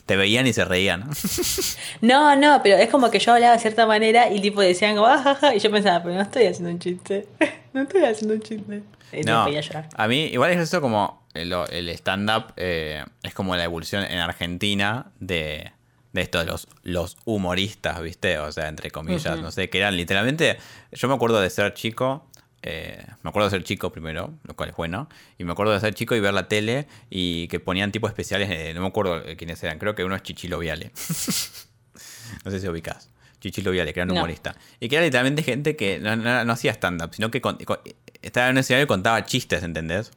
Te 0.06 0.16
veían 0.16 0.46
y 0.46 0.52
se 0.52 0.64
reían. 0.64 1.08
No, 2.00 2.36
no, 2.36 2.60
pero 2.62 2.76
es 2.76 2.90
como 2.90 3.10
que 3.10 3.18
yo 3.18 3.32
hablaba 3.32 3.54
de 3.54 3.58
cierta 3.60 3.86
manera 3.86 4.30
y 4.30 4.40
tipo 4.40 4.60
decían 4.60 4.94
como, 4.96 5.06
"Ah, 5.06 5.18
ja, 5.22 5.34
ja", 5.34 5.54
y 5.54 5.58
yo 5.60 5.70
pensaba, 5.70 6.02
pero 6.02 6.14
no 6.14 6.20
estoy 6.22 6.44
haciendo 6.46 6.70
un 6.70 6.78
chiste. 6.78 7.26
No 7.72 7.82
estoy 7.82 8.04
haciendo 8.04 8.34
un 8.34 8.40
chiste. 8.40 8.82
Y 9.12 9.22
No, 9.22 9.44
podía 9.46 9.60
llorar. 9.60 9.88
a 9.96 10.06
mí 10.06 10.26
igual 10.26 10.52
es 10.52 10.58
eso 10.60 10.80
como 10.80 11.26
el, 11.34 11.52
el 11.70 11.88
stand-up 11.88 12.52
eh, 12.56 13.04
es 13.24 13.34
como 13.34 13.56
la 13.56 13.64
evolución 13.64 14.04
en 14.04 14.18
Argentina 14.18 15.06
de, 15.18 15.72
de 16.12 16.20
esto 16.22 16.38
de 16.38 16.44
los, 16.44 16.68
los 16.84 17.16
humoristas, 17.24 18.00
¿viste? 18.00 18.38
O 18.38 18.52
sea, 18.52 18.68
entre 18.68 18.92
comillas, 18.92 19.40
no 19.40 19.50
sé, 19.50 19.70
que 19.70 19.78
eran 19.78 19.96
literalmente, 19.96 20.56
yo 20.92 21.08
me 21.08 21.14
acuerdo 21.14 21.40
de 21.40 21.50
ser 21.50 21.74
chico, 21.74 22.24
eh, 22.64 23.04
me 23.22 23.28
acuerdo 23.30 23.48
de 23.48 23.56
ser 23.56 23.62
chico 23.64 23.92
primero, 23.92 24.32
lo 24.42 24.56
cual 24.56 24.70
es 24.70 24.76
bueno, 24.76 25.08
y 25.38 25.44
me 25.44 25.52
acuerdo 25.52 25.72
de 25.72 25.80
ser 25.80 25.94
chico 25.94 26.14
y 26.16 26.20
ver 26.20 26.34
la 26.34 26.48
tele 26.48 26.88
y 27.10 27.46
que 27.48 27.60
ponían 27.60 27.92
tipos 27.92 28.10
especiales, 28.10 28.48
eh, 28.50 28.72
no 28.74 28.80
me 28.80 28.86
acuerdo 28.88 29.22
quiénes 29.36 29.62
eran, 29.62 29.78
creo 29.78 29.94
que 29.94 30.02
uno 30.04 30.16
es 30.16 30.22
Chichilo 30.22 30.58
Viale. 30.58 30.90
no 32.44 32.50
sé 32.50 32.60
si 32.60 32.68
ubicás. 32.68 33.08
Chichilo 33.40 33.70
Viale, 33.70 33.92
que 33.92 34.00
era 34.00 34.04
un 34.04 34.14
No. 34.14 34.20
humorista. 34.20 34.56
Y 34.80 34.88
que 34.88 34.96
era 34.96 35.04
literalmente 35.04 35.42
gente 35.42 35.76
que 35.76 35.98
no, 36.00 36.16
no- 36.16 36.44
no 36.44 36.52
hacía 36.52 36.72
stand-up, 36.72 37.14
sino 37.14 37.30
que 37.30 37.40
con- 37.42 37.58
con- 37.58 37.78
estaba 38.22 38.46
en 38.48 38.52
un 38.54 38.58
escenario 38.58 38.84
y 38.84 38.88
contaba 38.88 39.24
chistes, 39.26 39.62
¿entendés? 39.62 40.10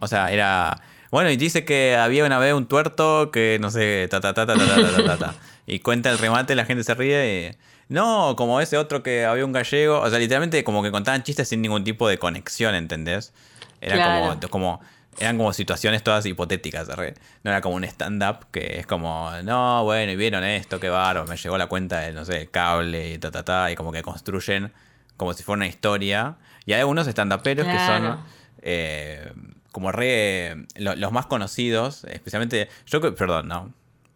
O 0.00 0.08
sea, 0.08 0.32
era. 0.32 0.80
Bueno, 1.12 1.30
y 1.30 1.36
dice 1.36 1.64
que 1.64 1.94
había 1.94 2.24
una 2.24 2.38
vez 2.38 2.52
un 2.54 2.66
tuerto 2.66 3.30
que 3.30 3.58
no 3.60 3.70
sé, 3.70 4.08
ta 4.10 4.20
ta 4.20 4.32
ta 4.34 4.44
ta 4.46 4.56
ta 4.56 4.66
ta 4.66 4.74
ta 4.76 4.90
ta, 4.96 5.04
ta, 5.04 5.18
ta. 5.18 5.34
Y 5.66 5.78
cuenta 5.80 6.10
el 6.10 6.18
remate, 6.18 6.54
la 6.54 6.64
gente 6.64 6.84
se 6.84 6.94
ríe 6.94 7.50
y. 7.50 7.56
No, 7.88 8.34
como 8.36 8.60
ese 8.60 8.78
otro 8.78 9.02
que 9.02 9.24
había 9.26 9.44
un 9.44 9.52
gallego. 9.52 10.00
O 10.00 10.08
sea, 10.10 10.18
literalmente 10.18 10.64
como 10.64 10.82
que 10.82 10.90
contaban 10.90 11.22
chistes 11.22 11.48
sin 11.48 11.60
ningún 11.62 11.84
tipo 11.84 12.08
de 12.08 12.18
conexión, 12.18 12.74
¿entendés? 12.74 13.32
Era 13.80 13.96
Claro. 13.96 14.38
como, 14.40 14.50
como. 14.50 14.80
Eran 15.18 15.36
como 15.36 15.52
situaciones 15.52 16.02
todas 16.02 16.24
hipotéticas, 16.24 16.88
re. 16.88 17.12
No 17.44 17.50
era 17.50 17.60
como 17.60 17.76
un 17.76 17.84
stand-up 17.84 18.46
que 18.50 18.78
es 18.78 18.86
como, 18.86 19.30
no, 19.44 19.84
bueno, 19.84 20.10
y 20.10 20.16
vieron 20.16 20.42
esto, 20.42 20.80
qué 20.80 20.88
bárbaro, 20.88 21.26
me 21.28 21.36
llegó 21.36 21.58
la 21.58 21.66
cuenta 21.66 22.00
de, 22.00 22.14
no 22.14 22.24
sé, 22.24 22.46
cable 22.46 23.12
y 23.12 23.18
ta, 23.18 23.30
ta, 23.30 23.44
ta, 23.44 23.70
y 23.70 23.74
como 23.74 23.92
que 23.92 24.00
construyen 24.00 24.72
como 25.18 25.34
si 25.34 25.42
fuera 25.42 25.58
una 25.58 25.66
historia. 25.66 26.36
Y 26.64 26.72
hay 26.72 26.80
algunos 26.80 27.06
stand-uperos 27.08 27.66
que 27.66 27.78
son 27.78 28.20
eh, 28.62 29.32
como 29.70 29.92
re. 29.92 30.64
lo- 30.76 30.96
los 30.96 31.12
más 31.12 31.26
conocidos, 31.26 32.04
especialmente. 32.04 32.70
Yo, 32.86 33.00
perdón, 33.14 33.48
no. 33.48 33.74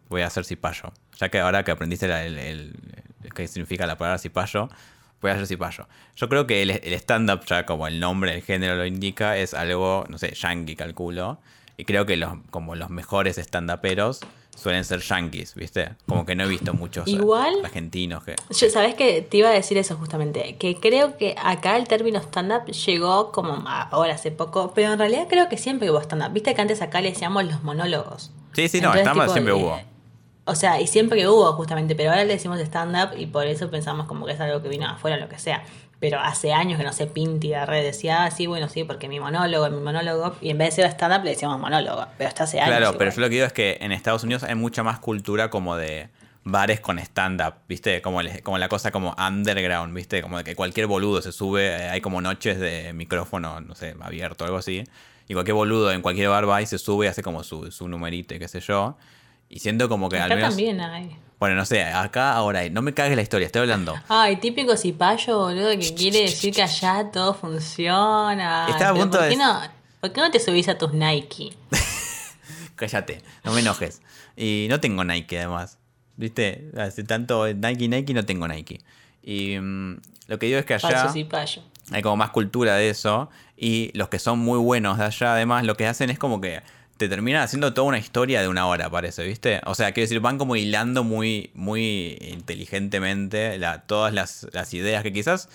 Voy 0.09 0.21
a 0.21 0.27
hacer 0.27 0.45
cipayo. 0.45 0.91
Ya 1.19 1.29
que 1.29 1.39
ahora 1.39 1.63
que 1.63 1.71
aprendiste 1.71 2.05
el, 2.05 2.11
el- 2.11 2.37
el- 2.37 3.33
qué 3.35 3.47
significa 3.47 3.85
la 3.87 3.97
palabra 3.97 4.17
cipayo, 4.17 4.69
voy 5.21 5.31
a 5.31 5.33
hacer 5.33 5.47
cipayo. 5.47 5.87
Yo 6.15 6.29
creo 6.29 6.47
que 6.47 6.61
el, 6.61 6.71
el 6.71 6.93
stand-up, 6.93 7.45
ya 7.45 7.65
como 7.65 7.87
el 7.87 7.99
nombre, 7.99 8.33
el 8.35 8.41
género 8.41 8.75
lo 8.75 8.85
indica, 8.85 9.37
es 9.37 9.53
algo, 9.53 10.05
no 10.09 10.17
sé, 10.17 10.33
yankee, 10.33 10.75
calculo. 10.75 11.39
Y 11.77 11.85
creo 11.85 12.05
que 12.05 12.17
los, 12.17 12.33
como 12.49 12.75
los 12.75 12.89
mejores 12.89 13.37
stand-uperos 13.37 14.21
suelen 14.55 14.83
ser 14.83 15.01
yankees, 15.01 15.53
¿viste? 15.53 15.91
Como 16.07 16.25
que 16.25 16.33
no 16.33 16.45
he 16.45 16.47
visto 16.47 16.73
muchos 16.73 17.07
eh, 17.07 17.11
Igual- 17.11 17.63
argentinos 17.63 18.23
que. 18.23 18.35
Yo, 18.49 18.69
¿Sabes 18.71 18.95
que 18.95 19.21
Te 19.21 19.37
iba 19.37 19.49
a 19.49 19.53
decir 19.53 19.77
eso 19.77 19.95
justamente. 19.97 20.55
Que 20.57 20.75
creo 20.77 21.17
que 21.17 21.35
acá 21.37 21.77
el 21.77 21.87
término 21.87 22.17
stand-up 22.19 22.65
llegó 22.71 23.31
como 23.31 23.63
ahora 23.67 24.15
hace 24.15 24.31
poco. 24.31 24.71
Pero 24.73 24.93
en 24.93 24.97
realidad 24.99 25.27
creo 25.29 25.49
que 25.49 25.57
siempre 25.57 25.91
hubo 25.91 25.99
stand-up. 26.01 26.33
Viste 26.33 26.55
que 26.55 26.61
antes 26.61 26.81
acá 26.81 27.01
le 27.01 27.09
decíamos 27.11 27.43
los 27.45 27.61
monólogos. 27.61 28.31
Sí, 28.53 28.67
sí, 28.69 28.81
no, 28.81 28.91
stand-up 28.95 29.29
siempre 29.29 29.53
eh, 29.53 29.57
hubo. 29.57 29.79
O 30.47 30.55
sea, 30.55 30.81
y 30.81 30.87
siempre 30.87 31.27
hubo 31.27 31.51
justamente, 31.53 31.93
pero 31.95 32.09
ahora 32.09 32.23
le 32.23 32.33
decimos 32.33 32.59
stand-up 32.59 33.17
y 33.17 33.25
por 33.27 33.45
eso 33.45 33.69
pensamos 33.69 34.07
como 34.07 34.25
que 34.25 34.31
es 34.33 34.39
algo 34.39 34.61
que 34.61 34.69
vino 34.69 34.87
afuera, 34.87 35.17
lo 35.17 35.29
que 35.29 35.37
sea. 35.39 35.63
pero 35.99 36.19
hace 36.19 36.53
años 36.53 36.77
que 36.77 36.83
no 36.83 36.93
sé, 36.93 37.07
Pinti 37.07 37.49
de 37.49 37.65
red 37.65 37.83
decía, 37.83 38.23
ah, 38.25 38.31
sí, 38.31 38.45
bueno, 38.47 38.69
sí, 38.69 38.83
porque 38.83 39.07
mi 39.09 39.19
monólogo, 39.19 39.67
mi 39.71 39.81
monólogo, 39.81 40.35
y 40.41 40.51
en 40.51 40.57
vez 40.59 40.75
de 40.75 40.83
ser 40.83 40.91
stand-up 40.91 41.23
le 41.23 41.31
decíamos 41.31 41.59
monólogo, 41.59 42.05
pero 42.19 42.27
hasta 42.27 42.43
hace 42.43 42.59
años. 42.59 42.77
Claro, 42.77 42.97
pero 42.99 43.11
yo 43.11 43.19
lo 43.21 43.27
que 43.29 43.33
digo 43.33 43.45
es 43.47 43.53
que 43.53 43.77
en 43.81 43.91
Estados 43.91 44.23
Unidos 44.23 44.43
hay 44.43 44.53
mucha 44.55 44.83
más 44.83 44.99
cultura 44.99 45.49
como 45.49 45.75
de 45.75 46.09
bares 46.43 46.79
con 46.81 46.99
stand-up, 46.99 47.55
¿viste? 47.67 48.01
Como, 48.03 48.21
el- 48.21 48.41
como 48.43 48.57
la 48.59 48.69
cosa 48.69 48.91
como 48.91 49.15
underground, 49.17 49.93
¿viste? 49.93 50.21
Como 50.21 50.37
de 50.37 50.43
que 50.43 50.55
cualquier 50.55 50.85
boludo 50.87 51.21
se 51.21 51.31
sube, 51.31 51.65
eh, 51.67 51.89
hay 51.89 51.99
como 51.99 52.21
noches 52.21 52.59
de 52.59 52.93
micrófono, 52.93 53.59
no 53.61 53.73
sé, 53.75 53.95
abierto, 53.99 54.45
algo 54.45 54.57
así. 54.57 54.83
Y 55.27 55.33
cualquier 55.33 55.55
boludo 55.55 55.91
en 55.91 56.01
cualquier 56.03 56.29
bar 56.29 56.47
va 56.47 56.61
y 56.61 56.67
se 56.67 56.77
sube 56.77 57.07
y 57.07 57.09
hace 57.09 57.21
como 57.23 57.43
su, 57.43 57.71
su 57.71 57.87
numerito 57.89 58.33
y 58.35 58.39
qué 58.39 58.47
sé 58.47 58.59
yo. 58.61 58.97
Y 59.49 59.59
siento 59.59 59.89
como 59.89 60.09
que 60.09 60.17
al 60.17 60.23
Acá 60.31 60.35
menos... 60.35 60.49
también 60.49 60.81
hay. 60.81 61.15
Bueno, 61.39 61.55
no 61.55 61.65
sé, 61.65 61.83
acá 61.83 62.33
ahora 62.33 62.59
hay. 62.59 62.69
No 62.69 62.81
me 62.81 62.93
cagues 62.93 63.15
la 63.15 63.21
historia, 63.21 63.45
estoy 63.45 63.61
hablando. 63.61 63.95
Ay, 64.09 64.37
típico 64.37 64.75
cipayo, 64.75 65.37
boludo, 65.37 65.69
que 65.71 65.93
quiere 65.93 66.21
decir 66.21 66.53
que 66.53 66.63
allá 66.63 67.11
todo 67.11 67.33
funciona. 67.33 68.67
Estaba 68.69 68.89
a 68.89 68.93
punto 69.01 69.17
¿por 69.19 69.25
de- 69.25 69.29
qué 69.29 69.37
no, 69.37 69.61
¿Por 70.01 70.11
qué 70.13 70.21
no 70.21 70.31
te 70.31 70.39
subís 70.39 70.67
a 70.67 70.77
tus 70.77 70.93
Nike? 70.93 71.53
Cállate, 72.75 73.21
no 73.43 73.53
me 73.53 73.61
enojes. 73.61 74.01
Y 74.35 74.67
no 74.69 74.79
tengo 74.79 75.03
Nike 75.03 75.37
además. 75.37 75.77
¿Viste? 76.15 76.71
Hace 76.77 77.03
tanto 77.03 77.47
Nike, 77.53 77.87
Nike, 77.87 78.13
no 78.13 78.25
tengo 78.25 78.47
Nike. 78.47 78.81
Y 79.21 79.57
mm, 79.59 79.97
lo 80.27 80.39
que 80.39 80.47
digo 80.47 80.59
es 80.59 80.65
que 80.65 80.73
allá... 80.73 80.89
Falso 80.89 81.61
hay 81.91 82.01
como 82.01 82.17
más 82.17 82.31
cultura 82.31 82.75
de 82.75 82.89
eso. 82.89 83.29
Y 83.55 83.91
los 83.97 84.09
que 84.09 84.19
son 84.19 84.39
muy 84.39 84.59
buenos 84.59 84.97
de 84.97 85.05
allá, 85.05 85.33
además, 85.33 85.65
lo 85.65 85.75
que 85.77 85.87
hacen 85.87 86.09
es 86.09 86.19
como 86.19 86.41
que 86.41 86.61
te 86.97 87.07
terminan 87.09 87.43
haciendo 87.43 87.73
toda 87.73 87.87
una 87.87 87.97
historia 87.99 88.41
de 88.41 88.47
una 88.47 88.67
hora, 88.67 88.89
parece, 88.89 89.23
¿viste? 89.25 89.61
O 89.65 89.75
sea, 89.75 89.91
quiero 89.91 90.05
decir, 90.05 90.19
van 90.19 90.37
como 90.37 90.55
hilando 90.55 91.03
muy, 91.03 91.51
muy 91.53 92.17
inteligentemente 92.21 93.57
la- 93.57 93.81
todas 93.81 94.13
las, 94.13 94.47
las 94.51 94.73
ideas 94.73 95.03
que 95.03 95.13
quizás. 95.13 95.49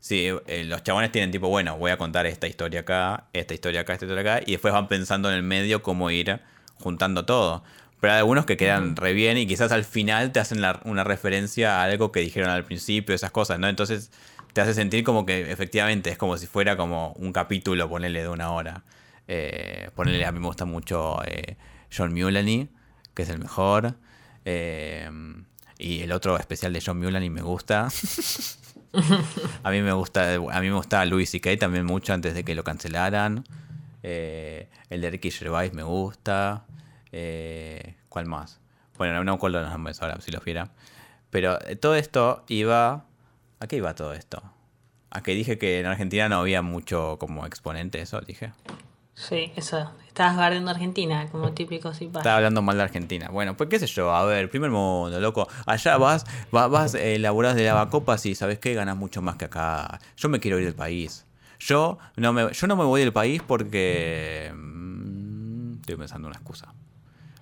Sí, 0.00 0.28
eh, 0.46 0.64
los 0.64 0.82
chabones 0.82 1.10
tienen 1.12 1.30
tipo, 1.30 1.48
bueno, 1.48 1.78
voy 1.78 1.90
a 1.90 1.96
contar 1.96 2.26
esta 2.26 2.46
historia 2.46 2.80
acá, 2.80 3.24
esta 3.32 3.54
historia 3.54 3.80
acá, 3.80 3.94
esta 3.94 4.04
historia 4.04 4.34
acá, 4.34 4.44
y 4.46 4.52
después 4.52 4.72
van 4.74 4.86
pensando 4.88 5.30
en 5.30 5.34
el 5.36 5.42
medio 5.42 5.82
cómo 5.82 6.10
ir 6.10 6.40
juntando 6.78 7.24
todo. 7.24 7.64
Pero 8.00 8.12
hay 8.12 8.18
algunos 8.18 8.44
que 8.44 8.58
quedan 8.58 8.96
re 8.96 9.14
bien 9.14 9.38
y 9.38 9.46
quizás 9.46 9.72
al 9.72 9.84
final 9.84 10.30
te 10.30 10.40
hacen 10.40 10.60
la- 10.60 10.80
una 10.84 11.04
referencia 11.04 11.80
a 11.80 11.84
algo 11.84 12.12
que 12.12 12.20
dijeron 12.20 12.50
al 12.50 12.64
principio, 12.64 13.14
esas 13.14 13.30
cosas, 13.30 13.58
¿no? 13.58 13.66
Entonces 13.66 14.10
te 14.52 14.60
hace 14.60 14.74
sentir 14.74 15.04
como 15.04 15.24
que 15.24 15.50
efectivamente 15.50 16.10
es 16.10 16.18
como 16.18 16.36
si 16.36 16.46
fuera 16.46 16.76
como 16.76 17.12
un 17.18 17.32
capítulo, 17.32 17.88
ponerle 17.88 18.22
de 18.22 18.28
una 18.28 18.52
hora. 18.52 18.82
Eh, 19.26 19.90
ponerle, 19.94 20.24
a 20.26 20.32
mí 20.32 20.38
me 20.38 20.46
gusta 20.46 20.64
mucho 20.64 21.22
eh, 21.24 21.56
John 21.94 22.12
Mulaney, 22.12 22.68
que 23.14 23.22
es 23.22 23.28
el 23.28 23.38
mejor. 23.38 23.96
Eh, 24.44 25.10
y 25.78 26.02
el 26.02 26.12
otro 26.12 26.36
especial 26.38 26.72
de 26.72 26.82
John 26.84 26.98
Mulaney 26.98 27.30
me 27.30 27.42
gusta. 27.42 27.88
a 29.62 29.70
mí 29.70 29.82
me 29.82 29.92
gusta, 29.92 30.34
a 30.34 30.60
mí 30.60 30.68
me 30.68 30.76
gustaba 30.76 31.04
Louis 31.04 31.28
C.K. 31.30 31.56
también 31.58 31.84
mucho 31.84 32.12
antes 32.12 32.34
de 32.34 32.44
que 32.44 32.54
lo 32.54 32.64
cancelaran. 32.64 33.44
Eh, 34.02 34.68
el 34.90 35.00
de 35.00 35.10
Ricky 35.10 35.30
Gervais 35.30 35.72
me 35.72 35.82
gusta. 35.82 36.66
¿Cuál 38.08 38.26
más? 38.26 38.60
Bueno, 38.98 39.14
no 39.14 39.32
me 39.32 39.36
acuerdo 39.36 39.60
los 39.60 39.70
nombres 39.70 40.02
ahora, 40.02 40.20
si 40.20 40.30
los 40.30 40.44
viera. 40.44 40.70
Pero 41.30 41.58
todo 41.80 41.96
esto 41.96 42.44
iba... 42.48 43.06
¿A 43.60 43.66
qué 43.66 43.76
iba 43.76 43.94
todo 43.94 44.12
esto? 44.12 44.42
A 45.10 45.22
que 45.22 45.32
dije 45.32 45.58
que 45.58 45.80
en 45.80 45.86
Argentina 45.86 46.28
no 46.28 46.40
había 46.40 46.60
mucho 46.60 47.16
como 47.18 47.46
exponente, 47.46 48.00
eso 48.00 48.20
dije. 48.20 48.52
Sí, 49.14 49.52
eso. 49.56 49.90
Estabas 50.08 50.36
guardando 50.36 50.70
Argentina, 50.70 51.28
como 51.30 51.52
típico 51.52 51.92
cipayo. 51.92 52.20
Estaba 52.20 52.36
hablando 52.36 52.62
mal 52.62 52.76
de 52.76 52.82
Argentina. 52.84 53.28
Bueno, 53.30 53.56
pues 53.56 53.68
qué 53.68 53.78
sé 53.78 53.86
yo, 53.86 54.14
a 54.14 54.24
ver, 54.24 54.48
primer 54.50 54.70
mundo, 54.70 55.20
loco. 55.20 55.48
Allá 55.66 55.96
vas, 55.96 56.24
vas, 56.52 56.70
vas 56.70 56.94
eh, 56.94 57.18
laburás 57.18 57.56
de 57.56 57.64
lavacopas 57.64 58.24
y 58.26 58.34
sabes 58.34 58.58
qué, 58.58 58.74
ganas 58.74 58.96
mucho 58.96 59.22
más 59.22 59.36
que 59.36 59.46
acá. 59.46 60.00
Yo 60.16 60.28
me 60.28 60.40
quiero 60.40 60.58
ir 60.58 60.66
del 60.66 60.74
país. 60.74 61.26
Yo 61.58 61.98
no 62.16 62.32
me, 62.32 62.52
yo 62.52 62.66
no 62.66 62.76
me 62.76 62.84
voy 62.84 63.00
del 63.00 63.12
país 63.12 63.42
porque... 63.44 64.52
mm, 64.54 65.80
estoy 65.80 65.96
pensando 65.96 66.28
una 66.28 66.36
excusa. 66.36 66.72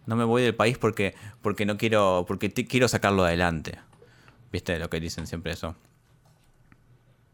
No 0.06 0.16
me 0.16 0.24
voy 0.24 0.42
del 0.42 0.54
país 0.54 0.78
porque, 0.78 1.14
porque 1.42 1.64
no 1.64 1.76
quiero, 1.76 2.24
porque 2.26 2.52
quiero 2.52 2.88
sacarlo 2.88 3.24
adelante. 3.24 3.78
¿Viste 4.50 4.78
lo 4.78 4.90
que 4.90 5.00
dicen 5.00 5.26
siempre 5.26 5.52
eso? 5.52 5.74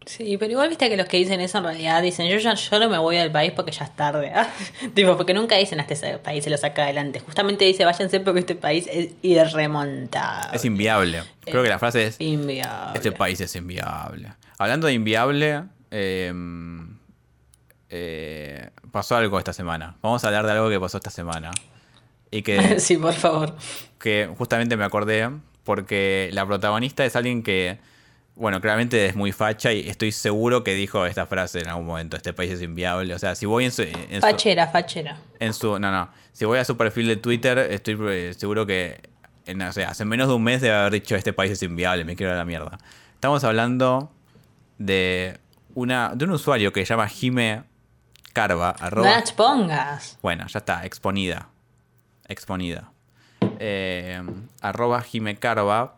Sí, 0.08 0.38
pero 0.38 0.52
igual 0.52 0.70
viste 0.70 0.88
que 0.88 0.96
los 0.96 1.06
que 1.06 1.18
dicen 1.18 1.38
eso 1.42 1.58
en 1.58 1.64
realidad 1.64 2.00
dicen, 2.00 2.28
yo 2.28 2.38
ya 2.38 2.54
yo 2.54 2.78
no 2.78 2.88
me 2.88 2.96
voy 2.96 3.16
del 3.16 3.30
país 3.30 3.52
porque 3.52 3.72
ya 3.72 3.84
es 3.84 3.94
tarde. 3.94 4.32
tipo, 4.94 5.18
porque 5.18 5.34
nunca 5.34 5.56
dicen 5.56 5.80
hasta 5.80 5.92
ese 5.92 6.16
país 6.16 6.42
se 6.42 6.48
lo 6.48 6.56
saca 6.56 6.84
adelante. 6.84 7.20
Justamente 7.20 7.66
dice, 7.66 7.84
váyanse 7.84 8.18
porque 8.20 8.40
este 8.40 8.54
país 8.54 8.88
es 8.90 9.10
irremontable. 9.20 10.56
Es 10.56 10.64
inviable. 10.64 11.24
Creo 11.44 11.62
que 11.62 11.68
la 11.68 11.78
frase 11.78 12.06
es... 12.06 12.20
Inviable. 12.22 12.94
Este 12.94 13.12
país 13.12 13.38
es 13.42 13.54
inviable. 13.54 14.32
Hablando 14.56 14.86
de 14.86 14.94
inviable, 14.94 15.64
eh, 15.90 16.32
eh, 17.90 18.70
pasó 18.90 19.16
algo 19.16 19.38
esta 19.38 19.52
semana. 19.52 19.96
Vamos 20.00 20.24
a 20.24 20.28
hablar 20.28 20.46
de 20.46 20.52
algo 20.52 20.70
que 20.70 20.80
pasó 20.80 20.96
esta 20.96 21.10
semana. 21.10 21.50
Y 22.30 22.40
que, 22.40 22.80
sí, 22.80 22.96
por 22.96 23.12
favor. 23.12 23.56
que 23.98 24.30
justamente 24.38 24.74
me 24.78 24.84
acordé 24.84 25.28
porque 25.64 26.30
la 26.32 26.46
protagonista 26.46 27.04
es 27.04 27.14
alguien 27.14 27.42
que, 27.42 27.78
bueno, 28.38 28.60
claramente 28.60 29.04
es 29.06 29.16
muy 29.16 29.32
facha 29.32 29.72
y 29.72 29.88
estoy 29.88 30.12
seguro 30.12 30.62
que 30.64 30.74
dijo 30.74 31.04
esta 31.06 31.26
frase 31.26 31.58
en 31.58 31.68
algún 31.68 31.86
momento, 31.86 32.16
este 32.16 32.32
país 32.32 32.52
es 32.52 32.62
inviable. 32.62 33.12
O 33.14 33.18
sea, 33.18 33.34
si 33.34 33.46
voy 33.46 33.64
en 33.64 33.72
su... 33.72 33.82
en 33.82 34.14
su- 34.14 34.20
Fachera, 34.20 34.68
fachera. 34.68 35.18
en 35.40 35.52
su 35.52 35.78
no 35.78 35.90
no 35.90 36.08
si 36.32 36.44
voy 36.44 36.58
a 36.60 36.64
su 36.64 36.76
perfil 36.76 37.08
de 37.08 37.16
Twitter 37.16 37.58
estoy 37.58 37.98
eh, 38.10 38.32
seguro 38.36 38.64
que 38.64 39.00
en, 39.46 39.60
o 39.60 39.72
sea, 39.72 39.88
hace 39.90 40.04
menos 40.04 40.28
de 40.28 40.34
un 40.34 40.42
mes 40.44 40.60
de 40.60 40.70
haber 40.72 40.92
dicho 40.92 41.16
este 41.16 41.32
país 41.32 41.50
es 41.50 41.62
inviable 41.64 42.04
me 42.04 42.14
quiero 42.14 42.32
a 42.32 42.36
la 42.36 42.44
mierda 42.44 42.78
estamos 43.14 43.42
hablando 43.42 44.12
de 44.78 45.38
una 45.74 46.12
de 46.14 46.24
un 46.26 46.30
usuario 46.30 46.72
que 46.72 46.86
se 46.86 46.90
llama 46.90 47.08
Jime 47.08 47.64
Carva 48.32 48.76
No 48.78 48.86
arroba- 48.86 49.10
las 49.20 49.32
pongas. 49.32 50.16
bueno 50.22 50.46
ya 50.46 50.58
está 50.60 50.86
exponida 50.86 51.48
exponida 52.28 52.92
eh, 53.58 54.22
arroba 54.60 55.02
Jime 55.02 55.36
Carva 55.38 55.96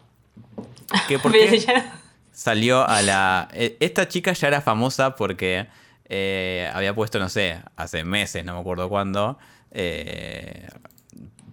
que 1.06 1.18
por 1.22 1.32
Pero 1.32 1.50
qué 1.50 1.58
ya- 1.58 1.99
salió 2.40 2.88
a 2.88 3.02
la. 3.02 3.48
eh, 3.52 3.76
Esta 3.80 4.08
chica 4.08 4.32
ya 4.32 4.48
era 4.48 4.60
famosa 4.62 5.14
porque 5.14 5.66
eh, 6.06 6.70
había 6.72 6.94
puesto, 6.94 7.18
no 7.18 7.28
sé, 7.28 7.58
hace 7.76 8.02
meses, 8.04 8.44
no 8.44 8.54
me 8.54 8.60
acuerdo 8.60 8.88
cuándo. 8.88 9.38
eh, 9.72 10.66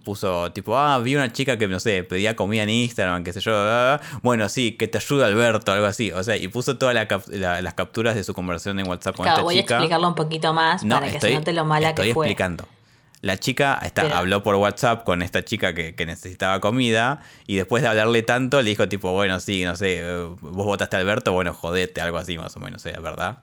puso 0.06 0.54
tipo, 0.54 0.78
ah, 0.78 0.98
vi 1.00 1.18
una 1.18 1.34
chica 1.34 1.58
que, 1.58 1.68
no 1.68 1.82
sé, 1.82 2.02
pedía 2.06 2.34
comida 2.38 2.64
en 2.64 2.70
Instagram, 2.70 3.26
qué 3.26 3.34
sé 3.34 3.42
yo. 3.42 3.52
ah, 3.54 4.00
bueno, 4.22 4.48
sí, 4.48 4.78
que 4.78 4.88
te 4.88 4.98
ayuda 5.00 5.26
Alberto, 5.28 5.74
algo 5.74 5.86
así. 5.86 6.12
O 6.14 6.24
sea, 6.24 6.38
y 6.38 6.48
puso 6.48 6.78
todas 6.78 6.96
la 6.96 7.08
la- 7.28 7.62
las 7.62 7.74
capturas 7.74 8.16
de 8.16 8.24
su 8.24 8.34
conversación 8.34 8.80
en 8.80 8.88
WhatsApp 8.88 9.18
con 9.18 9.24
Claro, 9.26 9.40
esta 9.40 9.44
voy 9.44 9.56
chica. 9.58 9.76
a 9.76 9.78
explicarlo 9.80 10.08
un 10.08 10.16
poquito 10.16 10.54
más 10.54 10.84
No, 10.86 10.96
para 11.02 11.12
que 11.12 11.20
se 11.20 11.34
note 11.34 11.52
lo 11.52 11.66
mala 11.66 11.90
estoy 11.90 12.08
que 12.08 12.14
fue. 12.14 12.26
explicando. 12.28 12.66
La 13.28 13.38
chica 13.38 13.78
está, 13.84 14.04
Pero- 14.04 14.16
habló 14.16 14.42
por 14.42 14.56
WhatsApp 14.56 15.04
con 15.04 15.22
esta 15.22 15.44
chica 15.44 15.74
que, 15.74 15.96
que 15.96 16.06
necesitaba 16.06 16.62
comida 16.62 17.22
y 17.46 17.58
después 17.58 17.84
de 17.84 17.90
hablarle 17.90 18.24
tanto 18.24 18.62
le 18.62 18.70
dijo 18.70 18.88
tipo, 18.88 19.12
bueno, 19.12 19.40
sí, 19.42 19.66
no 19.66 19.76
sé, 19.76 20.00
eh, 20.00 20.28
vos 20.40 20.66
votaste 20.66 20.96
a 20.96 21.00
Alberto, 21.00 21.34
bueno, 21.34 21.54
jodete, 21.54 22.00
algo 22.00 22.18
así 22.18 22.38
más 22.38 22.56
o 22.56 22.62
menos, 22.62 22.86
¿eh? 22.86 22.96
¿verdad? 23.02 23.40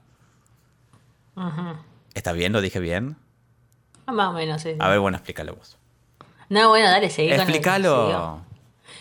¿Está 2.15 2.33
bien? 2.33 2.53
¿Lo 2.53 2.61
dije 2.61 2.81
bien? 2.81 3.17
Más 4.07 4.29
o 4.29 4.33
menos, 4.33 4.63
sí. 4.63 4.75
A 4.79 4.89
ver, 4.89 5.01
bueno, 5.01 5.17
explícalo 5.19 5.55
vos. 5.55 5.77
No, 6.49 6.69
bueno, 6.71 6.89
dale, 6.89 7.11
seguí 7.11 7.29
con 7.29 7.35
el- 7.35 7.41
Explícalo. 7.43 8.43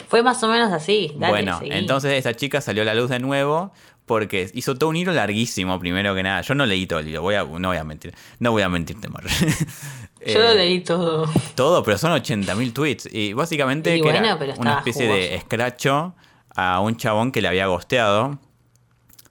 Fue 0.09 0.21
más 0.23 0.41
o 0.43 0.47
menos 0.47 0.71
así. 0.71 1.13
Dale, 1.17 1.31
bueno, 1.31 1.59
seguí. 1.59 1.71
entonces 1.71 2.11
esta 2.13 2.33
chica 2.33 2.61
salió 2.61 2.81
a 2.81 2.85
la 2.85 2.93
luz 2.93 3.09
de 3.09 3.19
nuevo 3.19 3.71
porque 4.05 4.49
hizo 4.53 4.75
todo 4.75 4.89
un 4.89 4.95
hilo 4.97 5.13
larguísimo 5.13 5.79
primero 5.79 6.13
que 6.15 6.23
nada. 6.23 6.41
Yo 6.41 6.55
no 6.55 6.65
leí 6.65 6.87
todo 6.87 6.99
el 6.99 7.07
hilo, 7.07 7.21
voy 7.21 7.35
a, 7.35 7.43
no 7.43 7.67
voy 7.69 7.77
a 7.77 7.83
mentir. 7.83 8.13
No 8.39 8.51
voy 8.51 8.61
a 8.63 8.69
mentirte, 8.69 9.07
Mar. 9.09 9.23
Yo 10.25 10.39
lo 10.39 10.49
Eh, 10.51 10.55
leí 10.55 10.79
todo. 10.81 11.29
Todo, 11.55 11.83
pero 11.83 11.97
son 11.97 12.11
80.000 12.11 12.73
tweets. 12.73 13.09
Y 13.11 13.33
básicamente 13.33 13.95
Y 13.97 14.01
que 14.01 14.09
era 14.09 14.19
bueno, 14.19 14.35
pero 14.39 14.53
una 14.57 14.77
especie 14.77 15.07
de 15.07 15.35
escracho 15.35 16.15
a 16.55 16.79
un 16.79 16.95
chabón 16.97 17.31
que 17.31 17.41
le 17.41 17.47
había 17.47 17.67
gosteado. 17.67 18.39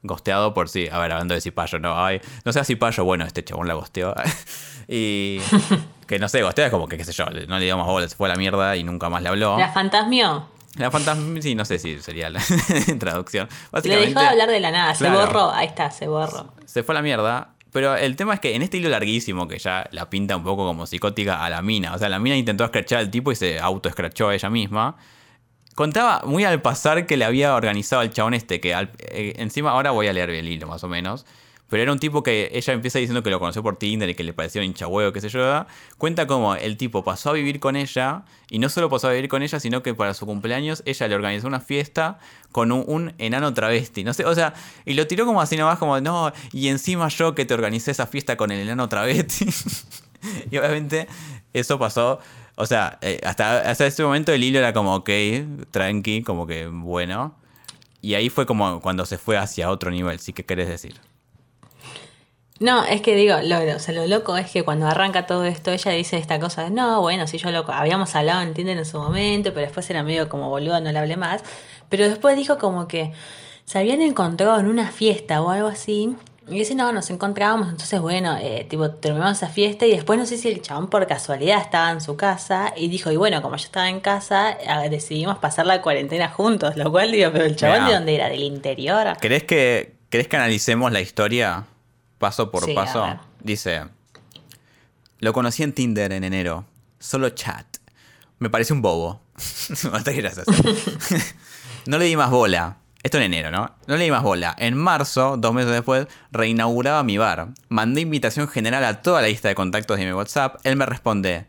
Gosteado 0.02 0.52
por 0.52 0.68
sí. 0.68 0.88
A 0.90 0.98
ver, 0.98 1.12
hablando 1.12 1.34
de 1.34 1.40
Cipayo, 1.40 1.78
no. 1.78 2.04
Ay, 2.04 2.20
no 2.44 2.52
sea 2.52 2.64
Cipayo, 2.64 3.04
bueno, 3.04 3.24
este 3.24 3.44
chabón 3.44 3.68
la 3.68 3.74
gosteó. 3.74 4.14
y 4.88 5.38
que 6.08 6.18
no 6.18 6.28
sé, 6.28 6.42
gostea 6.42 6.66
es 6.66 6.70
como 6.72 6.88
que, 6.88 6.96
qué 6.96 7.04
sé 7.04 7.12
yo, 7.12 7.24
no 7.26 7.58
le 7.58 7.64
digamos 7.64 7.86
bola, 7.86 8.08
se 8.08 8.16
fue 8.16 8.28
a 8.28 8.32
la 8.32 8.36
mierda 8.36 8.76
y 8.76 8.82
nunca 8.82 9.08
más 9.08 9.22
le 9.22 9.28
habló. 9.28 9.56
La 9.58 9.70
fantasmió. 9.72 10.48
La 10.76 10.90
fantasma, 10.90 11.40
sí, 11.42 11.54
no 11.54 11.64
sé 11.66 11.78
si 11.78 12.00
sería 12.00 12.30
la 12.30 12.40
traducción. 12.98 13.46
Le 13.48 13.56
Básicamente, 13.70 14.08
dejó 14.08 14.20
de 14.20 14.26
hablar 14.26 14.48
de 14.48 14.58
la 14.60 14.70
nada. 14.70 14.94
Se 14.94 15.08
borró. 15.10 15.50
Ahí 15.52 15.66
está, 15.66 15.90
se 15.90 16.08
borró. 16.08 16.52
se 16.64 16.82
fue 16.82 16.94
a 16.94 16.96
la 16.96 17.02
mierda. 17.02 17.50
Pero 17.72 17.96
el 17.96 18.16
tema 18.16 18.34
es 18.34 18.40
que 18.40 18.54
en 18.54 18.60
este 18.62 18.76
hilo 18.76 18.90
larguísimo, 18.90 19.48
que 19.48 19.58
ya 19.58 19.88
la 19.92 20.10
pinta 20.10 20.36
un 20.36 20.44
poco 20.44 20.66
como 20.66 20.86
psicótica 20.86 21.44
a 21.44 21.48
la 21.50 21.62
mina, 21.62 21.94
o 21.94 21.98
sea, 21.98 22.08
la 22.10 22.18
mina 22.18 22.36
intentó 22.36 22.64
escrachar 22.64 22.98
al 22.98 23.10
tipo 23.10 23.32
y 23.32 23.36
se 23.36 23.58
auto-escrachó 23.58 24.28
a 24.28 24.34
ella 24.34 24.50
misma. 24.50 24.96
Contaba 25.74 26.22
muy 26.26 26.44
al 26.44 26.60
pasar 26.60 27.06
que 27.06 27.16
le 27.16 27.24
había 27.24 27.54
organizado 27.54 28.02
al 28.02 28.10
chabón 28.10 28.34
este, 28.34 28.60
que 28.60 28.74
al- 28.74 28.90
eh, 28.98 29.32
encima 29.38 29.70
ahora 29.70 29.90
voy 29.90 30.06
a 30.06 30.12
leer 30.12 30.28
el 30.30 30.46
hilo 30.48 30.66
más 30.66 30.84
o 30.84 30.88
menos, 30.88 31.24
pero 31.72 31.84
era 31.84 31.92
un 31.92 31.98
tipo 31.98 32.22
que 32.22 32.50
ella 32.52 32.74
empieza 32.74 32.98
diciendo 32.98 33.22
que 33.22 33.30
lo 33.30 33.38
conoció 33.38 33.62
por 33.62 33.78
Tinder 33.78 34.06
y 34.10 34.14
que 34.14 34.24
le 34.24 34.34
pareció 34.34 34.60
un 34.60 34.66
hinchahuevo, 34.66 35.10
qué 35.10 35.22
sé 35.22 35.30
yo. 35.30 35.64
Cuenta 35.96 36.26
cómo 36.26 36.54
el 36.54 36.76
tipo 36.76 37.02
pasó 37.02 37.30
a 37.30 37.32
vivir 37.32 37.60
con 37.60 37.76
ella 37.76 38.24
y 38.50 38.58
no 38.58 38.68
solo 38.68 38.90
pasó 38.90 39.08
a 39.08 39.12
vivir 39.12 39.30
con 39.30 39.42
ella, 39.42 39.58
sino 39.58 39.82
que 39.82 39.94
para 39.94 40.12
su 40.12 40.26
cumpleaños 40.26 40.82
ella 40.84 41.08
le 41.08 41.14
organizó 41.14 41.46
una 41.46 41.60
fiesta 41.60 42.18
con 42.50 42.72
un, 42.72 43.14
enano 43.16 43.54
travesti. 43.54 44.04
No 44.04 44.12
sé, 44.12 44.26
o 44.26 44.34
sea, 44.34 44.52
y 44.84 44.92
lo 44.92 45.06
tiró 45.06 45.24
como 45.24 45.40
así 45.40 45.56
nomás, 45.56 45.78
como, 45.78 45.98
no, 45.98 46.30
y 46.52 46.68
encima 46.68 47.08
yo 47.08 47.34
que 47.34 47.46
te 47.46 47.54
organicé 47.54 47.92
esa 47.92 48.06
fiesta 48.06 48.36
con 48.36 48.50
el 48.50 48.60
enano 48.60 48.90
travesti. 48.90 49.46
y 50.50 50.58
obviamente 50.58 51.08
eso 51.54 51.78
pasó. 51.78 52.20
O 52.56 52.66
sea, 52.66 52.98
eh, 53.00 53.18
hasta, 53.24 53.60
hasta 53.60 53.86
ese 53.86 54.02
momento 54.02 54.30
el 54.30 54.44
hilo 54.44 54.58
era 54.58 54.74
como, 54.74 54.94
ok, 54.94 55.08
tranqui, 55.70 56.22
como 56.22 56.46
que 56.46 56.66
bueno. 56.66 57.34
Y 58.02 58.12
ahí 58.12 58.28
fue 58.28 58.44
como 58.44 58.82
cuando 58.82 59.06
se 59.06 59.16
fue 59.16 59.38
hacia 59.38 59.70
otro 59.70 59.90
nivel, 59.90 60.18
¿sí 60.18 60.34
que 60.34 60.44
querés 60.44 60.68
decir? 60.68 61.00
No, 62.62 62.84
es 62.84 63.02
que 63.02 63.16
digo, 63.16 63.36
lo, 63.42 63.58
o 63.76 63.78
sea, 63.78 63.92
lo 63.94 64.06
loco 64.06 64.36
es 64.36 64.50
que 64.50 64.62
cuando 64.62 64.86
arranca 64.86 65.26
todo 65.26 65.44
esto, 65.44 65.72
ella 65.72 65.90
dice 65.90 66.16
esta 66.16 66.38
cosa 66.38 66.64
de, 66.64 66.70
no, 66.70 67.00
bueno, 67.00 67.26
si 67.26 67.38
yo 67.38 67.50
lo 67.50 67.70
habíamos 67.70 68.14
hablado, 68.14 68.40
entienden, 68.42 68.78
en 68.78 68.86
su 68.86 68.98
momento, 68.98 69.50
pero 69.52 69.66
después 69.66 69.88
era 69.90 70.02
medio 70.02 70.28
como 70.28 70.48
boludo, 70.48 70.80
no 70.80 70.92
le 70.92 70.98
hablé 70.98 71.16
más. 71.16 71.42
Pero 71.88 72.08
después 72.08 72.36
dijo 72.36 72.58
como 72.58 72.88
que 72.88 73.12
se 73.64 73.78
habían 73.78 74.00
encontrado 74.00 74.58
en 74.60 74.66
una 74.66 74.90
fiesta 74.90 75.42
o 75.42 75.50
algo 75.50 75.68
así. 75.68 76.16
Y 76.48 76.58
dice, 76.58 76.74
no, 76.74 76.92
nos 76.92 77.08
encontrábamos, 77.10 77.68
entonces 77.68 78.00
bueno, 78.00 78.36
eh, 78.40 78.66
tipo, 78.68 78.90
terminamos 78.90 79.36
esa 79.36 79.48
fiesta 79.48 79.86
y 79.86 79.92
después 79.92 80.18
no 80.18 80.26
sé 80.26 80.36
si 80.36 80.48
el 80.48 80.60
chabón 80.60 80.88
por 80.88 81.06
casualidad 81.06 81.60
estaba 81.60 81.90
en 81.92 82.00
su 82.00 82.16
casa 82.16 82.74
y 82.76 82.88
dijo, 82.88 83.12
y 83.12 83.16
bueno, 83.16 83.42
como 83.42 83.56
yo 83.56 83.64
estaba 83.64 83.88
en 83.88 84.00
casa, 84.00 84.58
decidimos 84.90 85.38
pasar 85.38 85.66
la 85.66 85.80
cuarentena 85.80 86.28
juntos, 86.28 86.76
lo 86.76 86.90
cual 86.90 87.12
digo, 87.12 87.30
pero 87.32 87.44
el 87.44 87.54
chabón 87.54 87.86
de 87.86 87.94
dónde 87.94 88.14
era, 88.16 88.28
del 88.28 88.42
interior. 88.42 89.16
¿Crees 89.20 89.44
que, 89.44 89.94
¿Crees 90.10 90.26
que 90.26 90.36
analicemos 90.36 90.90
la 90.90 91.00
historia? 91.00 91.64
Paso 92.22 92.52
por 92.52 92.72
paso. 92.72 93.18
Dice, 93.40 93.88
lo 95.18 95.32
conocí 95.32 95.64
en 95.64 95.72
Tinder 95.72 96.12
en 96.12 96.22
enero, 96.22 96.64
solo 97.00 97.30
chat. 97.30 97.66
Me 98.38 98.48
parece 98.48 98.72
un 98.72 98.80
bobo. 98.80 99.20
no 101.86 101.98
le 101.98 102.04
di 102.04 102.16
más 102.16 102.30
bola. 102.30 102.76
Esto 103.02 103.18
en 103.18 103.24
enero, 103.24 103.50
¿no? 103.50 103.74
No 103.88 103.96
le 103.96 104.04
di 104.04 104.12
más 104.12 104.22
bola. 104.22 104.54
En 104.56 104.76
marzo, 104.76 105.36
dos 105.36 105.52
meses 105.52 105.72
después, 105.72 106.06
reinauguraba 106.30 107.02
mi 107.02 107.18
bar. 107.18 107.48
Mandé 107.68 108.02
invitación 108.02 108.46
general 108.46 108.84
a 108.84 109.02
toda 109.02 109.20
la 109.20 109.26
lista 109.26 109.48
de 109.48 109.56
contactos 109.56 109.98
de 109.98 110.06
mi 110.06 110.12
WhatsApp. 110.12 110.60
Él 110.62 110.76
me 110.76 110.86
responde, 110.86 111.46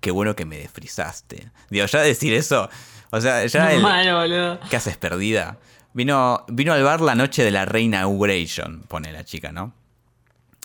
qué 0.00 0.12
bueno 0.12 0.36
que 0.36 0.44
me 0.44 0.56
desfrizaste. 0.56 1.50
Digo, 1.68 1.86
ya 1.86 2.00
decir 2.00 2.32
eso, 2.32 2.70
o 3.10 3.20
sea, 3.20 3.44
ya... 3.46 3.72
El, 3.72 3.82
boludo. 3.82 4.60
¿Qué 4.70 4.76
haces 4.76 4.96
perdida? 4.96 5.58
Vino, 5.92 6.44
vino 6.46 6.72
al 6.72 6.84
bar 6.84 7.00
la 7.00 7.16
noche 7.16 7.42
de 7.42 7.50
la 7.50 7.64
reinauguration, 7.64 8.82
pone 8.82 9.12
la 9.12 9.24
chica, 9.24 9.50
¿no? 9.50 9.74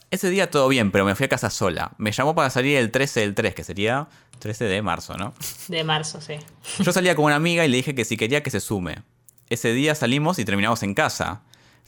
Ese 0.10 0.30
día 0.30 0.50
todo 0.50 0.68
bien, 0.70 0.92
pero 0.92 1.04
me 1.04 1.16
fui 1.16 1.26
a 1.26 1.30
casa 1.30 1.50
sola. 1.50 1.92
Me 1.98 2.12
llamó 2.12 2.34
para 2.34 2.50
salir 2.50 2.78
el 2.78 2.92
13 2.92 3.20
del 3.22 3.36
3, 3.36 3.54
que 3.54 3.64
sería 3.64 4.08
13 4.40 4.66
de 4.66 4.82
marzo, 4.82 5.18
¿no? 5.18 5.34
De 5.68 5.84
marzo, 5.84 6.22
sí. 6.22 6.36
Yo 6.80 6.94
salía 6.94 7.16
con 7.16 7.26
una 7.26 7.36
amiga 7.36 7.66
y 7.66 7.68
le 7.68 7.78
dije 7.78 7.94
que 7.94 8.06
si 8.06 8.16
quería 8.16 8.42
que 8.42 8.50
se 8.50 8.62
sume. 8.62 9.04
Ese 9.50 9.74
día 9.74 9.96
salimos 9.96 10.40
y 10.40 10.46
terminamos 10.46 10.82
en 10.84 10.94
casa. 10.94 11.42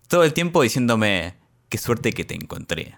Todo 0.07 0.23
el 0.23 0.33
tiempo 0.33 0.61
diciéndome, 0.61 1.35
qué 1.69 1.77
suerte 1.77 2.11
que 2.11 2.25
te 2.25 2.35
encontré. 2.35 2.97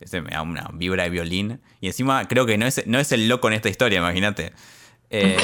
Ese 0.00 0.20
me 0.20 0.30
da 0.30 0.42
una 0.42 0.68
vibra 0.72 1.04
de 1.04 1.10
violín. 1.10 1.60
Y 1.80 1.86
encima 1.86 2.26
creo 2.26 2.44
que 2.44 2.58
no 2.58 2.66
es, 2.66 2.84
no 2.86 2.98
es 2.98 3.12
el 3.12 3.28
loco 3.28 3.46
en 3.46 3.54
esta 3.54 3.68
historia, 3.68 3.98
imagínate. 3.98 4.52
Eh, 5.10 5.36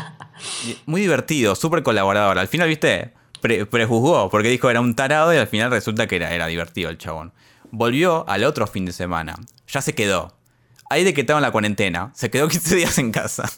muy 0.86 1.00
divertido, 1.00 1.54
súper 1.54 1.84
colaborador. 1.84 2.38
Al 2.38 2.48
final, 2.48 2.68
viste, 2.68 3.12
prejuzgó, 3.40 4.30
porque 4.30 4.48
dijo 4.48 4.68
era 4.70 4.80
un 4.80 4.96
tarado 4.96 5.32
y 5.32 5.36
al 5.36 5.46
final 5.46 5.70
resulta 5.70 6.08
que 6.08 6.16
era, 6.16 6.34
era 6.34 6.48
divertido 6.48 6.90
el 6.90 6.98
chabón. 6.98 7.32
Volvió 7.70 8.28
al 8.28 8.44
otro 8.44 8.66
fin 8.66 8.84
de 8.84 8.92
semana. 8.92 9.36
Ya 9.68 9.82
se 9.82 9.94
quedó. 9.94 10.36
Ahí 10.88 11.04
de 11.04 11.12
que 11.12 11.22
estaba 11.22 11.38
en 11.38 11.42
la 11.42 11.50
cuarentena, 11.50 12.12
se 12.14 12.30
quedó 12.30 12.48
15 12.48 12.76
días 12.76 12.98
en 12.98 13.12
casa. 13.12 13.50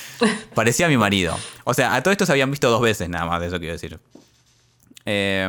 Parecía 0.54 0.88
mi 0.88 0.96
marido. 0.96 1.36
O 1.64 1.74
sea, 1.74 1.94
a 1.94 2.02
todo 2.02 2.12
esto 2.12 2.26
se 2.26 2.32
habían 2.32 2.50
visto 2.50 2.70
dos 2.70 2.80
veces 2.80 3.08
nada 3.08 3.26
más, 3.26 3.40
de 3.40 3.46
eso 3.48 3.58
quiero 3.58 3.74
decir. 3.74 4.00
Eh, 5.04 5.48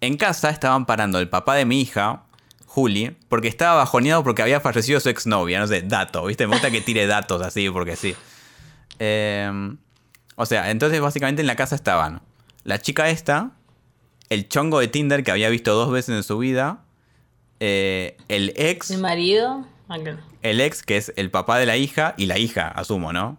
en 0.00 0.16
casa 0.16 0.50
estaban 0.50 0.86
parando 0.86 1.18
el 1.18 1.28
papá 1.28 1.54
de 1.54 1.64
mi 1.64 1.80
hija, 1.80 2.24
Juli, 2.66 3.16
porque 3.28 3.48
estaba 3.48 3.76
bajoneado 3.76 4.22
porque 4.22 4.42
había 4.42 4.60
fallecido 4.60 5.00
su 5.00 5.08
exnovia. 5.08 5.58
No 5.60 5.66
sé, 5.66 5.82
dato, 5.82 6.24
¿viste? 6.26 6.46
Me 6.46 6.54
gusta 6.54 6.70
que 6.70 6.80
tire 6.80 7.06
datos 7.06 7.42
así, 7.42 7.70
porque 7.70 7.96
sí. 7.96 8.14
Eh, 8.98 9.76
o 10.36 10.46
sea, 10.46 10.70
entonces 10.70 11.00
básicamente 11.00 11.40
en 11.40 11.46
la 11.46 11.56
casa 11.56 11.74
estaban 11.74 12.20
la 12.66 12.80
chica 12.80 13.08
esta, 13.08 13.52
el 14.28 14.48
chongo 14.48 14.80
de 14.80 14.88
Tinder 14.88 15.22
que 15.22 15.30
había 15.30 15.48
visto 15.48 15.72
dos 15.74 15.92
veces 15.92 16.16
en 16.16 16.22
su 16.24 16.36
vida, 16.36 16.80
eh, 17.60 18.16
el 18.28 18.52
ex. 18.56 18.90
¿El 18.90 19.00
marido? 19.00 19.66
El 20.42 20.60
ex, 20.60 20.82
que 20.82 20.96
es 20.96 21.12
el 21.16 21.30
papá 21.30 21.58
de 21.58 21.66
la 21.66 21.76
hija, 21.76 22.14
y 22.16 22.26
la 22.26 22.38
hija, 22.38 22.68
asumo, 22.68 23.12
¿no? 23.12 23.38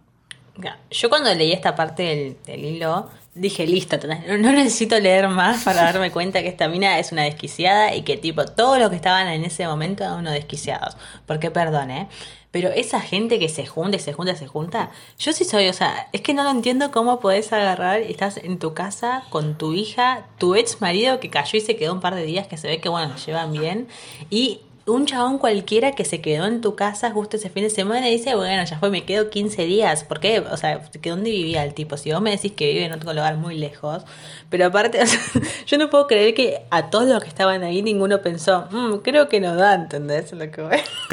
Yo 0.90 1.08
cuando 1.08 1.32
leí 1.34 1.52
esta 1.52 1.74
parte 1.74 2.36
del, 2.46 2.64
hilo, 2.64 3.08
dije, 3.34 3.66
listo, 3.66 3.96
no 4.38 4.52
necesito 4.52 4.98
leer 4.98 5.28
más 5.28 5.64
para 5.64 5.82
darme 5.82 6.10
cuenta 6.10 6.42
que 6.42 6.48
esta 6.48 6.68
mina 6.68 6.98
es 6.98 7.12
una 7.12 7.22
desquiciada 7.22 7.94
y 7.94 8.02
que 8.02 8.16
tipo, 8.16 8.44
todos 8.44 8.78
los 8.78 8.90
que 8.90 8.96
estaban 8.96 9.28
en 9.28 9.44
ese 9.44 9.66
momento 9.66 10.04
eran 10.04 10.18
unos 10.18 10.32
desquiciados. 10.32 10.96
Porque, 11.26 11.50
perdón, 11.50 11.90
¿eh? 11.90 12.08
Pero 12.50 12.70
esa 12.70 13.00
gente 13.00 13.38
que 13.38 13.50
se 13.50 13.66
junta 13.66 13.98
y 13.98 14.00
se 14.00 14.14
junta 14.14 14.32
y 14.32 14.36
se 14.36 14.46
junta, 14.46 14.90
yo 15.18 15.32
sí 15.32 15.44
soy, 15.44 15.68
o 15.68 15.72
sea, 15.74 16.08
es 16.12 16.22
que 16.22 16.32
no 16.32 16.44
lo 16.44 16.50
entiendo 16.50 16.90
cómo 16.90 17.20
podés 17.20 17.52
agarrar 17.52 18.00
y 18.00 18.10
estás 18.10 18.38
en 18.38 18.58
tu 18.58 18.72
casa 18.72 19.24
con 19.28 19.58
tu 19.58 19.74
hija, 19.74 20.26
tu 20.38 20.54
ex 20.54 20.80
marido 20.80 21.20
que 21.20 21.28
cayó 21.28 21.58
y 21.58 21.60
se 21.60 21.76
quedó 21.76 21.92
un 21.92 22.00
par 22.00 22.14
de 22.14 22.24
días, 22.24 22.46
que 22.46 22.56
se 22.56 22.66
ve 22.66 22.80
que, 22.80 22.88
bueno, 22.88 23.14
llevan 23.16 23.52
bien, 23.52 23.86
y 24.30 24.62
un 24.88 25.06
chabón 25.06 25.38
cualquiera 25.38 25.92
que 25.92 26.04
se 26.04 26.20
quedó 26.20 26.46
en 26.46 26.60
tu 26.60 26.74
casa 26.74 27.10
justo 27.10 27.36
ese 27.36 27.50
fin 27.50 27.64
de 27.64 27.70
semana 27.70 28.08
y 28.08 28.16
dice, 28.16 28.34
bueno, 28.34 28.64
ya 28.64 28.78
fue, 28.78 28.90
me 28.90 29.04
quedo 29.04 29.30
15 29.30 29.64
días. 29.64 30.04
¿Por 30.04 30.20
qué? 30.20 30.40
O 30.40 30.56
sea, 30.56 30.82
¿dónde 31.02 31.30
vivía 31.30 31.64
el 31.64 31.74
tipo? 31.74 31.96
Si 31.96 32.12
vos 32.12 32.20
me 32.20 32.30
decís 32.30 32.52
que 32.52 32.72
vive 32.72 32.84
en 32.84 32.92
otro 32.92 33.12
lugar 33.12 33.36
muy 33.36 33.56
lejos. 33.56 34.04
Pero 34.50 34.66
aparte, 34.66 35.00
yo 35.66 35.78
no 35.78 35.90
puedo 35.90 36.06
creer 36.06 36.34
que 36.34 36.62
a 36.70 36.90
todos 36.90 37.08
los 37.08 37.22
que 37.22 37.28
estaban 37.28 37.62
ahí 37.62 37.82
ninguno 37.82 38.22
pensó, 38.22 38.66
mm, 38.70 38.98
creo 38.98 39.28
que 39.28 39.40
no 39.40 39.54
da, 39.54 39.74
¿entendés? 39.74 40.32
Lo 40.32 40.50
que 40.50 40.62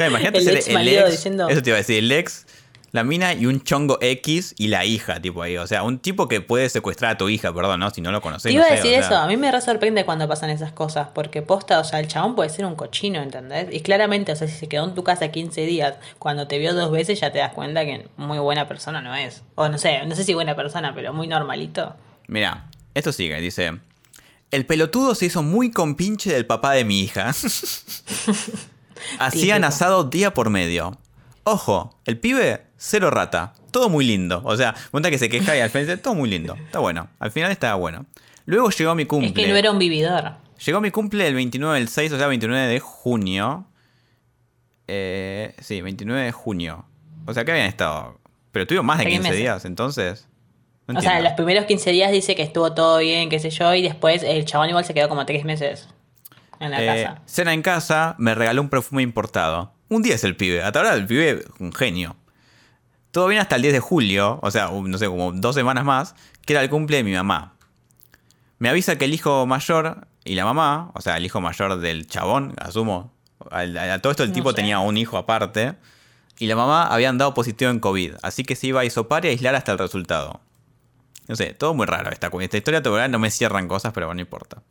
imagínate 0.06 0.38
el 0.38 0.48
ex, 0.48 0.68
el 0.68 0.88
ex 0.88 1.10
diciendo... 1.10 1.48
Eso 1.48 1.62
te 1.62 1.70
iba 1.70 1.76
a 1.76 1.80
decir, 1.80 1.98
el 1.98 2.12
ex 2.12 2.45
la 2.92 3.04
mina 3.04 3.34
y 3.34 3.46
un 3.46 3.62
chongo 3.62 3.98
X 4.00 4.54
y 4.58 4.68
la 4.68 4.84
hija, 4.84 5.20
tipo 5.20 5.42
ahí. 5.42 5.56
O 5.56 5.66
sea, 5.66 5.82
un 5.82 5.98
tipo 5.98 6.28
que 6.28 6.40
puede 6.40 6.68
secuestrar 6.68 7.12
a 7.12 7.18
tu 7.18 7.28
hija, 7.28 7.52
perdón, 7.52 7.80
¿no? 7.80 7.90
Si 7.90 8.00
no 8.00 8.12
lo 8.12 8.20
conoces. 8.20 8.52
iba 8.52 8.64
a 8.64 8.70
decir 8.70 8.94
eso, 8.94 9.16
a 9.16 9.26
mí 9.26 9.36
me 9.36 9.50
re 9.50 9.60
sorprende 9.60 10.04
cuando 10.04 10.28
pasan 10.28 10.50
esas 10.50 10.72
cosas, 10.72 11.08
porque 11.14 11.42
posta, 11.42 11.80
o 11.80 11.84
sea, 11.84 12.00
el 12.00 12.08
chabón 12.08 12.34
puede 12.34 12.50
ser 12.50 12.64
un 12.64 12.74
cochino, 12.74 13.20
¿entendés? 13.22 13.68
Y 13.72 13.80
claramente, 13.80 14.32
o 14.32 14.36
sea, 14.36 14.48
si 14.48 14.54
se 14.54 14.68
quedó 14.68 14.84
en 14.84 14.94
tu 14.94 15.04
casa 15.04 15.28
15 15.28 15.62
días, 15.62 15.94
cuando 16.18 16.46
te 16.46 16.58
vio 16.58 16.74
dos 16.74 16.90
veces 16.90 17.20
ya 17.20 17.32
te 17.32 17.38
das 17.38 17.52
cuenta 17.52 17.84
que 17.84 18.08
muy 18.16 18.38
buena 18.38 18.68
persona 18.68 19.00
no 19.00 19.14
es. 19.14 19.42
O 19.54 19.68
no 19.68 19.78
sé, 19.78 20.04
no 20.06 20.14
sé 20.14 20.24
si 20.24 20.34
buena 20.34 20.56
persona, 20.56 20.94
pero 20.94 21.12
muy 21.12 21.26
normalito. 21.26 21.94
Mira, 22.28 22.68
esto 22.94 23.12
sigue, 23.12 23.40
dice. 23.40 23.78
El 24.50 24.64
pelotudo 24.64 25.14
se 25.14 25.26
hizo 25.26 25.42
muy 25.42 25.70
compinche 25.70 26.32
del 26.32 26.46
papá 26.46 26.72
de 26.72 26.84
mi 26.84 27.00
hija. 27.00 27.34
Hacían 29.18 29.64
asado 29.64 30.04
día 30.04 30.34
por 30.34 30.50
medio. 30.50 30.98
Ojo, 31.44 32.00
el 32.06 32.18
pibe, 32.18 32.65
cero 32.76 33.10
rata. 33.10 33.54
Todo 33.70 33.88
muy 33.88 34.04
lindo. 34.04 34.42
O 34.44 34.56
sea, 34.56 34.74
cuenta 34.90 35.10
que 35.10 35.18
se 35.18 35.28
queja 35.28 35.56
y 35.56 35.60
al 35.60 35.70
final 35.70 35.98
todo 36.00 36.14
muy 36.14 36.28
lindo. 36.28 36.54
Está 36.54 36.78
bueno. 36.78 37.08
Al 37.18 37.30
final 37.30 37.50
estaba 37.50 37.74
bueno. 37.74 38.06
Luego 38.46 38.70
llegó 38.70 38.94
mi 38.94 39.06
cumple. 39.06 39.28
Es 39.28 39.34
que 39.34 39.48
no 39.48 39.56
era 39.56 39.70
un 39.70 39.78
vividor. 39.78 40.32
Llegó 40.64 40.80
mi 40.80 40.90
cumple 40.90 41.26
el 41.26 41.34
29 41.34 41.78
del 41.78 41.88
6, 41.88 42.12
o 42.12 42.18
sea, 42.18 42.26
29 42.28 42.66
de 42.66 42.80
junio. 42.80 43.66
Eh, 44.88 45.54
sí, 45.58 45.80
29 45.80 46.22
de 46.22 46.32
junio. 46.32 46.86
O 47.26 47.34
sea, 47.34 47.44
que 47.44 47.50
habían 47.50 47.66
estado. 47.66 48.18
Pero 48.52 48.66
tuvo 48.66 48.82
más 48.82 48.98
de 48.98 49.06
15 49.06 49.32
días, 49.32 49.64
entonces. 49.64 50.28
o 50.86 51.00
sea, 51.00 51.20
los 51.20 51.32
primeros 51.32 51.66
15 51.66 51.90
días 51.90 52.12
dice 52.12 52.34
que 52.34 52.42
estuvo 52.42 52.72
todo 52.72 52.98
bien, 52.98 53.28
qué 53.28 53.38
sé 53.38 53.50
yo, 53.50 53.74
y 53.74 53.82
después 53.82 54.22
el 54.22 54.44
chabón 54.44 54.68
igual 54.68 54.84
se 54.84 54.94
quedó 54.94 55.08
como 55.08 55.26
3 55.26 55.44
meses 55.44 55.88
en 56.60 56.70
la 56.70 56.82
eh, 56.82 56.86
casa. 56.86 57.22
Cena 57.26 57.52
en 57.52 57.62
casa, 57.62 58.14
me 58.18 58.34
regaló 58.34 58.62
un 58.62 58.70
perfume 58.70 59.02
importado. 59.02 59.72
Un 59.88 60.02
día 60.02 60.14
es 60.14 60.24
el 60.24 60.36
pibe. 60.36 60.62
Hasta 60.62 60.78
ahora 60.78 60.94
el 60.94 61.06
pibe 61.06 61.44
un 61.58 61.72
genio. 61.72 62.16
Todo 63.16 63.28
bien 63.28 63.40
hasta 63.40 63.56
el 63.56 63.62
10 63.62 63.72
de 63.72 63.80
julio, 63.80 64.38
o 64.42 64.50
sea, 64.50 64.68
no 64.70 64.98
sé, 64.98 65.06
como 65.06 65.32
dos 65.32 65.54
semanas 65.54 65.86
más, 65.86 66.14
que 66.44 66.52
era 66.52 66.62
el 66.62 66.68
cumple 66.68 66.98
de 66.98 67.02
mi 67.02 67.14
mamá. 67.14 67.54
Me 68.58 68.68
avisa 68.68 68.98
que 68.98 69.06
el 69.06 69.14
hijo 69.14 69.46
mayor 69.46 70.06
y 70.26 70.34
la 70.34 70.44
mamá, 70.44 70.90
o 70.92 71.00
sea, 71.00 71.16
el 71.16 71.24
hijo 71.24 71.40
mayor 71.40 71.78
del 71.78 72.06
chabón, 72.06 72.52
asumo, 72.58 73.14
a, 73.50 73.98
todo 74.00 74.10
esto 74.10 74.22
el 74.22 74.32
tipo 74.32 74.52
tenía 74.52 74.80
un 74.80 74.98
hijo 74.98 75.16
aparte, 75.16 75.76
y 76.38 76.46
la 76.46 76.56
mamá 76.56 76.88
habían 76.88 77.16
dado 77.16 77.32
positivo 77.32 77.70
en 77.70 77.80
COVID, 77.80 78.16
así 78.20 78.44
que 78.44 78.54
se 78.54 78.66
iba 78.66 78.82
a 78.82 78.84
isopar 78.84 79.24
y 79.24 79.28
aislar 79.28 79.54
hasta 79.54 79.72
el 79.72 79.78
resultado. 79.78 80.42
No 81.26 81.36
sé, 81.36 81.54
todo 81.54 81.72
muy 81.72 81.86
raro 81.86 82.10
esta, 82.10 82.28
esta 82.38 82.56
historia, 82.58 82.82
todavía 82.82 83.08
no 83.08 83.18
me 83.18 83.30
cierran 83.30 83.66
cosas, 83.66 83.94
pero 83.94 84.08
bueno, 84.08 84.16
no 84.16 84.20
importa. 84.20 84.62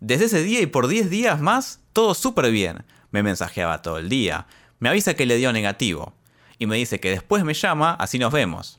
Desde 0.00 0.24
ese 0.24 0.42
día 0.42 0.62
y 0.62 0.66
por 0.66 0.88
10 0.88 1.10
días 1.10 1.42
más, 1.42 1.80
todo 1.92 2.14
súper 2.14 2.50
bien 2.52 2.86
me 3.10 3.22
mensajeaba 3.22 3.82
todo 3.82 3.98
el 3.98 4.08
día, 4.08 4.46
me 4.78 4.88
avisa 4.88 5.12
que 5.12 5.26
le 5.26 5.36
dio 5.36 5.52
negativo 5.52 6.14
y 6.62 6.66
me 6.66 6.76
dice 6.76 7.00
que 7.00 7.10
después 7.10 7.42
me 7.42 7.54
llama, 7.54 7.96
así 7.98 8.20
nos 8.20 8.32
vemos. 8.32 8.78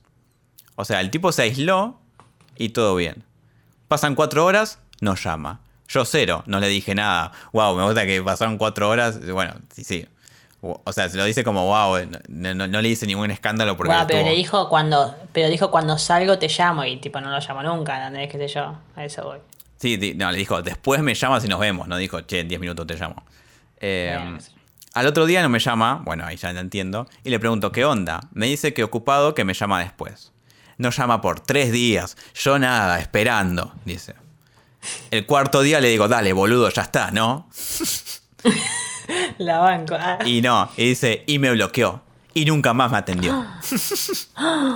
O 0.75 0.85
sea, 0.85 1.01
el 1.01 1.11
tipo 1.11 1.33
se 1.33 1.41
aisló 1.41 1.99
y 2.55 2.69
todo 2.69 2.95
bien. 2.95 3.25
Pasan 3.89 4.15
cuatro 4.15 4.45
horas, 4.45 4.79
nos 5.01 5.21
llama. 5.21 5.59
Yo 5.89 6.05
cero, 6.05 6.43
no 6.45 6.61
le 6.61 6.69
dije 6.69 6.95
nada. 6.95 7.33
Wow, 7.51 7.75
me 7.75 7.83
gusta 7.83 8.05
que 8.05 8.23
pasaron 8.23 8.57
cuatro 8.57 8.89
horas. 8.89 9.19
Bueno, 9.29 9.55
sí, 9.75 9.83
sí. 9.83 10.07
O 10.61 10.93
sea, 10.93 11.09
se 11.09 11.17
lo 11.17 11.25
dice 11.25 11.43
como 11.43 11.65
wow, 11.65 12.07
no, 12.29 12.53
no, 12.53 12.81
le 12.81 12.87
hice 12.87 13.05
ningún 13.05 13.31
escándalo 13.31 13.75
porque. 13.75 13.93
Wow, 13.93 14.05
pero 14.07 14.23
le 14.23 14.33
dijo 14.33 14.69
cuando, 14.69 15.13
pero 15.33 15.49
dijo 15.49 15.69
cuando 15.69 15.97
salgo 15.97 16.39
te 16.39 16.47
llamo 16.47 16.85
y 16.85 16.95
tipo 17.01 17.19
no 17.19 17.31
lo 17.31 17.39
llamo 17.39 17.63
nunca, 17.63 18.09
¿no? 18.09 18.17
¿Qué 18.17 18.37
sé 18.37 18.47
yo? 18.47 18.77
A 18.95 19.03
eso 19.03 19.25
voy. 19.25 19.39
Sí, 19.75 20.13
no, 20.15 20.31
le 20.31 20.37
dijo, 20.37 20.61
después 20.61 21.01
me 21.01 21.15
llamas 21.15 21.43
y 21.43 21.49
nos 21.49 21.59
vemos. 21.59 21.89
No 21.89 21.97
dijo, 21.97 22.21
che, 22.21 22.39
en 22.39 22.47
10 22.47 22.61
minutos 22.61 22.87
te 22.87 22.95
llamo. 22.95 23.21
Eh, 23.81 24.37
al 24.93 25.07
otro 25.07 25.25
día 25.25 25.41
no 25.41 25.49
me 25.49 25.59
llama, 25.59 26.01
bueno, 26.05 26.25
ahí 26.25 26.37
ya 26.37 26.53
lo 26.53 26.59
entiendo, 26.59 27.07
y 27.23 27.29
le 27.29 27.39
pregunto, 27.39 27.71
¿qué 27.71 27.83
onda? 27.83 28.29
Me 28.33 28.45
dice 28.45 28.73
que 28.73 28.83
ocupado, 28.83 29.33
que 29.33 29.43
me 29.43 29.53
llama 29.53 29.79
después. 29.79 30.31
No 30.77 30.91
llama 30.91 31.21
por 31.21 31.39
tres 31.39 31.71
días, 31.71 32.15
yo 32.35 32.59
nada, 32.59 32.99
esperando, 32.99 33.73
dice. 33.85 34.15
El 35.11 35.25
cuarto 35.25 35.61
día 35.61 35.79
le 35.79 35.89
digo, 35.89 36.07
dale, 36.07 36.33
boludo, 36.33 36.69
ya 36.69 36.83
está, 36.83 37.11
¿no? 37.11 37.49
La 39.37 39.59
banco. 39.59 39.95
Ah. 39.99 40.19
Y 40.25 40.41
no, 40.41 40.69
y 40.77 40.89
dice, 40.89 41.23
y 41.27 41.39
me 41.39 41.51
bloqueó. 41.51 42.01
Y 42.33 42.45
nunca 42.45 42.73
más 42.73 42.91
me 42.91 42.97
atendió. 42.97 43.45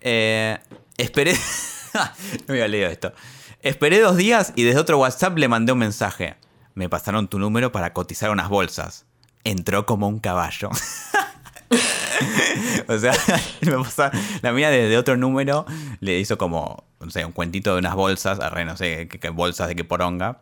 eh, 0.00 0.58
esperé. 0.96 1.34
no 1.94 2.00
voy 2.48 2.60
a 2.60 2.68
leer 2.68 2.92
esto. 2.92 3.12
Esperé 3.62 4.00
dos 4.00 4.16
días 4.16 4.52
y 4.56 4.62
desde 4.62 4.80
otro 4.80 4.98
WhatsApp 4.98 5.36
le 5.36 5.48
mandé 5.48 5.72
un 5.72 5.78
mensaje. 5.78 6.36
Me 6.74 6.88
pasaron 6.88 7.28
tu 7.28 7.38
número 7.38 7.72
para 7.72 7.92
cotizar 7.92 8.30
unas 8.30 8.48
bolsas. 8.48 9.06
Entró 9.44 9.86
como 9.86 10.08
un 10.08 10.18
caballo. 10.18 10.70
o 12.88 12.98
sea, 12.98 13.12
la 14.42 14.52
mía 14.52 14.70
desde 14.70 14.96
otro 14.98 15.16
número 15.16 15.66
le 16.00 16.18
hizo 16.18 16.38
como, 16.38 16.84
no 17.00 17.10
sé, 17.10 17.24
un 17.24 17.32
cuentito 17.32 17.72
de 17.72 17.78
unas 17.78 17.94
bolsas, 17.94 18.38
no 18.38 18.76
sé 18.76 19.08
qué, 19.08 19.28
bolsas 19.30 19.68
de 19.68 19.76
qué 19.76 19.84
poronga. 19.84 20.40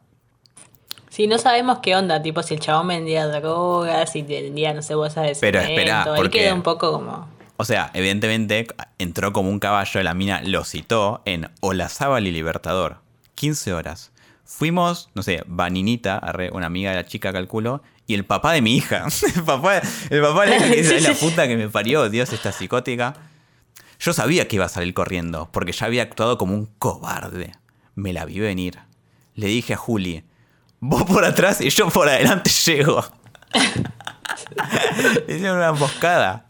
Sí, 1.10 1.26
no 1.26 1.38
sabemos 1.38 1.78
qué 1.80 1.96
onda, 1.96 2.22
tipo 2.22 2.42
si 2.42 2.54
el 2.54 2.60
chabón 2.60 2.88
vendía 2.88 3.26
drogas, 3.26 4.12
si 4.12 4.22
vendía, 4.22 4.74
no 4.74 4.82
sé, 4.82 4.94
bolsas 4.94 5.24
de 5.26 5.36
Pero 5.40 5.60
espera, 5.60 6.06
porque... 6.16 6.40
quedó 6.40 6.54
un 6.54 6.62
poco 6.62 6.92
como... 6.92 7.28
O 7.56 7.64
sea, 7.64 7.90
evidentemente 7.92 8.68
entró 8.98 9.32
como 9.32 9.50
un 9.50 9.58
caballo, 9.58 10.00
la 10.02 10.14
mina 10.14 10.42
lo 10.44 10.64
citó 10.64 11.22
en 11.24 11.50
Olazábal 11.60 12.28
y 12.28 12.30
Libertador. 12.30 12.98
15 13.34 13.72
horas. 13.72 14.12
Fuimos, 14.50 15.10
no 15.14 15.22
sé, 15.22 15.42
Vaninita, 15.46 16.22
una 16.52 16.66
amiga 16.66 16.90
de 16.90 16.96
la 16.96 17.04
chica, 17.04 17.34
calculo, 17.34 17.82
y 18.06 18.14
el 18.14 18.24
papá 18.24 18.54
de 18.54 18.62
mi 18.62 18.76
hija. 18.76 19.04
el 19.36 19.44
papá, 19.44 19.82
el 20.08 20.22
papá 20.22 20.46
de 20.46 20.58
la, 20.58 20.66
es 20.74 21.02
la 21.02 21.12
puta 21.12 21.46
que 21.46 21.54
me 21.54 21.68
parió, 21.68 22.08
Dios, 22.08 22.32
esta 22.32 22.50
psicótica. 22.50 23.14
Yo 24.00 24.14
sabía 24.14 24.48
que 24.48 24.56
iba 24.56 24.64
a 24.64 24.70
salir 24.70 24.94
corriendo, 24.94 25.50
porque 25.52 25.72
ya 25.72 25.84
había 25.84 26.02
actuado 26.02 26.38
como 26.38 26.54
un 26.54 26.64
cobarde. 26.78 27.52
Me 27.94 28.14
la 28.14 28.24
vi 28.24 28.40
venir. 28.40 28.78
Le 29.34 29.48
dije 29.48 29.74
a 29.74 29.76
Juli, 29.76 30.24
vos 30.80 31.04
por 31.04 31.26
atrás 31.26 31.60
y 31.60 31.68
yo 31.68 31.90
por 31.90 32.08
adelante 32.08 32.50
llego. 32.64 33.04
Hicieron 35.28 35.58
una 35.58 35.68
emboscada. 35.68 36.47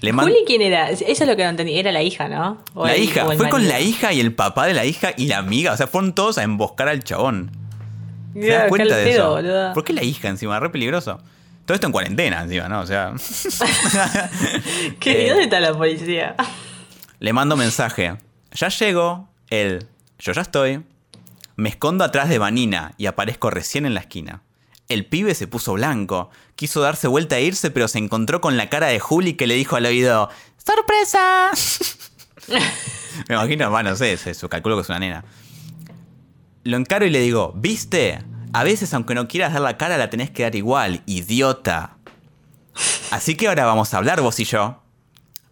¿Juli 0.00 0.44
quién 0.46 0.62
era? 0.62 0.90
Eso 0.90 1.04
es 1.06 1.26
lo 1.26 1.36
que 1.36 1.44
no 1.44 1.50
entendí. 1.50 1.78
Era 1.78 1.92
la 1.92 2.02
hija, 2.02 2.28
¿no? 2.28 2.62
la 2.74 2.96
hija. 2.96 3.26
Fue 3.26 3.48
con 3.48 3.68
la 3.68 3.80
hija 3.80 4.12
y 4.12 4.20
el 4.20 4.34
papá 4.34 4.66
de 4.66 4.74
la 4.74 4.84
hija 4.84 5.12
y 5.16 5.26
la 5.26 5.38
amiga. 5.38 5.72
O 5.72 5.76
sea, 5.76 5.86
fueron 5.86 6.14
todos 6.14 6.38
a 6.38 6.42
emboscar 6.42 6.88
al 6.88 7.04
chabón. 7.04 7.50
¿Te 8.34 8.48
das 8.48 8.68
cuenta 8.68 8.96
de 8.96 9.10
eso? 9.10 9.38
¿Por 9.74 9.84
qué 9.84 9.92
la 9.92 10.02
hija 10.02 10.28
encima? 10.28 10.58
Re 10.58 10.70
peligroso. 10.70 11.20
Todo 11.66 11.74
esto 11.74 11.86
en 11.86 11.92
cuarentena 11.92 12.42
encima, 12.42 12.68
¿no? 12.68 12.80
O 12.80 12.86
sea. 12.86 13.12
¿Qué, 15.00 15.28
¿Dónde 15.28 15.44
está 15.44 15.60
la 15.60 15.74
policía? 15.74 16.34
Le 17.18 17.32
mando 17.32 17.56
mensaje. 17.56 18.16
Ya 18.52 18.68
llego. 18.68 19.28
Él. 19.50 19.86
Yo 20.18 20.32
ya 20.32 20.42
estoy. 20.42 20.82
Me 21.56 21.68
escondo 21.68 22.04
atrás 22.04 22.28
de 22.28 22.38
Vanina 22.38 22.94
y 22.96 23.06
aparezco 23.06 23.50
recién 23.50 23.84
en 23.84 23.94
la 23.94 24.00
esquina. 24.00 24.42
El 24.90 25.06
pibe 25.06 25.36
se 25.36 25.46
puso 25.46 25.74
blanco. 25.74 26.30
Quiso 26.56 26.80
darse 26.80 27.06
vuelta 27.06 27.38
e 27.38 27.44
irse, 27.44 27.70
pero 27.70 27.86
se 27.86 27.98
encontró 27.98 28.40
con 28.40 28.56
la 28.56 28.68
cara 28.68 28.88
de 28.88 28.98
Juli 28.98 29.34
que 29.34 29.46
le 29.46 29.54
dijo 29.54 29.76
al 29.76 29.86
oído: 29.86 30.28
¡Sorpresa! 30.58 31.52
Me 33.28 33.36
imagino, 33.36 33.70
bueno, 33.70 33.90
no 33.90 33.96
sé, 33.96 34.16
su 34.34 34.48
calculo 34.48 34.74
que 34.74 34.82
es 34.82 34.88
una 34.88 34.98
nena. 34.98 35.24
Lo 36.64 36.76
encaro 36.76 37.06
y 37.06 37.10
le 37.10 37.20
digo: 37.20 37.52
¿Viste? 37.54 38.24
A 38.52 38.64
veces, 38.64 38.92
aunque 38.92 39.14
no 39.14 39.28
quieras 39.28 39.52
dar 39.52 39.62
la 39.62 39.76
cara, 39.76 39.96
la 39.96 40.10
tenés 40.10 40.30
que 40.30 40.42
dar 40.42 40.56
igual, 40.56 41.04
idiota. 41.06 41.96
Así 43.12 43.36
que 43.36 43.46
ahora 43.46 43.66
vamos 43.66 43.94
a 43.94 43.98
hablar 43.98 44.20
vos 44.20 44.40
y 44.40 44.44
yo. 44.44 44.82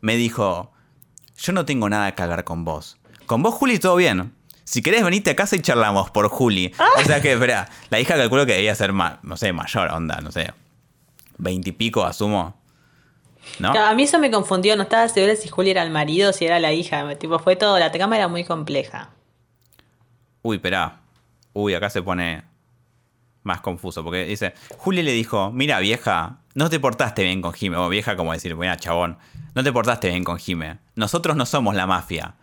Me 0.00 0.16
dijo: 0.16 0.72
Yo 1.36 1.52
no 1.52 1.64
tengo 1.64 1.88
nada 1.88 2.12
que 2.16 2.22
hablar 2.24 2.42
con 2.42 2.64
vos. 2.64 2.98
Con 3.26 3.44
vos, 3.44 3.54
Juli, 3.54 3.78
todo 3.78 3.94
bien. 3.94 4.34
Si 4.68 4.82
querés 4.82 5.02
venite 5.02 5.30
a 5.30 5.34
casa 5.34 5.56
y 5.56 5.60
charlamos 5.60 6.10
por 6.10 6.28
Juli. 6.28 6.74
O 6.98 7.02
sea 7.02 7.22
que, 7.22 7.32
espera, 7.32 7.70
la 7.88 8.00
hija 8.00 8.16
calculo 8.16 8.44
que 8.44 8.52
debía 8.52 8.74
ser 8.74 8.92
más, 8.92 9.14
no 9.22 9.38
sé, 9.38 9.50
mayor, 9.54 9.90
onda, 9.90 10.20
no 10.20 10.30
sé. 10.30 10.52
Veintipico, 11.38 12.04
asumo. 12.04 12.54
¿No? 13.58 13.70
a 13.70 13.94
mí 13.94 14.02
eso 14.02 14.18
me 14.18 14.30
confundió, 14.30 14.76
no 14.76 14.82
estaba 14.82 15.08
segura 15.08 15.36
si 15.36 15.48
Juli 15.48 15.70
era 15.70 15.82
el 15.82 15.90
marido 15.90 16.28
o 16.28 16.32
si 16.34 16.44
era 16.44 16.60
la 16.60 16.74
hija. 16.74 17.14
Tipo, 17.14 17.38
fue 17.38 17.56
todo, 17.56 17.78
la 17.78 17.90
trama 17.92 18.16
era 18.16 18.28
muy 18.28 18.44
compleja. 18.44 19.08
Uy, 20.42 20.56
espera. 20.56 21.00
Uy, 21.54 21.72
acá 21.72 21.88
se 21.88 22.02
pone 22.02 22.44
más 23.44 23.62
confuso, 23.62 24.04
porque 24.04 24.26
dice, 24.26 24.52
Juli 24.76 25.02
le 25.02 25.12
dijo, 25.12 25.50
mira 25.50 25.78
vieja, 25.78 26.40
no 26.52 26.68
te 26.68 26.78
portaste 26.78 27.22
bien 27.22 27.40
con 27.40 27.54
Jime, 27.54 27.78
o 27.78 27.88
vieja 27.88 28.16
como 28.16 28.34
decir, 28.34 28.54
mira 28.54 28.76
chabón, 28.76 29.16
no 29.54 29.64
te 29.64 29.72
portaste 29.72 30.10
bien 30.10 30.24
con 30.24 30.36
Jime. 30.36 30.76
Nosotros 30.94 31.36
no 31.36 31.46
somos 31.46 31.74
la 31.74 31.86
mafia 31.86 32.34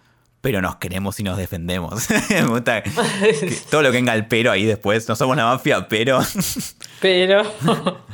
pero 0.45 0.61
nos 0.61 0.75
queremos 0.75 1.19
y 1.19 1.23
nos 1.23 1.37
defendemos. 1.37 2.07
todo 3.71 3.81
lo 3.81 3.91
que 3.91 3.97
venga 3.97 4.13
el 4.13 4.27
pero 4.27 4.51
ahí 4.51 4.63
después. 4.63 5.09
No 5.09 5.15
somos 5.15 5.35
la 5.35 5.45
mafia, 5.45 5.87
pero. 5.87 6.19
pero. 7.01 7.51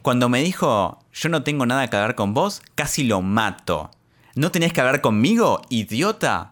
Cuando 0.00 0.30
me 0.30 0.40
dijo, 0.40 1.04
yo 1.12 1.28
no 1.28 1.42
tengo 1.42 1.66
nada 1.66 1.86
que 1.90 1.96
hablar 1.96 2.14
con 2.14 2.32
vos, 2.32 2.62
casi 2.76 3.04
lo 3.04 3.20
mato. 3.20 3.90
¿No 4.34 4.50
tenés 4.50 4.72
que 4.72 4.80
hablar 4.80 5.02
conmigo, 5.02 5.60
idiota? 5.68 6.48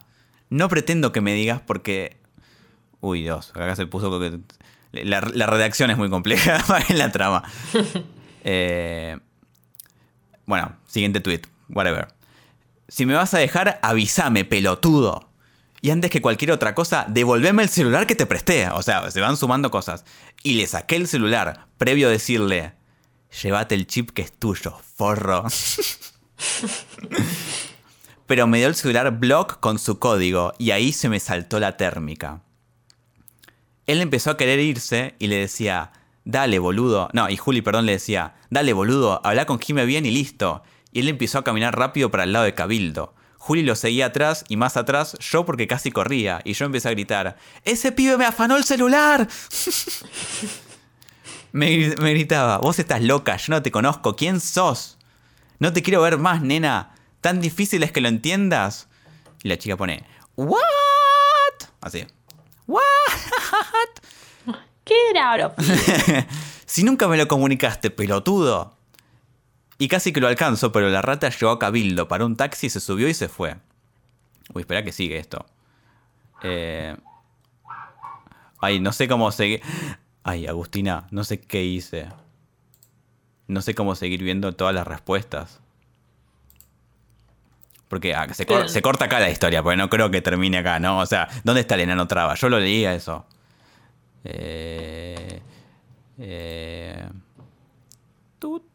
No 0.51 0.69
pretendo 0.69 1.11
que 1.11 1.21
me 1.21 1.33
digas 1.33 1.59
porque. 1.59 2.17
Uy, 3.01 3.23
Dios, 3.23 3.49
acá 3.55 3.75
se 3.75 3.87
puso. 3.87 4.11
La, 4.91 5.21
la 5.21 5.47
redacción 5.47 5.89
es 5.89 5.97
muy 5.97 6.11
compleja 6.11 6.63
en 6.87 6.99
la 6.99 7.11
trama. 7.11 7.41
Eh, 8.43 9.17
bueno, 10.45 10.77
siguiente 10.85 11.19
tweet, 11.19 11.41
whatever. 11.69 12.18
Si 12.89 13.05
me 13.05 13.13
vas 13.13 13.33
a 13.33 13.37
dejar, 13.37 13.79
avísame, 13.83 14.45
pelotudo. 14.45 15.29
Y 15.81 15.91
antes 15.91 16.11
que 16.11 16.21
cualquier 16.21 16.51
otra 16.51 16.75
cosa, 16.75 17.05
devolveme 17.07 17.63
el 17.63 17.69
celular 17.69 18.05
que 18.07 18.15
te 18.15 18.25
presté. 18.25 18.67
O 18.69 18.81
sea, 18.81 19.09
se 19.11 19.21
van 19.21 19.37
sumando 19.37 19.71
cosas. 19.71 20.03
Y 20.43 20.55
le 20.55 20.67
saqué 20.67 20.95
el 20.95 21.07
celular, 21.07 21.67
previo 21.77 22.07
a 22.07 22.11
decirle, 22.11 22.73
llévate 23.41 23.75
el 23.75 23.87
chip 23.87 24.09
que 24.09 24.23
es 24.23 24.31
tuyo, 24.31 24.77
forro. 24.95 25.45
Pero 28.27 28.47
me 28.47 28.57
dio 28.57 28.67
el 28.67 28.75
celular 28.75 29.17
block 29.19 29.59
con 29.59 29.79
su 29.79 29.99
código 29.99 30.53
y 30.57 30.71
ahí 30.71 30.91
se 30.91 31.09
me 31.09 31.19
saltó 31.19 31.59
la 31.59 31.77
térmica. 31.77 32.41
Él 33.87 34.01
empezó 34.01 34.31
a 34.31 34.37
querer 34.37 34.59
irse 34.59 35.15
y 35.19 35.27
le 35.27 35.37
decía, 35.37 35.91
dale 36.25 36.59
boludo. 36.59 37.09
No, 37.13 37.29
y 37.29 37.37
Juli, 37.37 37.61
perdón, 37.61 37.85
le 37.85 37.93
decía, 37.93 38.35
dale 38.49 38.73
boludo, 38.73 39.21
habla 39.23 39.45
con 39.45 39.59
Jime 39.59 39.85
bien 39.85 40.05
y 40.05 40.11
listo 40.11 40.63
y 40.91 41.01
él 41.01 41.09
empezó 41.09 41.39
a 41.39 41.43
caminar 41.43 41.77
rápido 41.77 42.11
para 42.11 42.23
el 42.23 42.33
lado 42.33 42.45
de 42.45 42.53
Cabildo. 42.53 43.13
Juli 43.37 43.63
lo 43.63 43.75
seguía 43.75 44.07
atrás 44.07 44.43
y 44.49 44.57
más 44.57 44.77
atrás 44.77 45.17
yo 45.19 45.45
porque 45.45 45.67
casi 45.67 45.91
corría 45.91 46.41
y 46.43 46.53
yo 46.53 46.65
empecé 46.65 46.89
a 46.89 46.91
gritar, 46.91 47.37
¡Ese 47.63 47.91
pibe 47.91 48.17
me 48.17 48.25
afanó 48.25 48.57
el 48.57 48.63
celular! 48.63 49.27
me, 51.51 51.95
me, 52.01 52.11
gritaba, 52.11 52.57
vos 52.57 52.79
estás 52.79 53.01
loca, 53.01 53.37
yo 53.37 53.53
no 53.53 53.61
te 53.61 53.71
conozco, 53.71 54.15
¿quién 54.15 54.39
sos? 54.41 54.97
No 55.59 55.73
te 55.73 55.81
quiero 55.81 56.01
ver 56.01 56.17
más, 56.17 56.41
nena. 56.41 56.95
¿Tan 57.21 57.41
difícil 57.41 57.83
es 57.83 57.91
que 57.91 58.01
lo 58.01 58.07
entiendas? 58.07 58.87
Y 59.43 59.49
la 59.49 59.57
chica 59.57 59.75
pone, 59.75 60.05
¿What? 60.35 60.59
Así. 61.81 62.07
¿What? 62.65 62.81
¿Qué 64.85 64.93
era 65.11 65.31
ahora? 65.31 65.55
si 66.65 66.83
nunca 66.83 67.07
me 67.07 67.17
lo 67.17 67.27
comunicaste, 67.27 67.89
pelotudo. 67.89 68.78
Y 69.79 69.87
casi 69.87 70.13
que 70.13 70.19
lo 70.19 70.27
alcanzo, 70.27 70.71
pero 70.71 70.89
la 70.89 71.01
rata 71.01 71.29
llegó 71.29 71.51
a 71.51 71.57
Cabildo, 71.57 72.07
paró 72.07 72.25
un 72.25 72.35
taxi, 72.35 72.69
se 72.69 72.81
subió 72.81 73.07
y 73.07 73.13
se 73.13 73.29
fue. 73.29 73.55
Uy, 74.53 74.61
espera 74.61 74.83
que 74.83 74.91
sigue 74.91 75.17
esto. 75.17 75.45
Eh... 76.43 76.95
Ay, 78.59 78.81
no 78.81 78.91
sé 78.91 79.07
cómo 79.07 79.31
seguir. 79.31 79.61
Ay, 80.23 80.47
Agustina, 80.47 81.07
no 81.11 81.23
sé 81.23 81.39
qué 81.39 81.63
hice. 81.63 82.09
No 83.47 83.61
sé 83.61 83.73
cómo 83.73 83.95
seguir 83.95 84.21
viendo 84.21 84.53
todas 84.53 84.75
las 84.75 84.85
respuestas. 84.85 85.61
Porque 87.87 88.13
ah, 88.13 88.27
se, 88.33 88.45
se, 88.67 88.81
corta 88.81 89.05
acá 89.05 89.19
la 89.19 89.29
historia, 89.29 89.63
porque 89.63 89.77
no 89.77 89.89
creo 89.89 90.11
que 90.11 90.21
termine 90.21 90.59
acá, 90.59 90.79
¿no? 90.79 90.99
O 90.99 91.05
sea, 91.05 91.27
¿dónde 91.43 91.61
está 91.61 91.75
el 91.75 91.81
enano 91.81 92.05
traba? 92.07 92.35
Yo 92.35 92.49
lo 92.49 92.59
leía 92.59 92.93
eso. 92.93 93.25
Eh, 94.25 95.41
eh, 96.19 97.09
tut, 98.37 98.68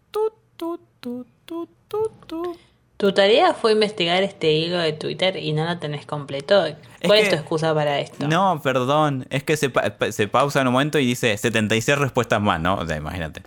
Tu 2.96 3.12
tarea 3.12 3.54
fue 3.54 3.72
investigar 3.72 4.22
este 4.22 4.52
hilo 4.52 4.78
de 4.78 4.92
Twitter 4.92 5.36
y 5.36 5.52
no 5.52 5.64
lo 5.64 5.78
tenés 5.78 6.06
completo. 6.06 6.64
¿Cuál 7.04 7.18
es, 7.18 7.24
que- 7.24 7.30
tu 7.30 7.36
excusa 7.40 7.74
para 7.74 7.98
esto? 8.00 8.26
No, 8.28 8.60
perdón. 8.62 9.26
Es 9.30 9.42
que 9.42 9.56
se, 9.56 9.68
pa- 9.68 9.98
pa- 9.98 10.12
se 10.12 10.28
pausa 10.28 10.60
en 10.60 10.68
un 10.68 10.72
momento 10.72 10.98
y 10.98 11.06
dice 11.06 11.36
76 11.36 11.98
respuestas 11.98 12.40
más, 12.40 12.60
¿no? 12.60 12.76
O 12.76 12.86
sea, 12.86 12.96
imagínate. 12.96 13.42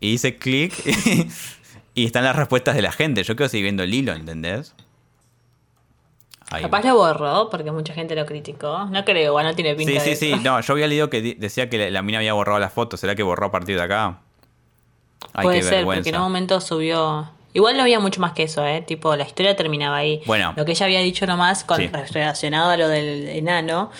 Y 0.00 0.12
dice 0.12 0.36
clic 0.36 0.74
y 1.94 2.04
están 2.06 2.24
las 2.24 2.36
respuestas 2.36 2.74
de 2.76 2.82
la 2.82 2.92
gente. 2.92 3.22
Yo 3.24 3.34
quedo 3.34 3.48
seguir 3.48 3.64
viendo 3.64 3.82
el 3.82 3.92
hilo, 3.94 4.12
¿entendés? 4.12 4.74
Ahí 6.50 6.62
Capaz 6.62 6.84
lo 6.84 6.96
borró 6.96 7.48
porque 7.50 7.70
mucha 7.72 7.94
gente 7.94 8.14
lo 8.14 8.26
criticó. 8.26 8.84
No 8.90 9.04
creo, 9.06 9.30
igual 9.30 9.46
no 9.46 9.54
tiene 9.54 9.74
pinta 9.74 9.92
Sí, 9.94 10.00
sí, 10.00 10.10
de 10.10 10.16
sí. 10.16 10.32
eso. 10.32 10.42
No, 10.42 10.60
yo 10.60 10.74
había 10.74 10.86
leído 10.86 11.08
que 11.08 11.34
decía 11.38 11.70
que 11.70 11.78
la, 11.78 11.90
la 11.90 12.02
mina 12.02 12.18
había 12.18 12.34
borrado 12.34 12.58
las 12.58 12.72
fotos. 12.74 13.00
¿Será 13.00 13.14
que 13.14 13.22
borró 13.22 13.46
a 13.46 13.50
partir 13.50 13.76
de 13.76 13.82
acá? 13.82 14.20
Ay, 15.32 15.44
Puede 15.44 15.62
ser, 15.62 15.84
porque 15.84 16.08
en 16.10 16.16
un 16.16 16.22
momento 16.22 16.60
subió. 16.60 17.28
Igual 17.54 17.76
no 17.76 17.82
había 17.82 18.00
mucho 18.00 18.20
más 18.20 18.32
que 18.32 18.44
eso, 18.44 18.64
¿eh? 18.66 18.82
Tipo, 18.86 19.14
la 19.14 19.24
historia 19.24 19.54
terminaba 19.56 19.96
ahí. 19.98 20.22
Bueno. 20.26 20.54
Lo 20.56 20.64
que 20.64 20.72
ella 20.72 20.86
había 20.86 21.00
dicho 21.00 21.26
nomás, 21.26 21.64
con, 21.64 21.76
Sí. 21.78 21.90
relacionado 22.12 22.70
a 22.70 22.76
lo 22.78 22.88
del 22.88 23.28
enano, 23.28 23.90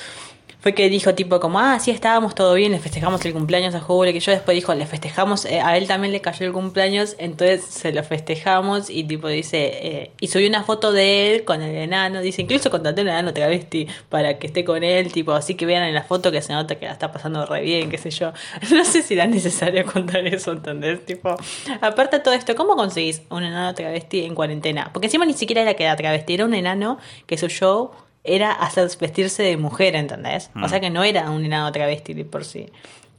fue 0.62 0.74
que 0.74 0.88
dijo, 0.88 1.14
tipo, 1.16 1.40
como, 1.40 1.58
ah, 1.58 1.80
sí, 1.80 1.90
estábamos 1.90 2.36
todo 2.36 2.54
bien, 2.54 2.70
le 2.70 2.78
festejamos 2.78 3.24
el 3.24 3.32
cumpleaños 3.32 3.74
a 3.74 3.80
Julio, 3.80 4.12
que 4.12 4.20
yo 4.20 4.30
después 4.30 4.54
dijo, 4.54 4.72
le 4.74 4.86
festejamos, 4.86 5.44
eh, 5.44 5.60
a 5.60 5.76
él 5.76 5.88
también 5.88 6.12
le 6.12 6.20
cayó 6.20 6.46
el 6.46 6.52
cumpleaños, 6.52 7.16
entonces 7.18 7.64
se 7.64 7.92
lo 7.92 8.04
festejamos 8.04 8.88
y, 8.88 9.02
tipo, 9.02 9.26
dice, 9.26 9.70
eh, 9.82 10.12
y 10.20 10.28
subió 10.28 10.48
una 10.48 10.62
foto 10.62 10.92
de 10.92 11.34
él 11.34 11.44
con 11.44 11.62
el 11.62 11.74
enano, 11.74 12.20
dice, 12.20 12.42
incluso 12.42 12.70
contraté 12.70 13.02
un 13.02 13.08
enano 13.08 13.34
travesti 13.34 13.88
para 14.08 14.38
que 14.38 14.46
esté 14.46 14.64
con 14.64 14.84
él, 14.84 15.12
tipo, 15.12 15.32
así 15.32 15.56
que 15.56 15.66
vean 15.66 15.82
en 15.82 15.94
la 15.94 16.04
foto 16.04 16.30
que 16.30 16.40
se 16.40 16.52
nota 16.52 16.76
que 16.76 16.86
la 16.86 16.92
está 16.92 17.10
pasando 17.10 17.44
re 17.44 17.62
bien, 17.62 17.90
qué 17.90 17.98
sé 17.98 18.10
yo. 18.10 18.32
No 18.72 18.84
sé 18.84 19.02
si 19.02 19.14
era 19.14 19.26
necesario 19.26 19.84
contar 19.84 20.26
eso, 20.26 20.52
¿entendés? 20.52 21.04
Tipo, 21.04 21.36
aparte 21.80 22.18
de 22.18 22.22
todo 22.22 22.34
esto, 22.34 22.54
¿cómo 22.54 22.76
conseguís 22.76 23.22
un 23.30 23.42
enano 23.42 23.74
travesti 23.74 24.24
en 24.24 24.34
cuarentena? 24.36 24.90
Porque 24.92 25.08
encima 25.08 25.26
ni 25.26 25.34
siquiera 25.34 25.62
era 25.62 25.74
que 25.74 25.82
era 25.84 25.96
travesti, 25.96 26.34
era 26.34 26.44
un 26.44 26.54
enano 26.54 26.98
que 27.26 27.36
su 27.36 27.48
show 27.48 27.90
era 28.25 28.53
hacer 28.53 28.89
vestirse 29.01 29.43
de 29.43 29.57
mujer, 29.57 29.97
¿entendés? 29.97 30.51
O 30.62 30.68
sea 30.68 30.81
que 30.81 30.91
no 30.91 31.03
era 31.05 31.31
un 31.31 31.45
enano 31.45 31.73
travesti 31.73 32.14
de 32.14 32.25
por 32.25 32.45
sí. 32.45 32.66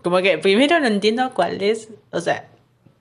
Como 0.02 0.18
que 0.22 0.38
primero 0.38 0.80
no 0.80 0.88
entiendo 0.88 1.34
cuál 1.34 1.62
es, 1.62 1.90
o 2.12 2.22
sea, 2.22 2.48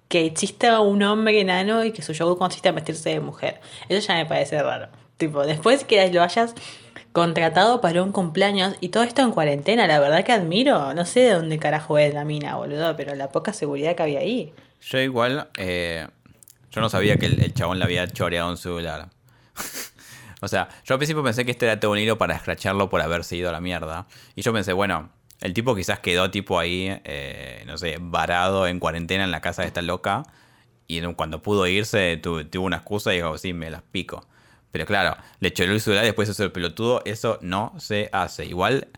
que 0.08 0.26
exista 0.26 0.80
un 0.80 1.02
hombre 1.02 1.40
enano 1.40 1.84
y 1.84 1.92
que 1.92 2.02
su 2.02 2.12
show 2.12 2.36
consiste 2.36 2.68
en 2.68 2.74
vestirse 2.74 3.10
de 3.10 3.20
mujer. 3.20 3.60
Eso 3.88 4.06
ya 4.06 4.14
me 4.14 4.26
parece 4.26 4.62
raro. 4.62 4.88
Tipo, 5.16 5.44
después 5.46 5.84
que 5.84 6.10
lo 6.12 6.22
hayas 6.22 6.54
contratado 7.12 7.80
para 7.80 8.02
un 8.02 8.12
cumpleaños 8.12 8.74
y 8.80 8.88
todo 8.88 9.04
esto 9.04 9.22
en 9.22 9.30
cuarentena, 9.30 9.86
la 9.86 10.00
verdad 10.00 10.24
que 10.24 10.32
admiro. 10.32 10.94
No 10.94 11.04
sé 11.04 11.20
de 11.20 11.34
dónde 11.34 11.58
carajo 11.58 11.98
es 11.98 12.12
la 12.14 12.24
mina, 12.24 12.56
boludo, 12.56 12.96
pero 12.96 13.14
la 13.14 13.30
poca 13.30 13.52
seguridad 13.52 13.94
que 13.94 14.02
había 14.02 14.20
ahí. 14.20 14.52
Yo 14.80 14.98
igual, 14.98 15.48
eh, 15.56 16.06
yo 16.70 16.80
no 16.80 16.88
sabía 16.88 17.16
que 17.16 17.26
el, 17.26 17.42
el 17.42 17.54
chabón 17.54 17.78
le 17.78 17.84
había 17.84 18.06
choreado 18.08 18.50
un 18.50 18.56
celular. 18.56 19.08
o 20.42 20.48
sea, 20.48 20.68
yo 20.84 20.94
al 20.94 20.98
principio 20.98 21.22
pensé 21.22 21.44
que 21.46 21.52
este 21.52 21.66
era 21.66 21.80
todo 21.80 21.92
un 21.92 21.98
hilo 21.98 22.18
para 22.18 22.34
escracharlo 22.34 22.90
por 22.90 23.00
haberse 23.00 23.36
ido 23.36 23.48
a 23.48 23.52
la 23.52 23.60
mierda. 23.60 24.06
Y 24.34 24.42
yo 24.42 24.52
pensé, 24.52 24.72
bueno, 24.72 25.10
el 25.40 25.54
tipo 25.54 25.74
quizás 25.74 26.00
quedó 26.00 26.30
tipo 26.30 26.58
ahí, 26.58 27.00
eh, 27.04 27.62
no 27.66 27.78
sé, 27.78 27.96
varado 28.00 28.66
en 28.66 28.78
cuarentena 28.78 29.24
en 29.24 29.30
la 29.30 29.40
casa 29.40 29.62
de 29.62 29.68
esta 29.68 29.82
loca. 29.82 30.24
Y 30.88 31.00
cuando 31.14 31.40
pudo 31.42 31.66
irse 31.66 32.18
tu- 32.18 32.44
tuvo 32.44 32.66
una 32.66 32.76
excusa 32.78 33.12
y 33.12 33.16
dijo, 33.16 33.38
sí, 33.38 33.52
me 33.54 33.70
las 33.70 33.82
pico. 33.82 34.26
Pero 34.72 34.84
claro, 34.84 35.16
le 35.40 35.52
choreó 35.52 35.72
el 35.72 35.80
celular 35.80 36.04
y 36.04 36.08
después 36.08 36.28
hizo 36.28 36.42
el 36.44 36.52
pelotudo. 36.52 37.02
Eso 37.04 37.38
no 37.40 37.72
se 37.78 38.08
hace. 38.12 38.44
Igual, 38.46 38.88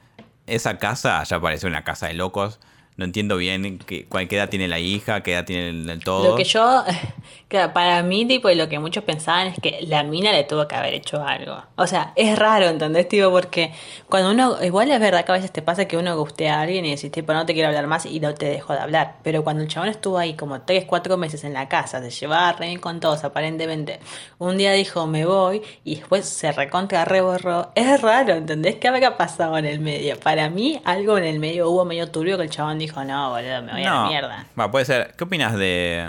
esa 0.47 0.78
casa 0.78 1.22
ya 1.24 1.40
parece 1.40 1.66
una 1.66 1.84
casa 1.84 2.07
de 2.09 2.14
locos. 2.14 2.59
No 2.97 3.05
entiendo 3.05 3.36
bien 3.36 3.78
qué, 3.78 4.07
cuál, 4.07 4.28
qué 4.28 4.36
edad 4.36 4.49
tiene 4.49 4.68
la 4.68 4.78
hija, 4.78 5.20
qué 5.24 5.32
edad 5.32 5.45
tiene 5.45 5.70
el, 5.70 6.05
todo. 6.05 6.30
Lo 6.30 6.36
que 6.36 6.45
yo, 6.45 6.84
para 7.74 8.03
mí, 8.05 8.24
tipo, 8.24 8.49
lo 8.51 8.68
que 8.68 8.78
muchos 8.78 9.03
pensaban 9.03 9.49
es 9.49 9.59
que 9.61 9.80
la 9.88 10.05
mina 10.05 10.30
le 10.30 10.45
tuvo 10.45 10.68
que 10.68 10.76
haber 10.76 10.95
hecho 10.95 11.20
algo. 11.20 11.61
O 11.74 11.88
sea, 11.88 12.12
es 12.14 12.38
raro, 12.38 12.66
¿entendés, 12.66 13.09
tipo? 13.09 13.30
Porque 13.30 13.72
cuando 14.09 14.30
uno, 14.30 14.64
igual 14.64 14.92
es 14.92 15.01
verdad 15.01 15.24
que 15.24 15.32
a 15.32 15.34
veces 15.34 15.51
te 15.51 15.61
pasa 15.61 15.86
que 15.86 15.97
uno 15.97 16.16
gustea 16.16 16.61
a 16.61 16.62
alguien 16.62 16.86
y 16.86 16.95
decís, 16.95 17.11
tipo, 17.11 17.32
no 17.32 17.45
te 17.45 17.53
quiero 17.53 17.68
hablar 17.68 17.88
más 17.88 18.07
y 18.07 18.20
no 18.20 18.32
te 18.32 18.47
dejo 18.47 18.72
de 18.72 18.78
hablar. 18.78 19.16
Pero 19.24 19.42
cuando 19.42 19.64
el 19.64 19.68
chabón 19.68 19.88
estuvo 19.88 20.16
ahí 20.16 20.34
como 20.34 20.61
3, 20.61 20.84
4 20.84 21.16
meses 21.16 21.42
en 21.42 21.53
la 21.53 21.68
casa, 21.68 22.01
se 22.01 22.11
llevaba 22.11 22.53
re 22.53 22.68
bien 22.68 22.78
con 22.78 23.01
todos, 23.01 23.24
aparentemente, 23.24 23.99
un 24.38 24.57
día 24.57 24.70
dijo, 24.70 25.09
me 25.09 25.26
voy, 25.26 25.62
y 25.82 25.97
después 25.97 26.26
se 26.26 26.53
recontra 26.53 27.05
reborró. 27.05 27.72
Es 27.74 28.01
raro, 28.01 28.34
¿entendés? 28.34 28.76
¿Qué 28.76 28.86
habrá 28.86 29.16
pasado 29.16 29.59
en 29.59 29.64
el 29.64 29.80
medio? 29.80 30.16
Para 30.20 30.49
mí, 30.49 30.80
algo 30.84 31.18
en 31.18 31.24
el 31.24 31.40
medio 31.40 31.68
hubo 31.68 31.84
medio 31.84 32.09
turbio 32.09 32.36
que 32.36 32.45
el 32.45 32.51
chabón 32.51 32.78
dijo, 32.78 32.84
no, 32.93 33.30
boludo, 33.30 33.62
me 33.62 33.72
voy 33.72 33.82
a 33.85 33.91
la 33.95 34.07
mierda. 34.09 34.47
Va, 34.59 34.70
puede 34.70 34.85
ser. 34.85 35.14
¿Qué 35.16 35.24
opinas 35.24 35.55
de. 35.57 36.09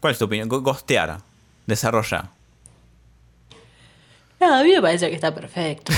¿Cuál 0.00 0.12
es 0.12 0.18
tu 0.18 0.24
opinión? 0.26 0.48
Go- 0.48 0.60
Gostear. 0.62 1.18
Desarrolla. 1.66 2.30
No, 4.40 4.54
a 4.56 4.62
mí 4.62 4.70
me 4.72 4.82
parece 4.82 5.08
que 5.08 5.14
está 5.14 5.34
perfecto. 5.34 5.92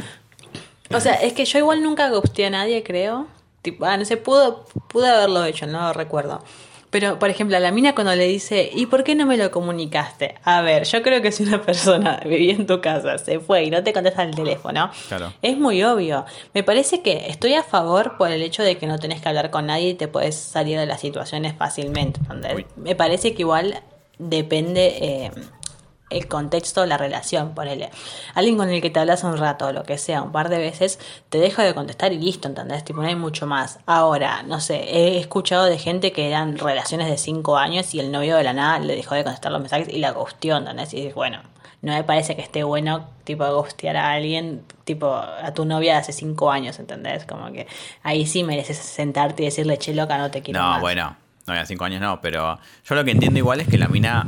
o 0.94 1.00
sea, 1.00 1.14
es 1.14 1.32
que 1.34 1.44
yo 1.44 1.58
igual 1.58 1.82
nunca 1.82 2.08
gusté 2.10 2.46
a 2.46 2.50
nadie, 2.50 2.82
creo. 2.82 3.26
Tipo, 3.62 3.84
ah, 3.84 3.96
no 3.96 4.04
sé, 4.04 4.16
pudo, 4.16 4.64
pude 4.88 5.08
haberlo 5.10 5.44
hecho, 5.44 5.66
no 5.66 5.80
lo 5.88 5.92
recuerdo. 5.92 6.42
Pero, 6.90 7.18
por 7.18 7.28
ejemplo, 7.28 7.56
a 7.56 7.60
la 7.60 7.70
mina 7.70 7.94
cuando 7.94 8.14
le 8.14 8.26
dice, 8.26 8.70
¿y 8.74 8.86
por 8.86 9.04
qué 9.04 9.14
no 9.14 9.26
me 9.26 9.36
lo 9.36 9.50
comunicaste? 9.50 10.36
A 10.44 10.62
ver, 10.62 10.84
yo 10.84 11.02
creo 11.02 11.20
que 11.20 11.32
si 11.32 11.42
una 11.42 11.60
persona 11.66 12.20
vivía 12.24 12.54
en 12.54 12.66
tu 12.66 12.80
casa, 12.80 13.18
se 13.18 13.40
fue 13.40 13.64
y 13.64 13.70
no 13.70 13.82
te 13.84 13.92
contesta 13.92 14.22
el 14.22 14.34
teléfono, 14.34 14.90
Claro. 15.08 15.32
es 15.42 15.58
muy 15.58 15.82
obvio. 15.82 16.24
Me 16.54 16.62
parece 16.62 17.02
que 17.02 17.26
estoy 17.28 17.54
a 17.54 17.62
favor 17.62 18.16
por 18.16 18.30
el 18.32 18.42
hecho 18.42 18.62
de 18.62 18.78
que 18.78 18.86
no 18.86 18.98
tenés 18.98 19.20
que 19.20 19.28
hablar 19.28 19.50
con 19.50 19.66
nadie 19.66 19.90
y 19.90 19.94
te 19.94 20.08
puedes 20.08 20.34
salir 20.36 20.78
de 20.78 20.86
las 20.86 21.00
situaciones 21.00 21.54
fácilmente. 21.56 22.20
Me 22.76 22.94
parece 22.94 23.34
que 23.34 23.42
igual 23.42 23.82
depende 24.18 24.96
eh, 25.00 25.30
el 26.10 26.26
contexto, 26.28 26.86
la 26.86 26.96
relación, 26.96 27.54
ponele. 27.54 27.90
Alguien 28.34 28.56
con 28.56 28.68
el 28.70 28.80
que 28.80 28.90
te 28.90 28.98
hablas 29.00 29.24
un 29.24 29.36
rato 29.36 29.66
o 29.66 29.72
lo 29.72 29.82
que 29.82 29.98
sea, 29.98 30.22
un 30.22 30.32
par 30.32 30.48
de 30.48 30.58
veces, 30.58 30.98
te 31.28 31.38
deja 31.38 31.62
de 31.64 31.74
contestar 31.74 32.12
y 32.12 32.18
listo, 32.18 32.48
¿entendés? 32.48 32.84
Tipo, 32.84 33.02
no 33.02 33.08
hay 33.08 33.14
mucho 33.16 33.46
más. 33.46 33.78
Ahora, 33.86 34.42
no 34.42 34.60
sé, 34.60 34.76
he 34.76 35.18
escuchado 35.18 35.64
de 35.66 35.78
gente 35.78 36.12
que 36.12 36.28
eran 36.28 36.56
relaciones 36.58 37.08
de 37.08 37.18
cinco 37.18 37.56
años 37.58 37.94
y 37.94 38.00
el 38.00 38.10
novio 38.10 38.36
de 38.36 38.44
la 38.44 38.52
nada 38.52 38.78
le 38.78 38.96
dejó 38.96 39.14
de 39.14 39.24
contestar 39.24 39.52
los 39.52 39.60
mensajes 39.60 39.88
y 39.88 39.98
la 39.98 40.12
ghosteó, 40.12 40.56
¿entendés? 40.56 40.92
Y 40.94 40.96
dices, 40.98 41.14
bueno, 41.14 41.40
no 41.82 41.92
me 41.92 42.02
parece 42.04 42.34
que 42.34 42.42
esté 42.42 42.64
bueno, 42.64 43.06
tipo, 43.24 43.44
ghostear 43.44 43.96
a 43.96 44.12
alguien, 44.12 44.64
tipo, 44.84 45.14
a 45.14 45.52
tu 45.54 45.64
novia 45.64 45.92
de 45.92 45.98
hace 46.00 46.12
cinco 46.12 46.50
años, 46.50 46.78
¿entendés? 46.78 47.24
Como 47.26 47.52
que 47.52 47.66
ahí 48.02 48.26
sí 48.26 48.42
mereces 48.44 48.78
sentarte 48.78 49.42
y 49.42 49.46
decirle, 49.46 49.76
che, 49.78 49.94
loca, 49.94 50.18
no 50.18 50.30
te 50.30 50.42
quiero 50.42 50.60
No, 50.60 50.68
más. 50.70 50.80
bueno. 50.80 51.16
No, 51.46 51.54
ya 51.54 51.64
cinco 51.64 51.84
años 51.84 52.00
no, 52.02 52.20
pero 52.20 52.58
yo 52.84 52.94
lo 52.94 53.04
que 53.04 53.10
entiendo 53.12 53.38
igual 53.38 53.60
es 53.60 53.68
que 53.68 53.78
la 53.78 53.88
mina 53.88 54.26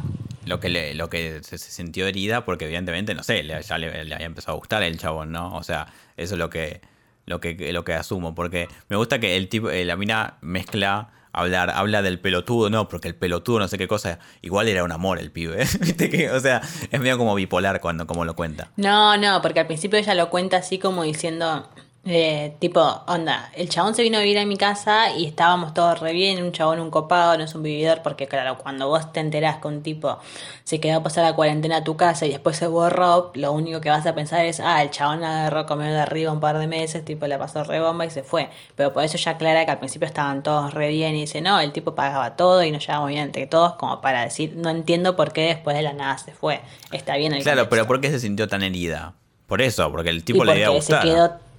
lo 0.51 0.59
que 0.59 0.95
lo 0.95 1.09
que 1.09 1.41
se, 1.43 1.59
sintió 1.59 2.07
herida 2.07 2.45
porque 2.45 2.65
evidentemente, 2.67 3.15
no 3.15 3.23
sé, 3.23 3.47
ya 3.47 3.79
le, 3.79 3.87
había 4.13 4.27
empezado 4.27 4.57
a 4.57 4.59
gustar 4.59 4.83
el 4.83 4.99
chabón, 4.99 5.31
¿no? 5.31 5.55
O 5.55 5.63
sea, 5.63 5.87
eso 6.17 6.35
es 6.35 6.39
lo 6.39 6.51
que, 6.51 6.81
lo 7.25 7.41
que, 7.41 7.73
lo 7.73 7.85
que 7.85 7.95
asumo, 7.95 8.35
porque 8.35 8.69
me 8.89 8.97
gusta 8.97 9.21
que 9.21 9.37
el 9.37 9.49
tipo, 9.49 9.71
eh, 9.71 9.85
la 9.85 9.97
mina 9.97 10.39
mezcla 10.41 11.11
hablar, 11.33 11.71
habla 11.71 12.03
del 12.03 12.19
pelotudo, 12.19 12.69
no, 12.69 12.89
porque 12.89 13.07
el 13.07 13.15
pelotudo 13.15 13.61
no 13.61 13.69
sé 13.69 13.79
qué 13.79 13.87
cosa, 13.87 14.19
igual 14.43 14.67
era 14.67 14.83
un 14.83 14.91
amor 14.91 15.21
el 15.21 15.31
pibe. 15.31 15.59
¿viste 15.81 16.11
que? 16.11 16.31
O 16.31 16.41
sea, 16.41 16.61
es 16.91 17.01
medio 17.01 17.17
como 17.17 17.35
bipolar 17.37 17.81
cuando 17.81 18.09
como 18.09 18.25
lo 18.25 18.35
cuenta. 18.35 18.73
No, 18.77 19.17
no, 19.17 19.41
porque 19.43 19.61
al 19.61 19.67
principio 19.69 19.99
ella 20.01 20.15
lo 20.15 20.31
cuenta 20.31 20.57
así 20.57 20.81
como 20.81 21.05
diciendo, 21.05 21.71
eh, 22.07 22.57
tipo, 22.61 22.81
onda, 23.09 23.51
el 23.55 23.69
chabón 23.69 23.95
se 23.95 24.03
vino 24.03 24.17
a 24.17 24.23
vivir 24.23 24.39
a 24.39 24.47
mi 24.47 24.57
casa 24.57 25.13
y 25.15 25.27
estábamos 25.27 25.75
todos 25.75 26.01
re 26.01 26.13
bien, 26.15 26.43
un 26.43 26.51
chabón 26.51 26.81
un 26.81 26.91
copado, 26.91 27.37
no 27.37 27.45
es 27.45 27.55
un 27.55 27.63
vividor, 27.63 28.01
porque 28.03 28.27
claro, 28.27 28.57
cuando 28.57 28.89
vos 28.89 29.13
te 29.13 29.21
enterás 29.21 29.59
que 29.59 29.69
un 29.69 29.83
tipo 29.83 30.19
se 30.65 30.81
quedó 30.81 30.99
a 30.99 31.03
pasar 31.03 31.25
la 31.25 31.35
cuarentena 31.35 31.77
a 31.77 31.85
tu 31.85 31.99
casa 31.99 32.25
y 32.25 32.31
después 32.31 32.57
se 32.57 32.67
borró, 32.67 33.33
lo 33.35 33.53
único 33.53 33.83
que 33.83 33.91
vas 33.91 34.07
a 34.07 34.15
pensar 34.15 34.47
es, 34.47 34.61
ah, 34.61 34.83
el 34.83 34.91
chabón 34.91 35.23
agarró, 35.25 35.67
comió 35.67 35.87
de 35.93 36.01
arriba 36.01 36.33
un 36.33 36.41
par 36.41 36.59
de 36.59 36.67
meses, 36.67 37.05
tipo, 37.05 37.27
la 37.27 37.39
pasó 37.39 37.65
re 37.65 37.81
bomba 37.83 38.07
y 38.07 38.11
se 38.11 38.23
fue. 38.23 38.49
Pero 38.77 38.95
por 38.95 39.05
eso 39.05 39.19
ya 39.19 39.33
aclara 39.33 39.67
que 39.67 39.71
al 39.71 39.79
principio 39.79 40.07
estaban 40.07 40.43
todos 40.43 40.73
re 40.73 40.89
bien 40.89 41.15
y 41.17 41.21
dice, 41.23 41.43
no, 41.43 41.61
el 41.61 41.73
tipo 41.73 41.95
pagaba 41.95 42.35
todo 42.35 42.63
y 42.65 42.71
nos 42.71 42.87
llevamos 42.87 43.09
bien 43.11 43.21
entre 43.25 43.47
todos, 43.47 43.75
como 43.75 44.01
para 44.01 44.23
decir, 44.23 44.55
no 44.57 44.71
entiendo 44.71 45.17
por 45.17 45.35
qué 45.35 45.43
después 45.43 45.77
de 45.77 45.83
la 45.83 45.93
nada 45.93 46.17
se 46.17 46.33
fue. 46.33 46.63
Está 46.93 47.17
bien 47.17 47.35
el 47.35 47.43
Claro, 47.43 47.59
contexto. 47.59 47.71
pero 47.71 47.87
¿por 47.87 48.01
qué 48.01 48.11
se 48.11 48.21
sintió 48.21 48.49
tan 48.49 48.63
herida? 48.63 49.13
Por 49.47 49.61
eso, 49.61 49.91
porque 49.91 50.11
el 50.11 50.19
Y 50.19 50.23
tipo 50.23 50.45
le 50.45 50.81
se 50.81 50.99
quedó. 51.01 51.50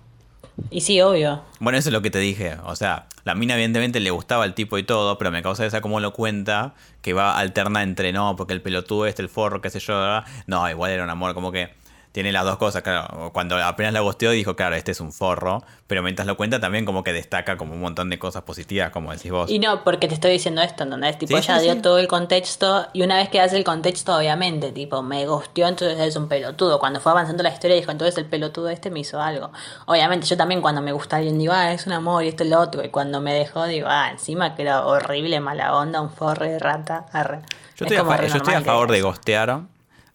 Y 0.69 0.81
sí, 0.81 1.01
obvio. 1.01 1.41
Bueno, 1.59 1.77
eso 1.77 1.89
es 1.89 1.93
lo 1.93 2.01
que 2.01 2.11
te 2.11 2.19
dije. 2.19 2.57
O 2.65 2.75
sea, 2.75 3.07
la 3.23 3.35
mina 3.35 3.53
evidentemente 3.53 3.99
le 3.99 4.11
gustaba 4.11 4.45
el 4.45 4.53
tipo 4.53 4.77
y 4.77 4.83
todo, 4.83 5.17
pero 5.17 5.31
me 5.31 5.41
causa 5.41 5.65
esa 5.65 5.81
como 5.81 5.99
lo 5.99 6.13
cuenta, 6.13 6.73
que 7.01 7.13
va 7.13 7.37
alterna 7.37 7.83
entre 7.83 8.13
no, 8.13 8.35
porque 8.35 8.53
el 8.53 8.61
pelotudo 8.61 9.05
este, 9.05 9.21
el 9.21 9.29
forro, 9.29 9.61
qué 9.61 9.69
sé 9.69 9.79
yo. 9.79 9.93
¿verdad? 9.93 10.25
No, 10.47 10.69
igual 10.69 10.91
era 10.91 11.03
un 11.03 11.09
amor, 11.09 11.33
como 11.33 11.51
que 11.51 11.73
tiene 12.11 12.31
las 12.31 12.43
dos 12.43 12.57
cosas. 12.57 12.81
Claro, 12.81 13.31
cuando 13.33 13.55
apenas 13.63 13.93
la 13.93 14.01
gosteó 14.01 14.31
dijo, 14.31 14.55
claro, 14.55 14.75
este 14.75 14.91
es 14.91 14.99
un 14.99 15.13
forro, 15.13 15.63
pero 15.87 16.03
mientras 16.03 16.27
lo 16.27 16.35
cuenta 16.37 16.59
también 16.59 16.85
como 16.85 17.03
que 17.03 17.13
destaca 17.13 17.57
como 17.57 17.73
un 17.73 17.81
montón 17.81 18.09
de 18.09 18.19
cosas 18.19 18.43
positivas, 18.43 18.89
como 18.91 19.11
decís 19.11 19.31
vos. 19.31 19.49
Y 19.49 19.59
no, 19.59 19.83
porque 19.83 20.07
te 20.07 20.13
estoy 20.13 20.31
diciendo 20.31 20.61
esto, 20.61 20.83
¿entendés? 20.83 21.17
Tipo, 21.17 21.37
Sí, 21.37 21.43
ella 21.43 21.57
sí, 21.59 21.63
dio 21.65 21.73
sí. 21.75 21.81
todo 21.81 21.97
el 21.99 22.07
contexto 22.07 22.87
y 22.93 23.03
una 23.03 23.15
vez 23.17 23.29
que 23.29 23.39
hace 23.39 23.57
el 23.57 23.63
contexto, 23.63 24.15
obviamente, 24.17 24.71
tipo, 24.71 25.01
me 25.01 25.25
gustió, 25.25 25.67
entonces 25.67 25.99
es 25.99 26.15
un 26.15 26.27
pelotudo. 26.27 26.79
Cuando 26.79 26.99
fue 26.99 27.11
avanzando 27.11 27.43
la 27.43 27.49
historia 27.49 27.75
dijo, 27.75 27.91
entonces 27.91 28.17
el 28.17 28.25
pelotudo 28.25 28.69
este 28.69 28.89
me 28.89 28.99
hizo 28.99 29.21
algo. 29.21 29.51
Obviamente, 29.85 30.27
yo 30.27 30.35
también 30.37 30.61
cuando 30.61 30.81
me 30.81 30.91
gusta 30.91 31.17
alguien 31.17 31.37
digo, 31.39 31.53
ah, 31.53 31.71
es 31.71 31.87
un 31.87 31.93
amor 31.93 32.23
y 32.23 32.27
esto 32.27 32.43
y 32.43 32.49
lo 32.49 32.59
otro. 32.59 32.83
Y 32.83 32.89
cuando 32.89 33.21
me 33.21 33.33
dejó 33.33 33.65
digo, 33.65 33.87
ah, 33.89 34.09
encima 34.11 34.55
que 34.55 34.63
era 34.63 34.85
horrible, 34.85 35.39
mala 35.39 35.75
onda, 35.75 36.01
un 36.01 36.09
forre 36.09 36.49
de 36.49 36.59
rata, 36.59 37.05
arre. 37.13 37.39
Yo 37.77 37.85
Es 37.85 37.91
estoy, 37.93 37.97
a, 37.97 38.27
yo 38.27 38.35
estoy 38.37 38.53
a 38.53 38.61
favor 38.61 38.91
de 38.91 39.01
gostear 39.01 39.61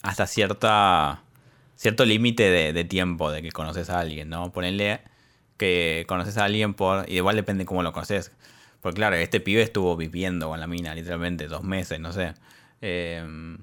hasta 0.03 0.27
cierta 0.27 1.21
cierto 1.77 2.05
límite 2.05 2.73
de, 2.73 2.83
tiempo 2.83 3.31
de 3.31 3.41
que 3.41 3.51
conoces 3.51 3.89
a 3.89 3.99
alguien, 3.99 4.29
¿no? 4.29 4.51
Ponerle 4.51 5.01
que 5.55 6.05
conoces 6.07 6.37
a 6.37 6.45
alguien 6.45 6.73
por... 6.73 7.09
Y 7.09 7.15
igual 7.15 7.35
depende 7.35 7.65
cómo 7.65 7.83
lo 7.83 7.93
conoces. 7.93 8.31
Porque 8.81 8.97
claro, 8.97 9.15
este 9.15 9.39
pibe 9.39 9.61
estuvo 9.61 9.95
viviendo 9.95 10.49
con 10.49 10.59
la 10.59 10.67
mina 10.67 10.93
literalmente 10.93 11.47
dos 11.47 11.63
meses, 11.63 11.99
no 11.99 12.11
sé. 12.11 12.33
Eh, 12.81 13.57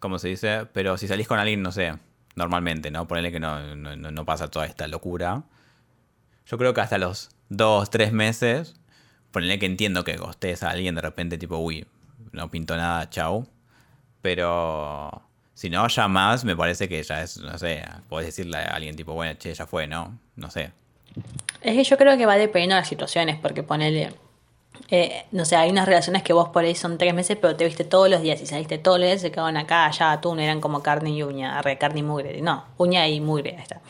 ¿Cómo 0.00 0.18
se 0.18 0.28
dice? 0.28 0.66
Pero 0.72 0.96
si 0.96 1.06
salís 1.06 1.28
con 1.28 1.38
alguien, 1.38 1.62
no 1.62 1.72
sé, 1.72 1.94
normalmente, 2.34 2.90
¿no? 2.90 3.06
Ponerle 3.06 3.30
que 3.30 3.40
no, 3.40 3.76
no, 3.76 4.24
pasa 4.24 4.50
toda 4.50 4.66
esta 4.66 4.88
locura. 4.88 5.44
Yo 6.46 6.58
creo 6.58 6.74
que 6.74 6.80
hasta 6.80 6.98
los 6.98 7.30
dos, 7.48 7.90
tres 7.90 8.12
meses, 8.12 8.74
ponerle 9.30 9.58
que 9.58 9.66
entiendo 9.66 10.04
que 10.04 10.16
gostes 10.16 10.62
a 10.62 10.70
alguien 10.70 10.94
de 10.94 11.02
repente, 11.02 11.38
tipo, 11.38 11.58
uy, 11.58 11.86
no 12.32 12.50
pinto 12.50 12.76
nada, 12.76 13.08
chau. 13.10 13.46
Pero 14.22 15.22
si 15.54 15.70
no, 15.70 15.86
ya 15.88 16.08
más, 16.08 16.44
me 16.44 16.56
parece 16.56 16.88
que 16.88 17.02
ya 17.02 17.22
es, 17.22 17.38
no 17.38 17.56
sé, 17.58 17.84
podés 18.08 18.26
decirle 18.26 18.58
a 18.58 18.74
alguien, 18.74 18.96
tipo, 18.96 19.12
bueno, 19.12 19.34
che, 19.38 19.54
ya 19.54 19.66
fue, 19.66 19.86
¿no? 19.86 20.18
No 20.36 20.50
sé. 20.50 20.72
Es 21.60 21.76
que 21.76 21.84
yo 21.84 21.96
creo 21.98 22.16
que 22.16 22.26
va 22.26 22.36
dependiendo 22.36 22.74
de 22.74 22.80
las 22.80 22.88
situaciones, 22.88 23.38
porque 23.40 23.62
ponele. 23.62 24.14
Eh, 24.88 25.26
no 25.32 25.44
sé, 25.44 25.56
hay 25.56 25.70
unas 25.70 25.86
relaciones 25.86 26.22
que 26.22 26.32
vos 26.32 26.48
por 26.48 26.64
ahí 26.64 26.74
son 26.74 26.98
tres 26.98 27.14
meses, 27.14 27.36
pero 27.40 27.54
te 27.54 27.64
viste 27.64 27.84
todos 27.84 28.08
los 28.08 28.22
días 28.22 28.40
y 28.40 28.46
saliste 28.46 28.78
todos 28.78 28.98
los 28.98 29.06
días, 29.06 29.20
se 29.20 29.30
quedaban 29.30 29.56
acá, 29.56 29.86
allá, 29.86 30.20
tú, 30.20 30.34
no 30.34 30.40
eran 30.40 30.60
como 30.60 30.82
carne 30.82 31.10
y 31.10 31.22
uña, 31.22 31.60
re, 31.62 31.78
carne 31.78 32.00
y 32.00 32.02
mugre. 32.02 32.40
No, 32.40 32.64
uña 32.78 33.06
y 33.08 33.20
mugre, 33.20 33.56
ahí 33.56 33.62
está. 33.62 33.80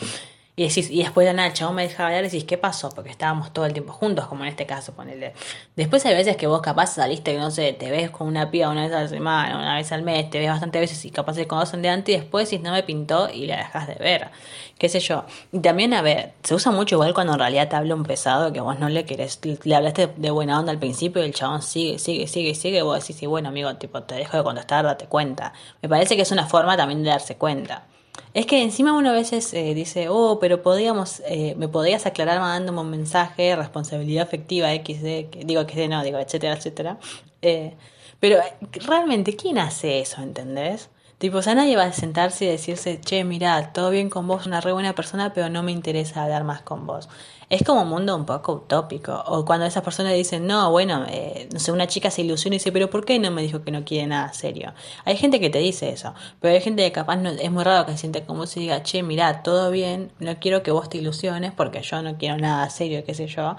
Y, 0.55 0.69
decís, 0.69 0.91
y 0.91 1.03
después 1.03 1.27
de 1.27 1.33
nada, 1.33 1.49
el 1.49 1.55
chabón 1.55 1.77
me 1.77 1.83
dejaba 1.83 2.11
hablar 2.11 2.25
y 2.25 2.27
decís, 2.27 2.45
¿qué 2.45 2.59
pasó? 2.59 2.91
Porque 2.91 3.09
estábamos 3.09 3.55
todo 3.55 3.65
el 3.65 3.73
tiempo 3.73 3.95
juntos, 3.95 4.27
como 4.27 4.45
en 4.45 4.51
este 4.51 4.67
caso, 4.67 4.93
ponele. 4.93 5.33
Después 5.77 6.05
hay 6.05 6.15
veces 6.15 6.37
que 6.37 6.47
vos 6.47 6.61
capaz 6.61 6.89
saliste, 6.89 7.39
no 7.39 7.51
sé, 7.51 7.73
te 7.73 7.91
ves 7.91 8.11
con 8.11 8.29
una 8.29 8.51
piba 8.51 8.69
una 8.69 8.83
vez 8.83 8.93
a 8.93 9.01
la 9.01 9.09
semana, 9.09 9.57
una 9.57 9.77
vez 9.77 9.91
al 9.93 10.03
mes, 10.03 10.29
te 10.29 10.39
ves 10.39 10.51
bastantes 10.51 10.83
veces 10.83 11.03
y 11.07 11.11
capaz 11.11 11.35
se 11.35 11.47
conocen 11.47 11.81
de 11.81 11.89
antes 11.89 12.15
y 12.15 12.19
después 12.19 12.51
decís, 12.51 12.63
no 12.63 12.73
me 12.73 12.83
pintó 12.83 13.31
y 13.31 13.47
la 13.47 13.57
dejas 13.57 13.87
de 13.87 13.95
ver. 13.95 14.31
Qué 14.77 14.91
sé 14.91 15.01
yo. 15.01 15.25
Y 15.53 15.61
también, 15.61 15.95
a 15.95 16.03
ver, 16.03 16.35
se 16.43 16.55
usa 16.55 16.71
mucho 16.71 16.97
igual 16.97 17.15
cuando 17.15 17.33
en 17.33 17.39
realidad 17.39 17.71
te 17.71 17.77
habla 17.77 17.95
un 17.95 18.03
pesado 18.05 18.53
que 18.53 18.61
vos 18.61 18.79
no 18.79 18.91
le 18.91 19.07
querés, 19.07 19.41
le 19.65 19.75
hablaste 19.75 20.09
de 20.17 20.31
buena 20.31 20.59
onda 20.59 20.71
al 20.71 20.79
principio 20.79 21.23
y 21.23 21.27
el 21.27 21.33
chabón 21.33 21.63
sigue, 21.63 21.99
sigue, 21.99 22.27
sigue, 22.27 22.55
sigue, 22.55 22.79
y 22.79 22.83
vos 22.83 23.01
decís, 23.01 23.17
sí, 23.17 23.25
bueno, 23.25 23.49
amigo, 23.49 23.75
tipo, 23.77 24.03
te 24.03 24.17
dejo 24.17 24.37
de 24.37 24.43
contestar, 24.45 24.85
date 24.85 25.07
cuenta. 25.07 25.55
Me 25.81 25.89
parece 25.89 26.15
que 26.15 26.23
es 26.23 26.31
una 26.31 26.47
forma 26.47 26.77
también 26.77 27.03
de 27.03 27.09
darse 27.09 27.37
cuenta. 27.37 27.87
Es 28.35 28.47
que 28.47 28.63
encima 28.63 28.93
uno 28.95 29.11
a 29.11 29.13
veces 29.13 29.53
eh, 29.55 29.75
dice, 29.75 30.09
oh, 30.09 30.39
pero 30.41 30.63
podríamos, 30.63 31.21
eh, 31.27 31.55
me 31.57 31.69
podrías 31.69 32.07
aclarar 32.07 32.41
mandándome 32.41 32.81
un 32.81 32.91
mensaje, 32.91 33.55
responsabilidad 33.57 34.25
afectiva, 34.25 34.69
XD, 34.75 35.45
digo 35.45 35.63
XD 35.63 35.89
no, 35.89 36.03
digo, 36.03 36.19
etcétera, 36.19 36.55
etcétera. 36.55 36.99
Eh, 37.43 37.75
pero 38.21 38.39
realmente, 38.87 39.37
¿quién 39.37 39.59
hace 39.59 40.01
eso, 40.01 40.23
entendés? 40.23 40.91
Tipo, 41.19 41.39
o 41.39 41.43
sea, 41.43 41.55
nadie 41.55 41.77
va 41.77 41.85
a 41.85 41.93
sentarse 41.93 42.45
y 42.47 42.49
decirse, 42.49 43.01
che, 43.01 43.25
mira, 43.25 43.73
todo 43.73 43.91
bien 43.91 44.11
con 44.11 44.27
vos, 44.27 44.47
una 44.47 44.61
re 44.61 44.73
buena 44.73 44.95
persona, 44.95 45.33
pero 45.35 45.49
no 45.51 45.63
me 45.63 45.73
interesa 45.73 46.25
hablar 46.25 46.45
más 46.45 46.63
con 46.63 46.87
vos. 46.87 47.09
Es 47.53 47.65
como 47.65 47.83
un 47.83 47.89
mundo 47.91 48.17
un 48.17 48.25
poco 48.25 48.55
utópico. 48.55 49.13
O 49.27 49.45
cuando 49.45 49.67
esas 49.67 49.83
personas 49.83 50.15
dicen, 50.15 50.47
no, 50.47 50.71
bueno, 50.71 51.05
eh, 51.07 51.51
no 51.53 51.61
sé, 51.61 51.71
una 51.71 51.87
chica 51.87 52.11
se 52.11 52.23
ilusiona 52.23 52.57
y 52.57 52.59
dice, 52.59 52.73
pero 52.73 52.89
¿por 52.89 53.05
qué 53.05 53.19
no 53.19 53.31
me 53.31 53.43
dijo 53.43 53.63
que 53.63 53.71
no 53.71 53.85
quiere 53.85 54.07
nada 54.07 54.33
serio? 54.33 54.73
Hay 55.05 55.19
gente 55.19 55.39
que 55.39 55.51
te 55.51 55.59
dice 55.59 55.91
eso, 55.91 56.15
pero 56.41 56.55
hay 56.55 56.63
gente 56.63 56.83
que 56.83 56.93
capaz 56.93 57.17
no, 57.17 57.29
es 57.29 57.51
muy 57.51 57.63
raro 57.63 57.85
que 57.85 57.93
se 57.93 57.99
siente 57.99 58.25
como 58.25 58.47
si 58.47 58.61
diga, 58.61 58.83
che, 58.83 59.03
mira, 59.03 59.43
todo 59.43 59.71
bien, 59.71 60.13
no 60.19 60.39
quiero 60.39 60.63
que 60.63 60.71
vos 60.71 60.89
te 60.89 60.97
ilusiones 60.97 61.53
porque 61.53 61.83
yo 61.83 62.01
no 62.01 62.17
quiero 62.17 62.39
nada 62.39 62.71
serio, 62.71 63.05
qué 63.05 63.13
sé 63.13 63.27
yo. 63.27 63.55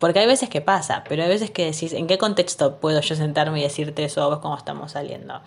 Porque 0.00 0.18
hay 0.18 0.26
veces 0.26 0.48
que 0.48 0.60
pasa, 0.60 1.04
pero 1.08 1.22
hay 1.22 1.28
veces 1.28 1.52
que 1.52 1.66
decís, 1.66 1.92
¿en 1.92 2.08
qué 2.08 2.18
contexto 2.18 2.80
puedo 2.80 3.00
yo 3.00 3.14
sentarme 3.14 3.60
y 3.60 3.62
decirte 3.62 4.02
eso 4.02 4.20
a 4.20 4.26
vos 4.26 4.40
como 4.40 4.56
estamos 4.56 4.90
saliendo? 4.90 5.42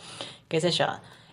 ¿Qué 0.47 0.61
sé 0.61 0.71
yo? 0.71 0.87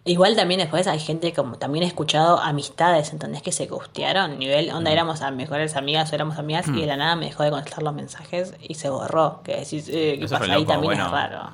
Igual 0.09 0.37
también 0.37 0.59
después 0.59 0.87
hay 0.87 0.99
gente 1.01 1.35
como 1.35 1.59
también 1.59 1.85
he 1.85 1.87
escuchado 1.87 2.41
amistades, 2.41 3.13
¿entendés? 3.13 3.43
Que 3.43 3.53
se 3.53 3.67
gustearon, 3.67 4.39
nivel, 4.39 4.71
onda, 4.71 4.91
mm. 4.91 4.93
éramos 4.95 5.21
mejores 5.33 5.77
amigas 5.77 6.11
o 6.11 6.15
éramos 6.15 6.39
amigas 6.39 6.67
y 6.69 6.81
de 6.81 6.87
la 6.87 6.97
mm. 6.97 6.99
nada 6.99 7.17
me 7.17 7.27
dejó 7.27 7.43
de 7.43 7.51
contestar 7.51 7.83
los 7.83 7.93
mensajes 7.93 8.55
y 8.63 8.75
se 8.75 8.89
borró. 8.89 9.43
Que 9.45 9.57
decís, 9.57 9.87
eh, 9.93 10.17
¿qué 10.19 10.27
pasa? 10.27 10.51
Ahí 10.51 10.65
también 10.65 10.95
es 10.95 11.11
raro. 11.11 11.51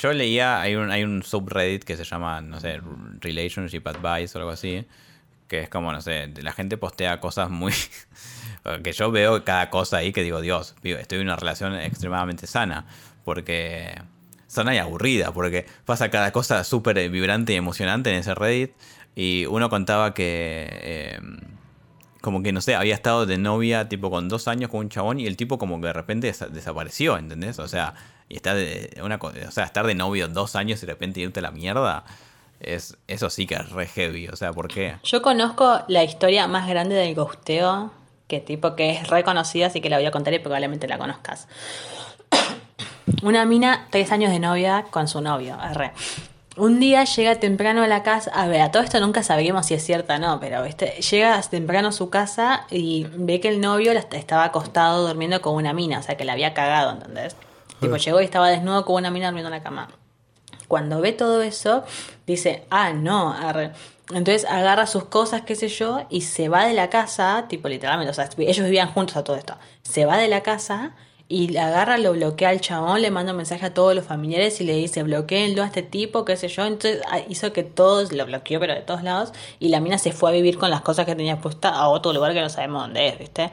Yo 0.00 0.12
leía, 0.12 0.60
hay 0.60 0.76
un, 0.76 0.92
hay 0.92 1.02
un 1.02 1.24
subreddit 1.24 1.82
que 1.82 1.96
se 1.96 2.04
llama, 2.04 2.40
no 2.40 2.60
sé, 2.60 2.80
Relationship 3.18 3.82
Advice 3.84 4.38
o 4.38 4.42
algo 4.42 4.52
así, 4.52 4.86
que 5.48 5.62
es 5.62 5.68
como, 5.68 5.92
no 5.92 6.00
sé, 6.00 6.32
la 6.40 6.52
gente 6.52 6.76
postea 6.76 7.18
cosas 7.18 7.50
muy... 7.50 7.72
que 8.84 8.92
yo 8.92 9.10
veo 9.10 9.44
cada 9.44 9.70
cosa 9.70 9.96
ahí 9.96 10.12
que 10.12 10.22
digo, 10.22 10.40
Dios, 10.40 10.76
estoy 10.84 11.18
en 11.18 11.24
una 11.24 11.36
relación 11.36 11.74
extremadamente 11.74 12.46
sana, 12.46 12.86
porque 13.24 14.00
y 14.66 14.78
aburrida, 14.78 15.32
porque 15.32 15.66
pasa 15.84 16.10
cada 16.10 16.32
cosa 16.32 16.64
súper 16.64 17.08
vibrante 17.10 17.52
y 17.52 17.56
emocionante 17.56 18.10
en 18.10 18.16
ese 18.16 18.34
Reddit. 18.34 18.72
Y 19.14 19.46
uno 19.46 19.68
contaba 19.70 20.14
que, 20.14 21.16
em, 21.16 21.40
como 22.20 22.42
que 22.42 22.52
no 22.52 22.60
sé, 22.60 22.74
había 22.74 22.94
estado 22.94 23.26
de 23.26 23.38
novia 23.38 23.88
tipo 23.88 24.10
con 24.10 24.28
dos 24.28 24.48
años 24.48 24.70
con 24.70 24.80
un 24.80 24.88
chabón 24.88 25.20
y 25.20 25.26
el 25.26 25.36
tipo 25.36 25.58
como 25.58 25.80
que 25.80 25.88
de 25.88 25.92
repente 25.92 26.32
desapareció, 26.50 27.16
¿entendés? 27.16 27.58
O 27.58 27.68
sea, 27.68 27.94
y 28.28 28.36
está 28.36 28.54
de, 28.54 29.00
una, 29.02 29.16
o 29.16 29.50
sea, 29.50 29.64
estar 29.64 29.86
de 29.86 29.94
novio 29.94 30.28
dos 30.28 30.56
años 30.56 30.82
y 30.82 30.86
de 30.86 30.92
repente 30.92 31.20
irte 31.20 31.40
a 31.40 31.42
la 31.42 31.50
mierda. 31.50 32.04
Es, 32.60 32.96
eso 33.06 33.30
sí 33.30 33.46
que 33.46 33.54
es 33.54 33.70
re 33.70 33.86
heavy, 33.86 34.28
o 34.28 34.36
sea, 34.36 34.52
¿por 34.52 34.66
qué? 34.66 34.96
Yo 35.04 35.22
conozco 35.22 35.82
la 35.86 36.02
historia 36.02 36.48
más 36.48 36.68
grande 36.68 36.96
del 36.96 37.14
gusteo, 37.14 37.92
que 38.26 38.40
tipo 38.40 38.76
que 38.76 38.90
es 38.90 39.08
reconocida, 39.08 39.66
así 39.66 39.80
que 39.80 39.88
la 39.88 39.96
voy 39.96 40.06
a 40.06 40.10
contar 40.10 40.34
y 40.34 40.40
probablemente 40.40 40.88
la 40.88 40.98
conozcas. 40.98 41.48
Una 43.22 43.44
mina, 43.44 43.86
tres 43.90 44.12
años 44.12 44.30
de 44.30 44.38
novia 44.38 44.86
con 44.90 45.08
su 45.08 45.20
novio, 45.20 45.56
R. 45.60 45.92
Un 46.56 46.80
día 46.80 47.04
llega 47.04 47.36
temprano 47.36 47.82
a 47.82 47.86
la 47.86 48.02
casa, 48.02 48.30
a 48.34 48.48
ver, 48.48 48.60
a 48.60 48.72
todo 48.72 48.82
esto 48.82 48.98
nunca 49.00 49.22
sabríamos 49.22 49.66
si 49.66 49.74
es 49.74 49.84
cierto 49.84 50.12
o 50.14 50.18
no, 50.18 50.40
pero 50.40 50.62
¿viste? 50.64 51.00
llega 51.00 51.40
temprano 51.42 51.88
a 51.88 51.92
su 51.92 52.10
casa 52.10 52.66
y 52.70 53.06
ve 53.16 53.40
que 53.40 53.48
el 53.48 53.60
novio 53.60 53.92
estaba 53.92 54.44
acostado 54.44 55.06
durmiendo 55.06 55.40
con 55.40 55.54
una 55.54 55.72
mina, 55.72 56.00
o 56.00 56.02
sea 56.02 56.16
que 56.16 56.24
la 56.24 56.32
había 56.32 56.54
cagado, 56.54 56.92
¿entendés? 56.92 57.36
Tipo, 57.80 57.94
ah. 57.94 57.98
llegó 57.98 58.20
y 58.20 58.24
estaba 58.24 58.48
desnudo 58.48 58.84
con 58.84 58.96
una 58.96 59.10
mina 59.10 59.26
durmiendo 59.26 59.48
en 59.48 59.58
la 59.58 59.62
cama. 59.62 59.88
Cuando 60.66 61.00
ve 61.00 61.12
todo 61.12 61.42
eso, 61.42 61.84
dice, 62.26 62.64
ah, 62.70 62.92
no, 62.92 63.32
arre. 63.32 63.70
Entonces 64.10 64.44
agarra 64.44 64.86
sus 64.86 65.04
cosas, 65.04 65.42
qué 65.42 65.54
sé 65.54 65.68
yo, 65.68 66.06
y 66.10 66.22
se 66.22 66.48
va 66.48 66.66
de 66.66 66.74
la 66.74 66.90
casa, 66.90 67.46
tipo 67.48 67.68
literalmente, 67.68 68.10
o 68.10 68.14
sea, 68.14 68.28
ellos 68.36 68.64
vivían 68.64 68.88
juntos 68.88 69.16
a 69.16 69.22
todo 69.22 69.36
esto. 69.36 69.56
Se 69.82 70.06
va 70.06 70.16
de 70.16 70.28
la 70.28 70.42
casa 70.42 70.94
y 71.28 71.48
le 71.48 71.60
agarra, 71.60 71.98
lo 71.98 72.12
bloquea 72.12 72.48
al 72.48 72.60
chabón, 72.60 73.02
le 73.02 73.10
manda 73.10 73.32
un 73.32 73.36
mensaje 73.36 73.66
a 73.66 73.74
todos 73.74 73.94
los 73.94 74.04
familiares 74.04 74.60
y 74.62 74.64
le 74.64 74.74
dice, 74.74 75.02
bloqueenlo 75.02 75.62
a 75.62 75.66
este 75.66 75.82
tipo, 75.82 76.24
qué 76.24 76.36
sé 76.36 76.48
yo. 76.48 76.64
Entonces 76.64 77.02
ah, 77.10 77.20
hizo 77.28 77.52
que 77.52 77.64
todos, 77.64 78.12
lo 78.12 78.24
bloqueó, 78.24 78.58
pero 78.60 78.74
de 78.74 78.80
todos 78.80 79.02
lados, 79.02 79.32
y 79.60 79.68
la 79.68 79.80
mina 79.80 79.98
se 79.98 80.12
fue 80.12 80.30
a 80.30 80.32
vivir 80.32 80.56
con 80.58 80.70
las 80.70 80.80
cosas 80.80 81.04
que 81.04 81.14
tenía 81.14 81.38
puesta 81.40 81.68
a 81.68 81.88
otro 81.88 82.14
lugar 82.14 82.32
que 82.32 82.40
no 82.40 82.48
sabemos 82.48 82.82
dónde 82.82 83.08
es, 83.08 83.18
¿viste? 83.18 83.50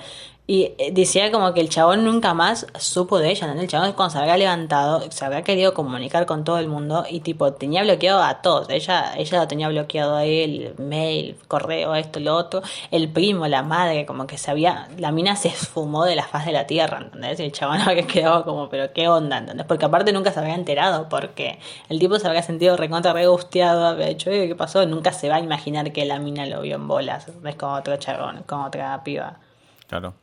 Y 0.47 0.73
eh, 0.77 0.91
decía 0.93 1.31
como 1.31 1.53
que 1.55 1.61
el 1.61 1.69
chabón 1.69 2.05
nunca 2.05 2.35
más 2.35 2.67
supo 2.77 3.17
de 3.17 3.31
ella, 3.31 3.51
¿no? 3.51 3.59
El 3.59 3.67
chabón 3.67 3.93
cuando 3.93 4.13
se 4.13 4.19
había 4.19 4.37
levantado, 4.37 5.09
se 5.11 5.25
había 5.25 5.41
querido 5.41 5.73
comunicar 5.73 6.27
con 6.27 6.43
todo 6.43 6.59
el 6.59 6.67
mundo 6.67 7.03
y 7.09 7.21
tipo 7.21 7.53
tenía 7.53 7.81
bloqueado 7.81 8.21
a 8.21 8.43
todos. 8.43 8.69
Ella, 8.69 9.15
ella 9.17 9.39
lo 9.39 9.47
tenía 9.47 9.69
bloqueado 9.69 10.15
a 10.15 10.25
él, 10.25 10.75
mail, 10.77 11.35
correo, 11.47 11.95
esto, 11.95 12.19
lo 12.19 12.35
otro. 12.35 12.61
El 12.91 13.09
primo, 13.09 13.47
la 13.47 13.63
madre, 13.63 14.05
como 14.05 14.27
que 14.27 14.37
sabía, 14.37 14.87
la 14.99 15.11
mina 15.11 15.35
se 15.35 15.47
esfumó 15.47 16.05
de 16.05 16.15
la 16.15 16.27
faz 16.27 16.45
de 16.45 16.51
la 16.51 16.67
tierra, 16.67 16.99
¿entendés? 16.99 17.39
Y 17.39 17.43
el 17.43 17.51
chabón 17.51 17.81
había 17.85 18.05
quedado 18.05 18.45
como, 18.45 18.69
pero 18.69 18.93
qué 18.93 19.07
onda, 19.07 19.39
¿entendés? 19.39 19.65
Porque 19.65 19.85
aparte 19.85 20.13
nunca 20.13 20.31
se 20.31 20.39
había 20.41 20.53
enterado, 20.53 21.09
porque 21.09 21.57
el 21.89 21.97
tipo 21.99 22.19
se 22.19 22.27
había 22.27 22.43
sentido 22.43 22.77
recontra 22.77 23.13
regusteado, 23.13 23.87
había 23.87 24.07
dicho, 24.07 24.29
¿qué 24.29 24.55
pasó? 24.55 24.85
Nunca 24.85 25.11
se 25.11 25.27
va 25.27 25.37
a 25.37 25.39
imaginar 25.39 25.91
que 25.91 26.05
la 26.05 26.19
mina 26.19 26.45
lo 26.45 26.61
vio 26.61 26.75
en 26.75 26.87
bolas, 26.87 27.27
es 27.43 27.55
como 27.55 27.73
otro 27.73 27.97
chabón, 27.97 28.43
como 28.45 28.65
otra 28.65 29.03
piba. 29.03 29.39
Claro. 29.87 30.13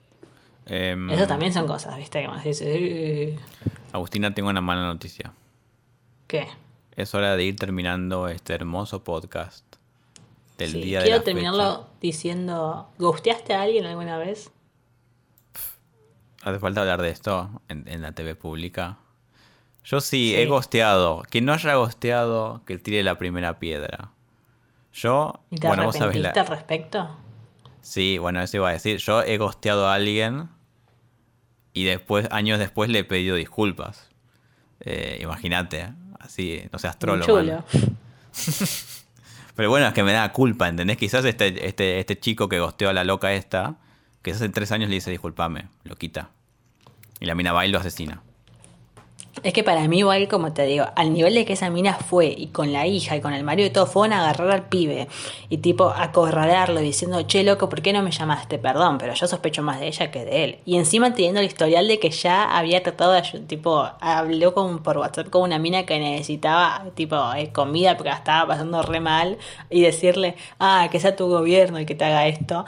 Em, 0.75 1.11
Eso 1.11 1.27
también 1.27 1.53
son 1.53 1.67
cosas, 1.67 1.99
¿viste? 1.99 2.25
Como 2.25 2.39
dice, 2.39 3.39
Agustina, 3.93 4.33
tengo 4.33 4.49
una 4.49 4.63
mala 4.63 4.87
noticia. 4.87 5.35
¿Qué? 6.27 6.49
Es 6.97 7.15
hora 7.15 7.37
de 7.37 7.45
ir 7.45 7.57
terminando 7.57 8.27
este 8.29 8.55
hermoso 8.55 9.05
podcast 9.05 9.67
del 10.57 10.73
día 10.73 11.01
de 11.01 11.05
Quiero 11.05 11.23
terminarlo 11.23 11.89
diciendo, 12.01 12.89
¿gusteaste 12.99 13.53
a 13.53 13.61
alguien 13.61 13.85
alguna 13.85 14.17
vez? 14.17 14.51
Hace 16.43 16.59
falta 16.59 16.81
hablar 16.81 17.03
de 17.03 17.11
esto 17.11 17.51
en, 17.69 18.01
la 18.01 18.13
TV 18.13 18.35
pública. 18.35 18.97
Yo 19.85 20.01
sí, 20.01 20.35
he 20.35 20.47
gosteado. 20.47 21.23
Quien 21.29 21.45
no 21.45 21.53
haya 21.53 21.75
gosteado, 21.75 22.63
que 22.65 22.79
tire 22.79 23.03
la 23.03 23.19
primera 23.19 23.59
piedra. 23.59 24.13
Yo, 24.95 25.35
¿Y 25.51 25.59
te 25.59 25.69
bueno, 25.69 25.91
arrepentiste 25.91 26.41
al 26.41 26.47
respecto? 26.47 27.15
Sí, 27.83 28.17
bueno, 28.17 28.41
eso 28.41 28.57
iba 28.57 28.71
a 28.71 28.73
decir. 28.73 28.97
Yo 28.97 29.23
he 29.23 29.37
gosteado 29.37 29.87
a 29.87 29.95
alguien 29.97 30.49
y 31.73 31.85
después, 31.85 32.29
años 32.31 32.59
después, 32.59 32.91
le 32.91 33.01
he 33.01 33.05
pedido 33.05 33.37
disculpas. 33.37 34.09
Eh, 34.81 35.21
imagínate, 35.23 35.93
así, 36.19 36.63
no 36.73 36.79
sé, 36.79 36.89
astrólogo. 36.89 37.65
Pero 39.55 39.69
bueno, 39.69 39.87
es 39.87 39.93
que 39.93 40.03
me 40.03 40.13
da 40.13 40.33
culpa, 40.33 40.69
¿entendés? 40.69 40.97
Quizás 40.97 41.25
este, 41.25 41.67
este, 41.67 42.01
este 42.01 42.19
chico 42.19 42.49
que 42.49 42.59
gosteó 42.59 42.89
a 42.89 42.93
la 42.93 43.05
loca 43.05 43.33
esta, 43.33 43.77
que 44.23 44.33
hace 44.33 44.49
tres 44.49 44.73
años 44.73 44.89
le 44.89 44.95
dice 44.97 45.11
disculpame, 45.11 45.69
lo 45.85 45.97
quita. 45.97 46.31
Y 47.21 47.27
la 47.27 47.35
mina 47.35 47.53
va 47.53 47.67
y 47.67 47.71
lo 47.71 47.79
asesina. 47.79 48.23
Es 49.43 49.55
que 49.55 49.65
para 49.65 49.89
mí 49.89 50.01
igual, 50.01 50.29
como 50.29 50.53
te 50.53 50.67
digo, 50.67 50.85
al 50.95 51.13
nivel 51.13 51.35
de 51.35 51.47
que 51.47 51.55
esa 51.55 51.71
mina 51.71 51.95
fue 51.95 52.27
y 52.27 52.49
con 52.49 52.71
la 52.73 52.87
hija 52.87 53.17
y 53.17 53.21
con 53.23 53.33
el 53.33 53.43
marido 53.43 53.67
y 53.67 53.71
todo, 53.71 53.87
fueron 53.87 54.13
a 54.13 54.21
agarrar 54.21 54.51
al 54.51 54.69
pibe 54.69 55.09
y 55.49 55.57
tipo 55.59 55.89
acorralarlo 55.89 56.81
diciendo, 56.81 57.23
che 57.23 57.43
loco, 57.43 57.69
¿por 57.69 57.81
qué 57.81 57.95
no 57.95 58.03
me 58.03 58.11
llamaste? 58.11 58.59
Perdón, 58.59 58.99
pero 58.99 59.15
yo 59.15 59.27
sospecho 59.27 59.63
más 59.63 59.81
de 59.81 59.89
ella 59.89 60.11
que 60.11 60.25
de 60.27 60.45
él. 60.45 60.59
Y 60.67 60.77
encima 60.77 61.15
teniendo 61.15 61.41
el 61.41 61.47
historial 61.47 61.89
de 61.89 61.99
que 61.99 62.11
ya 62.11 62.57
había 62.57 62.83
tratado 62.83 63.13
de, 63.13 63.23
tipo, 63.47 63.89
habló 64.01 64.53
con, 64.55 64.83
por 64.83 64.99
WhatsApp 64.99 65.31
con 65.31 65.43
una 65.43 65.59
mina 65.59 65.87
que 65.87 65.99
necesitaba 65.99 66.85
tipo 66.95 67.17
eh, 67.35 67.51
comida 67.53 67.97
porque 67.97 68.11
la 68.11 68.17
estaba 68.17 68.47
pasando 68.47 68.83
re 68.83 69.01
mal 69.01 69.39
y 69.71 69.81
decirle, 69.81 70.37
ah, 70.59 70.89
que 70.93 71.01
sea 71.01 71.17
tu 71.17 71.27
gobierno 71.29 71.81
y 71.81 71.87
que 71.87 71.95
te 71.95 72.05
haga 72.05 72.27
esto. 72.27 72.65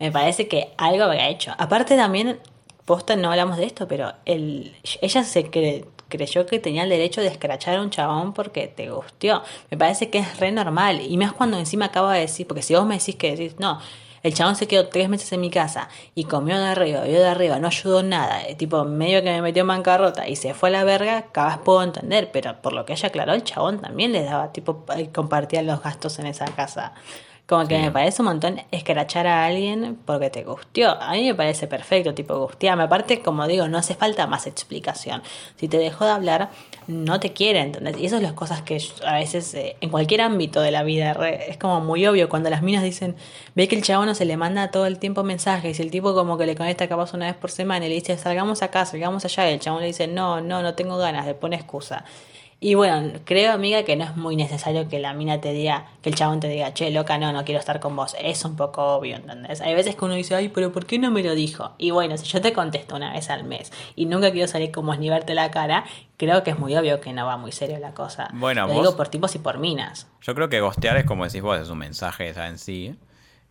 Me 0.00 0.10
parece 0.10 0.48
que 0.48 0.72
algo 0.78 1.04
había 1.04 1.28
hecho. 1.28 1.52
Aparte 1.58 1.96
también 1.96 2.40
posta 2.84 3.16
no 3.16 3.30
hablamos 3.30 3.56
de 3.56 3.64
esto, 3.64 3.86
pero 3.88 4.12
el, 4.24 4.74
ella 5.00 5.24
se 5.24 5.50
cree, 5.50 5.84
creyó 6.12 6.46
que 6.46 6.58
tenía 6.58 6.84
el 6.84 6.90
derecho 6.90 7.22
de 7.22 7.28
escrachar 7.28 7.78
a 7.78 7.82
un 7.82 7.90
chabón 7.90 8.34
porque 8.34 8.68
te 8.68 8.90
gustió. 8.90 9.42
Me 9.70 9.78
parece 9.78 10.10
que 10.10 10.18
es 10.18 10.38
re 10.38 10.52
normal. 10.52 11.00
Y 11.00 11.16
más 11.16 11.32
cuando 11.32 11.58
encima 11.58 11.86
acaba 11.86 12.12
de 12.12 12.20
decir, 12.20 12.46
porque 12.46 12.62
si 12.62 12.74
vos 12.74 12.84
me 12.84 12.98
decís 12.98 13.16
que 13.16 13.34
decís, 13.34 13.54
no, 13.58 13.80
el 14.22 14.34
chabón 14.34 14.54
se 14.54 14.68
quedó 14.68 14.88
tres 14.88 15.08
meses 15.08 15.32
en 15.32 15.40
mi 15.40 15.50
casa 15.50 15.88
y 16.14 16.24
comió 16.24 16.58
de 16.58 16.66
arriba, 16.66 17.02
vio 17.02 17.18
de 17.18 17.26
arriba, 17.26 17.58
no 17.58 17.66
ayudó 17.66 18.02
nada, 18.02 18.46
eh, 18.46 18.54
tipo 18.54 18.84
medio 18.84 19.22
que 19.22 19.30
me 19.30 19.42
metió 19.42 19.62
en 19.62 19.68
bancarrota 19.68 20.28
y 20.28 20.36
se 20.36 20.54
fue 20.54 20.68
a 20.68 20.72
la 20.72 20.84
verga, 20.84 21.26
capaz 21.32 21.58
puedo 21.62 21.82
entender, 21.82 22.30
pero 22.32 22.60
por 22.62 22.72
lo 22.72 22.84
que 22.84 22.92
ella 22.92 23.08
aclaró, 23.08 23.32
el 23.32 23.42
chabón 23.42 23.80
también 23.80 24.12
le 24.12 24.22
daba, 24.22 24.52
tipo, 24.52 24.84
eh, 24.96 25.08
compartía 25.12 25.62
los 25.62 25.82
gastos 25.82 26.18
en 26.20 26.26
esa 26.26 26.44
casa. 26.46 26.94
Como 27.52 27.68
que 27.68 27.78
me 27.78 27.90
parece 27.90 28.22
un 28.22 28.28
montón 28.28 28.62
escrachar 28.70 29.26
a 29.26 29.44
alguien 29.44 29.98
porque 30.06 30.30
te 30.30 30.42
gustió. 30.42 30.98
A 31.02 31.12
mí 31.12 31.26
me 31.26 31.34
parece 31.34 31.66
perfecto, 31.66 32.14
tipo 32.14 32.34
gustearme. 32.38 32.84
Aparte, 32.84 33.20
como 33.20 33.46
digo, 33.46 33.68
no 33.68 33.76
hace 33.76 33.94
falta 33.94 34.26
más 34.26 34.46
explicación. 34.46 35.22
Si 35.56 35.68
te 35.68 35.76
dejó 35.76 36.06
de 36.06 36.12
hablar, 36.12 36.48
no 36.86 37.20
te 37.20 37.34
quiere, 37.34 37.60
¿entendés? 37.60 37.98
Y 37.98 38.06
esas 38.06 38.20
son 38.20 38.22
las 38.22 38.32
cosas 38.32 38.62
que 38.62 38.82
a 39.04 39.16
veces, 39.16 39.52
eh, 39.52 39.76
en 39.82 39.90
cualquier 39.90 40.22
ámbito 40.22 40.62
de 40.62 40.70
la 40.70 40.82
vida, 40.82 41.12
es 41.28 41.58
como 41.58 41.82
muy 41.82 42.06
obvio 42.06 42.30
cuando 42.30 42.48
las 42.48 42.62
minas 42.62 42.82
dicen, 42.82 43.16
ve 43.54 43.68
que 43.68 43.76
el 43.76 43.82
chabón 43.82 44.06
no 44.06 44.14
se 44.14 44.24
le 44.24 44.38
manda 44.38 44.70
todo 44.70 44.86
el 44.86 44.98
tiempo 44.98 45.22
mensajes 45.22 45.78
y 45.78 45.82
el 45.82 45.90
tipo 45.90 46.14
como 46.14 46.38
que 46.38 46.46
le 46.46 46.56
conecta 46.56 46.88
capaz 46.88 47.12
una 47.12 47.26
vez 47.26 47.36
por 47.36 47.50
semana 47.50 47.84
y 47.84 47.90
le 47.90 47.96
dice, 47.96 48.16
salgamos 48.16 48.62
acá, 48.62 48.86
salgamos 48.86 49.26
allá, 49.26 49.50
y 49.50 49.52
el 49.52 49.60
chabón 49.60 49.82
le 49.82 49.88
dice, 49.88 50.06
no, 50.06 50.40
no, 50.40 50.62
no 50.62 50.74
tengo 50.74 50.96
ganas, 50.96 51.26
le 51.26 51.34
pone 51.34 51.56
excusa. 51.56 52.06
Y 52.64 52.76
bueno, 52.76 53.18
creo, 53.24 53.52
amiga, 53.52 53.82
que 53.82 53.96
no 53.96 54.04
es 54.04 54.16
muy 54.16 54.36
necesario 54.36 54.88
que 54.88 55.00
la 55.00 55.14
mina 55.14 55.40
te 55.40 55.52
diga, 55.52 55.86
que 56.00 56.10
el 56.10 56.14
chabón 56.14 56.38
te 56.38 56.46
diga, 56.46 56.72
che, 56.72 56.92
loca, 56.92 57.18
no, 57.18 57.32
no 57.32 57.44
quiero 57.44 57.58
estar 57.58 57.80
con 57.80 57.96
vos. 57.96 58.14
Es 58.20 58.44
un 58.44 58.54
poco 58.54 58.84
obvio, 58.94 59.16
¿entendés? 59.16 59.60
Hay 59.60 59.74
veces 59.74 59.96
que 59.96 60.04
uno 60.04 60.14
dice, 60.14 60.36
ay, 60.36 60.48
pero 60.48 60.70
¿por 60.70 60.86
qué 60.86 60.96
no 61.00 61.10
me 61.10 61.24
lo 61.24 61.34
dijo? 61.34 61.72
Y 61.76 61.90
bueno, 61.90 62.16
si 62.16 62.26
yo 62.26 62.40
te 62.40 62.52
contesto 62.52 62.94
una 62.94 63.12
vez 63.14 63.30
al 63.30 63.42
mes 63.42 63.72
y 63.96 64.06
nunca 64.06 64.30
quiero 64.30 64.46
salir 64.46 64.70
como 64.70 64.94
ni 64.94 65.10
verte 65.10 65.34
la 65.34 65.50
cara, 65.50 65.84
creo 66.16 66.44
que 66.44 66.50
es 66.50 66.58
muy 66.60 66.76
obvio 66.76 67.00
que 67.00 67.12
no 67.12 67.26
va 67.26 67.36
muy 67.36 67.50
serio 67.50 67.80
la 67.80 67.94
cosa. 67.94 68.28
Bueno, 68.32 68.68
lo 68.68 68.74
digo 68.74 68.96
por 68.96 69.08
tipos 69.08 69.34
y 69.34 69.40
por 69.40 69.58
minas. 69.58 70.06
Yo 70.20 70.36
creo 70.36 70.48
que 70.48 70.60
gostear 70.60 70.96
es 70.98 71.04
como 71.04 71.24
decís 71.24 71.42
vos, 71.42 71.58
es 71.58 71.68
un 71.68 71.78
mensaje 71.78 72.28
en 72.28 72.58
sí. 72.58 72.94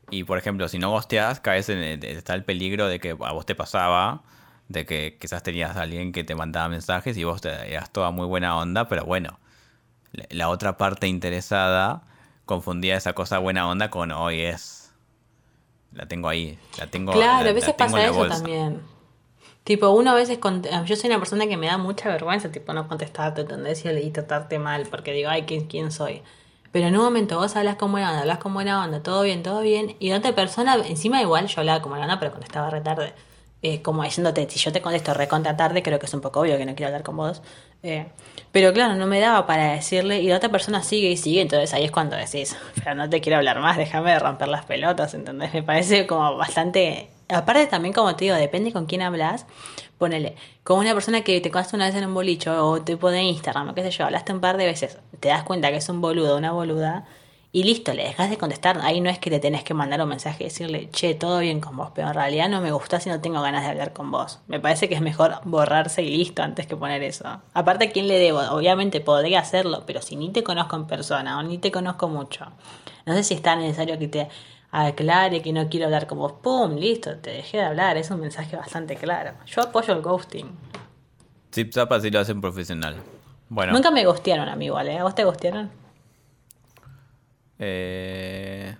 Y 0.10 0.24
por 0.24 0.38
ejemplo, 0.38 0.70
si 0.70 0.80
no 0.80 0.90
gosteas, 0.90 1.42
caes 1.42 1.68
en 1.68 2.02
está 2.06 2.34
el 2.34 2.46
peligro 2.46 2.88
de 2.88 3.02
que 3.02 3.10
a 3.10 3.34
vos 3.34 3.46
te 3.46 3.56
pasaba 3.56 4.22
de 4.72 4.86
que 4.86 5.18
quizás 5.20 5.44
tenías 5.44 5.76
a 5.76 5.82
alguien 5.82 6.12
que 6.12 6.24
te 6.24 6.36
mandaba 6.36 6.70
mensajes 6.70 7.18
y 7.18 7.24
vos 7.24 7.42
te 7.42 7.50
eras 7.50 7.92
toda 7.92 8.12
muy 8.12 8.26
buena 8.26 8.58
onda, 8.58 8.88
pero 8.88 9.06
bueno, 9.06 9.40
la 10.30 10.50
otra 10.50 10.78
parte 10.78 11.08
interesada 11.08 12.04
confundía 12.46 12.98
esa 12.98 13.14
cosa 13.14 13.40
buena 13.40 13.68
onda 13.68 13.90
con 13.90 14.12
hoy 14.12 14.42
es. 14.42 14.92
La 15.94 16.06
tengo 16.06 16.30
ahí, 16.30 16.58
la 16.78 16.88
tengo. 16.88 17.12
Claro, 17.12 17.50
a 17.50 17.54
veces 17.54 17.74
pasa 17.74 18.06
eso 18.06 18.28
también. 18.28 18.82
Tipo, 19.64 19.90
uno 19.90 20.12
a 20.12 20.16
veces. 20.16 20.40
Yo 20.86 20.96
soy 20.96 21.10
una 21.10 21.20
persona 21.20 21.48
que 21.48 21.58
me 21.58 21.68
da 21.68 21.78
mucha 21.78 22.10
vergüenza, 22.10 22.52
tipo, 22.52 22.74
no 22.74 22.88
contestarte, 22.88 23.42
¿entendés? 23.42 23.86
Y 23.86 24.10
tratarte 24.12 24.58
mal, 24.58 24.88
porque 24.90 25.12
digo, 25.12 25.30
ay, 25.30 25.44
¿quién, 25.44 25.68
quién 25.68 25.92
soy? 25.92 26.22
Pero 26.72 26.88
en 26.88 26.96
un 26.96 27.04
momento 27.04 27.38
vos 27.38 27.56
hablas 27.58 27.76
con 27.76 27.92
buena 27.92 28.10
onda, 28.10 28.22
hablas 28.22 28.38
con 28.38 28.54
buena 28.54 28.82
onda, 28.84 29.04
todo 29.04 29.24
bien, 29.24 29.44
todo 29.44 29.60
bien, 29.62 29.98
y 30.00 30.14
otra 30.14 30.34
persona, 30.34 30.76
encima 30.76 31.22
igual 31.22 31.48
yo 31.48 31.60
hablaba 31.60 31.82
con 31.82 31.92
buena 31.92 32.06
onda, 32.06 32.20
pero 32.20 32.32
contestaba 32.32 32.70
retarde. 32.70 33.14
Eh, 33.64 33.84
como 33.84 34.04
diciéndote, 34.04 34.50
si 34.50 34.58
yo 34.58 34.72
te 34.72 34.82
contesto 34.82 35.14
recontra 35.14 35.56
tarde, 35.56 35.84
creo 35.84 36.00
que 36.00 36.08
es 36.08 36.14
un 36.16 36.22
poco 36.22 36.40
obvio 36.40 36.58
que 36.58 36.66
no 36.66 36.74
quiero 36.74 36.88
hablar 36.88 37.04
con 37.04 37.16
vos. 37.16 37.44
Eh, 37.84 38.08
pero 38.52 38.74
claro, 38.74 38.96
no 38.96 39.06
me 39.06 39.20
daba 39.20 39.46
para 39.46 39.74
decirle 39.74 40.20
y 40.20 40.28
la 40.28 40.38
otra 40.38 40.50
persona 40.50 40.82
sigue 40.82 41.12
y 41.12 41.18
sigue, 41.18 41.42
entonces 41.42 41.74
ahí 41.74 41.84
es 41.86 41.92
cuando 41.92 42.16
decís, 42.16 42.58
pero 42.76 42.96
no 42.96 43.10
te 43.10 43.22
quiero 43.22 43.38
hablar 43.38 43.60
más, 43.60 43.78
déjame 43.78 44.12
de 44.12 44.20
romper 44.20 44.48
las 44.48 44.66
pelotas, 44.66 45.14
¿entendés? 45.14 45.54
Me 45.54 45.64
parece 45.64 46.08
como 46.08 46.38
bastante... 46.38 47.10
Aparte 47.30 47.68
también, 47.68 47.94
como 47.94 48.16
te 48.16 48.26
digo, 48.26 48.36
depende 48.36 48.74
con 48.74 48.88
quién 48.88 49.02
hablas. 49.02 49.46
Ponele, 49.98 50.36
con 50.64 50.80
una 50.80 50.94
persona 50.94 51.22
que 51.22 51.40
te 51.40 51.52
conoce 51.52 51.76
una 51.76 51.86
vez 51.86 51.96
en 51.96 52.06
un 52.06 52.14
bolicho 52.14 52.68
o 52.68 52.82
tipo 52.82 53.12
de 53.12 53.22
Instagram 53.22 53.70
o 53.70 53.74
qué 53.76 53.84
sé 53.84 53.92
yo, 53.92 54.06
hablaste 54.06 54.34
un 54.34 54.42
par 54.42 54.58
de 54.58 54.66
veces, 54.66 54.98
te 55.20 55.30
das 55.30 55.44
cuenta 55.44 55.70
que 55.70 55.78
es 55.78 55.88
un 55.90 56.02
boludo, 56.02 56.38
una 56.38 56.52
boluda, 56.52 57.06
y 57.54 57.64
listo, 57.64 57.94
le 57.94 58.04
dejas 58.04 58.30
de 58.30 58.38
contestar. 58.38 58.80
Ahí 58.82 59.02
no 59.02 59.10
es 59.10 59.20
que 59.20 59.30
le 59.30 59.40
tenés 59.40 59.64
que 59.64 59.74
mandar 59.74 60.02
un 60.02 60.08
mensaje 60.08 60.44
y 60.44 60.48
decirle, 60.48 60.90
che, 60.92 61.16
todo 61.16 61.40
bien 61.40 61.60
con 61.60 61.76
vos, 61.76 61.92
pero 61.94 62.08
en 62.08 62.14
realidad 62.14 62.48
no 62.48 62.62
me 62.62 62.72
gustás 62.72 63.06
y 63.08 63.10
no 63.10 63.20
tengo 63.20 63.42
ganas 63.42 63.64
de 63.64 63.70
hablar 63.70 63.92
con 63.92 64.10
vos. 64.10 64.40
Me 64.48 64.62
parece 64.62 64.88
que 64.88 64.96
es 64.96 65.02
mejor 65.02 65.36
borrarse 65.44 66.02
y 66.02 66.16
listo 66.16 66.44
antes 66.44 66.66
que 66.66 66.78
poner 66.78 67.04
eso. 67.04 67.42
Aparte, 67.54 67.86
¿a 67.86 67.92
quién 67.92 68.08
le 68.08 68.20
debo? 68.20 68.40
Obviamente 68.52 69.02
podría 69.02 69.40
hacerlo, 69.40 69.84
pero 69.86 70.02
si 70.02 70.16
ni 70.16 70.30
te 70.32 70.44
conozco 70.44 70.78
en 70.78 70.88
persona 70.88 71.38
o 71.40 71.44
ni 71.44 71.58
te 71.58 71.72
conozco 71.72 72.08
mucho, 72.08 72.46
no 73.06 73.14
sé 73.14 73.24
si 73.24 73.34
es 73.34 73.42
tan 73.42 73.60
necesario 73.60 74.00
que 74.00 74.08
te 74.08 74.30
aclare 74.72 75.42
que 75.42 75.52
no 75.52 75.68
quiero 75.68 75.88
hablar 75.88 76.08
con 76.08 76.20
vos. 76.20 76.34
¡Pum! 76.42 76.78
Listo, 76.78 77.18
te 77.18 77.32
dejé 77.32 77.58
de 77.58 77.64
hablar. 77.64 77.98
Es 77.98 78.10
un 78.12 78.22
mensaje 78.22 78.56
bastante 78.56 78.96
claro. 78.96 79.34
Yo 79.46 79.62
apoyo 79.62 79.94
el 79.94 80.02
ghosting. 80.02 80.50
Zip 81.54 81.76
así 81.78 82.10
lo 82.10 82.20
hacen 82.22 82.40
profesional. 82.40 82.96
Bueno. 83.50 83.74
Nunca 83.74 83.92
me 83.92 84.06
gustearon 84.06 84.48
a 84.48 84.56
mí 84.56 84.68
igual, 84.68 84.88
¿eh? 84.88 84.98
¿A 84.98 85.04
vos 85.04 85.14
te 85.14 85.26
gustearon? 85.26 85.81
Eh, 87.64 88.76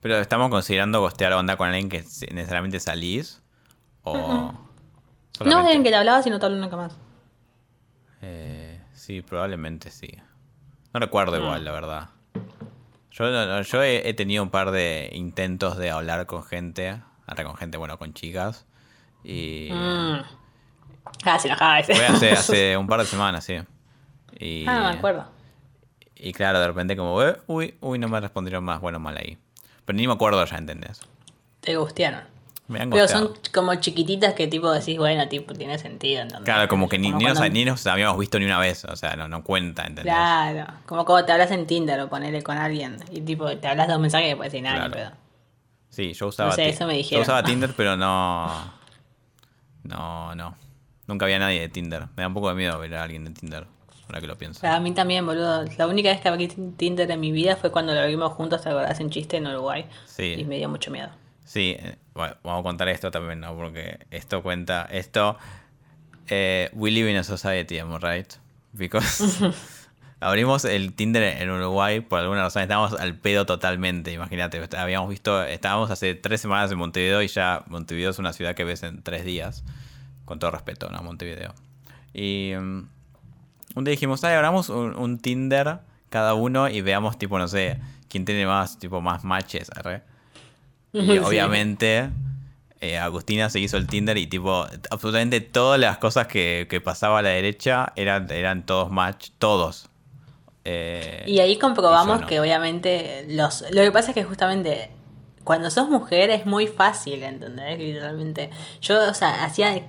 pero 0.00 0.18
estamos 0.18 0.50
considerando 0.50 1.00
costear 1.00 1.32
onda 1.32 1.56
con 1.56 1.68
alguien 1.68 1.88
que 1.88 2.04
necesariamente 2.32 2.78
salís. 2.78 3.42
O. 4.04 4.52
No 5.44 5.58
alguien 5.58 5.82
que 5.82 5.90
te 5.90 5.96
hablabas 5.96 6.26
y 6.26 6.30
no 6.30 6.38
te 6.38 6.46
habló 6.46 6.58
nunca 6.58 6.76
más. 6.76 6.96
Eh, 8.20 8.80
sí, 8.92 9.22
probablemente 9.22 9.90
sí. 9.90 10.08
No 10.92 11.00
recuerdo 11.00 11.36
ah. 11.36 11.38
igual, 11.38 11.64
la 11.64 11.72
verdad. 11.72 12.08
Yo, 13.10 13.62
yo 13.62 13.82
he, 13.82 14.12
tenido 14.12 14.42
un 14.42 14.50
par 14.50 14.70
de 14.70 15.08
intentos 15.14 15.78
de 15.78 15.90
hablar 15.90 16.26
con 16.26 16.44
gente. 16.44 17.02
Ahora 17.26 17.44
con 17.44 17.56
gente, 17.56 17.78
bueno, 17.78 17.98
con 17.98 18.12
chicas. 18.12 18.66
Y. 19.24 19.70
Mm. 19.72 20.20
Ah, 21.24 21.38
se 21.38 21.48
enojaba 21.48 21.80
ese. 21.80 21.94
Fue 21.94 22.06
hace, 22.06 22.30
hace 22.32 22.76
un 22.76 22.86
par 22.86 23.00
de 23.00 23.06
semanas, 23.06 23.44
sí. 23.44 23.56
Y, 24.38 24.66
ah, 24.68 24.90
me 24.90 24.98
acuerdo. 24.98 25.35
Y 26.18 26.32
claro, 26.32 26.60
de 26.60 26.66
repente 26.66 26.96
como, 26.96 27.16
uy, 27.46 27.74
uy, 27.80 27.98
no 27.98 28.08
me 28.08 28.20
respondieron 28.20 28.64
más, 28.64 28.80
bueno, 28.80 28.98
mal 28.98 29.16
ahí. 29.16 29.36
Pero 29.84 29.96
ni 29.96 30.06
me 30.06 30.14
acuerdo 30.14 30.44
ya, 30.44 30.56
¿entendés? 30.56 31.00
Te 31.60 31.76
gustearon. 31.76 32.22
Me 32.68 32.80
han 32.80 32.90
Pero 32.90 33.06
son 33.06 33.32
como 33.54 33.76
chiquititas 33.76 34.34
que 34.34 34.48
tipo 34.48 34.72
decís, 34.72 34.98
bueno, 34.98 35.28
tipo, 35.28 35.54
tiene 35.54 35.78
sentido. 35.78 36.24
Claro, 36.42 36.66
como 36.66 36.88
que 36.88 36.98
ni, 36.98 37.10
nos, 37.12 37.86
habíamos 37.86 38.18
visto 38.18 38.40
ni 38.40 38.44
una 38.44 38.58
vez, 38.58 38.84
o 38.86 38.96
sea, 38.96 39.14
no, 39.14 39.28
no 39.28 39.44
cuenta, 39.44 39.82
¿entendés? 39.82 40.12
Claro, 40.12 40.72
como 40.86 41.04
cuando 41.04 41.26
te 41.26 41.32
hablas 41.32 41.50
en 41.52 41.66
Tinder 41.66 42.00
o 42.00 42.08
ponerle 42.08 42.42
con 42.42 42.58
alguien 42.58 42.96
y 43.12 43.20
tipo, 43.20 43.56
te 43.56 43.68
hablas 43.68 43.86
de 43.86 43.94
un 43.94 44.02
mensaje 44.02 44.24
y 44.24 44.28
después 44.28 44.50
decir 44.50 44.64
nada, 44.64 44.88
pero... 44.90 45.10
Sí, 45.90 46.12
yo 46.12 46.26
usaba, 46.26 46.50
no 46.50 46.56
sé, 46.56 46.68
eso 46.70 46.86
me 46.86 47.00
yo 47.02 47.20
usaba 47.20 47.42
Tinder, 47.44 47.72
pero 47.76 47.96
no... 47.96 48.74
No, 49.84 50.34
no. 50.34 50.56
Nunca 51.06 51.26
había 51.26 51.38
nadie 51.38 51.60
de 51.60 51.68
Tinder. 51.68 52.08
Me 52.16 52.22
da 52.22 52.26
un 52.26 52.34
poco 52.34 52.48
de 52.48 52.56
miedo 52.56 52.76
ver 52.80 52.96
a 52.96 53.04
alguien 53.04 53.24
de 53.24 53.30
Tinder 53.30 53.68
ahora 54.06 54.20
que 54.20 54.26
lo 54.26 54.36
pienso. 54.38 54.66
A 54.66 54.80
mí 54.80 54.92
también, 54.92 55.26
boludo. 55.26 55.64
La 55.76 55.86
única 55.86 56.10
vez 56.10 56.20
que 56.20 56.28
abrí 56.28 56.48
Tinder 56.48 57.10
en 57.10 57.20
mi 57.20 57.32
vida 57.32 57.56
fue 57.56 57.70
cuando 57.70 57.94
lo 57.94 58.06
vimos 58.06 58.32
juntos, 58.32 58.62
te 58.62 58.68
acordás, 58.68 59.00
en 59.00 59.10
chiste 59.10 59.36
en 59.36 59.46
Uruguay. 59.46 59.86
Sí. 60.06 60.34
Y 60.38 60.44
me 60.44 60.56
dio 60.56 60.68
mucho 60.68 60.90
miedo. 60.90 61.10
Sí, 61.46 61.76
eh, 61.78 61.96
bueno, 62.12 62.36
vamos 62.42 62.60
a 62.60 62.62
contar 62.64 62.88
esto 62.88 63.10
también, 63.10 63.40
¿no? 63.40 63.54
Porque 63.56 64.00
esto 64.10 64.42
cuenta, 64.42 64.86
esto, 64.90 65.38
eh, 66.26 66.70
we 66.72 66.90
live 66.90 67.08
in 67.08 67.16
a 67.16 67.24
society, 67.24 67.78
am 67.78 67.92
I 67.92 67.98
right? 67.98 68.32
Because 68.72 69.52
abrimos 70.20 70.64
el 70.64 70.92
Tinder 70.94 71.22
en 71.22 71.48
Uruguay 71.48 72.00
por 72.00 72.18
alguna 72.18 72.42
razón, 72.42 72.62
estábamos 72.62 72.98
al 72.98 73.14
pedo 73.14 73.46
totalmente, 73.46 74.12
imagínate, 74.12 74.60
habíamos 74.76 75.08
visto, 75.08 75.44
estábamos 75.44 75.90
hace 75.92 76.16
tres 76.16 76.40
semanas 76.40 76.72
en 76.72 76.78
Montevideo 76.78 77.22
y 77.22 77.28
ya 77.28 77.62
Montevideo 77.68 78.10
es 78.10 78.18
una 78.18 78.32
ciudad 78.32 78.56
que 78.56 78.64
ves 78.64 78.82
en 78.82 79.04
tres 79.04 79.24
días, 79.24 79.62
con 80.24 80.40
todo 80.40 80.50
respeto, 80.50 80.90
¿no? 80.90 81.00
Montevideo. 81.02 81.54
Y... 82.12 82.54
Mm, 82.58 82.95
un 83.76 83.84
día 83.84 83.92
dijimos, 83.92 84.24
ay, 84.24 84.34
abramos 84.34 84.68
un, 84.70 85.18
Tinder 85.18 85.78
cada 86.08 86.34
uno 86.34 86.68
y 86.68 86.80
veamos, 86.80 87.18
tipo, 87.18 87.38
no 87.38 87.46
sé, 87.46 87.78
quién 88.08 88.24
tiene 88.24 88.46
más, 88.46 88.78
tipo, 88.78 89.00
más 89.00 89.22
matches, 89.22 89.70
Y 90.92 91.18
obviamente 91.18 92.10
eh, 92.80 92.98
Agustina 92.98 93.50
se 93.50 93.60
hizo 93.60 93.76
el 93.76 93.86
Tinder 93.86 94.16
y, 94.16 94.26
tipo, 94.26 94.66
absolutamente 94.90 95.40
todas 95.42 95.78
las 95.78 95.98
cosas 95.98 96.26
que, 96.26 96.66
que 96.70 96.80
pasaba 96.80 97.18
a 97.18 97.22
la 97.22 97.28
derecha 97.28 97.92
eran, 97.96 98.30
eran 98.30 98.64
todos 98.64 98.90
match, 98.90 99.28
todos. 99.38 99.90
Eh, 100.64 101.24
y 101.26 101.38
ahí 101.40 101.58
comprobamos 101.58 102.22
que 102.22 102.40
obviamente 102.40 103.26
los... 103.28 103.62
Lo 103.70 103.82
que 103.82 103.92
pasa 103.92 104.10
es 104.10 104.14
que 104.14 104.24
justamente 104.24 104.90
cuando 105.46 105.70
sos 105.70 105.88
mujer 105.88 106.30
es 106.30 106.44
muy 106.44 106.66
fácil, 106.66 107.22
¿entendés? 107.22 107.78
Literalmente. 107.78 108.50
Yo, 108.80 109.08
o 109.08 109.14
sea, 109.14 109.44
hacía, 109.44 109.80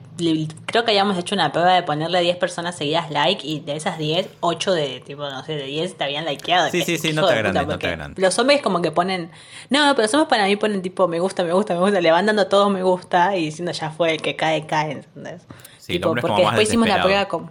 creo 0.67 0.85
que 0.85 0.91
habíamos 0.91 1.17
hecho 1.17 1.33
una 1.33 1.51
prueba 1.51 1.73
de 1.73 1.81
ponerle 1.81 2.21
10 2.21 2.37
personas 2.37 2.75
seguidas 2.75 3.09
like 3.09 3.45
y 3.45 3.61
de 3.61 3.75
esas 3.75 3.97
10, 3.97 4.29
8 4.41 4.73
de, 4.75 4.99
tipo, 4.99 5.27
no 5.27 5.43
sé, 5.43 5.55
de 5.55 5.63
10 5.63 5.97
te 5.97 6.03
habían 6.03 6.25
likeado. 6.25 6.69
Sí, 6.69 6.83
sí, 6.83 6.99
sí, 6.99 7.11
no 7.11 7.25
te 7.25 7.33
de 7.33 7.39
agrandes, 7.39 7.67
no 7.67 7.79
te 7.79 7.87
agrandes. 7.87 8.23
Los 8.23 8.37
hombres 8.37 8.61
como 8.61 8.83
que 8.83 8.91
ponen, 8.91 9.31
no, 9.71 9.79
pero 9.95 10.03
los 10.03 10.13
hombres 10.13 10.29
para 10.29 10.45
mí 10.45 10.57
ponen 10.57 10.83
tipo, 10.83 11.07
me 11.07 11.19
gusta, 11.19 11.43
me 11.43 11.53
gusta, 11.53 11.73
me 11.73 11.79
gusta, 11.79 12.01
le 12.01 12.11
van 12.11 12.27
dando 12.27 12.45
todo 12.45 12.69
me 12.69 12.83
gusta 12.83 13.35
y 13.35 13.45
diciendo 13.45 13.71
ya 13.71 13.89
fue, 13.89 14.11
el 14.11 14.21
que 14.21 14.35
cae, 14.35 14.67
cae, 14.67 14.91
¿entendés? 14.91 15.41
Sí, 15.79 15.93
tipo, 15.93 16.09
como 16.09 16.21
porque 16.21 16.43
más 16.43 16.51
después 16.51 16.67
hicimos 16.67 16.87
la 16.87 17.01
prueba 17.01 17.27
con... 17.27 17.49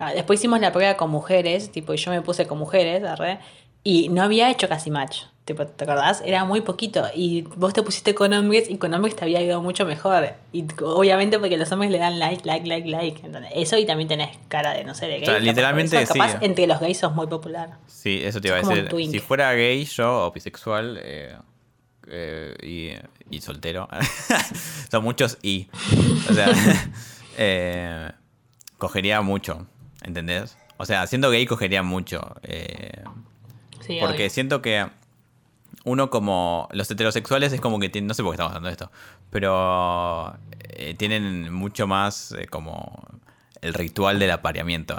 Ah, 0.00 0.12
Después 0.12 0.40
hicimos 0.40 0.58
la 0.58 0.72
prueba 0.72 0.96
con 0.96 1.10
mujeres, 1.10 1.70
tipo, 1.70 1.94
y 1.94 1.96
yo 1.96 2.10
me 2.10 2.22
puse 2.22 2.48
con 2.48 2.58
mujeres, 2.58 3.04
arre, 3.04 3.38
y 3.84 4.08
no 4.08 4.24
había 4.24 4.50
hecho 4.50 4.68
casi 4.68 4.90
match. 4.90 5.26
Tipo, 5.44 5.66
¿te 5.66 5.84
acordás? 5.84 6.22
Era 6.24 6.46
muy 6.46 6.62
poquito. 6.62 7.04
Y 7.14 7.42
vos 7.42 7.74
te 7.74 7.82
pusiste 7.82 8.14
con 8.14 8.32
hombres 8.32 8.70
y 8.70 8.78
con 8.78 8.94
hombres 8.94 9.14
te 9.14 9.24
había 9.24 9.42
ido 9.42 9.60
mucho 9.60 9.84
mejor. 9.84 10.32
Y 10.52 10.64
obviamente 10.80 11.38
porque 11.38 11.58
los 11.58 11.70
hombres 11.70 11.90
le 11.90 11.98
dan 11.98 12.18
like, 12.18 12.46
like, 12.46 12.66
like, 12.66 12.88
like. 12.88 13.20
Eso 13.54 13.76
y 13.76 13.84
también 13.84 14.08
tenés 14.08 14.38
cara 14.48 14.72
de, 14.72 14.84
no 14.84 14.94
sé, 14.94 15.04
de 15.06 15.18
gay. 15.18 15.22
O 15.22 15.26
sea, 15.26 15.38
literalmente 15.40 16.00
eso, 16.00 16.14
capaz 16.14 16.32
sí. 16.32 16.38
entre 16.40 16.66
los 16.66 16.80
gays 16.80 16.96
sos 16.96 17.14
muy 17.14 17.26
popular. 17.26 17.76
Sí, 17.86 18.22
eso 18.24 18.40
te 18.40 18.48
iba 18.48 18.56
a 18.56 18.62
decir. 18.62 18.88
Si 19.10 19.18
fuera 19.18 19.52
gay, 19.52 19.84
yo, 19.84 20.26
o 20.26 20.32
bisexual, 20.32 20.98
eh, 21.02 21.36
eh, 22.08 22.54
y, 22.62 23.36
y 23.36 23.40
soltero, 23.42 23.86
son 24.90 25.04
muchos 25.04 25.36
y. 25.42 25.68
O 26.30 26.32
sea, 26.32 26.48
eh, 27.36 28.10
cogería 28.78 29.20
mucho, 29.20 29.66
¿entendés? 30.02 30.56
O 30.78 30.86
sea, 30.86 31.06
siendo 31.06 31.28
gay 31.28 31.44
cogería 31.44 31.82
mucho. 31.82 32.34
Sí, 33.80 33.98
porque 34.00 34.22
obvio. 34.22 34.30
siento 34.30 34.62
que 34.62 34.86
uno 35.84 36.10
como 36.10 36.68
los 36.72 36.90
heterosexuales 36.90 37.52
es 37.52 37.60
como 37.60 37.78
que 37.78 37.88
tienen, 37.88 38.08
no 38.08 38.14
sé 38.14 38.22
por 38.22 38.32
qué 38.32 38.34
estamos 38.36 38.50
hablando 38.50 38.68
de 38.68 38.72
esto, 38.72 38.90
pero 39.30 40.34
eh, 40.70 40.94
tienen 40.94 41.52
mucho 41.52 41.86
más 41.86 42.32
eh, 42.32 42.46
como 42.46 43.06
el 43.60 43.72
ritual 43.74 44.18
del 44.18 44.30
apareamiento. 44.30 44.96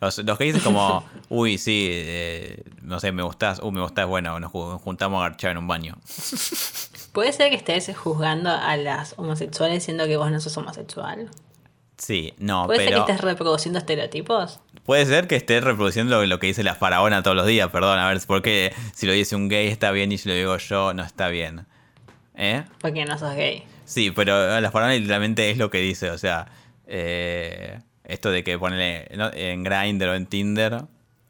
Los, 0.00 0.18
los 0.18 0.38
gays 0.38 0.56
es 0.56 0.62
como, 0.62 1.04
uy, 1.28 1.58
sí, 1.58 1.88
eh, 1.90 2.62
no 2.82 3.00
sé, 3.00 3.10
me 3.12 3.22
gustás, 3.24 3.60
uy, 3.62 3.72
me 3.72 3.80
gustás, 3.80 4.06
bueno, 4.06 4.38
nos 4.38 4.52
ju- 4.52 4.78
juntamos 4.78 5.18
a 5.20 5.28
garchar 5.28 5.50
en 5.52 5.58
un 5.58 5.66
baño. 5.66 5.96
¿Puede 7.12 7.32
ser 7.32 7.50
que 7.50 7.56
estés 7.56 7.96
juzgando 7.96 8.50
a 8.50 8.76
las 8.76 9.14
homosexuales 9.18 9.84
siendo 9.84 10.06
que 10.06 10.16
vos 10.16 10.30
no 10.30 10.40
sos 10.40 10.56
homosexual? 10.56 11.28
Sí, 11.96 12.34
no, 12.38 12.66
¿Puede 12.66 12.84
ser 12.84 12.94
que 12.94 13.00
estés 13.00 13.20
reproduciendo 13.20 13.78
estereotipos? 13.78 14.60
puede 14.84 15.06
ser 15.06 15.26
que 15.26 15.36
esté 15.36 15.60
reproduciendo 15.60 16.16
lo, 16.16 16.26
lo 16.26 16.38
que 16.38 16.48
dice 16.48 16.62
la 16.62 16.74
faraona 16.74 17.22
todos 17.22 17.36
los 17.36 17.46
días, 17.46 17.70
perdón, 17.70 17.98
a 17.98 18.08
ver, 18.08 18.20
porque 18.26 18.74
si 18.94 19.06
lo 19.06 19.12
dice 19.12 19.36
un 19.36 19.48
gay 19.48 19.68
está 19.68 19.90
bien 19.90 20.12
y 20.12 20.18
si 20.18 20.28
lo 20.28 20.34
digo 20.34 20.56
yo 20.58 20.92
no 20.94 21.02
está 21.02 21.28
bien. 21.28 21.66
¿Eh? 22.36 22.64
Porque 22.80 23.04
no 23.04 23.16
sos 23.16 23.34
gay. 23.34 23.64
Sí, 23.84 24.10
pero 24.10 24.60
la 24.60 24.70
faraona 24.70 24.94
literalmente 24.94 25.50
es 25.50 25.58
lo 25.58 25.70
que 25.70 25.78
dice, 25.78 26.10
o 26.10 26.18
sea, 26.18 26.46
eh, 26.86 27.80
esto 28.04 28.30
de 28.30 28.44
que 28.44 28.58
ponele 28.58 29.08
¿no? 29.16 29.30
en 29.32 29.62
Grindr 29.62 30.08
o 30.08 30.14
en 30.14 30.26
Tinder, 30.26 30.82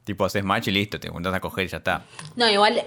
tipo 0.05 0.25
haces 0.25 0.45
match 0.45 0.69
y 0.69 0.71
listo, 0.71 0.99
te 0.99 1.09
juntas 1.09 1.35
a 1.35 1.41
coger 1.41 1.67
y 1.67 1.69
ya 1.69 1.79
está. 1.79 2.05
No, 2.37 2.51
igual 2.51 2.83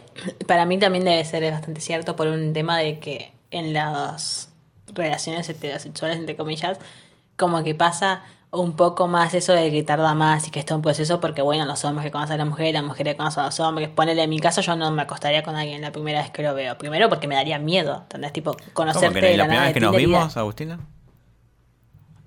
para 0.47 0.65
mí 0.65 0.77
también 0.77 1.05
debe 1.05 1.23
ser 1.25 1.49
bastante 1.51 1.81
cierto 1.81 2.15
por 2.15 2.27
un 2.27 2.53
tema 2.53 2.77
de 2.77 2.99
que 2.99 3.31
en 3.51 3.73
las 3.73 4.49
relaciones 4.93 5.47
heterosexuales, 5.49 6.17
entre 6.17 6.35
comillas, 6.35 6.79
como 7.37 7.63
que 7.63 7.75
pasa 7.75 8.23
un 8.51 8.75
poco 8.75 9.07
más 9.07 9.33
eso 9.33 9.53
de 9.53 9.71
que 9.71 9.83
tarda 9.83 10.13
más 10.15 10.47
y 10.47 10.51
que 10.51 10.59
esto 10.59 10.73
es 10.73 10.75
un 10.77 10.81
proceso 10.81 11.19
porque, 11.19 11.41
bueno, 11.41 11.65
los 11.65 11.83
hombres 11.85 12.05
que 12.05 12.11
conocen 12.11 12.35
a 12.35 12.37
la 12.37 12.45
mujer, 12.45 12.73
la 12.73 12.81
mujer 12.81 13.05
que 13.05 13.15
conoce 13.15 13.39
a 13.39 13.45
los 13.45 13.59
hombres, 13.59 13.89
ponele 13.89 14.23
en 14.23 14.29
mi 14.29 14.39
caso, 14.39 14.61
yo 14.61 14.75
no 14.75 14.89
me 14.91 15.01
acostaría 15.01 15.43
con 15.43 15.55
alguien 15.55 15.81
la 15.81 15.91
primera 15.91 16.21
vez 16.21 16.31
que 16.31 16.43
lo 16.43 16.53
veo. 16.53 16.77
Primero 16.77 17.09
porque 17.09 17.27
me 17.27 17.35
daría 17.35 17.59
miedo, 17.59 18.01
¿entendés? 18.03 18.33
Tipo, 18.33 18.53
¿Cómo 18.53 18.73
conocerte 18.73 19.19
que 19.19 19.21
no? 19.21 19.27
de 19.27 19.33
¿Y 19.33 19.37
la 19.37 19.43
la 19.43 19.47
primera 19.47 19.65
vez 19.65 19.73
que 19.73 19.79
nos 19.79 19.93
y 19.93 19.97
vimos, 19.97 20.37
Agustina? 20.37 20.79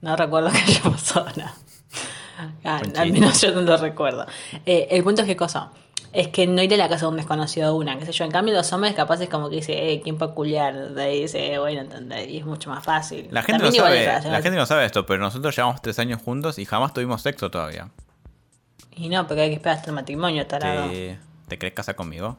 No 0.02 0.16
recuerdo 0.16 0.50
que 0.50 0.58
haya 0.58 0.82
pasado 0.82 1.26
nada. 1.36 1.54
Al 2.96 3.12
menos 3.12 3.40
yo 3.40 3.52
no 3.52 3.62
lo 3.62 3.76
recuerdo. 3.76 4.26
Eh, 4.64 4.88
el 4.90 5.02
punto 5.02 5.22
es 5.22 5.26
que 5.26 5.36
cosa. 5.36 5.70
Es 6.12 6.26
que 6.28 6.46
no 6.48 6.60
ir 6.62 6.74
a 6.74 6.76
la 6.76 6.88
casa 6.88 7.06
de 7.06 7.10
un 7.12 7.16
desconocido 7.16 7.68
de 7.72 7.78
una, 7.78 7.96
qué 7.98 8.04
sé 8.06 8.12
yo. 8.12 8.24
En 8.24 8.32
cambio, 8.32 8.52
los 8.52 8.72
hombres 8.72 8.94
capaz 8.94 9.20
es 9.20 9.28
como 9.28 9.48
que 9.48 9.56
dice, 9.56 9.92
eh, 9.92 10.00
¿quién 10.02 10.18
puede 10.18 10.34
culiar? 10.34 10.90
De 10.94 11.02
ahí 11.02 11.22
dice, 11.22 11.52
eh, 11.54 11.58
bueno. 11.60 11.84
Y 12.28 12.38
es 12.38 12.44
mucho 12.44 12.68
más 12.70 12.84
fácil. 12.84 13.28
La 13.30 13.42
gente, 13.42 13.62
También 13.62 13.80
no 13.82 13.86
sabe, 13.88 14.00
es 14.00 14.06
la 14.06 14.12
relaciones- 14.18 14.42
gente 14.42 14.58
no 14.58 14.66
sabe 14.66 14.84
esto, 14.86 15.06
pero 15.06 15.20
nosotros 15.20 15.54
llevamos 15.54 15.80
tres 15.82 15.98
años 16.00 16.20
juntos 16.20 16.58
y 16.58 16.64
jamás 16.64 16.92
tuvimos 16.92 17.22
sexo 17.22 17.50
todavía. 17.50 17.90
Y 18.96 19.08
no, 19.08 19.26
porque 19.26 19.42
hay 19.42 19.48
que 19.50 19.54
esperar 19.56 19.76
hasta 19.78 19.90
el 19.90 19.94
matrimonio, 19.94 20.46
tarado. 20.46 20.90
¿Te, 20.90 21.18
¿Te 21.48 21.58
querés 21.58 21.74
casar 21.74 21.94
conmigo? 21.94 22.38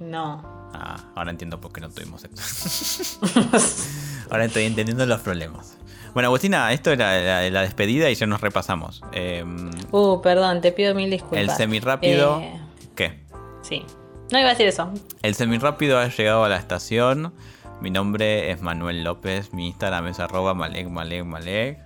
No. 0.00 0.42
Ah, 0.74 0.96
ahora 1.14 1.30
entiendo 1.30 1.60
por 1.60 1.72
qué 1.72 1.80
no 1.80 1.90
tuvimos 1.90 2.22
sexo. 2.22 3.20
ahora 4.30 4.46
estoy 4.46 4.64
entendiendo 4.64 5.06
los 5.06 5.20
problemas. 5.20 5.76
Bueno, 6.12 6.28
Agustina, 6.28 6.72
esto 6.72 6.90
era 6.90 7.20
la, 7.20 7.50
la 7.50 7.62
despedida 7.62 8.10
y 8.10 8.14
ya 8.16 8.26
nos 8.26 8.40
repasamos. 8.40 9.00
Eh, 9.12 9.44
Uh, 9.92 10.20
perdón, 10.22 10.60
te 10.60 10.72
pido 10.72 10.94
mil 10.94 11.08
disculpas. 11.10 11.38
el 11.38 11.50
semirápido. 11.50 12.40
Eh, 12.40 12.60
¿Qué? 13.00 13.18
sí. 13.62 13.82
No 14.30 14.38
iba 14.38 14.48
a 14.48 14.52
decir 14.52 14.68
eso. 14.68 14.92
El 15.22 15.34
semirápido 15.34 15.98
ha 15.98 16.06
llegado 16.06 16.44
a 16.44 16.48
la 16.50 16.56
estación. 16.56 17.32
Mi 17.80 17.90
nombre 17.90 18.50
es 18.50 18.60
Manuel 18.60 19.02
López. 19.02 19.54
Mi 19.54 19.68
Instagram 19.68 20.06
es 20.08 20.20
arroba 20.20 20.52
malek 20.52 20.88
malek 20.88 21.24
malek. 21.24 21.78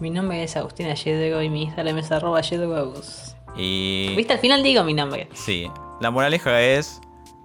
Mi 0.00 0.08
nombre 0.08 0.42
es 0.42 0.56
Agustina 0.56 0.94
Yedego 0.94 1.42
y 1.42 1.50
mi 1.50 1.64
Instagram 1.64 1.98
es 1.98 2.10
arroba. 2.10 2.40
Y. 3.56 4.14
¿Viste? 4.16 4.32
Al 4.32 4.38
final 4.38 4.62
digo 4.62 4.82
mi 4.82 4.94
nombre. 4.94 5.28
Sí. 5.34 5.70
La 6.00 6.10
moraleja 6.10 6.60
es. 6.60 7.00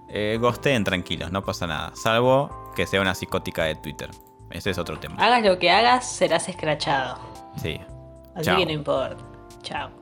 Eh, 0.08 0.38
gosteen 0.40 0.82
tranquilos, 0.82 1.30
no 1.30 1.44
pasa 1.44 1.66
nada. 1.66 1.92
Salvo 1.94 2.72
que 2.74 2.86
sea 2.86 3.00
una 3.02 3.14
psicótica 3.14 3.64
de 3.64 3.76
Twitter. 3.76 4.10
Ese 4.50 4.70
es 4.70 4.78
otro 4.78 4.98
tema. 4.98 5.16
Hagas 5.22 5.44
lo 5.44 5.58
que 5.58 5.70
hagas, 5.70 6.10
serás 6.10 6.48
escrachado. 6.48 7.18
Sí. 7.62 7.78
Así 8.34 8.46
Chao. 8.46 8.56
que 8.56 8.66
no 8.66 8.72
importa. 8.72 9.16
Chao. 9.62 9.99